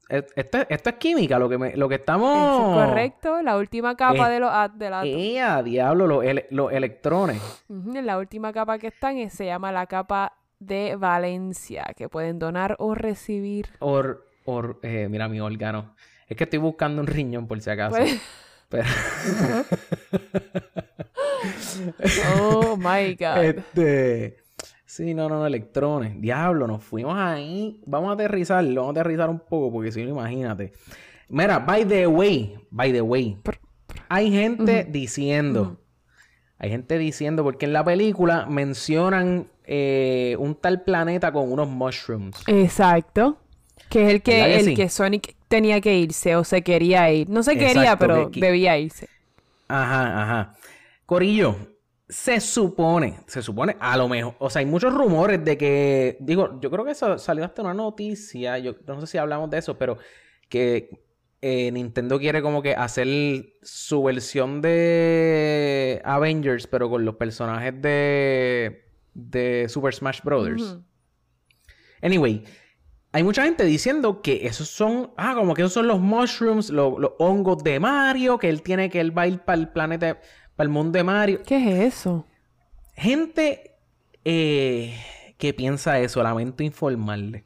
eh, 0.10 0.26
Esto, 0.36 0.57
esto 0.68 0.90
es 0.90 0.95
química, 0.98 1.40
lo 1.40 1.48
que, 1.48 1.57
me, 1.57 1.76
lo 1.77 1.88
que 1.88 1.95
estamos... 1.95 2.36
Eso 2.38 2.81
es 2.81 2.88
correcto. 2.88 3.41
La 3.41 3.57
última 3.57 3.95
capa 3.95 4.30
Eh, 4.30 4.34
de 4.34 4.40
los 4.40 4.52
del 4.77 4.94
átomo. 4.94 5.14
¡Ea, 5.15 5.64
diablo! 5.64 6.07
Los, 6.07 6.23
ele- 6.26 6.48
los 6.49 6.73
electrones. 6.73 7.41
La 7.69 8.18
última 8.18 8.52
capa 8.52 8.77
que 8.80 8.88
están 8.88 9.18
es- 9.18 9.34
se 9.34 9.45
llama 9.45 9.72
la 9.72 9.86
capa 9.86 10.34
de 10.60 10.95
Valencia, 10.98 11.86
que 11.95 12.10
pueden 12.10 12.38
donar 12.40 12.76
o 12.80 12.95
recibir. 12.95 13.68
Or, 13.80 14.26
or, 14.45 14.80
eh, 14.84 15.07
mira 15.10 15.30
mi 15.30 15.40
órgano. 15.40 15.95
Es 16.27 16.36
que 16.38 16.44
estoy 16.44 16.60
buscando 16.60 17.02
un 17.02 17.07
riñón 17.07 17.48
por 17.48 17.60
si 17.61 17.69
acaso. 17.69 17.95
Pues- 17.98 18.22
Pero, 18.69 18.84
Oh 22.40 22.77
my 22.77 23.15
God. 23.15 23.38
este. 23.44 24.38
Sí, 24.90 25.14
no, 25.14 25.30
no, 25.30 25.38
no, 25.38 25.45
electrones. 25.45 26.20
Diablo, 26.20 26.66
nos 26.66 26.84
fuimos 26.84 27.16
ahí. 27.16 27.80
Vamos 27.86 28.10
a 28.10 28.14
aterrizar, 28.14 28.66
vamos 28.66 28.88
a 28.88 28.99
aterrizar 29.02 29.30
un 29.30 29.38
poco, 29.38 29.72
porque 29.72 29.91
si 29.91 30.02
no, 30.03 30.10
imagínate. 30.10 30.72
Mira, 31.28 31.60
by 31.60 31.86
the 31.86 32.07
way, 32.07 32.56
by 32.72 32.91
the 32.91 33.02
way. 33.02 33.38
Hay 34.10 34.32
gente 34.32 34.86
diciendo. 34.90 35.80
Hay 36.57 36.72
gente 36.72 36.98
diciendo, 36.98 37.44
porque 37.44 37.68
en 37.68 37.74
la 37.74 37.84
película 37.84 38.48
mencionan 38.48 39.45
eh, 39.64 40.36
un 40.40 40.56
tal 40.56 40.82
planeta 40.82 41.32
con 41.32 41.52
unos 41.52 41.70
mushrooms. 41.70 42.41
Exacto. 42.48 43.38
Que 43.90 44.07
es 44.07 44.11
el 44.16 44.22
que, 44.24 44.32
¿Verdad 44.41 44.48
que 44.48 44.57
el 44.60 44.66
sí? 44.66 44.74
que 44.74 44.90
Sonic 44.90 45.36
tenía 45.48 45.82
que 45.82 45.99
irse 45.99 46.36
o 46.36 46.44
se 46.44 46.64
quería 46.64 47.11
ir. 47.11 47.30
No 47.30 47.44
se 47.44 47.60
quería, 47.60 47.95
pero 47.95 48.32
que- 48.32 48.40
debía 48.41 48.76
irse. 48.80 49.07
Ajá, 49.68 50.24
ajá. 50.24 50.56
Corillo, 51.06 51.56
se 52.10 52.40
supone, 52.41 53.19
se 53.27 53.41
supone, 53.44 53.77
a 53.80 53.95
lo 53.95 54.10
mejor, 54.10 54.36
o 54.40 54.49
sea, 54.49 54.61
hay 54.61 54.65
muchos 54.65 54.91
rumores 54.94 55.45
de 55.45 55.57
que, 55.57 56.18
digo, 56.19 56.60
yo 56.60 56.72
creo 56.72 56.84
que 56.84 56.91
eso 56.91 57.18
salió 57.19 57.45
hasta 57.45 57.61
una 57.61 57.73
noticia, 57.76 58.57
yo 58.57 58.73
no 58.88 58.99
sé 59.02 59.07
si 59.07 59.18
hablamos 59.19 59.49
de 59.52 59.60
eso, 59.60 59.77
pero 59.77 59.98
que 60.49 61.06
eh, 61.41 61.72
Nintendo 61.72 62.18
quiere 62.19 62.41
como 62.41 62.61
que 62.64 62.73
hacer 62.73 63.07
su 63.61 64.02
versión 64.03 64.61
de 64.61 66.02
Avengers, 66.03 66.68
pero 66.68 66.90
con 66.90 67.06
los 67.06 67.15
personajes 67.15 67.80
de, 67.81 68.86
de 69.14 69.68
Super 69.69 69.94
Smash 69.94 70.22
Brothers. 70.23 70.64
Anyway, 72.02 72.44
hay 73.11 73.23
mucha 73.23 73.44
gente 73.44 73.65
diciendo 73.65 74.22
que 74.22 74.48
esos 74.48 74.68
son, 74.69 75.11
ah, 75.18 75.34
como 75.36 75.53
que 75.53 75.61
esos 75.61 75.73
son 75.73 75.88
los 75.88 75.99
mushrooms, 75.99 76.69
lo- 76.69 76.98
los 76.99 77.11
hongos 77.19 77.64
de 77.64 77.80
Mario, 77.80 78.38
que 78.38 78.49
él 78.49 78.61
tiene 78.61 78.90
que 78.90 78.99
él 78.99 79.18
va 79.18 79.23
a 79.23 79.27
ir 79.27 79.40
para 79.40 79.60
el 79.60 79.69
planeta, 79.69 80.19
para 80.60 80.65
el 80.65 80.73
mundo 80.73 80.98
de 80.98 81.06
Mario. 81.06 81.40
¿Qué 81.45 81.56
es 81.86 81.95
eso? 81.95 82.26
Gente 82.94 83.77
eh, 84.26 84.94
que 85.38 85.53
piensa 85.53 85.98
eso, 86.02 86.22
lamento 86.22 86.64
informarle. 86.64 87.45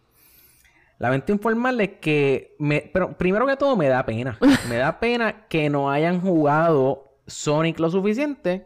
Lamento 0.97 1.31
informarles 1.31 1.91
que, 2.01 2.55
me, 2.57 2.89
pero 2.91 3.15
primero 3.15 3.45
que 3.45 3.55
todo 3.55 3.77
me 3.77 3.87
da 3.87 4.03
pena. 4.03 4.39
Me 4.67 4.77
da 4.77 4.99
pena 4.99 5.45
que 5.47 5.69
no 5.69 5.91
hayan 5.91 6.21
jugado 6.21 7.13
Sonic 7.27 7.77
lo 7.79 7.91
suficiente 7.91 8.65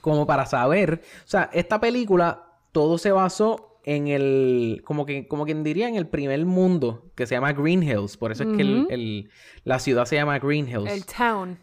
como 0.00 0.26
para 0.26 0.46
saber. 0.46 1.02
O 1.26 1.28
sea, 1.28 1.50
esta 1.52 1.78
película 1.80 2.46
todo 2.72 2.96
se 2.96 3.12
basó 3.12 3.78
en 3.84 4.08
el, 4.08 4.80
como 4.86 5.04
que, 5.04 5.28
como 5.28 5.44
quien 5.44 5.62
diría, 5.64 5.86
en 5.86 5.96
el 5.96 6.06
primer 6.06 6.46
mundo 6.46 7.10
que 7.14 7.26
se 7.26 7.34
llama 7.34 7.52
Green 7.52 7.82
Hills. 7.82 8.16
Por 8.16 8.32
eso 8.32 8.44
es 8.44 8.56
que 8.56 8.62
el- 8.62 8.80
Ujú. 8.84 8.86
el- 8.90 9.30
la 9.64 9.78
ciudad 9.80 10.06
se 10.06 10.16
llama 10.16 10.38
Green 10.38 10.66
Hills. 10.66 10.90
El 10.90 11.04
town. 11.04 11.58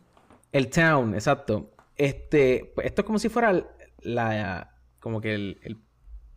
El 0.52 0.69
town, 0.69 1.15
exacto. 1.15 1.72
Este, 1.98 2.72
pues, 2.76 2.88
esto 2.88 3.02
es 3.02 3.06
como 3.06 3.19
si 3.19 3.30
fuera 3.30 3.65
la, 4.02 4.76
como 4.99 5.22
que 5.22 5.34
el- 5.34 5.60
el- 5.64 5.78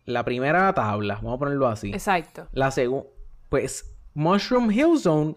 la 0.07 0.25
primera 0.25 0.73
tabla, 0.75 1.17
vamos 1.17 1.37
a 1.37 1.39
ponerlo 1.39 1.67
así. 1.69 1.91
Exacto. 1.93 2.49
La 2.53 2.71
segunda, 2.71 3.09
pues 3.49 3.97
Mushroom 4.15 4.71
Hill 4.71 4.99
Zone 4.99 5.37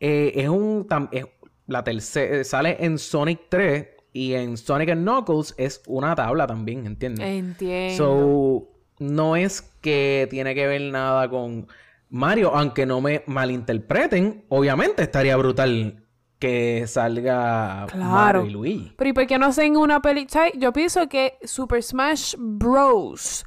eh, 0.00 0.32
es 0.34 0.48
un, 0.48 0.86
tam- 0.88 1.08
es 1.12 1.26
la 1.66 1.84
tercera, 1.84 2.42
sale 2.44 2.76
en 2.80 2.98
Sonic 2.98 3.42
3 3.48 3.86
y 4.12 4.34
en 4.34 4.56
Sonic 4.56 4.90
and 4.90 5.02
Knuckles 5.02 5.54
es 5.56 5.80
una 5.86 6.14
tabla 6.14 6.46
también, 6.46 6.84
¿entiendes? 6.86 7.24
Entiendo. 7.26 7.96
So, 7.96 8.68
no 8.98 9.36
es 9.36 9.62
que 9.80 10.26
tiene 10.28 10.54
que 10.54 10.66
ver 10.66 10.82
nada 10.82 11.30
con 11.30 11.68
Mario, 12.10 12.54
aunque 12.54 12.84
no 12.84 13.00
me 13.00 13.22
malinterpreten, 13.26 14.44
obviamente 14.48 15.02
estaría 15.02 15.36
brutal 15.36 16.01
que 16.42 16.86
salga 16.88 17.86
Claro. 17.88 18.40
Mario 18.40 18.44
y 18.46 18.50
Luigi. 18.50 18.94
Pero 18.98 19.10
¿y 19.10 19.12
por 19.12 19.26
qué 19.28 19.38
no 19.38 19.46
hacen 19.46 19.76
una 19.76 20.02
película? 20.02 20.48
Yo 20.56 20.72
pienso 20.72 21.08
que 21.08 21.38
Super 21.44 21.80
Smash 21.82 22.34
Bros. 22.36 23.44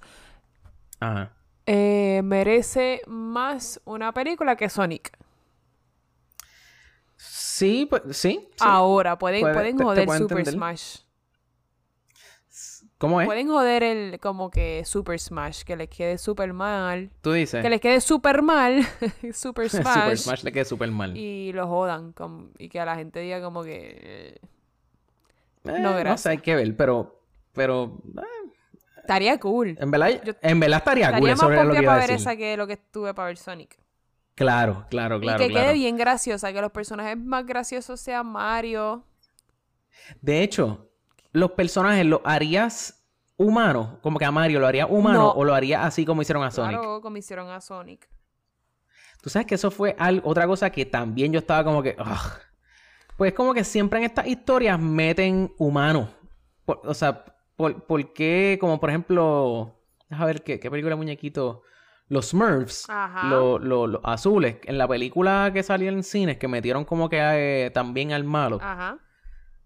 Ajá. 1.01 1.33
eh, 1.65 2.21
merece 2.23 3.01
más 3.07 3.81
una 3.83 4.13
película 4.13 4.55
que 4.55 4.69
Sonic. 4.69 5.11
Sí, 7.17 7.85
pues 7.89 8.03
sí. 8.11 8.39
sí. 8.51 8.55
Ahora, 8.59 9.17
pueden, 9.17 9.41
Puede- 9.41 9.53
pueden 9.53 9.77
joder 9.77 10.09
Super. 10.17 10.45
Smash. 10.45 10.97
¿Cómo 13.05 13.21
es? 13.21 13.27
Pueden 13.27 13.47
joder 13.47 13.83
el 13.83 14.19
como 14.19 14.49
que 14.49 14.83
Super 14.85 15.19
Smash, 15.19 15.63
que 15.63 15.75
les 15.75 15.89
quede 15.89 16.17
super 16.17 16.53
mal. 16.53 17.11
Tú 17.21 17.33
dices. 17.33 17.61
Que 17.61 17.69
les 17.69 17.79
quede 17.79 18.01
super 18.01 18.41
mal, 18.41 18.83
Super 19.33 19.69
Smash. 19.69 19.93
Super 19.93 20.17
Smash 20.17 20.43
le 20.43 20.51
queda 20.51 20.65
súper 20.65 20.89
mal. 20.91 21.15
Y 21.15 21.51
lo 21.53 21.67
jodan. 21.67 22.13
y 22.57 22.69
que 22.69 22.79
a 22.79 22.85
la 22.85 22.95
gente 22.95 23.19
diga 23.19 23.41
como 23.41 23.63
que... 23.63 23.97
eh, 24.01 24.39
Eh, 25.65 25.79
no, 25.79 25.79
no 25.79 25.93
sé, 25.93 25.99
gracias. 25.99 26.25
hay 26.27 26.37
que 26.39 26.55
ver, 26.55 26.75
pero... 26.75 27.21
Pero... 27.53 28.01
eh, 28.17 28.21
Estaría 29.01 29.39
cool. 29.39 29.77
en 29.79 29.91
verdad, 29.91 30.21
Yo- 30.23 30.33
en 30.41 30.59
verdad 30.59 30.79
estaría 30.79 31.17
cool. 31.19 31.29
Eso 31.29 31.43
más 31.43 31.51
era 31.51 31.63
lo 31.63 31.73
que 31.73 31.81
iba 31.83 31.91
a 31.91 31.95
para 31.95 32.07
ver 32.07 32.09
decir. 32.09 32.27
esa 32.27 32.35
que 32.35 32.57
lo 32.57 32.65
que 32.65 32.73
estuve 32.73 33.13
para 33.13 33.27
ver 33.27 33.37
Sonic. 33.37 33.77
Claro, 34.33 34.87
claro, 34.89 35.19
claro, 35.19 35.43
y 35.43 35.45
que 35.47 35.51
claro. 35.53 35.67
quede 35.67 35.73
bien 35.75 35.95
graciosa, 35.95 36.51
que 36.51 36.59
los 36.59 36.71
personajes 36.71 37.15
más 37.17 37.45
graciosos 37.45 37.99
sean 38.01 38.25
Mario. 38.25 39.05
De 40.21 40.41
hecho, 40.43 40.89
los 41.35 41.51
personajes 41.51 42.05
los 42.05 42.21
harías 42.23 43.05
humano? 43.37 43.99
Como 44.01 44.17
que 44.19 44.25
a 44.25 44.31
Mario 44.31 44.59
lo 44.59 44.67
haría 44.67 44.87
humano 44.87 45.19
No. 45.19 45.31
o 45.31 45.43
lo 45.43 45.53
haría 45.53 45.85
así 45.85 46.05
como 46.05 46.21
hicieron 46.21 46.43
a 46.43 46.51
Sonic. 46.51 46.79
Claro, 46.79 47.01
como 47.01 47.17
hicieron 47.17 47.49
a 47.49 47.61
Sonic. 47.61 48.09
Tú 49.21 49.29
sabes 49.29 49.47
que 49.47 49.55
eso 49.55 49.71
fue 49.71 49.95
otra 50.23 50.45
cosa 50.47 50.69
que 50.69 50.85
también 50.85 51.31
yo 51.33 51.39
estaba 51.39 51.63
como 51.63 51.81
que. 51.81 51.95
ugh. 51.99 52.39
Pues 53.17 53.33
como 53.33 53.53
que 53.53 53.63
siempre 53.63 53.99
en 53.99 54.05
estas 54.05 54.27
historias 54.27 54.79
meten 54.79 55.53
humanos. 55.57 56.09
Por- 56.65 56.81
o 56.83 56.93
sea, 56.93 57.23
por, 57.55 57.85
¿por 57.85 58.13
qué? 58.13 58.57
Como 58.59 58.79
por 58.79 58.89
ejemplo. 58.89 59.79
Déjame 60.09 60.27
ver 60.27 60.43
qué, 60.43 60.59
qué 60.59 60.69
película 60.69 60.95
muñequito. 60.95 61.63
Los 62.07 62.27
Smurfs, 62.29 62.87
Ajá. 62.87 63.27
lo- 63.29 63.57
lo- 63.57 63.87
los 63.87 64.01
azules. 64.03 64.57
En 64.65 64.77
la 64.77 64.87
película 64.87 65.49
que 65.51 65.63
salió 65.63 65.89
en 65.89 66.03
cines, 66.03 66.37
que 66.37 66.47
metieron 66.47 66.85
como 66.85 67.09
que 67.09 67.17
eh, 67.19 67.71
también 67.71 68.11
al 68.13 68.23
malo, 68.23 68.59
Ajá. 68.61 68.99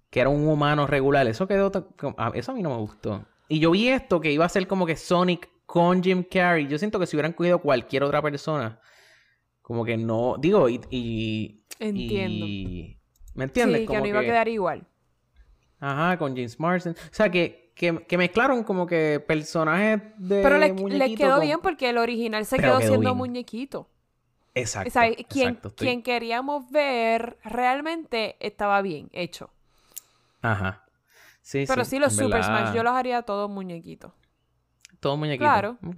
Que 0.10 0.20
era 0.22 0.30
un 0.30 0.48
humano 0.48 0.88
regular. 0.88 1.28
Eso 1.28 1.48
quedó. 1.48 1.72
ta- 1.72 1.86
como- 2.00 2.16
a- 2.18 2.32
Eso 2.34 2.52
a 2.52 2.56
mí 2.56 2.62
no 2.64 2.70
me 2.70 2.78
gustó. 2.78 3.26
Y 3.48 3.60
yo 3.60 3.72
vi 3.72 3.88
esto 3.90 4.20
que 4.22 4.32
iba 4.32 4.46
a 4.46 4.50
ser 4.50 4.68
como 4.68 4.86
que 4.86 4.96
Sonic 4.96 5.50
con 5.66 6.02
Jim 6.04 6.24
Carrey. 6.24 6.68
Yo 6.68 6.78
siento 6.78 7.00
que 7.00 7.06
si 7.08 7.16
hubieran 7.16 7.34
cogido 7.34 7.60
cualquier 7.60 8.04
otra 8.04 8.22
persona, 8.22 8.80
como 9.62 9.84
que 9.86 9.98
no. 9.98 10.36
Digo, 10.40 10.68
y. 10.70 10.80
y- 10.90 11.64
Entiendo. 11.80 12.46
y- 12.46 12.98
¿Me 13.36 13.46
entiendes? 13.46 13.82
Sí, 13.82 13.88
que 13.88 14.00
no 14.00 14.06
iba 14.06 14.20
a 14.20 14.24
quedar 14.24 14.48
igual. 14.48 14.86
Ajá, 15.80 16.18
con 16.18 16.36
James 16.36 16.60
Marsden. 16.60 16.94
O 16.94 17.14
sea, 17.14 17.30
que, 17.32 17.72
que, 17.76 18.04
que 18.06 18.18
mezclaron 18.18 18.64
como 18.64 18.86
que 18.86 19.24
personajes 19.26 20.02
de. 20.18 20.42
Pero 20.44 20.58
le- 20.58 20.70
les 20.70 20.82
muñequito 20.82 21.18
quedó 21.24 21.36
con- 21.38 21.46
bien 21.46 21.60
porque 21.62 21.90
el 21.90 21.98
original 21.98 22.46
se 22.46 22.58
Pero 22.58 22.70
quedó 22.70 22.80
quedó 22.80 22.88
siendo 22.90 23.10
bien. 23.12 23.18
muñequito. 23.18 23.90
Exacto. 24.56 24.90
O 24.90 24.92
sea, 24.92 25.04
quien, 25.04 25.50
exacto, 25.50 25.68
estoy- 25.70 25.88
quien 25.88 26.04
queríamos 26.04 26.70
ver 26.70 27.38
realmente 27.44 28.36
estaba 28.40 28.82
bien 28.82 29.10
hecho. 29.14 29.52
Ajá. 30.42 30.86
Sí, 31.42 31.66
Pero 31.68 31.86
sí, 31.86 32.00
los 32.00 32.16
Super 32.16 32.44
Smash 32.44 32.74
yo 32.76 32.84
los 32.84 32.94
haría 32.94 33.22
todos 33.24 33.50
muñequitos. 33.50 34.12
Todo 35.00 35.18
muñequito. 35.18 35.44
Claro. 35.46 35.78
Ok. 35.86 35.98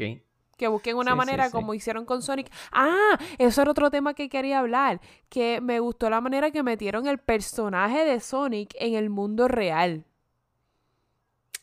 Que 0.57 0.67
busquen 0.67 0.95
una 0.95 1.11
Sí, 1.11 1.17
manera 1.17 1.45
sí. 1.47 1.51
como 1.51 1.73
hicieron 1.73 2.05
con 2.05 2.21
Sonic. 2.21 2.51
Ah, 2.71 3.17
eso 3.39 3.61
era 3.63 3.71
otro 3.71 3.89
tema 3.89 4.13
que 4.13 4.29
quería 4.29 4.59
hablar. 4.59 5.01
Que 5.29 5.59
me 5.59 5.79
gustó 5.79 6.09
la 6.09 6.21
manera 6.21 6.51
que 6.51 6.61
metieron 6.61 7.07
el 7.07 7.17
personaje 7.17 8.05
de 8.05 8.19
Sonic 8.19 8.75
en 8.79 8.93
el 8.93 9.09
mundo 9.09 9.47
real. 9.47 10.05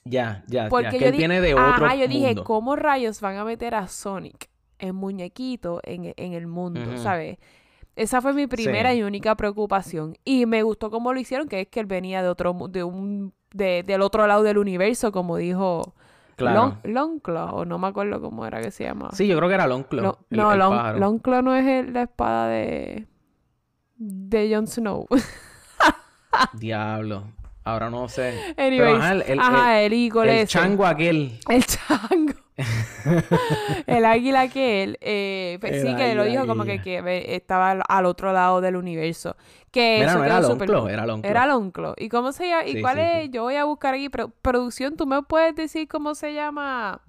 Ya, 0.04 0.42
ya, 0.48 0.68
Porque 0.68 0.84
ya. 0.84 0.92
yo 0.92 0.98
Que 0.98 1.08
él 1.08 1.16
viene 1.16 1.40
de 1.40 1.54
otro 1.54 1.86
Ajá, 1.86 1.94
yo 1.94 2.08
dije. 2.08 2.34
¿cómo 2.42 2.76
rayos 2.76 3.20
van 3.20 3.36
a 3.36 3.44
meter 3.44 3.74
a 3.74 3.86
Sonic 3.88 4.48
en 4.78 4.94
muñequito 4.94 5.80
en, 5.84 6.12
en 6.16 6.32
el 6.32 6.46
mundo? 6.46 6.96
¿Sabes? 6.98 7.38
Esa 7.98 8.20
fue 8.22 8.32
mi 8.32 8.46
primera 8.46 8.92
Sí. 8.92 8.98
y 8.98 9.02
única 9.02 9.34
preocupación. 9.34 10.16
Y 10.24 10.46
me 10.46 10.62
gustó 10.62 10.90
cómo 10.90 11.12
lo 11.12 11.20
hicieron, 11.20 11.48
que 11.48 11.62
es 11.62 11.68
que 11.68 11.80
él 11.80 11.86
venía 11.86 12.22
de 12.22 12.28
otro 12.28 12.54
de 12.70 12.84
un 12.84 13.32
de, 13.52 13.82
del 13.82 14.02
otro 14.02 14.26
lado 14.26 14.42
del 14.42 14.58
universo, 14.58 15.10
como 15.12 15.36
dijo 15.36 15.94
Claro. 16.36 16.78
Long, 16.84 16.94
Longclaw, 16.94 17.56
o 17.56 17.64
no 17.64 17.78
me 17.78 17.88
acuerdo 17.88 18.20
cómo 18.20 18.46
era 18.46 18.60
que 18.60 18.70
se 18.70 18.84
llamaba. 18.84 19.10
Sí, 19.12 19.26
yo 19.26 19.36
creo 19.36 19.48
que 19.48 19.54
era 19.56 19.66
Longclaw. 19.66 20.04
Lo- 20.04 20.18
el- 20.30 20.36
no, 20.38 20.52
el 20.52 20.58
Long. 20.60 20.98
Longclaw 20.98 21.42
no 21.42 21.54
es 21.56 21.66
el- 21.66 21.92
la 21.92 22.02
espada 22.02 22.48
de 22.48 23.06
de 23.96 24.54
Jon 24.54 24.66
Snow. 24.68 25.06
Diablo. 26.54 27.24
Ahora 27.64 27.90
no 27.90 28.08
sé. 28.08 28.54
Anyways, 28.56 28.78
Pero 28.80 28.96
ajá, 28.96 29.12
el, 29.12 29.22
el, 29.26 29.40
ajá, 29.40 29.80
el- 29.82 29.92
el 30.28 30.46
chango 30.48 30.86
aquel. 30.86 31.38
El 31.48 31.64
chango. 31.66 32.32
el 33.86 34.04
águila 34.04 34.48
que 34.48 34.82
él. 34.82 34.98
eh, 35.00 35.58
pues 35.60 35.82
sí, 35.82 35.94
que 35.96 36.14
lo 36.14 36.24
dijo 36.24 36.46
como 36.46 36.64
que, 36.64 36.80
estaba 37.34 37.70
al, 37.72 38.06
otro 38.06 38.32
lado 38.32 38.60
del 38.60 38.76
universo. 38.76 39.36
Que 39.70 39.98
Mira, 40.00 40.10
eso 40.10 40.18
no 40.18 40.24
era 40.24 40.40
Longclaw, 40.40 40.80
cool. 40.82 40.90
era. 40.90 41.04
Era. 41.44 41.94
¿Y 41.98 42.08
cómo 42.08 42.32
se 42.32 42.48
llama? 42.48 42.64
¿Y 42.64 42.72
Sí, 42.74 42.80
cuál 42.80 42.96
sí, 42.96 43.02
es? 43.02 43.22
sí. 43.24 43.30
Yo 43.30 43.42
voy 43.42 43.54
a 43.56 43.64
buscar 43.64 43.94
aquí. 43.94 44.08
Pro- 44.08 44.30
producción, 44.42 44.96
¿tú 44.96 45.06
me 45.06 45.22
puedes 45.22 45.54
decir 45.54 45.86
cómo 45.88 46.14
se 46.14 46.34
llama? 46.34 47.00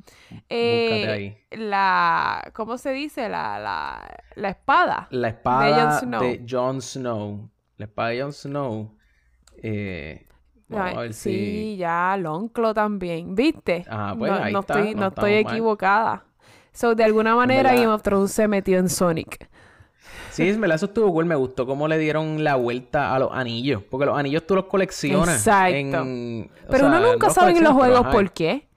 Eh, 0.49 1.07
ahí. 1.09 1.37
La. 1.51 2.51
¿Cómo 2.53 2.77
se 2.77 2.91
dice? 2.91 3.29
La, 3.29 3.59
la, 3.59 4.07
la 4.35 4.49
espada. 4.49 5.07
La 5.11 5.29
espada 5.29 5.99
Snow. 5.99 6.21
de 6.21 6.45
Jon 6.47 6.81
Snow. 6.81 7.49
La 7.77 7.85
espada 7.85 8.09
de 8.09 8.21
Jon 8.21 8.33
Snow. 8.33 8.95
Eh, 9.63 10.25
vamos 10.69 10.87
Ay, 10.87 10.95
a 10.95 10.99
ver 11.01 11.13
sí, 11.13 11.31
si. 11.31 11.77
ya, 11.77 12.15
Longclaw 12.17 12.73
también. 12.73 13.35
¿Viste? 13.35 13.85
Ah, 13.89 14.15
pues, 14.17 14.31
no, 14.31 14.37
ahí 14.37 14.53
no 14.53 14.59
está, 14.61 14.79
estoy, 14.79 14.95
no 14.95 15.01
no 15.01 15.07
estoy 15.07 15.43
mal. 15.43 15.53
equivocada. 15.53 16.23
So, 16.71 16.95
de 16.95 17.03
alguna 17.03 17.35
manera. 17.35 17.73
Game 17.73 17.87
of 17.87 18.01
Thrones 18.03 18.31
se 18.31 18.47
metió 18.47 18.77
en 18.77 18.89
Sonic. 18.89 19.49
Sí, 20.31 20.49
verdad, 20.53 20.75
eso 20.75 20.85
estuvo 20.85 21.11
cool. 21.11 21.25
Me 21.25 21.35
gustó 21.35 21.65
cómo 21.65 21.87
le 21.87 21.97
dieron 21.97 22.43
la 22.43 22.55
vuelta 22.55 23.13
a 23.13 23.19
los 23.19 23.31
anillos. 23.33 23.83
Porque 23.89 24.05
los 24.05 24.17
anillos 24.17 24.45
tú 24.47 24.55
los 24.55 24.65
coleccionas. 24.65 25.35
Exacto. 25.37 25.75
en- 25.75 26.49
Pero 26.67 26.77
sea, 26.77 26.87
uno 26.87 26.99
no 26.99 27.11
nunca 27.11 27.29
sabe 27.29 27.51
en 27.51 27.63
los 27.63 27.73
juegos 27.73 28.01
ajá. 28.01 28.11
por 28.11 28.31
qué. 28.31 28.67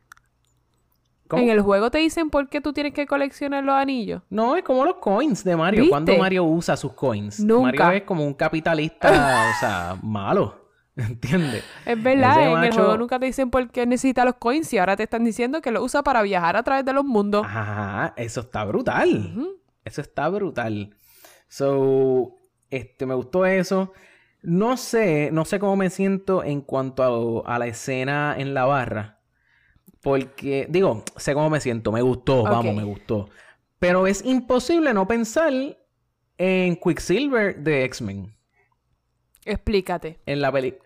¿Cómo? 1.29 1.43
En 1.45 1.51
el 1.51 1.61
juego 1.63 1.91
te 1.91 1.99
dicen 1.99 2.29
por 2.31 2.49
qué 2.49 2.61
tú 2.61 2.73
tienes 2.73 2.93
que 2.93 3.07
coleccionar 3.07 3.65
los 3.65 3.75
anillos. 3.75 4.23
No, 4.29 4.57
es 4.57 4.65
como 4.65 4.85
los 4.85 4.97
coins 4.97 5.45
de 5.45 5.57
Mario. 5.57 5.81
¿Viste? 5.83 5.91
Cuando 5.91 6.17
Mario 6.19 6.45
usa 6.45 6.77
sus 6.77 6.93
coins. 6.93 7.41
Nunca. 7.41 7.85
Mario 7.85 7.99
es 7.99 8.03
como 8.05 8.27
un 8.27 8.35
capitalista, 8.35 9.09
o 9.57 9.61
sea, 9.61 9.97
malo. 10.03 10.62
¿Entiendes? 10.97 11.65
Es 11.87 12.03
verdad, 12.03 12.33
Ese 12.33 12.43
en 12.43 12.49
el 12.49 12.55
macho- 12.55 12.75
juego 12.77 12.97
nunca 12.99 13.19
te 13.19 13.27
dicen 13.27 13.51
por 13.51 13.71
qué 13.71 13.87
necesita 13.87 14.25
los 14.25 14.35
coins 14.37 14.73
y 14.73 14.79
ahora 14.79 14.97
te 14.97 15.05
están 15.05 15.25
diciendo 15.25 15.63
que 15.63 15.71
los 15.71 15.83
usa 15.83 16.03
para 16.03 16.21
viajar 16.23 16.57
a 16.57 16.63
través 16.63 16.85
de 16.85 16.93
los 16.93 17.05
mundos. 17.05 17.47
Ajá, 17.47 18.13
eso 18.17 18.41
está 18.41 18.65
brutal. 18.65 19.49
Eso 19.85 20.01
está 20.03 20.29
brutal. 20.29 20.95
So, 21.49 22.37
este, 22.71 23.07
me 23.07 23.15
gustó 23.15 23.47
eso. 23.47 23.93
No 24.43 24.77
sé, 24.77 25.31
no 25.33 25.45
sé 25.45 25.59
cómo 25.59 25.77
me 25.77 25.89
siento 25.91 26.43
en 26.45 26.61
cuanto 26.63 27.45
a, 27.47 27.55
a 27.55 27.59
la 27.59 27.67
escena 27.67 28.35
en 28.37 28.55
la 28.55 28.65
barra. 28.65 29.21
Porque, 30.03 30.67
digo, 30.69 31.05
sé 31.17 31.33
cómo 31.33 31.49
me 31.49 31.61
siento, 31.61 31.93
me 31.93 32.03
gustó, 32.03 32.43
vamos, 32.43 32.75
me 32.75 32.83
gustó. 32.85 33.29
Pero 33.79 34.07
es 34.07 34.25
imposible 34.25 34.93
no 34.95 35.07
pensar 35.07 35.53
en 36.39 36.77
Quicksilver 36.77 37.57
de 37.63 37.85
X-Men. 37.85 38.35
Explícate. 39.45 40.19
En 40.27 40.41
la 40.41 40.53
peli- 40.53 40.77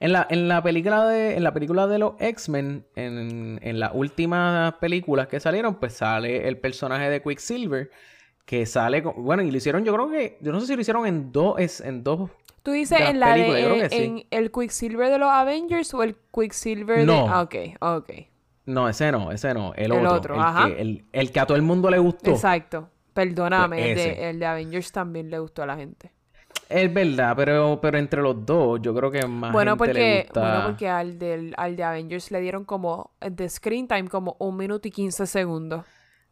en 0.00 0.12
la, 0.12 0.26
en 0.30 0.48
la 0.48 0.62
película 0.62 1.06
de 1.06 1.36
en 1.36 1.44
la 1.44 1.52
película 1.52 1.86
de 1.86 1.98
los 1.98 2.14
X-Men 2.18 2.86
en, 2.96 3.58
en 3.62 3.80
las 3.80 3.90
últimas 3.94 4.74
películas 4.74 5.28
que 5.28 5.40
salieron 5.40 5.74
pues 5.76 5.92
sale 5.94 6.48
el 6.48 6.56
personaje 6.58 7.10
de 7.10 7.20
Quicksilver 7.22 7.90
que 8.46 8.64
sale 8.66 9.02
con- 9.02 9.22
bueno 9.24 9.42
y 9.42 9.50
lo 9.50 9.56
hicieron 9.58 9.84
yo 9.84 9.92
creo 9.92 10.10
que 10.10 10.38
yo 10.40 10.52
no 10.52 10.60
sé 10.60 10.66
si 10.68 10.74
lo 10.74 10.80
hicieron 10.80 11.06
en 11.06 11.32
dos 11.32 11.58
es 11.58 11.80
en 11.80 12.02
dos 12.02 12.30
Tú 12.62 12.70
dices 12.70 12.98
de 12.98 13.04
en 13.10 13.20
la 13.20 13.34
de 13.34 13.42
películas, 13.44 13.60
yo 13.62 13.68
creo 13.68 13.84
en, 13.84 14.16
sí. 14.18 14.26
el 14.30 14.50
Quicksilver 14.50 15.10
de 15.10 15.18
los 15.18 15.28
Avengers 15.28 15.92
o 15.92 16.02
el 16.02 16.16
Quicksilver 16.32 16.98
de 17.00 17.04
No. 17.06 17.26
Ah, 17.28 17.42
ok, 17.42 17.54
ok. 17.80 18.10
no 18.64 18.88
ese 18.88 19.12
no 19.12 19.32
ese 19.32 19.52
no 19.52 19.74
el, 19.74 19.92
El 19.92 19.92
otro, 19.92 20.12
otro, 20.14 20.34
el, 20.36 20.40
ajá. 20.40 20.66
que, 20.74 20.80
el, 20.80 21.04
el 21.12 21.30
que 21.30 21.40
a 21.40 21.46
todo 21.46 21.56
el 21.56 21.62
mundo 21.62 21.90
le 21.90 21.98
gustó 21.98 22.30
Exacto. 22.30 22.88
Perdóname, 23.12 23.76
Pues 23.76 23.88
el, 23.90 23.96
de, 24.16 24.30
el 24.30 24.38
de 24.40 24.46
Avengers 24.46 24.90
también 24.92 25.30
le 25.30 25.38
gustó 25.38 25.62
a 25.62 25.66
la 25.66 25.76
gente. 25.76 26.10
Es 26.68 26.92
verdad 26.92 27.34
pero 27.36 27.78
pero 27.80 27.98
entre 27.98 28.22
los 28.22 28.44
dos 28.46 28.80
yo 28.82 28.94
creo 28.94 29.10
que 29.10 29.26
más 29.26 29.52
Bueno, 29.52 29.76
gente 29.76 29.92
le 29.92 29.92
porque, 29.92 30.22
gusta 30.24 30.40
bueno, 30.40 30.62
porque 30.62 30.88
al, 30.88 31.18
del, 31.18 31.54
al 31.56 31.76
de 31.76 31.84
Avengers 31.84 32.30
le 32.30 32.40
dieron 32.40 32.64
como 32.64 33.12
de 33.20 33.48
screen 33.48 33.86
time 33.88 34.08
como 34.08 34.36
un 34.38 34.56
minuto 34.56 34.88
y 34.88 34.90
15 34.90 35.26
segundos. 35.26 35.84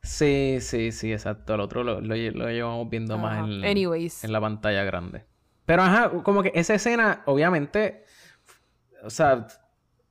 sí 0.02 0.58
sí 0.60 0.90
sí 0.92 1.12
exacto 1.12 1.54
el 1.54 1.60
otro 1.60 1.84
lo, 1.84 2.00
lo, 2.00 2.14
lo 2.16 2.48
llevamos 2.50 2.88
viendo 2.90 3.18
más 3.18 3.38
en, 3.48 3.64
Anyways. 3.64 4.24
en 4.24 4.32
la 4.32 4.40
pantalla 4.40 4.84
grande. 4.84 5.24
Pero 5.64 5.82
ajá, 5.82 6.10
como 6.24 6.42
que 6.42 6.50
esa 6.56 6.74
escena, 6.74 7.22
obviamente, 7.26 8.04
o 9.04 9.10
sea, 9.10 9.46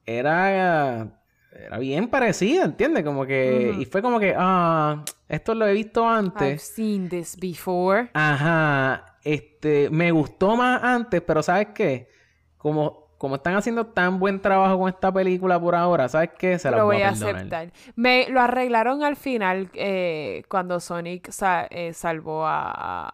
era, 0.05 1.21
era 1.51 1.77
bien 1.79 2.07
parecida, 2.09 2.63
¿entiendes? 2.63 3.03
Como 3.03 3.25
que, 3.25 3.75
y 3.77 3.85
fue 3.85 4.01
como 4.01 4.19
que, 4.19 4.33
ah, 4.37 5.03
esto 5.27 5.53
lo 5.53 5.67
he 5.67 5.73
visto 5.73 6.03
I've 6.03 6.17
antes. 6.19 6.61
seen 6.61 7.09
this 7.09 7.35
before. 7.37 8.09
Ajá, 8.13 9.10
este, 9.23 9.89
me 9.91 10.11
gustó 10.11 10.55
más 10.55 10.83
antes, 10.83 11.21
pero 11.21 11.43
¿sabes 11.43 11.67
qué? 11.75 12.09
Como, 12.57 13.07
como 13.17 13.35
están 13.35 13.55
haciendo 13.55 13.85
tan 13.87 14.19
buen 14.19 14.41
trabajo 14.41 14.79
con 14.79 14.89
esta 14.89 15.11
película 15.11 15.59
por 15.59 15.75
ahora, 15.75 16.09
¿sabes 16.09 16.31
qué? 16.37 16.57
Se 16.59 16.71
la 16.71 16.77
lo 16.77 16.85
voy, 16.85 16.97
voy 16.97 17.03
a 17.03 17.09
perdonar. 17.11 17.35
aceptar. 17.35 17.71
Me 17.95 18.27
lo 18.29 18.41
arreglaron 18.41 19.03
al 19.03 19.15
final 19.15 19.69
eh, 19.73 20.43
cuando 20.49 20.79
Sonic 20.79 21.29
sa- 21.31 21.67
eh, 21.69 21.93
salvó 21.93 22.45
a, 22.47 23.09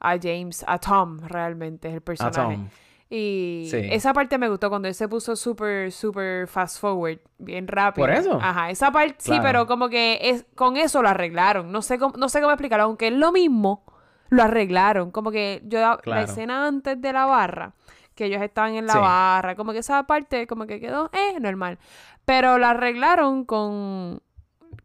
a, 0.00 0.16
James, 0.22 0.64
a 0.66 0.78
Tom 0.78 1.20
realmente 1.26 1.88
es 1.88 1.94
el 1.94 1.98
A 2.00 2.04
personaje. 2.04 2.54
Tom. 2.56 2.68
Y 3.12 3.66
Sí. 3.68 3.76
esa 3.90 4.12
parte 4.14 4.38
me 4.38 4.48
gustó 4.48 4.68
cuando 4.70 4.86
él 4.86 4.94
se 4.94 5.08
puso 5.08 5.34
súper, 5.34 5.90
súper 5.90 6.46
fast 6.46 6.78
forward, 6.80 7.18
bien 7.38 7.66
rápido. 7.66 8.06
¿Por 8.06 8.14
eso? 8.14 8.38
Ajá, 8.40 8.70
esa 8.70 8.92
parte 8.92 9.16
sí, 9.18 9.36
pero 9.42 9.66
como 9.66 9.88
que 9.88 10.18
es, 10.22 10.46
con 10.54 10.76
eso 10.76 11.02
lo 11.02 11.08
arreglaron. 11.08 11.72
No 11.72 11.82
sé 11.82 11.98
cómo, 11.98 12.16
no 12.16 12.28
sé 12.28 12.40
cómo 12.40 12.52
explicarlo, 12.52 12.84
aunque 12.84 13.08
es 13.08 13.12
lo 13.14 13.32
mismo, 13.32 13.82
lo 14.30 14.42
arreglaron. 14.42 15.10
Como 15.10 15.30
que 15.30 15.62
yo, 15.64 15.80
la 15.80 15.96
Claro. 15.98 16.24
escena 16.24 16.66
antes 16.66 17.00
de 17.00 17.12
la 17.12 17.26
barra, 17.26 17.74
que 18.14 18.26
ellos 18.26 18.42
estaban 18.42 18.74
en 18.74 18.86
la 18.86 18.94
Sí. 18.94 19.00
barra, 19.00 19.56
como 19.56 19.72
que 19.72 19.78
esa 19.78 20.04
parte 20.06 20.46
como 20.46 20.66
que 20.66 20.80
quedó, 20.80 21.10
eh, 21.12 21.38
normal. 21.40 21.78
Pero 22.24 22.58
la 22.58 22.70
arreglaron 22.70 23.44
con, 23.44 24.22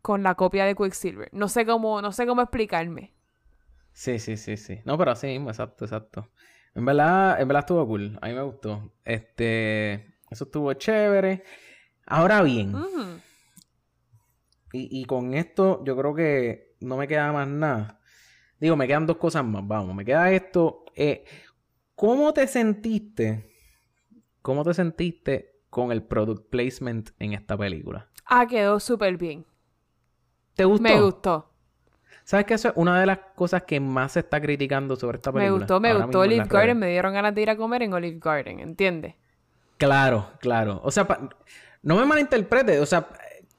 con 0.02 0.24
la 0.24 0.36
copia 0.36 0.66
de 0.66 0.76
Quicksilver. 0.76 1.30
No 1.34 1.48
sé 1.50 1.66
cómo, 1.66 2.02
no 2.02 2.12
sé 2.12 2.26
cómo 2.28 2.42
explicarme. 2.42 3.14
Sí, 3.94 4.20
sí, 4.20 4.38
sí, 4.38 4.58
sí. 4.58 4.82
No, 4.86 4.98
pero 4.98 5.12
así 5.12 5.28
mismo, 5.28 5.50
exacto, 5.50 5.86
exacto. 5.86 6.30
En 6.74 6.86
verdad, 6.86 7.40
en 7.40 7.48
verdad 7.48 7.62
estuvo 7.62 7.88
cool. 7.88 8.18
A 8.22 8.28
mí 8.28 8.34
me 8.34 8.42
gustó. 8.42 8.92
Este, 9.06 9.94
eso 10.30 10.44
estuvo 10.46 10.74
chévere. 10.74 11.44
Ahora 12.06 12.42
bien, 12.44 12.76
y, 14.74 15.02
y 15.02 15.06
con 15.06 15.34
esto 15.34 15.84
yo 15.86 15.96
creo 15.96 16.14
que 16.14 16.76
no 16.82 16.98
me 16.98 17.08
queda 17.08 17.32
más 17.32 17.48
nada. 17.48 18.00
Digo, 18.66 18.76
me 18.76 18.88
quedan 18.88 19.06
dos 19.06 19.18
cosas 19.18 19.46
más, 19.46 19.62
vamos, 19.68 19.94
me 19.96 20.04
queda 20.04 20.32
esto. 20.32 20.86
Eh, 20.96 21.24
¿Cómo 21.94 22.34
te 22.34 22.48
sentiste? 22.48 23.48
¿Cómo 24.42 24.64
te 24.64 24.74
sentiste 24.74 25.60
con 25.70 25.92
el 25.92 26.02
product 26.02 26.50
placement 26.50 27.12
en 27.20 27.34
esta 27.34 27.56
película? 27.56 28.10
Ah, 28.26 28.48
quedó 28.48 28.80
súper 28.80 29.18
bien. 29.18 29.46
¿Te 30.56 30.66
gustó? 30.66 30.82
Me 30.82 31.00
gustó. 31.00 31.52
¿Sabes 32.24 32.48
que 32.48 32.56
eso 32.56 32.70
es 32.70 32.74
una 32.76 33.00
de 33.00 33.06
las 33.06 33.20
cosas 33.36 33.62
que 33.66 33.80
más 33.80 34.14
se 34.14 34.22
está 34.22 34.42
criticando 34.42 34.96
sobre 34.96 35.18
esta 35.18 35.32
Me 35.32 35.42
película? 35.42 35.60
gustó, 35.60 35.80
me 35.80 35.90
ahora 35.90 36.06
gustó 36.06 36.18
mismo 36.18 36.24
en 36.24 36.28
Olive 36.32 36.40
redes? 36.46 36.52
Garden. 36.54 36.80
Me 36.80 36.90
dieron 36.90 37.14
ganas 37.14 37.36
de 37.36 37.42
ir 37.44 37.50
a 37.52 37.56
comer 37.56 37.84
en 37.84 37.94
Olive 37.94 38.18
Garden, 38.20 38.62
¿entiendes? 38.62 39.14
Claro, 39.78 40.32
claro. 40.40 40.82
O 40.84 40.90
sea, 40.90 41.06
pa- 41.06 41.30
no 41.84 41.98
me 41.98 42.06
malinterprete. 42.08 42.80
O 42.80 42.88
sea, 42.88 43.10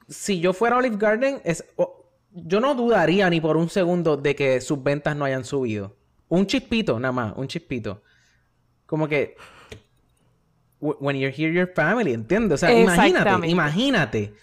si 0.09 0.41
yo 0.41 0.51
fuera 0.51 0.75
a 0.75 0.79
Olive 0.79 0.97
Garden, 0.97 1.39
es, 1.45 1.63
yo 2.31 2.59
no 2.59 2.75
dudaría 2.75 3.29
ni 3.29 3.41
por 3.41 3.57
un 3.57 3.69
segundo 3.69 4.17
de 4.17 4.35
que 4.35 4.61
sus 4.61 4.81
ventas 4.83 5.15
no 5.15 5.25
hayan 5.25 5.43
subido. 5.45 5.95
Un 6.29 6.45
chispito, 6.45 6.99
nada 6.99 7.11
más, 7.11 7.33
un 7.37 7.47
chispito. 7.47 8.01
Como 8.85 9.07
que. 9.07 9.35
wh- 10.81 10.97
When 10.99 11.17
you're 11.17 11.33
here, 11.35 11.51
your 11.53 11.71
family, 11.73 12.13
¿entiendes? 12.13 12.55
O 12.55 12.57
sea, 12.57 12.69
imagínate, 12.83 13.29
imagínate 13.49 14.33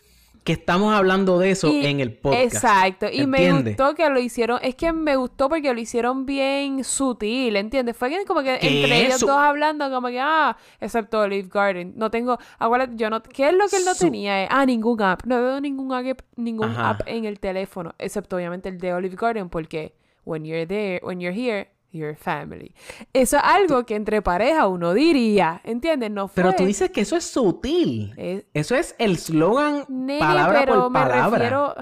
que 0.44 0.52
estamos 0.52 0.92
hablando 0.94 1.38
de 1.38 1.50
eso 1.50 1.68
Y- 1.72 1.86
en 1.86 2.00
el 2.00 2.12
podcast. 2.12 2.44
Exacto. 2.54 3.06
Y 3.10 3.26
me 3.26 3.50
gustó 3.50 3.94
que 3.94 4.08
lo 4.10 4.20
hicieron. 4.20 4.58
Es 4.62 4.74
que 4.74 4.92
me 4.92 5.16
gustó 5.16 5.48
porque 5.48 5.72
lo 5.72 5.80
hicieron 5.80 6.26
bien 6.26 6.84
sutil, 6.84 7.56
¿entiendes? 7.56 7.96
Fue 7.96 8.10
como 8.26 8.42
que 8.42 8.58
¿Qué 8.60 8.82
entre 8.82 9.06
ellos 9.06 9.20
dos 9.20 9.30
hablando, 9.30 9.90
como 9.90 10.08
que, 10.08 10.20
ah, 10.20 10.54
excepto 10.80 11.20
Olive 11.20 11.48
Garden. 11.50 11.94
No 11.96 12.10
tengo. 12.10 12.38
Acuérdate, 12.58 12.92
yo 12.96 13.08
no. 13.08 13.22
¿Qué 13.22 13.48
es 13.48 13.54
lo 13.54 13.66
que 13.68 13.76
él 13.78 13.84
no 13.86 13.94
Su- 13.94 14.04
tenía? 14.04 14.46
Ah, 14.50 14.66
ningún 14.66 15.00
app. 15.02 15.24
No 15.24 15.42
veo 15.42 15.60
ningún 15.60 15.92
app, 15.92 16.20
ningún 16.36 16.70
Ajá. 16.70 16.90
app 16.90 17.00
en 17.06 17.24
el 17.24 17.40
teléfono. 17.40 17.94
Excepto 17.98 18.36
obviamente 18.36 18.68
el 18.68 18.76
de 18.78 18.92
Olive 18.92 19.16
Garden, 19.18 19.48
porque 19.48 19.94
when 20.26 20.44
you're 20.44 20.66
there, 20.66 21.00
when 21.02 21.20
you're 21.20 21.34
here. 21.34 21.70
Your 21.94 22.16
family. 22.16 22.74
Eso 23.12 23.36
es 23.36 23.42
algo 23.44 23.86
que 23.86 23.94
entre 23.94 24.20
pareja 24.20 24.66
uno 24.66 24.92
diría, 24.94 25.60
¿entiendes? 25.64 26.10
No 26.10 26.26
fue... 26.28 26.42
Pero 26.42 26.54
tú 26.56 26.64
dices 26.66 26.90
que 26.90 27.02
eso 27.02 27.16
es 27.16 27.24
sutil. 27.24 28.12
Es- 28.16 28.44
Eso 28.52 28.74
es 28.74 28.94
el 28.98 29.16
slogan 29.16 29.84
Nene, 29.88 30.18
palabra 30.18 30.60
pero 30.66 30.74
por 30.82 30.90
me 30.90 31.04
refiero. 31.04 31.74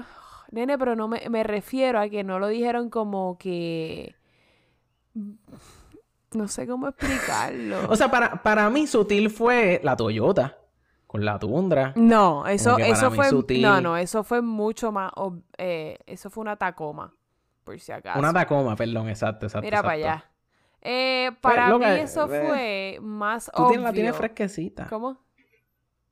Nene, 0.51 0.77
pero 0.77 0.95
no 0.95 1.07
me, 1.07 1.21
me 1.29 1.43
refiero 1.43 1.99
a 1.99 2.07
que 2.09 2.23
no 2.23 2.37
lo 2.37 2.47
dijeron 2.47 2.89
como 2.91 3.37
que. 3.39 4.15
No 6.33 6.47
sé 6.47 6.67
cómo 6.67 6.87
explicarlo. 6.87 7.77
O 7.89 7.95
sea, 7.95 8.09
para, 8.09 8.41
para 8.41 8.69
mí 8.69 8.87
sutil 8.87 9.29
fue 9.29 9.79
la 9.83 9.95
Toyota 9.95 10.57
con 11.07 11.23
la 11.25 11.37
Tundra. 11.37 11.93
no, 11.95 12.45
eso, 12.47 12.77
eso 12.79 13.11
fue. 13.11 13.29
sutil. 13.29 13.61
No, 13.61 13.81
no, 13.81 13.97
eso 13.97 14.23
fue 14.23 14.41
mucho 14.41 14.91
más. 14.91 15.11
eh, 15.57 15.97
eso 16.07 16.29
fue 16.31 16.41
una 16.41 16.55
Tacoma, 16.55 17.13
por 17.63 17.79
si 17.79 17.91
acaso. 17.91 18.19
Una 18.19 18.33
Tacoma, 18.33 18.75
perdón, 18.75 19.09
exacto, 19.09 19.45
exacto. 19.45 19.65
Mira 19.65 19.81
para 19.81 19.97
exacto. 19.97 20.25
allá. 20.25 20.31
Eh, 20.81 21.31
para 21.41 21.69
loca, 21.69 21.93
mí 21.93 21.99
eso 22.01 22.25
eh, 22.33 22.45
fue 22.45 22.99
más 23.01 23.49
Tú 23.55 23.63
obvio. 23.63 23.67
tienes, 23.69 23.83
la 23.85 23.93
tienes 23.93 24.15
fresquecita. 24.15 24.85
¿Cómo? 24.87 25.17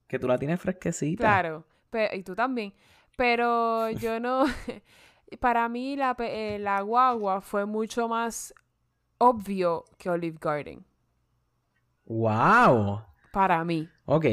Que 0.07 0.17
tú 0.19 0.27
la 0.27 0.37
tienes 0.37 0.59
fresquecita. 0.61 1.21
Claro, 1.23 1.65
pe- 1.89 2.09
y 2.15 2.23
tú 2.23 2.35
también. 2.35 2.73
Pero 3.17 3.89
yo 3.91 4.19
no. 4.19 4.45
Para 5.39 5.69
mí, 5.69 5.95
la, 5.95 6.15
eh, 6.19 6.57
la 6.59 6.81
guagua 6.81 7.41
fue 7.41 7.65
mucho 7.65 8.07
más 8.07 8.53
obvio 9.17 9.85
que 9.97 10.09
Olive 10.09 10.37
Garden. 10.41 10.85
¡Wow! 12.05 13.01
Para 13.31 13.63
mí. 13.63 13.89
Ok. 14.05 14.25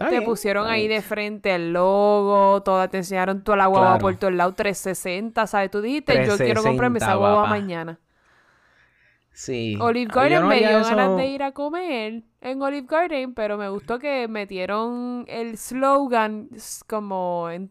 Está 0.00 0.06
te 0.10 0.16
bien, 0.20 0.24
pusieron 0.24 0.66
ahí 0.66 0.88
bien. 0.88 1.00
de 1.00 1.06
frente 1.06 1.54
el 1.54 1.72
logo, 1.74 2.62
toda, 2.62 2.88
te 2.88 2.96
enseñaron 2.98 3.44
toda 3.44 3.58
la 3.58 3.66
guagua 3.66 3.88
Claro. 3.90 4.00
por 4.00 4.16
todo 4.16 4.30
el 4.30 4.36
lado 4.38 4.54
360, 4.54 5.46
¿sabes? 5.46 5.70
Tú 5.70 5.80
dijiste, 5.82 6.12
yo 6.12 6.18
quiero 6.20 6.36
360, 6.36 6.68
comprarme 6.70 6.98
esa 6.98 7.14
guagua 7.16 7.46
mañana. 7.46 7.98
Sí. 9.32 9.76
Olive 9.80 10.10
Ah, 10.12 10.14
Garden 10.16 10.42
no 10.42 10.48
me 10.48 10.58
dio 10.58 10.78
eso- 10.80 10.90
ganas 10.96 11.16
de 11.16 11.26
ir 11.26 11.42
a 11.42 11.52
comer 11.52 12.22
en 12.40 12.62
Olive 12.62 12.86
Garden, 12.88 13.34
pero 13.34 13.56
me 13.56 13.68
gustó 13.68 13.98
que 13.98 14.26
metieron 14.28 15.24
el 15.28 15.56
slogan 15.56 16.48
como 16.86 17.48
en, 17.50 17.70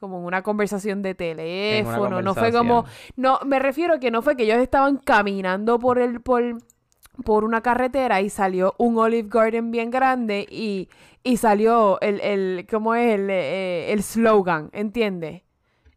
como 0.00 0.18
en 0.18 0.24
una 0.24 0.42
conversación 0.42 1.02
de 1.02 1.14
teléfono. 1.14 2.22
No 2.22 2.34
fue 2.34 2.50
como. 2.52 2.86
No, 3.16 3.38
me 3.44 3.58
refiero 3.58 4.00
que 4.00 4.10
no 4.10 4.22
fue 4.22 4.36
que 4.36 4.44
ellos 4.44 4.58
estaban 4.58 4.96
caminando 4.96 5.78
por 5.78 5.98
el, 5.98 6.20
por, 6.22 6.42
por 7.22 7.44
una 7.44 7.62
carretera 7.62 8.20
y 8.20 8.30
salió 8.30 8.74
un 8.78 8.98
Olive 8.98 9.28
Garden 9.30 9.70
bien 9.70 9.90
grande 9.90 10.46
y, 10.50 10.88
y 11.22 11.36
salió 11.36 12.00
el, 12.00 12.20
el, 12.20 12.66
¿cómo 12.70 12.94
es? 12.94 13.14
El, 13.14 13.30
eh, 13.30 13.92
el 13.92 14.02
slogan, 14.02 14.70
¿entiendes? 14.72 15.42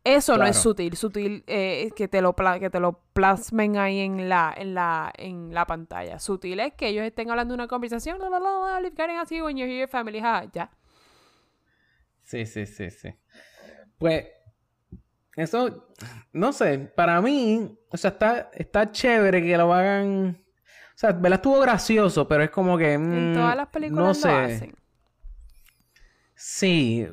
Eso 0.04 0.38
no 0.38 0.45
es 0.45 0.58
sutil, 0.58 0.98
sutil 0.98 1.45
eh, 1.48 1.90
que 1.95 2.10
te 2.10 2.22
lo 2.22 2.36
que 2.36 2.70
te 2.70 2.80
lo 2.82 3.00
plasmen 3.14 3.78
ahí 3.78 4.02
en 4.02 4.28
la, 4.28 4.54
en 4.56 4.74
la, 4.74 5.14
en 5.18 5.54
la 5.54 5.66
pantalla. 5.66 6.20
Sutil 6.20 6.60
es 6.60 6.74
que 6.74 6.90
ellos 6.90 7.06
estén 7.06 7.30
hablando 7.30 7.54
de 7.54 7.56
una 7.56 7.68
conversación, 7.68 8.20
la, 8.20 8.30
la, 8.30 8.40
la, 8.40 8.50
la, 8.50 8.78
Olive 8.80 8.95
Garden 8.98 9.18
así, 9.18 9.41
when 9.41 9.56
you're 9.56 9.72
here, 9.74 9.88
family, 9.88 10.20
ja, 10.20 10.44
ya. 10.52 10.70
Sí, 12.24 12.45
sí, 12.45 12.66
sí, 12.66 12.91
sí. 12.91 13.16
Pues, 13.98 14.26
eso, 15.38 15.88
no 16.34 16.52
sé, 16.52 16.80
para 16.80 17.22
mí, 17.22 17.78
o 17.90 17.95
sea, 17.95 18.12
está, 18.12 18.52
está 18.54 18.91
chévere 18.91 19.41
que 19.41 19.58
lo 19.58 19.74
hagan 19.74 20.43
sea, 21.08 21.12
¿verdad? 21.12 21.40
Estuvo 21.40 21.60
gracioso, 21.60 22.28
pero 22.28 22.44
es 22.44 22.50
como 22.50 22.78
que. 22.78 22.98
Mm, 22.98 23.14
en 23.14 23.34
todas 23.34 23.56
las 23.56 23.68
películas 23.68 24.06
no 24.06 24.14
sé. 24.14 24.28
lo 24.28 24.36
hacen. 24.36 24.76
Sí, 26.36 27.08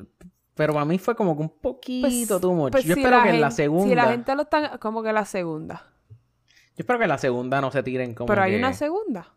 pero 0.55 0.73
para 0.73 0.85
mí 0.85 0.97
fue 0.97 1.15
como 1.15 1.35
que 1.35 1.43
un 1.43 1.49
poquito 1.49 2.07
pues, 2.07 2.41
too 2.41 2.69
pues 2.71 2.83
Yo 2.83 2.95
espero 2.95 3.23
que 3.23 3.29
en 3.29 3.41
la 3.41 3.51
segunda. 3.51 3.89
Si 3.89 3.95
la 3.95 4.05
gente 4.05 4.35
lo 4.35 4.43
está. 4.43 4.77
Como 4.77 5.03
que 5.03 5.13
la 5.13 5.25
segunda. 5.25 5.85
Yo 6.09 6.83
espero 6.83 6.99
que 6.99 7.05
en 7.05 7.09
la 7.09 7.17
segunda 7.17 7.61
no 7.61 7.71
se 7.71 7.83
tiren 7.83 8.13
como. 8.13 8.27
Pero 8.27 8.41
hay 8.41 8.55
una 8.55 8.73
segunda. 8.73 9.33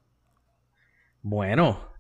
Bueno. 1.23 1.93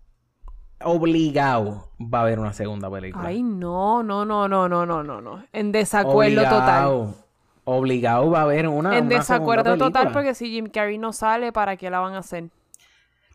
Obligado 0.86 1.92
va 1.98 2.18
a 2.18 2.22
haber 2.22 2.38
una 2.38 2.52
segunda 2.52 2.90
película. 2.90 3.26
Ay, 3.26 3.42
no, 3.42 4.02
no, 4.02 4.26
no, 4.26 4.48
no, 4.48 4.68
no, 4.68 4.84
no, 4.84 5.02
no. 5.02 5.44
En 5.52 5.72
desacuerdo 5.72 6.42
Obligado. 6.42 6.60
total. 6.60 7.23
Obligado. 7.64 8.30
Va 8.30 8.40
a 8.40 8.42
haber 8.42 8.68
una. 8.68 8.96
En 8.98 9.06
una 9.06 9.16
desacuerdo 9.16 9.76
total 9.76 10.12
porque 10.12 10.34
si 10.34 10.50
Jim 10.50 10.66
Carrey 10.66 10.98
no 10.98 11.12
sale, 11.12 11.52
¿para 11.52 11.76
qué 11.76 11.90
la 11.90 12.00
van 12.00 12.14
a 12.14 12.18
hacer? 12.18 12.44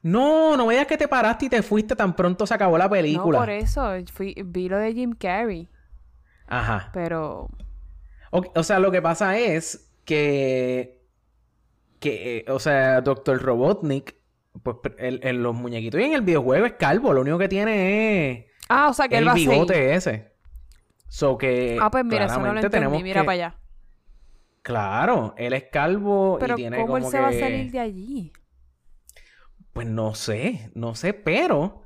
No, 0.01 0.55
no 0.55 0.65
me 0.65 0.73
digas 0.73 0.87
que 0.87 0.97
te 0.97 1.07
paraste 1.07 1.45
y 1.47 1.49
te 1.49 1.61
fuiste 1.61 1.95
tan 1.95 2.15
pronto 2.15 2.47
se 2.47 2.53
acabó 2.53 2.77
la 2.77 2.89
película. 2.89 3.37
No, 3.39 3.43
por 3.43 3.49
eso. 3.49 3.91
Fui, 4.13 4.35
vi 4.45 4.69
lo 4.69 4.77
de 4.77 4.93
Jim 4.93 5.13
Carrey. 5.13 5.67
Ajá. 6.47 6.89
Pero... 6.93 7.49
O, 8.31 8.43
o 8.55 8.63
sea, 8.63 8.79
lo 8.79 8.91
que 8.91 9.01
pasa 9.01 9.37
es 9.37 9.91
que. 10.05 10.99
Que, 11.99 12.37
eh, 12.37 12.45
o 12.51 12.59
sea, 12.59 13.01
Doctor 13.01 13.41
Robotnik, 13.41 14.15
pues 14.63 14.77
en, 14.99 15.19
en 15.27 15.43
los 15.43 15.53
muñequitos 15.53 15.99
y 15.99 16.05
en 16.05 16.13
el 16.13 16.21
videojuego 16.21 16.65
es 16.65 16.73
calvo. 16.73 17.11
Lo 17.11 17.21
único 17.21 17.37
que 17.37 17.49
tiene 17.49 18.29
es 18.31 18.45
Ah, 18.69 18.87
o 18.89 18.93
sea 18.93 19.07
que 19.09 19.15
él 19.17 19.23
el 19.23 19.27
va 19.27 19.31
a 19.31 19.35
seguir. 19.35 19.49
bigote 19.49 19.95
ese. 19.95 20.31
So 21.09 21.37
que. 21.37 21.77
Ah, 21.81 21.89
pues 21.91 22.05
mira, 22.05 22.25
eso 22.25 22.39
no 22.39 22.53
lo 22.53 22.59
entendí. 22.61 23.03
Mira 23.03 23.21
que- 23.21 23.25
para 23.25 23.33
allá. 23.33 23.55
Claro, 24.69 25.33
él 25.35 25.53
es 25.53 25.63
calvo 25.71 26.37
Pero 26.39 26.53
y 26.53 26.57
tiene 26.57 26.77
¿cómo 26.77 26.97
él 26.97 27.03
se 27.05 27.19
va 27.19 27.29
a 27.29 27.33
salir 27.33 27.71
de 27.71 27.79
allí? 27.79 28.31
Pues 29.73 29.87
no 29.87 30.13
sé, 30.13 30.69
no 30.75 30.93
sé, 30.93 31.15
pero. 31.15 31.81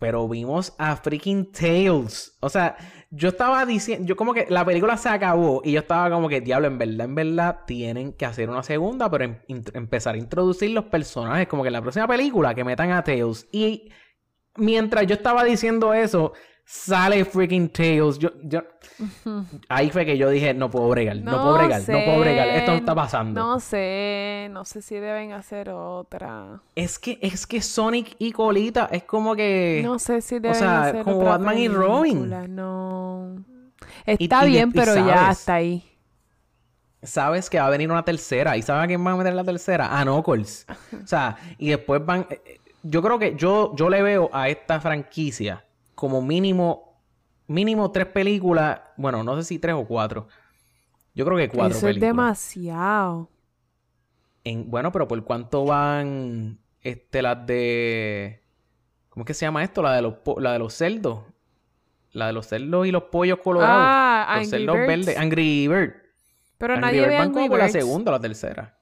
Pero 0.00 0.28
vimos 0.28 0.74
a 0.78 0.96
freaking 0.96 1.52
Tails. 1.52 2.36
O 2.40 2.48
sea, 2.48 2.76
yo 3.12 3.28
estaba 3.28 3.64
diciendo. 3.64 4.04
Yo 4.04 4.16
como 4.16 4.34
que 4.34 4.46
la 4.48 4.64
película 4.64 4.96
se 4.96 5.10
acabó 5.10 5.62
y 5.64 5.70
yo 5.70 5.78
estaba 5.78 6.10
como 6.10 6.28
que, 6.28 6.40
diablo, 6.40 6.66
en 6.66 6.78
verdad, 6.78 7.04
en 7.06 7.14
verdad, 7.14 7.60
tienen 7.68 8.14
que 8.14 8.26
hacer 8.26 8.50
una 8.50 8.64
segunda, 8.64 9.08
pero 9.08 9.22
em- 9.22 9.62
empezar 9.72 10.16
a 10.16 10.18
introducir 10.18 10.70
los 10.70 10.86
personajes. 10.86 11.46
Como 11.46 11.62
que 11.62 11.68
en 11.68 11.74
la 11.74 11.82
próxima 11.82 12.08
película 12.08 12.52
que 12.52 12.64
metan 12.64 12.90
a 12.90 13.04
Tails. 13.04 13.46
Y 13.52 13.92
mientras 14.56 15.06
yo 15.06 15.14
estaba 15.14 15.44
diciendo 15.44 15.94
eso, 15.94 16.32
sale 16.72 17.24
freaking 17.26 17.68
Tails. 17.68 18.18
Yo, 18.18 18.30
yo... 18.42 18.62
Ahí 19.68 19.90
fue 19.90 20.06
que 20.06 20.16
yo 20.16 20.30
dije, 20.30 20.54
no 20.54 20.70
puedo 20.70 20.88
bregar, 20.88 21.16
no, 21.16 21.30
puedo 21.30 21.54
bregar, 21.58 21.80
no 21.80 22.04
puedo 22.04 22.20
bregar. 22.20 22.48
Esto 22.48 22.70
no 22.70 22.76
está 22.78 22.94
pasando. 22.94 23.40
No 23.40 23.60
sé, 23.60 24.48
no 24.50 24.64
sé 24.64 24.80
si 24.80 24.94
deben 24.94 25.32
hacer 25.32 25.68
otra. 25.70 26.60
Es 26.74 26.98
que, 26.98 27.18
es 27.20 27.46
que 27.46 27.60
Sonic 27.60 28.16
y 28.18 28.32
Colita 28.32 28.88
es 28.90 29.04
como 29.04 29.36
que. 29.36 29.82
No 29.84 29.98
sé 29.98 30.22
si 30.22 30.38
deben 30.38 30.54
sea, 30.56 30.84
hacer 30.84 31.04
como 31.04 31.18
otra 31.18 31.30
Batman 31.32 31.58
y 31.58 31.68
Robin. 31.68 32.54
No. 32.54 33.44
Está 34.06 34.46
y 34.46 34.50
bien, 34.50 34.70
y 34.70 34.72
pero 34.72 34.94
ya 34.94 35.28
hasta 35.28 35.54
ahí. 35.54 35.84
Sabes 37.02 37.50
que 37.50 37.58
va 37.58 37.66
a 37.66 37.70
venir 37.70 37.90
una 37.90 38.04
tercera. 38.04 38.56
¿Y 38.56 38.62
sabes 38.62 38.84
a 38.84 38.86
quién 38.86 39.02
van 39.02 39.14
a 39.14 39.16
meter 39.18 39.34
la 39.34 39.44
tercera? 39.44 39.98
A 39.98 40.04
Knuckles. 40.04 40.66
O 41.02 41.06
sea, 41.06 41.36
y 41.58 41.68
después 41.70 42.04
van. 42.04 42.26
eh, 42.30 42.60
Yo 42.82 43.02
creo 43.02 43.18
que 43.18 43.34
yo, 43.36 43.74
yo 43.76 43.90
le 43.90 44.02
veo 44.02 44.30
a 44.32 44.48
esta 44.48 44.80
franquicia 44.80 45.64
como 46.02 46.20
mínimo. 46.20 47.00
Mínimo 47.46 47.92
tres 47.92 48.06
películas. 48.06 48.80
Bueno, 48.96 49.22
no 49.22 49.36
sé 49.36 49.44
si 49.44 49.60
tres 49.60 49.76
o 49.76 49.86
cuatro. 49.86 50.26
Yo 51.14 51.24
creo 51.24 51.38
que 51.38 51.48
cuatro 51.48 51.76
Eso 51.78 51.86
es 51.86 51.94
películas. 51.94 52.08
demasiado. 52.08 53.30
En, 54.42 54.68
bueno, 54.68 54.90
pero 54.90 55.06
¿por 55.06 55.22
cuánto 55.22 55.64
van 55.64 56.58
este, 56.80 57.22
las 57.22 57.46
de. 57.46 58.42
¿Cómo 59.10 59.22
es 59.22 59.26
que 59.28 59.34
se 59.34 59.46
llama 59.46 59.62
esto? 59.62 59.80
La 59.80 59.94
de 59.94 60.02
los, 60.02 60.14
la 60.38 60.54
de 60.54 60.58
los 60.58 60.74
cerdos. 60.74 61.20
La 62.10 62.26
de 62.26 62.32
los 62.32 62.46
cerdos 62.46 62.84
y 62.84 62.90
los 62.90 63.04
pollos 63.04 63.38
colorados. 63.38 63.76
Ah, 63.78 64.24
los 64.26 64.46
Angry 64.46 64.50
cerdos 64.50 64.76
Birds. 64.76 64.88
verdes. 64.88 65.18
Angry 65.18 65.68
Bird. 65.68 65.92
Pero 66.58 66.74
Angry 66.74 66.86
nadie 66.86 67.00
Bird 67.02 67.10
ve 67.10 67.14
van 67.14 67.22
Angry 67.28 67.34
como 67.34 67.48
por 67.48 67.58
la 67.58 67.64
Birds. 67.66 67.72
segunda 67.78 68.10
o 68.10 68.14
la 68.14 68.20
tercera. 68.20 68.78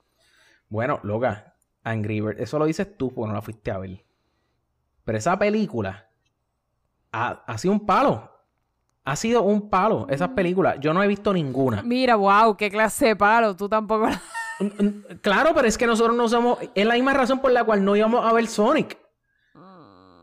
Bueno, 0.71 1.01
loca, 1.03 1.55
Angry 1.85 2.21
Bird, 2.23 2.41
eso 2.41 2.59
lo 2.59 2.65
dices 2.65 2.97
tú 2.97 3.13
porque 3.13 3.29
no 3.29 3.35
la 3.35 3.43
fuiste 3.43 3.71
a 3.71 3.77
ver. 3.79 4.05
Pero 5.05 5.19
esa 5.19 5.39
película 5.39 6.10
ha, 7.12 7.43
ha 7.47 7.59
sido 7.59 7.73
un 7.74 7.87
palo. 7.87 8.28
Ha 9.05 9.16
sido 9.16 9.43
un 9.43 9.70
palo 9.70 10.07
esas 10.11 10.28
películas. 10.31 10.77
Yo 10.81 10.93
no 10.93 11.03
he 11.03 11.09
visto 11.09 11.32
ninguna. 11.32 11.82
Mira, 11.82 12.16
wow, 12.16 12.57
qué 12.57 12.70
clase 12.70 13.07
de 13.07 13.16
palo. 13.16 13.57
Tú 13.57 13.69
tampoco. 13.69 14.07
la- 14.09 14.20
Mm, 14.61 14.85
mm, 14.85 15.05
Claro, 15.23 15.53
pero 15.55 15.66
es 15.66 15.78
que 15.78 15.87
nosotros 15.87 16.15
no 16.15 16.28
somos. 16.28 16.59
Es 16.74 16.85
la 16.87 16.93
misma 16.95 17.15
razón 17.15 17.39
por 17.41 17.51
la 17.51 17.65
cual 17.65 17.82
no 17.82 17.97
íbamos 17.97 18.23
a 18.24 18.32
ver 18.35 18.47
Sonic. 18.47 18.99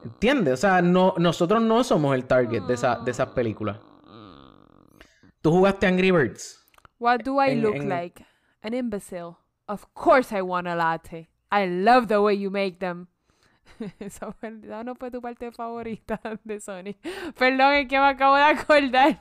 ¿Entiendes? 0.03 0.53
O 0.53 0.57
sea, 0.57 0.81
no, 0.81 1.15
nosotros 1.17 1.61
no 1.61 1.83
somos 1.83 2.13
el 2.15 2.25
target 2.25 2.61
de, 2.63 2.75
esa, 2.75 2.97
de 2.97 3.11
esas 3.11 3.29
películas. 3.29 3.77
¿Tú 5.41 5.51
jugaste 5.51 5.87
Angry 5.87 6.11
Birds? 6.11 6.63
What 6.99 7.21
do 7.23 7.43
I 7.43 7.51
En- 7.51 7.61
look 7.63 7.75
en- 7.75 7.89
like? 7.89 8.25
An 8.61 8.73
imbecile. 8.73 9.35
Of 9.67 9.85
course 9.93 10.35
I 10.37 10.41
want 10.41 10.67
a 10.67 10.75
latte. 10.75 11.29
I 11.51 11.65
love 11.67 12.07
the 12.07 12.19
way 12.19 12.37
you 12.39 12.49
make 12.51 12.77
them. 12.79 13.07
Esa 13.99 14.33
esa 14.41 14.83
no 14.83 14.95
fue 14.95 15.11
tu 15.11 15.21
parte 15.21 15.51
favorita 15.51 16.19
de 16.43 16.59
Sony. 16.59 16.95
Perdón, 17.37 17.73
es 17.73 17.87
que 17.87 17.99
me 17.99 18.05
acabo 18.07 18.35
de 18.35 18.43
acordar. 18.43 19.19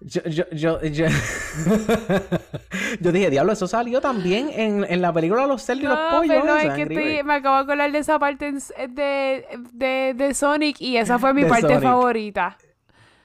Yo, 0.00 0.20
yo, 0.24 0.44
yo, 0.50 0.82
yo... 0.82 1.06
yo 3.00 3.12
dije, 3.12 3.30
diablo, 3.30 3.52
eso 3.52 3.66
salió 3.68 4.00
también 4.00 4.50
en, 4.52 4.84
en 4.88 5.00
la 5.00 5.12
película 5.12 5.46
Los 5.46 5.62
cerdos 5.62 5.84
y 5.84 5.86
los 5.86 5.96
No, 5.96 6.18
pollos. 6.18 6.44
esa, 6.44 6.62
es 6.62 6.74
que 6.74 6.82
estoy, 6.82 7.22
me 7.22 7.34
acabo 7.34 7.56
de 7.56 7.62
acordar 7.62 7.92
de 7.92 7.98
esa 7.98 8.18
parte 8.18 8.52
de, 8.52 9.44
de, 9.72 10.14
de 10.16 10.34
Sonic 10.34 10.80
y 10.80 10.96
esa 10.96 11.18
fue 11.18 11.32
mi 11.34 11.44
parte 11.44 11.68
Sonic. 11.68 11.82
favorita. 11.82 12.56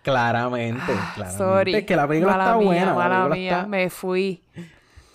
Claramente, 0.03 0.84
claramente. 1.15 1.22
Ah, 1.23 1.32
Sorry. 1.32 1.76
Es 1.76 1.86
que 1.86 1.95
la 1.95 2.07
película 2.07 2.34
Mala 2.34 2.44
está 2.45 2.57
mía, 2.60 2.68
buena. 2.68 2.86
la 2.86 2.94
Mala 2.94 3.27
mía, 3.36 3.52
está- 3.57 3.68
me 3.68 3.90
fui. 3.90 4.41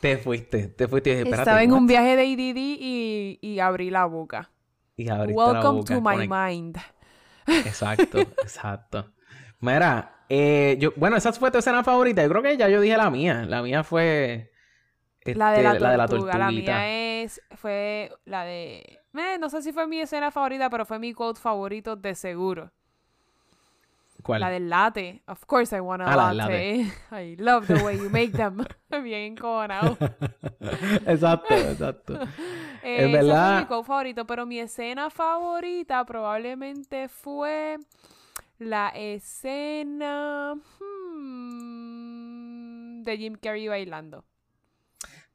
Te 0.00 0.16
fuiste, 0.16 0.66
te 0.68 0.88
fuiste 0.88 1.12
espérate. 1.12 1.40
Estaba 1.42 1.62
en 1.62 1.72
un 1.72 1.86
viaje 1.86 2.16
de 2.16 2.24
IDD 2.24 2.56
y, 2.56 3.38
y 3.40 3.60
abrí 3.60 3.90
la 3.90 4.06
boca. 4.06 4.49
Y 5.00 5.08
abriste 5.08 5.40
la 5.40 5.52
Welcome 5.52 5.78
boca, 5.80 5.94
to 5.94 6.00
my 6.00 6.16
conect- 6.16 6.28
mind. 6.28 6.76
Exacto, 7.46 8.18
exacto. 8.42 9.12
Mira, 9.60 10.24
eh, 10.28 10.76
yo, 10.78 10.92
bueno, 10.96 11.16
esa 11.16 11.32
fue 11.32 11.50
tu 11.50 11.58
escena 11.58 11.82
favorita. 11.82 12.22
Yo 12.22 12.28
creo 12.28 12.42
que 12.42 12.56
ya 12.56 12.68
yo 12.68 12.80
dije 12.80 12.96
la 12.96 13.10
mía. 13.10 13.44
La 13.46 13.62
mía 13.62 13.82
fue. 13.82 14.52
La 15.24 15.52
de 15.52 15.62
la 15.62 15.72
este, 15.72 16.16
tortuga. 16.16 16.38
La, 16.38 16.50
mía 16.50 17.22
es, 17.22 17.42
fue 17.56 18.10
la 18.24 18.44
de... 18.44 19.00
eh, 19.14 19.38
no 19.38 19.50
sé 19.50 19.62
si 19.62 19.72
fue 19.72 19.86
mi 19.86 20.00
escena 20.00 20.30
favorita, 20.30 20.70
pero 20.70 20.84
fue 20.86 20.98
mi 20.98 21.12
quote 21.12 21.40
favorito 21.40 21.96
de 21.96 22.14
seguro. 22.14 22.72
¿Cuál? 24.22 24.40
La 24.40 24.50
del 24.50 24.68
latte. 24.68 25.22
Of 25.26 25.44
course 25.46 25.74
I 25.76 25.80
want 25.80 26.02
a 26.02 26.06
Ah, 26.12 26.16
la 26.16 26.32
latte. 26.34 26.86
I 27.12 27.36
love 27.38 27.66
the 27.66 27.82
way 27.84 27.96
you 27.98 28.10
make 28.10 28.32
them. 28.32 28.64
Bien 29.02 29.32
encojonado. 29.36 29.96
exacto, 31.06 31.54
exacto. 31.54 32.14
Eh, 32.82 33.04
ese 33.04 33.12
verdad- 33.12 33.52
fue 33.54 33.60
mi 33.62 33.66
quote 33.66 33.86
favorito, 33.86 34.26
pero 34.26 34.46
mi 34.46 34.58
escena 34.58 35.10
favorita 35.10 36.04
probablemente 36.04 37.08
fue 37.08 37.78
la 38.58 38.88
escena 38.94 40.54
hmm, 41.70 43.02
de 43.02 43.16
Jim 43.18 43.36
Carrey 43.40 43.68
bailando. 43.68 44.24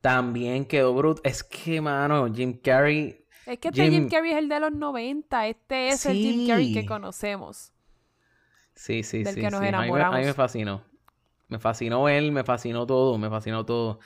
También 0.01 0.65
quedó 0.65 0.93
bruto. 0.93 1.21
Es 1.23 1.43
que, 1.43 1.81
mano, 1.81 2.31
Jim 2.33 2.59
Carrey. 2.61 3.25
Es 3.47 3.57
que 3.59 3.69
este 3.69 3.83
Jim, 3.83 3.91
Jim- 3.93 4.09
Carrey 4.09 4.31
es 4.31 4.37
el 4.37 4.49
de 4.49 4.59
los 4.59 4.71
90, 4.71 5.47
este 5.47 5.89
es 5.89 6.05
el 6.05 6.15
Jim 6.17 6.47
Carrey 6.47 6.73
que 6.73 6.85
conocemos. 6.85 7.71
Sí, 8.75 9.03
sí, 9.03 9.23
Del 9.23 9.33
sí. 9.35 9.41
que 9.41 9.49
nos 9.49 9.59
sí. 9.61 9.67
A 9.67 9.69
mí 9.69 9.71
me- 9.71 9.77
A 9.77 9.81
mí, 9.81 9.91
me, 9.91 9.97
enamoramos. 9.99 10.35
fascinó. 10.35 10.83
Me 11.47 11.59
fascinó 11.59 12.09
él, 12.09 12.31
me 12.31 12.43
fascinó 12.43 12.85
todo, 12.85 13.17
me 13.17 13.29
fascinó 13.29 13.65
todo. 13.65 13.99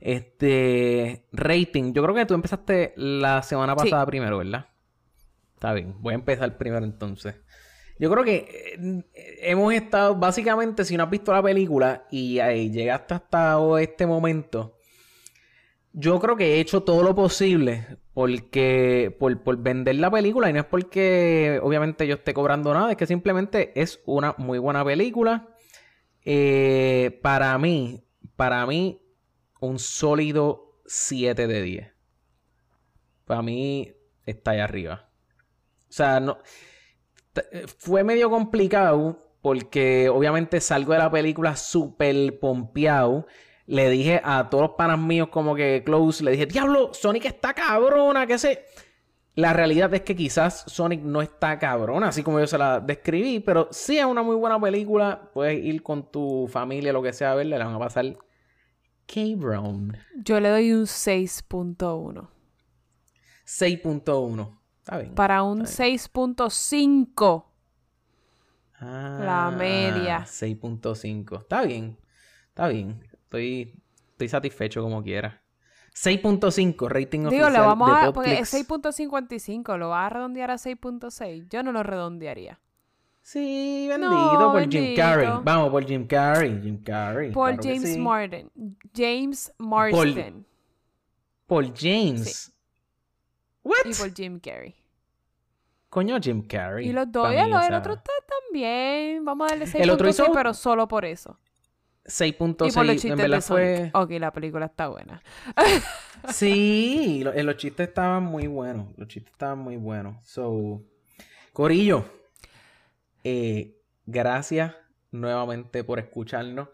Este. 0.00 1.24
Rating. 1.32 1.92
Yo 1.94 2.02
creo 2.02 2.14
que 2.14 2.26
tú 2.26 2.34
empezaste 2.34 2.92
la 2.96 3.42
semana 3.42 3.74
Sí. 3.78 3.84
pasada 3.84 4.06
primero, 4.06 4.38
¿verdad? 4.38 4.66
Está 5.54 5.72
bien. 5.72 5.94
Voy 6.00 6.12
a 6.12 6.16
empezar 6.16 6.56
primero 6.58 6.84
entonces. 6.84 7.36
Yo 7.98 8.10
creo 8.10 8.24
que 8.24 8.74
eh, 8.76 9.04
hemos 9.42 9.72
estado, 9.72 10.14
básicamente, 10.16 10.84
si 10.84 10.96
no 10.96 11.04
has 11.04 11.10
visto 11.10 11.32
la 11.32 11.42
película 11.42 12.06
y 12.10 12.38
ahí 12.40 12.70
llegaste 12.70 13.14
hasta 13.14 13.56
este 13.80 14.06
momento, 14.06 14.76
yo 15.94 16.20
creo 16.20 16.36
que 16.36 16.56
he 16.56 16.60
hecho 16.60 16.82
todo 16.82 17.02
lo 17.04 17.14
posible 17.14 17.98
porque, 18.14 19.16
por, 19.18 19.42
por 19.42 19.56
vender 19.58 19.96
la 19.96 20.10
película 20.10 20.50
y 20.50 20.52
no 20.52 20.60
es 20.60 20.66
porque 20.66 21.60
obviamente 21.62 22.06
yo 22.06 22.16
esté 22.16 22.34
cobrando 22.34 22.74
nada, 22.74 22.90
es 22.92 22.96
que 22.96 23.06
simplemente 23.06 23.72
es 23.80 24.00
una 24.06 24.34
muy 24.38 24.58
buena 24.58 24.84
película. 24.84 25.48
Eh, 26.24 27.20
para 27.22 27.56
mí, 27.58 28.04
para 28.36 28.66
mí, 28.66 29.00
un 29.60 29.78
sólido 29.78 30.80
7 30.86 31.46
de 31.46 31.62
10. 31.62 31.92
Para 33.24 33.42
mí 33.42 33.92
está 34.26 34.52
ahí 34.52 34.60
arriba. 34.60 35.10
O 35.88 35.92
sea, 35.92 36.20
no. 36.20 36.38
eh, 37.52 37.66
Fue 37.78 38.04
medio 38.04 38.30
complicado 38.30 39.36
porque 39.42 40.08
obviamente 40.08 40.60
salgo 40.60 40.92
de 40.92 40.98
la 40.98 41.10
película 41.10 41.56
súper 41.56 42.38
pompeado. 42.40 43.26
Le 43.66 43.88
dije 43.88 44.20
a 44.22 44.50
todos 44.50 44.62
los 44.62 44.70
panas 44.72 44.98
míos 44.98 45.28
como 45.30 45.54
que 45.54 45.82
close, 45.84 46.22
le 46.22 46.32
dije, 46.32 46.46
diablo, 46.46 46.92
Sonic 46.92 47.24
está 47.24 47.54
cabrona, 47.54 48.26
que 48.26 48.38
sé. 48.38 48.64
La 49.36 49.52
realidad 49.52 49.92
es 49.94 50.02
que 50.02 50.14
quizás 50.14 50.64
Sonic 50.68 51.00
no 51.00 51.20
está 51.20 51.58
cabrona, 51.58 52.08
así 52.08 52.22
como 52.22 52.38
yo 52.38 52.46
se 52.46 52.58
la 52.58 52.78
describí, 52.78 53.40
pero 53.40 53.68
sí 53.72 53.98
es 53.98 54.04
una 54.04 54.22
muy 54.22 54.36
buena 54.36 54.60
película. 54.60 55.30
Puedes 55.32 55.64
ir 55.64 55.82
con 55.82 56.10
tu 56.10 56.46
familia, 56.48 56.92
lo 56.92 57.02
que 57.02 57.12
sea, 57.12 57.32
a 57.32 57.34
verla, 57.34 57.58
la 57.58 57.64
van 57.64 57.74
a 57.74 57.78
pasar 57.78 58.16
K-Brown. 59.06 59.96
Yo 60.22 60.38
le 60.40 60.48
doy 60.50 60.72
un 60.72 60.84
6.1. 60.84 62.28
6.1. 63.44 64.58
Está 64.78 64.98
bien. 64.98 65.14
Para 65.14 65.42
un 65.42 65.62
6.5. 65.62 67.44
Ah, 68.78 69.20
La 69.24 69.50
media. 69.50 70.24
6.5. 70.26 71.40
Está 71.40 71.62
bien. 71.62 71.98
Está 72.48 72.68
bien. 72.68 73.02
Estoy, 73.34 73.74
estoy 74.12 74.28
satisfecho 74.28 74.82
como 74.82 75.02
quiera. 75.02 75.42
6.5 75.94 76.88
rating 76.88 77.20
Digo, 77.20 77.28
oficial 77.28 77.52
lo 77.52 77.66
vamos 77.66 77.88
de 77.88 78.06
a... 78.06 78.12
Porque 78.12 78.38
es 78.38 78.54
6.55. 78.54 79.76
¿Lo 79.76 79.90
vas 79.90 80.06
a 80.06 80.10
redondear 80.10 80.50
a 80.50 80.54
6.6? 80.54 81.48
Yo 81.48 81.62
no 81.62 81.72
lo 81.72 81.82
redondearía. 81.82 82.60
Sí, 83.22 83.86
bendito 83.88 84.10
No, 84.10 84.52
por 84.52 84.68
Jim. 84.70 84.94
Carrey. 84.94 85.28
Vamos 85.42 85.70
por 85.70 85.84
Jim 85.86 86.06
Carrey. 86.06 86.60
Jim 86.62 86.82
Carrey. 86.82 87.32
Por 87.32 87.56
claro 87.56 87.62
James 87.62 87.92
sí. 87.94 87.98
Martin. 87.98 88.50
James 88.94 89.52
Marsden. 89.58 90.46
Por 91.46 91.74
James. 91.74 92.52
What? 93.62 93.86
Y 93.86 93.94
por 93.94 94.14
Jim 94.14 94.38
Carrey. 94.38 94.74
Coño, 95.88 96.18
Jim 96.20 96.42
Carrey. 96.46 96.88
Y 96.88 96.92
los 96.92 97.10
dos, 97.10 97.32
y 97.32 97.36
el, 97.36 97.54
otro 97.54 97.94
está 97.94 98.12
también. 98.28 99.24
Vamos 99.24 99.50
a 99.50 99.56
darle 99.56 99.82
El 99.82 99.90
otro 99.90 100.08
6.6, 100.08 100.10
hizo- 100.10 100.32
pero 100.32 100.52
solo 100.52 100.86
por 100.86 101.04
eso. 101.04 101.38
6.6. 102.04 102.68
Y 102.68 102.72
por 102.72 102.86
los 102.86 103.04
En 103.04 103.16
verdad 103.16 103.36
de 103.36 103.42
fue... 103.42 103.90
Ok, 103.94 104.10
la 104.12 104.32
película 104.32 104.66
está 104.66 104.88
buena. 104.88 105.22
Sí, 106.32 107.20
lo- 107.22 107.32
eh, 107.34 107.42
los 107.42 107.56
chistes 107.58 107.88
estaban 107.88 108.24
muy 108.24 108.46
buenos. 108.46 108.88
Los 108.96 109.08
chistes 109.08 109.32
estaban 109.32 109.58
muy 109.58 109.76
buenos. 109.76 110.24
So, 110.24 110.82
Corillo, 111.52 112.04
eh, 113.24 113.78
gracias 114.06 114.74
nuevamente 115.10 115.84
por 115.84 115.98
escucharnos. 115.98 116.68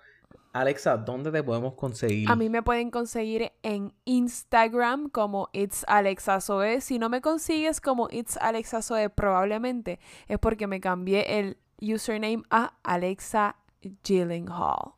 Alexa, 0.53 0.97
¿dónde 0.97 1.31
te 1.31 1.43
podemos 1.45 1.75
conseguir? 1.75 2.29
A 2.29 2.35
mí 2.35 2.49
me 2.49 2.63
pueden 2.63 2.91
conseguir 2.91 3.53
en 3.63 3.93
Instagram 4.05 5.09
como 5.11 5.49
It's 5.53 5.85
Alexa 5.87 6.41
Zoe. 6.41 6.81
Si 6.81 6.99
no 6.99 7.09
me 7.09 7.21
consigues 7.21 7.81
como 7.81 8.09
It's 8.11 8.37
Alexa 8.37 8.83
Zoe, 8.83 9.11
probablemente 9.11 10.01
es 10.27 10.39
porque 10.39 10.67
me 10.67 10.81
cambié 10.81 11.39
el 11.39 11.57
username 11.81 12.43
a 12.51 12.75
Alexa 12.83 13.57
Gyllenhaal. 14.03 14.95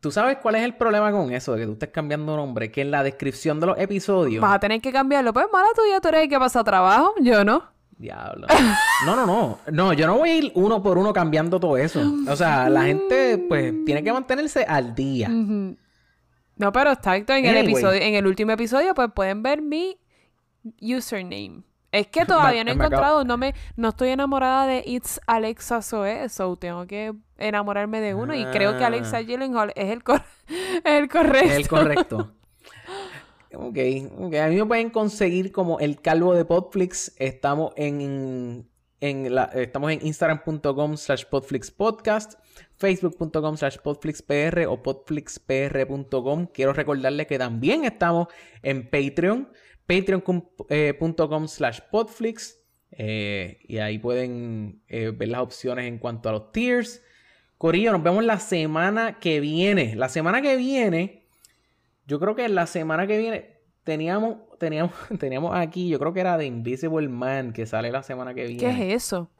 ¿Tú 0.00 0.10
sabes 0.10 0.38
cuál 0.38 0.54
es 0.54 0.62
el 0.62 0.74
problema 0.74 1.12
con 1.12 1.30
eso? 1.30 1.52
De 1.52 1.60
que 1.60 1.66
tú 1.66 1.72
estés 1.72 1.90
cambiando 1.90 2.34
nombre. 2.34 2.70
Que 2.70 2.80
en 2.80 2.90
la 2.90 3.02
descripción 3.02 3.60
de 3.60 3.66
los 3.66 3.78
episodios... 3.78 4.40
Vas 4.40 4.54
a 4.54 4.58
tener 4.58 4.80
que 4.80 4.92
cambiarlo. 4.92 5.34
Pues 5.34 5.46
mala 5.52 5.68
tuya, 5.74 6.00
tú 6.00 6.08
eres 6.08 6.22
el 6.22 6.28
que 6.30 6.38
pasa 6.38 6.64
trabajo. 6.64 7.14
Yo 7.20 7.44
no. 7.44 7.64
Diablo. 7.98 8.46
No, 9.04 9.14
no, 9.14 9.26
no. 9.26 9.58
No, 9.70 9.92
yo 9.92 10.06
no 10.06 10.16
voy 10.16 10.30
a 10.30 10.36
ir 10.36 10.52
uno 10.54 10.82
por 10.82 10.96
uno 10.96 11.12
cambiando 11.12 11.60
todo 11.60 11.76
eso. 11.76 12.00
O 12.28 12.34
sea, 12.34 12.70
la 12.70 12.84
gente, 12.84 13.36
pues, 13.46 13.74
tiene 13.84 14.02
que 14.02 14.10
mantenerse 14.10 14.64
al 14.64 14.94
día. 14.94 15.28
No, 15.28 16.72
pero 16.72 16.92
exacto. 16.92 17.34
En 17.34 17.44
el 17.44 17.58
episodio, 17.58 18.00
en 18.00 18.14
el 18.14 18.26
último 18.26 18.52
episodio, 18.52 18.94
pues 18.94 19.10
pueden 19.14 19.42
ver 19.42 19.60
mi 19.60 19.98
username. 20.80 21.62
Es 21.92 22.06
que 22.06 22.24
todavía 22.26 22.64
no 22.64 22.70
he 22.70 22.74
encontrado, 22.74 23.24
no 23.24 23.36
me, 23.36 23.54
no 23.76 23.90
estoy 23.90 24.10
enamorada 24.10 24.66
de 24.66 24.82
It's 24.86 25.20
Alexa 25.26 25.82
Zoe, 25.82 26.28
so 26.28 26.56
tengo 26.56 26.86
que 26.86 27.12
enamorarme 27.40 28.00
de 28.00 28.14
uno 28.14 28.34
y 28.34 28.44
creo 28.46 28.76
que 28.78 28.84
Alexa 28.84 29.18
Ah. 29.18 29.22
Gyllenhaal 29.22 29.72
es 29.74 29.90
el, 29.90 30.02
cor- 30.04 30.22
el 30.84 31.08
correcto. 31.16 31.48
Es 31.50 31.56
el 31.56 31.68
correcto. 31.68 32.34
ok, 33.54 33.78
ok. 34.18 34.34
A 34.36 34.48
mí 34.48 34.56
me 34.56 34.66
pueden 34.66 34.90
conseguir 34.90 35.50
como 35.52 35.80
el 35.80 36.00
calvo 36.00 36.34
de 36.34 36.44
Podflix. 36.44 37.14
Estamos 37.18 37.72
en 37.76 38.66
En 39.02 39.34
la, 39.34 39.44
estamos 39.54 39.90
en 39.92 40.06
instagram.com 40.06 40.96
slash 40.98 41.24
podflixpodcast, 41.24 42.34
facebook.com 42.76 43.56
slash 43.56 43.78
podflixpr 43.78 44.66
o 44.68 44.82
podflixpr.com. 44.82 46.46
Quiero 46.52 46.74
recordarles 46.74 47.26
que 47.26 47.38
también 47.38 47.84
estamos 47.84 48.28
en 48.62 48.90
Patreon, 48.90 49.48
patreon.com 49.86 51.48
slash 51.48 51.80
podflix. 51.90 52.58
eh, 52.92 53.58
y 53.62 53.78
ahí 53.78 53.98
pueden 53.98 54.82
eh, 54.88 55.12
ver 55.16 55.28
las 55.28 55.40
opciones 55.40 55.86
en 55.86 55.98
cuanto 55.98 56.28
a 56.28 56.32
los 56.32 56.52
tiers. 56.52 57.02
Corillo, 57.60 57.92
nos 57.92 58.02
vemos 58.02 58.24
la 58.24 58.38
semana 58.38 59.18
que 59.18 59.38
viene. 59.38 59.94
La 59.94 60.08
semana 60.08 60.40
que 60.40 60.56
viene, 60.56 61.26
yo 62.06 62.18
creo 62.18 62.34
que 62.34 62.48
la 62.48 62.66
semana 62.66 63.06
que 63.06 63.18
viene 63.18 63.58
teníamos, 63.84 64.38
teníamos, 64.58 64.92
teníamos 65.20 65.54
aquí, 65.54 65.90
yo 65.90 65.98
creo 65.98 66.14
que 66.14 66.20
era 66.20 66.38
The 66.38 66.46
Invisible 66.46 67.06
Man 67.10 67.52
que 67.52 67.66
sale 67.66 67.92
la 67.92 68.02
semana 68.02 68.32
que 68.32 68.46
viene. 68.46 68.60
¿Qué 68.60 68.70
es 68.94 69.04
eso? 69.04 69.30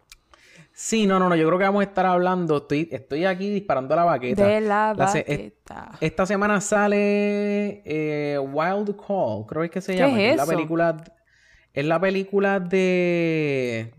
Sí, 0.75 1.07
no, 1.07 1.19
no, 1.19 1.31
no, 1.31 1.35
yo 1.37 1.47
creo 1.47 1.59
que 1.59 1.65
vamos 1.65 1.81
a 1.81 1.85
estar 1.85 2.05
hablando, 2.05 2.59
estoy, 2.59 2.91
estoy 2.93 3.25
aquí 3.25 3.49
disparando 3.49 3.97
la 3.97 4.05
baqueta. 4.05 4.47
De 4.47 4.61
la 4.61 4.93
La 4.95 5.09
se- 5.09 5.21
es- 5.21 5.27
baqueta. 5.39 5.93
Esta 6.03 6.27
semana 6.27 6.61
sale 6.61 7.81
eh, 7.87 8.39
Wild 8.39 8.97
Call, 8.97 9.47
creo 9.49 9.71
que 9.71 9.81
se 9.81 9.93
¿Qué 9.95 9.99
llama. 9.99 10.23
es 10.23 10.31
que 10.33 10.37
la 10.37 10.43
eso? 10.43 10.53
película, 10.53 11.05
es 11.73 11.85
la 11.87 11.99
película 11.99 12.61
de, 12.61 13.95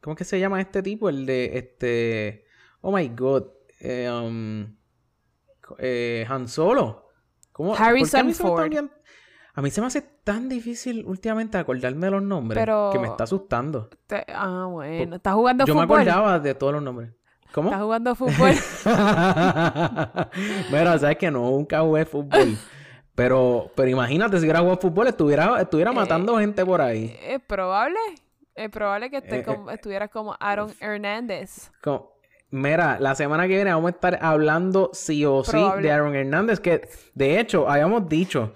¿cómo 0.00 0.14
es 0.14 0.18
que 0.18 0.24
se 0.24 0.40
llama 0.40 0.62
este 0.62 0.82
tipo? 0.82 1.10
El 1.10 1.26
de 1.26 1.58
este, 1.58 2.44
oh 2.80 2.92
my 2.92 3.08
god, 3.10 3.44
eh, 3.80 4.10
um, 4.10 4.76
eh, 5.78 6.26
Han 6.28 6.48
Solo. 6.48 7.08
¿Cómo? 7.52 7.70
¿Por 7.70 7.78
qué 7.78 7.82
a 7.84 7.86
mí 7.86 7.90
Harrison 8.00 8.18
se 8.20 8.24
me 8.24 8.30
está 8.32 8.44
Ford. 8.44 8.72
A 9.54 9.62
mí 9.62 9.70
se 9.70 9.80
me 9.80 9.86
hace 9.88 10.00
tan 10.02 10.48
difícil 10.48 11.04
últimamente 11.06 11.58
acordarme 11.58 12.06
de 12.06 12.10
los 12.12 12.22
nombres 12.22 12.58
Pero- 12.58 12.90
que 12.92 12.98
me 12.98 13.08
está 13.08 13.24
asustando. 13.24 13.90
Te- 14.06 14.24
Ah, 14.28 14.66
bueno. 14.70 15.16
¿Estás 15.16 15.34
jugando 15.34 15.64
Yo 15.66 15.74
me 15.74 15.82
fútbol? 15.82 15.98
acordaba 16.00 16.38
de 16.38 16.54
todos 16.54 16.72
los 16.74 16.82
nombres. 16.82 17.10
¿Cómo? 17.52 17.68
¿Estás 17.70 17.82
jugando 17.82 18.14
fútbol? 18.14 18.52
Bueno, 20.70 20.98
sabes 20.98 21.16
que 21.18 21.30
no, 21.30 21.40
nunca 21.50 21.80
jugué 21.80 22.04
fútbol. 22.04 22.56
Pero, 23.14 23.70
pero 23.74 23.88
imagínate, 23.88 24.38
si 24.38 24.44
hubiera 24.44 24.60
jugado 24.60 24.78
fútbol, 24.78 25.08
estuviera, 25.08 25.60
estuviera 25.60 25.92
matando 25.92 26.38
gente 26.38 26.64
por 26.64 26.80
ahí. 26.80 27.14
es 27.22 27.40
probable. 27.42 27.98
Es 28.54 28.70
probable 28.70 29.10
que 29.10 29.18
esté 29.18 29.38
Eh, 29.40 29.42
como- 29.42 29.70
estuvieras 29.70 30.10
como 30.10 30.36
Aaron 30.38 30.72
Hernández. 30.80 31.70
Como- 31.82 32.09
Mira, 32.50 32.98
la 32.98 33.14
semana 33.14 33.46
que 33.46 33.54
viene 33.54 33.72
vamos 33.72 33.92
a 33.92 33.94
estar 33.94 34.18
hablando 34.22 34.90
sí 34.92 35.24
o 35.24 35.44
sí 35.44 35.52
Probable. 35.52 35.82
de 35.82 35.92
Aaron 35.92 36.14
Hernández, 36.16 36.60
que 36.60 36.88
de 37.14 37.38
hecho 37.38 37.68
habíamos 37.68 38.08
dicho 38.08 38.54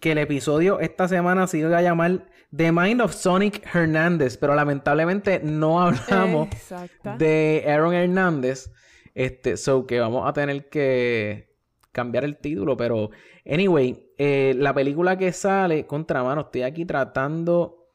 que 0.00 0.12
el 0.12 0.18
episodio 0.18 0.80
esta 0.80 1.06
semana 1.08 1.46
se 1.46 1.58
iba 1.58 1.76
a 1.76 1.82
llamar 1.82 2.26
The 2.54 2.72
Mind 2.72 3.00
of 3.00 3.14
Sonic 3.14 3.64
Hernández, 3.74 4.36
pero 4.36 4.54
lamentablemente 4.54 5.40
no 5.42 5.80
hablamos 5.80 6.48
Exacto. 6.48 7.16
de 7.18 7.64
Aaron 7.68 7.94
Hernández. 7.94 8.72
Este, 9.14 9.56
so 9.56 9.86
que 9.86 9.98
vamos 9.98 10.28
a 10.28 10.32
tener 10.32 10.68
que 10.68 11.56
cambiar 11.92 12.24
el 12.24 12.36
título. 12.36 12.76
Pero, 12.76 13.10
anyway, 13.50 14.12
eh, 14.18 14.54
la 14.56 14.74
película 14.74 15.16
que 15.16 15.32
sale, 15.32 15.86
contra 15.86 16.22
mano, 16.22 16.42
estoy 16.42 16.62
aquí 16.62 16.84
tratando 16.84 17.88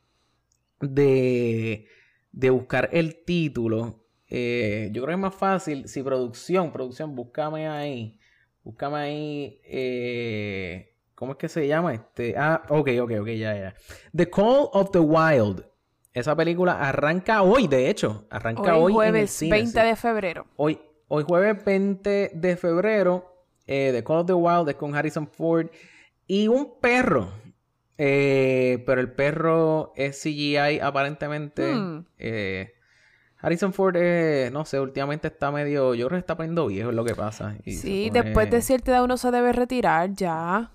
de, 0.79 1.85
de 2.31 2.49
buscar 2.49 2.89
el 2.91 3.23
título. 3.23 4.00
Eh, 4.33 4.89
yo 4.93 5.01
creo 5.03 5.07
que 5.07 5.13
es 5.13 5.19
más 5.19 5.35
fácil 5.35 5.87
si 5.89 6.01
producción, 6.01 6.71
producción, 6.71 7.13
búscame 7.15 7.67
ahí. 7.67 8.17
Búscame 8.63 8.97
ahí. 8.97 9.61
eh, 9.65 10.95
¿Cómo 11.15 11.33
es 11.33 11.37
que 11.37 11.49
se 11.49 11.67
llama? 11.67 11.93
Este. 11.93 12.33
Ah, 12.37 12.63
ok, 12.69 12.89
ok, 13.01 13.11
ok, 13.19 13.27
ya, 13.27 13.55
ya. 13.55 13.75
The 14.15 14.29
Call 14.29 14.69
of 14.71 14.91
the 14.91 14.99
Wild. 14.99 15.65
Esa 16.13 16.35
película 16.35 16.79
arranca 16.79 17.41
hoy, 17.43 17.67
de 17.67 17.89
hecho. 17.89 18.25
Arranca 18.29 18.75
hoy, 18.77 18.93
Hoy 18.93 19.07
en 19.07 19.15
el 19.15 19.21
jueves 19.27 19.31
cine, 19.31 19.51
20 19.57 19.81
sí. 19.81 19.85
de 19.87 19.95
febrero. 19.95 20.47
Hoy, 20.55 20.79
hoy 21.09 21.23
jueves 21.27 21.63
20 21.65 22.31
de 22.33 22.57
febrero, 22.57 23.45
eh, 23.67 23.91
The 23.93 24.03
Call 24.03 24.17
of 24.19 24.27
the 24.27 24.33
Wild 24.33 24.69
es 24.69 24.75
con 24.75 24.95
Harrison 24.95 25.27
Ford 25.27 25.67
y 26.25 26.47
un 26.47 26.79
perro. 26.79 27.29
Eh, 27.97 28.81
pero 28.85 28.99
el 29.01 29.11
perro 29.11 29.93
es 29.95 30.21
CGI 30.21 30.79
aparentemente. 30.81 31.73
Hmm. 31.73 32.05
Eh, 32.17 32.73
Harrison 33.41 33.73
Ford, 33.73 33.95
eh, 33.97 34.49
no 34.53 34.65
sé, 34.65 34.79
últimamente 34.79 35.27
está 35.29 35.51
medio, 35.51 35.93
yo 35.95 36.07
creo 36.07 36.17
que 36.17 36.19
está 36.21 36.35
poniendo 36.37 36.67
viejo 36.67 36.89
es 36.91 36.95
lo 36.95 37.03
que 37.03 37.15
pasa. 37.15 37.55
y 37.65 37.71
Sí, 37.73 38.07
pone- 38.09 38.23
después 38.23 38.49
de 38.51 38.61
cierta 38.61 38.91
edad 38.91 39.03
uno 39.03 39.17
se 39.17 39.31
debe 39.31 39.51
retirar 39.53 40.11
ya. 40.13 40.71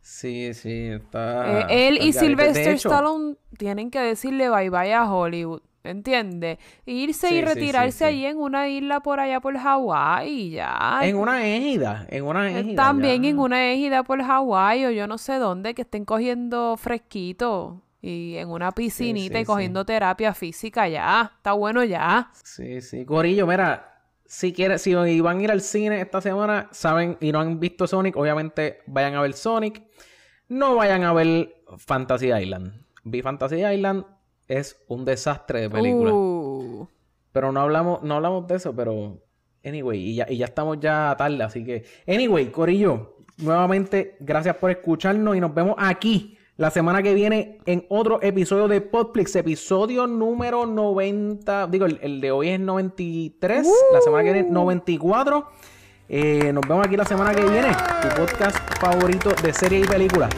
Sí, 0.00 0.54
sí, 0.54 0.86
está... 0.86 1.60
Eh, 1.70 1.88
él 1.88 1.94
está 1.98 2.06
y 2.06 2.12
Sylvester 2.12 2.68
hecho, 2.74 2.88
Stallone 2.88 3.36
tienen 3.58 3.90
que 3.90 4.00
decirle 4.00 4.48
bye 4.48 4.70
bye 4.70 4.94
a 4.94 5.12
Hollywood, 5.12 5.60
¿entiendes? 5.84 6.58
Irse 6.86 7.28
Sí, 7.28 7.34
y 7.34 7.42
retirarse 7.42 7.92
sí, 7.92 7.98
sí. 7.98 8.04
allí 8.04 8.24
en 8.26 8.38
una 8.38 8.68
isla 8.68 9.00
por 9.00 9.20
allá 9.20 9.40
por 9.40 9.58
Hawái 9.58 10.28
y 10.30 10.50
ya. 10.52 11.00
En 11.02 11.16
una 11.16 11.46
égida, 11.46 12.06
en 12.08 12.24
una 12.24 12.48
Eh, 12.50 12.60
égida. 12.60 12.76
También 12.84 13.22
ya. 13.22 13.28
en 13.30 13.38
una 13.38 13.70
égida 13.70 14.02
por 14.02 14.22
Hawái 14.22 14.86
o 14.86 14.90
yo 14.90 15.06
no 15.06 15.18
sé 15.18 15.34
dónde, 15.36 15.74
que 15.74 15.82
estén 15.82 16.06
cogiendo 16.06 16.76
fresquito 16.78 17.82
y 18.00 18.36
en 18.36 18.48
una 18.48 18.72
piscinita 18.72 19.36
sí, 19.36 19.42
y 19.42 19.44
cogiendo 19.44 19.84
terapia 19.84 20.32
física 20.34 20.88
ya. 20.88 21.32
Está 21.36 21.52
bueno 21.52 21.82
ya. 21.84 22.30
Sí, 22.44 22.80
sí. 22.80 23.04
Corillo, 23.04 23.46
mira, 23.46 24.02
si 24.24 24.52
quieren, 24.52 24.78
si 24.78 24.94
van 24.94 25.38
a 25.38 25.42
ir 25.42 25.50
al 25.50 25.60
cine 25.60 26.00
esta 26.00 26.20
semana, 26.20 26.68
saben, 26.70 27.16
y 27.20 27.32
no 27.32 27.40
han 27.40 27.58
visto 27.58 27.86
Sonic, 27.86 28.16
obviamente 28.16 28.80
vayan 28.86 29.14
a 29.14 29.22
ver 29.22 29.32
Sonic. 29.32 29.82
No 30.48 30.76
vayan 30.76 31.02
a 31.04 31.12
ver 31.12 31.62
Fantasy 31.76 32.32
Island. 32.32 32.86
Vi 33.04 33.20
Fantasy 33.22 33.64
Island, 33.64 34.04
es 34.46 34.82
un 34.88 35.04
desastre 35.04 35.62
de 35.62 35.70
película. 35.70 36.12
Uh, 36.12 36.88
Pero 37.32 37.52
no 37.52 37.60
hablamos, 37.60 38.02
no 38.02 38.14
hablamos 38.14 38.46
de 38.46 38.56
eso, 38.56 38.74
pero 38.74 39.22
anyway, 39.64 39.98
y 39.98 40.14
ya, 40.16 40.26
y 40.28 40.38
ya 40.38 40.46
estamos 40.46 40.78
ya 40.80 41.14
tarde, 41.18 41.42
así 41.42 41.64
que. 41.64 41.84
Anyway, 42.06 42.50
Corillo, 42.50 43.16
nuevamente, 43.38 44.16
gracias 44.20 44.56
por 44.56 44.70
escucharnos 44.70 45.36
y 45.36 45.40
nos 45.40 45.52
vemos 45.52 45.74
aquí 45.78 46.37
la 46.58 46.70
semana 46.72 47.04
que 47.04 47.14
viene 47.14 47.58
en 47.66 47.86
otro 47.88 48.20
episodio 48.20 48.66
de 48.66 48.80
Podflix, 48.80 49.36
episodio 49.36 50.08
número 50.08 50.66
90. 50.66 51.68
Digo, 51.68 51.86
el, 51.86 52.00
el 52.02 52.20
de 52.20 52.32
hoy 52.32 52.48
es 52.48 52.58
93, 52.58 53.66
la 53.92 54.00
semana 54.00 54.24
que 54.24 54.32
viene 54.32 54.50
94. 54.50 55.46
Eh, 56.08 56.52
nos 56.52 56.66
vemos 56.66 56.84
aquí 56.84 56.96
la 56.96 57.04
semana 57.04 57.32
que 57.32 57.42
viene, 57.42 57.68
tu 58.02 58.08
podcast 58.20 58.56
favorito 58.80 59.30
de 59.40 59.52
series 59.52 59.86
y 59.86 59.88
películas. 59.88 60.30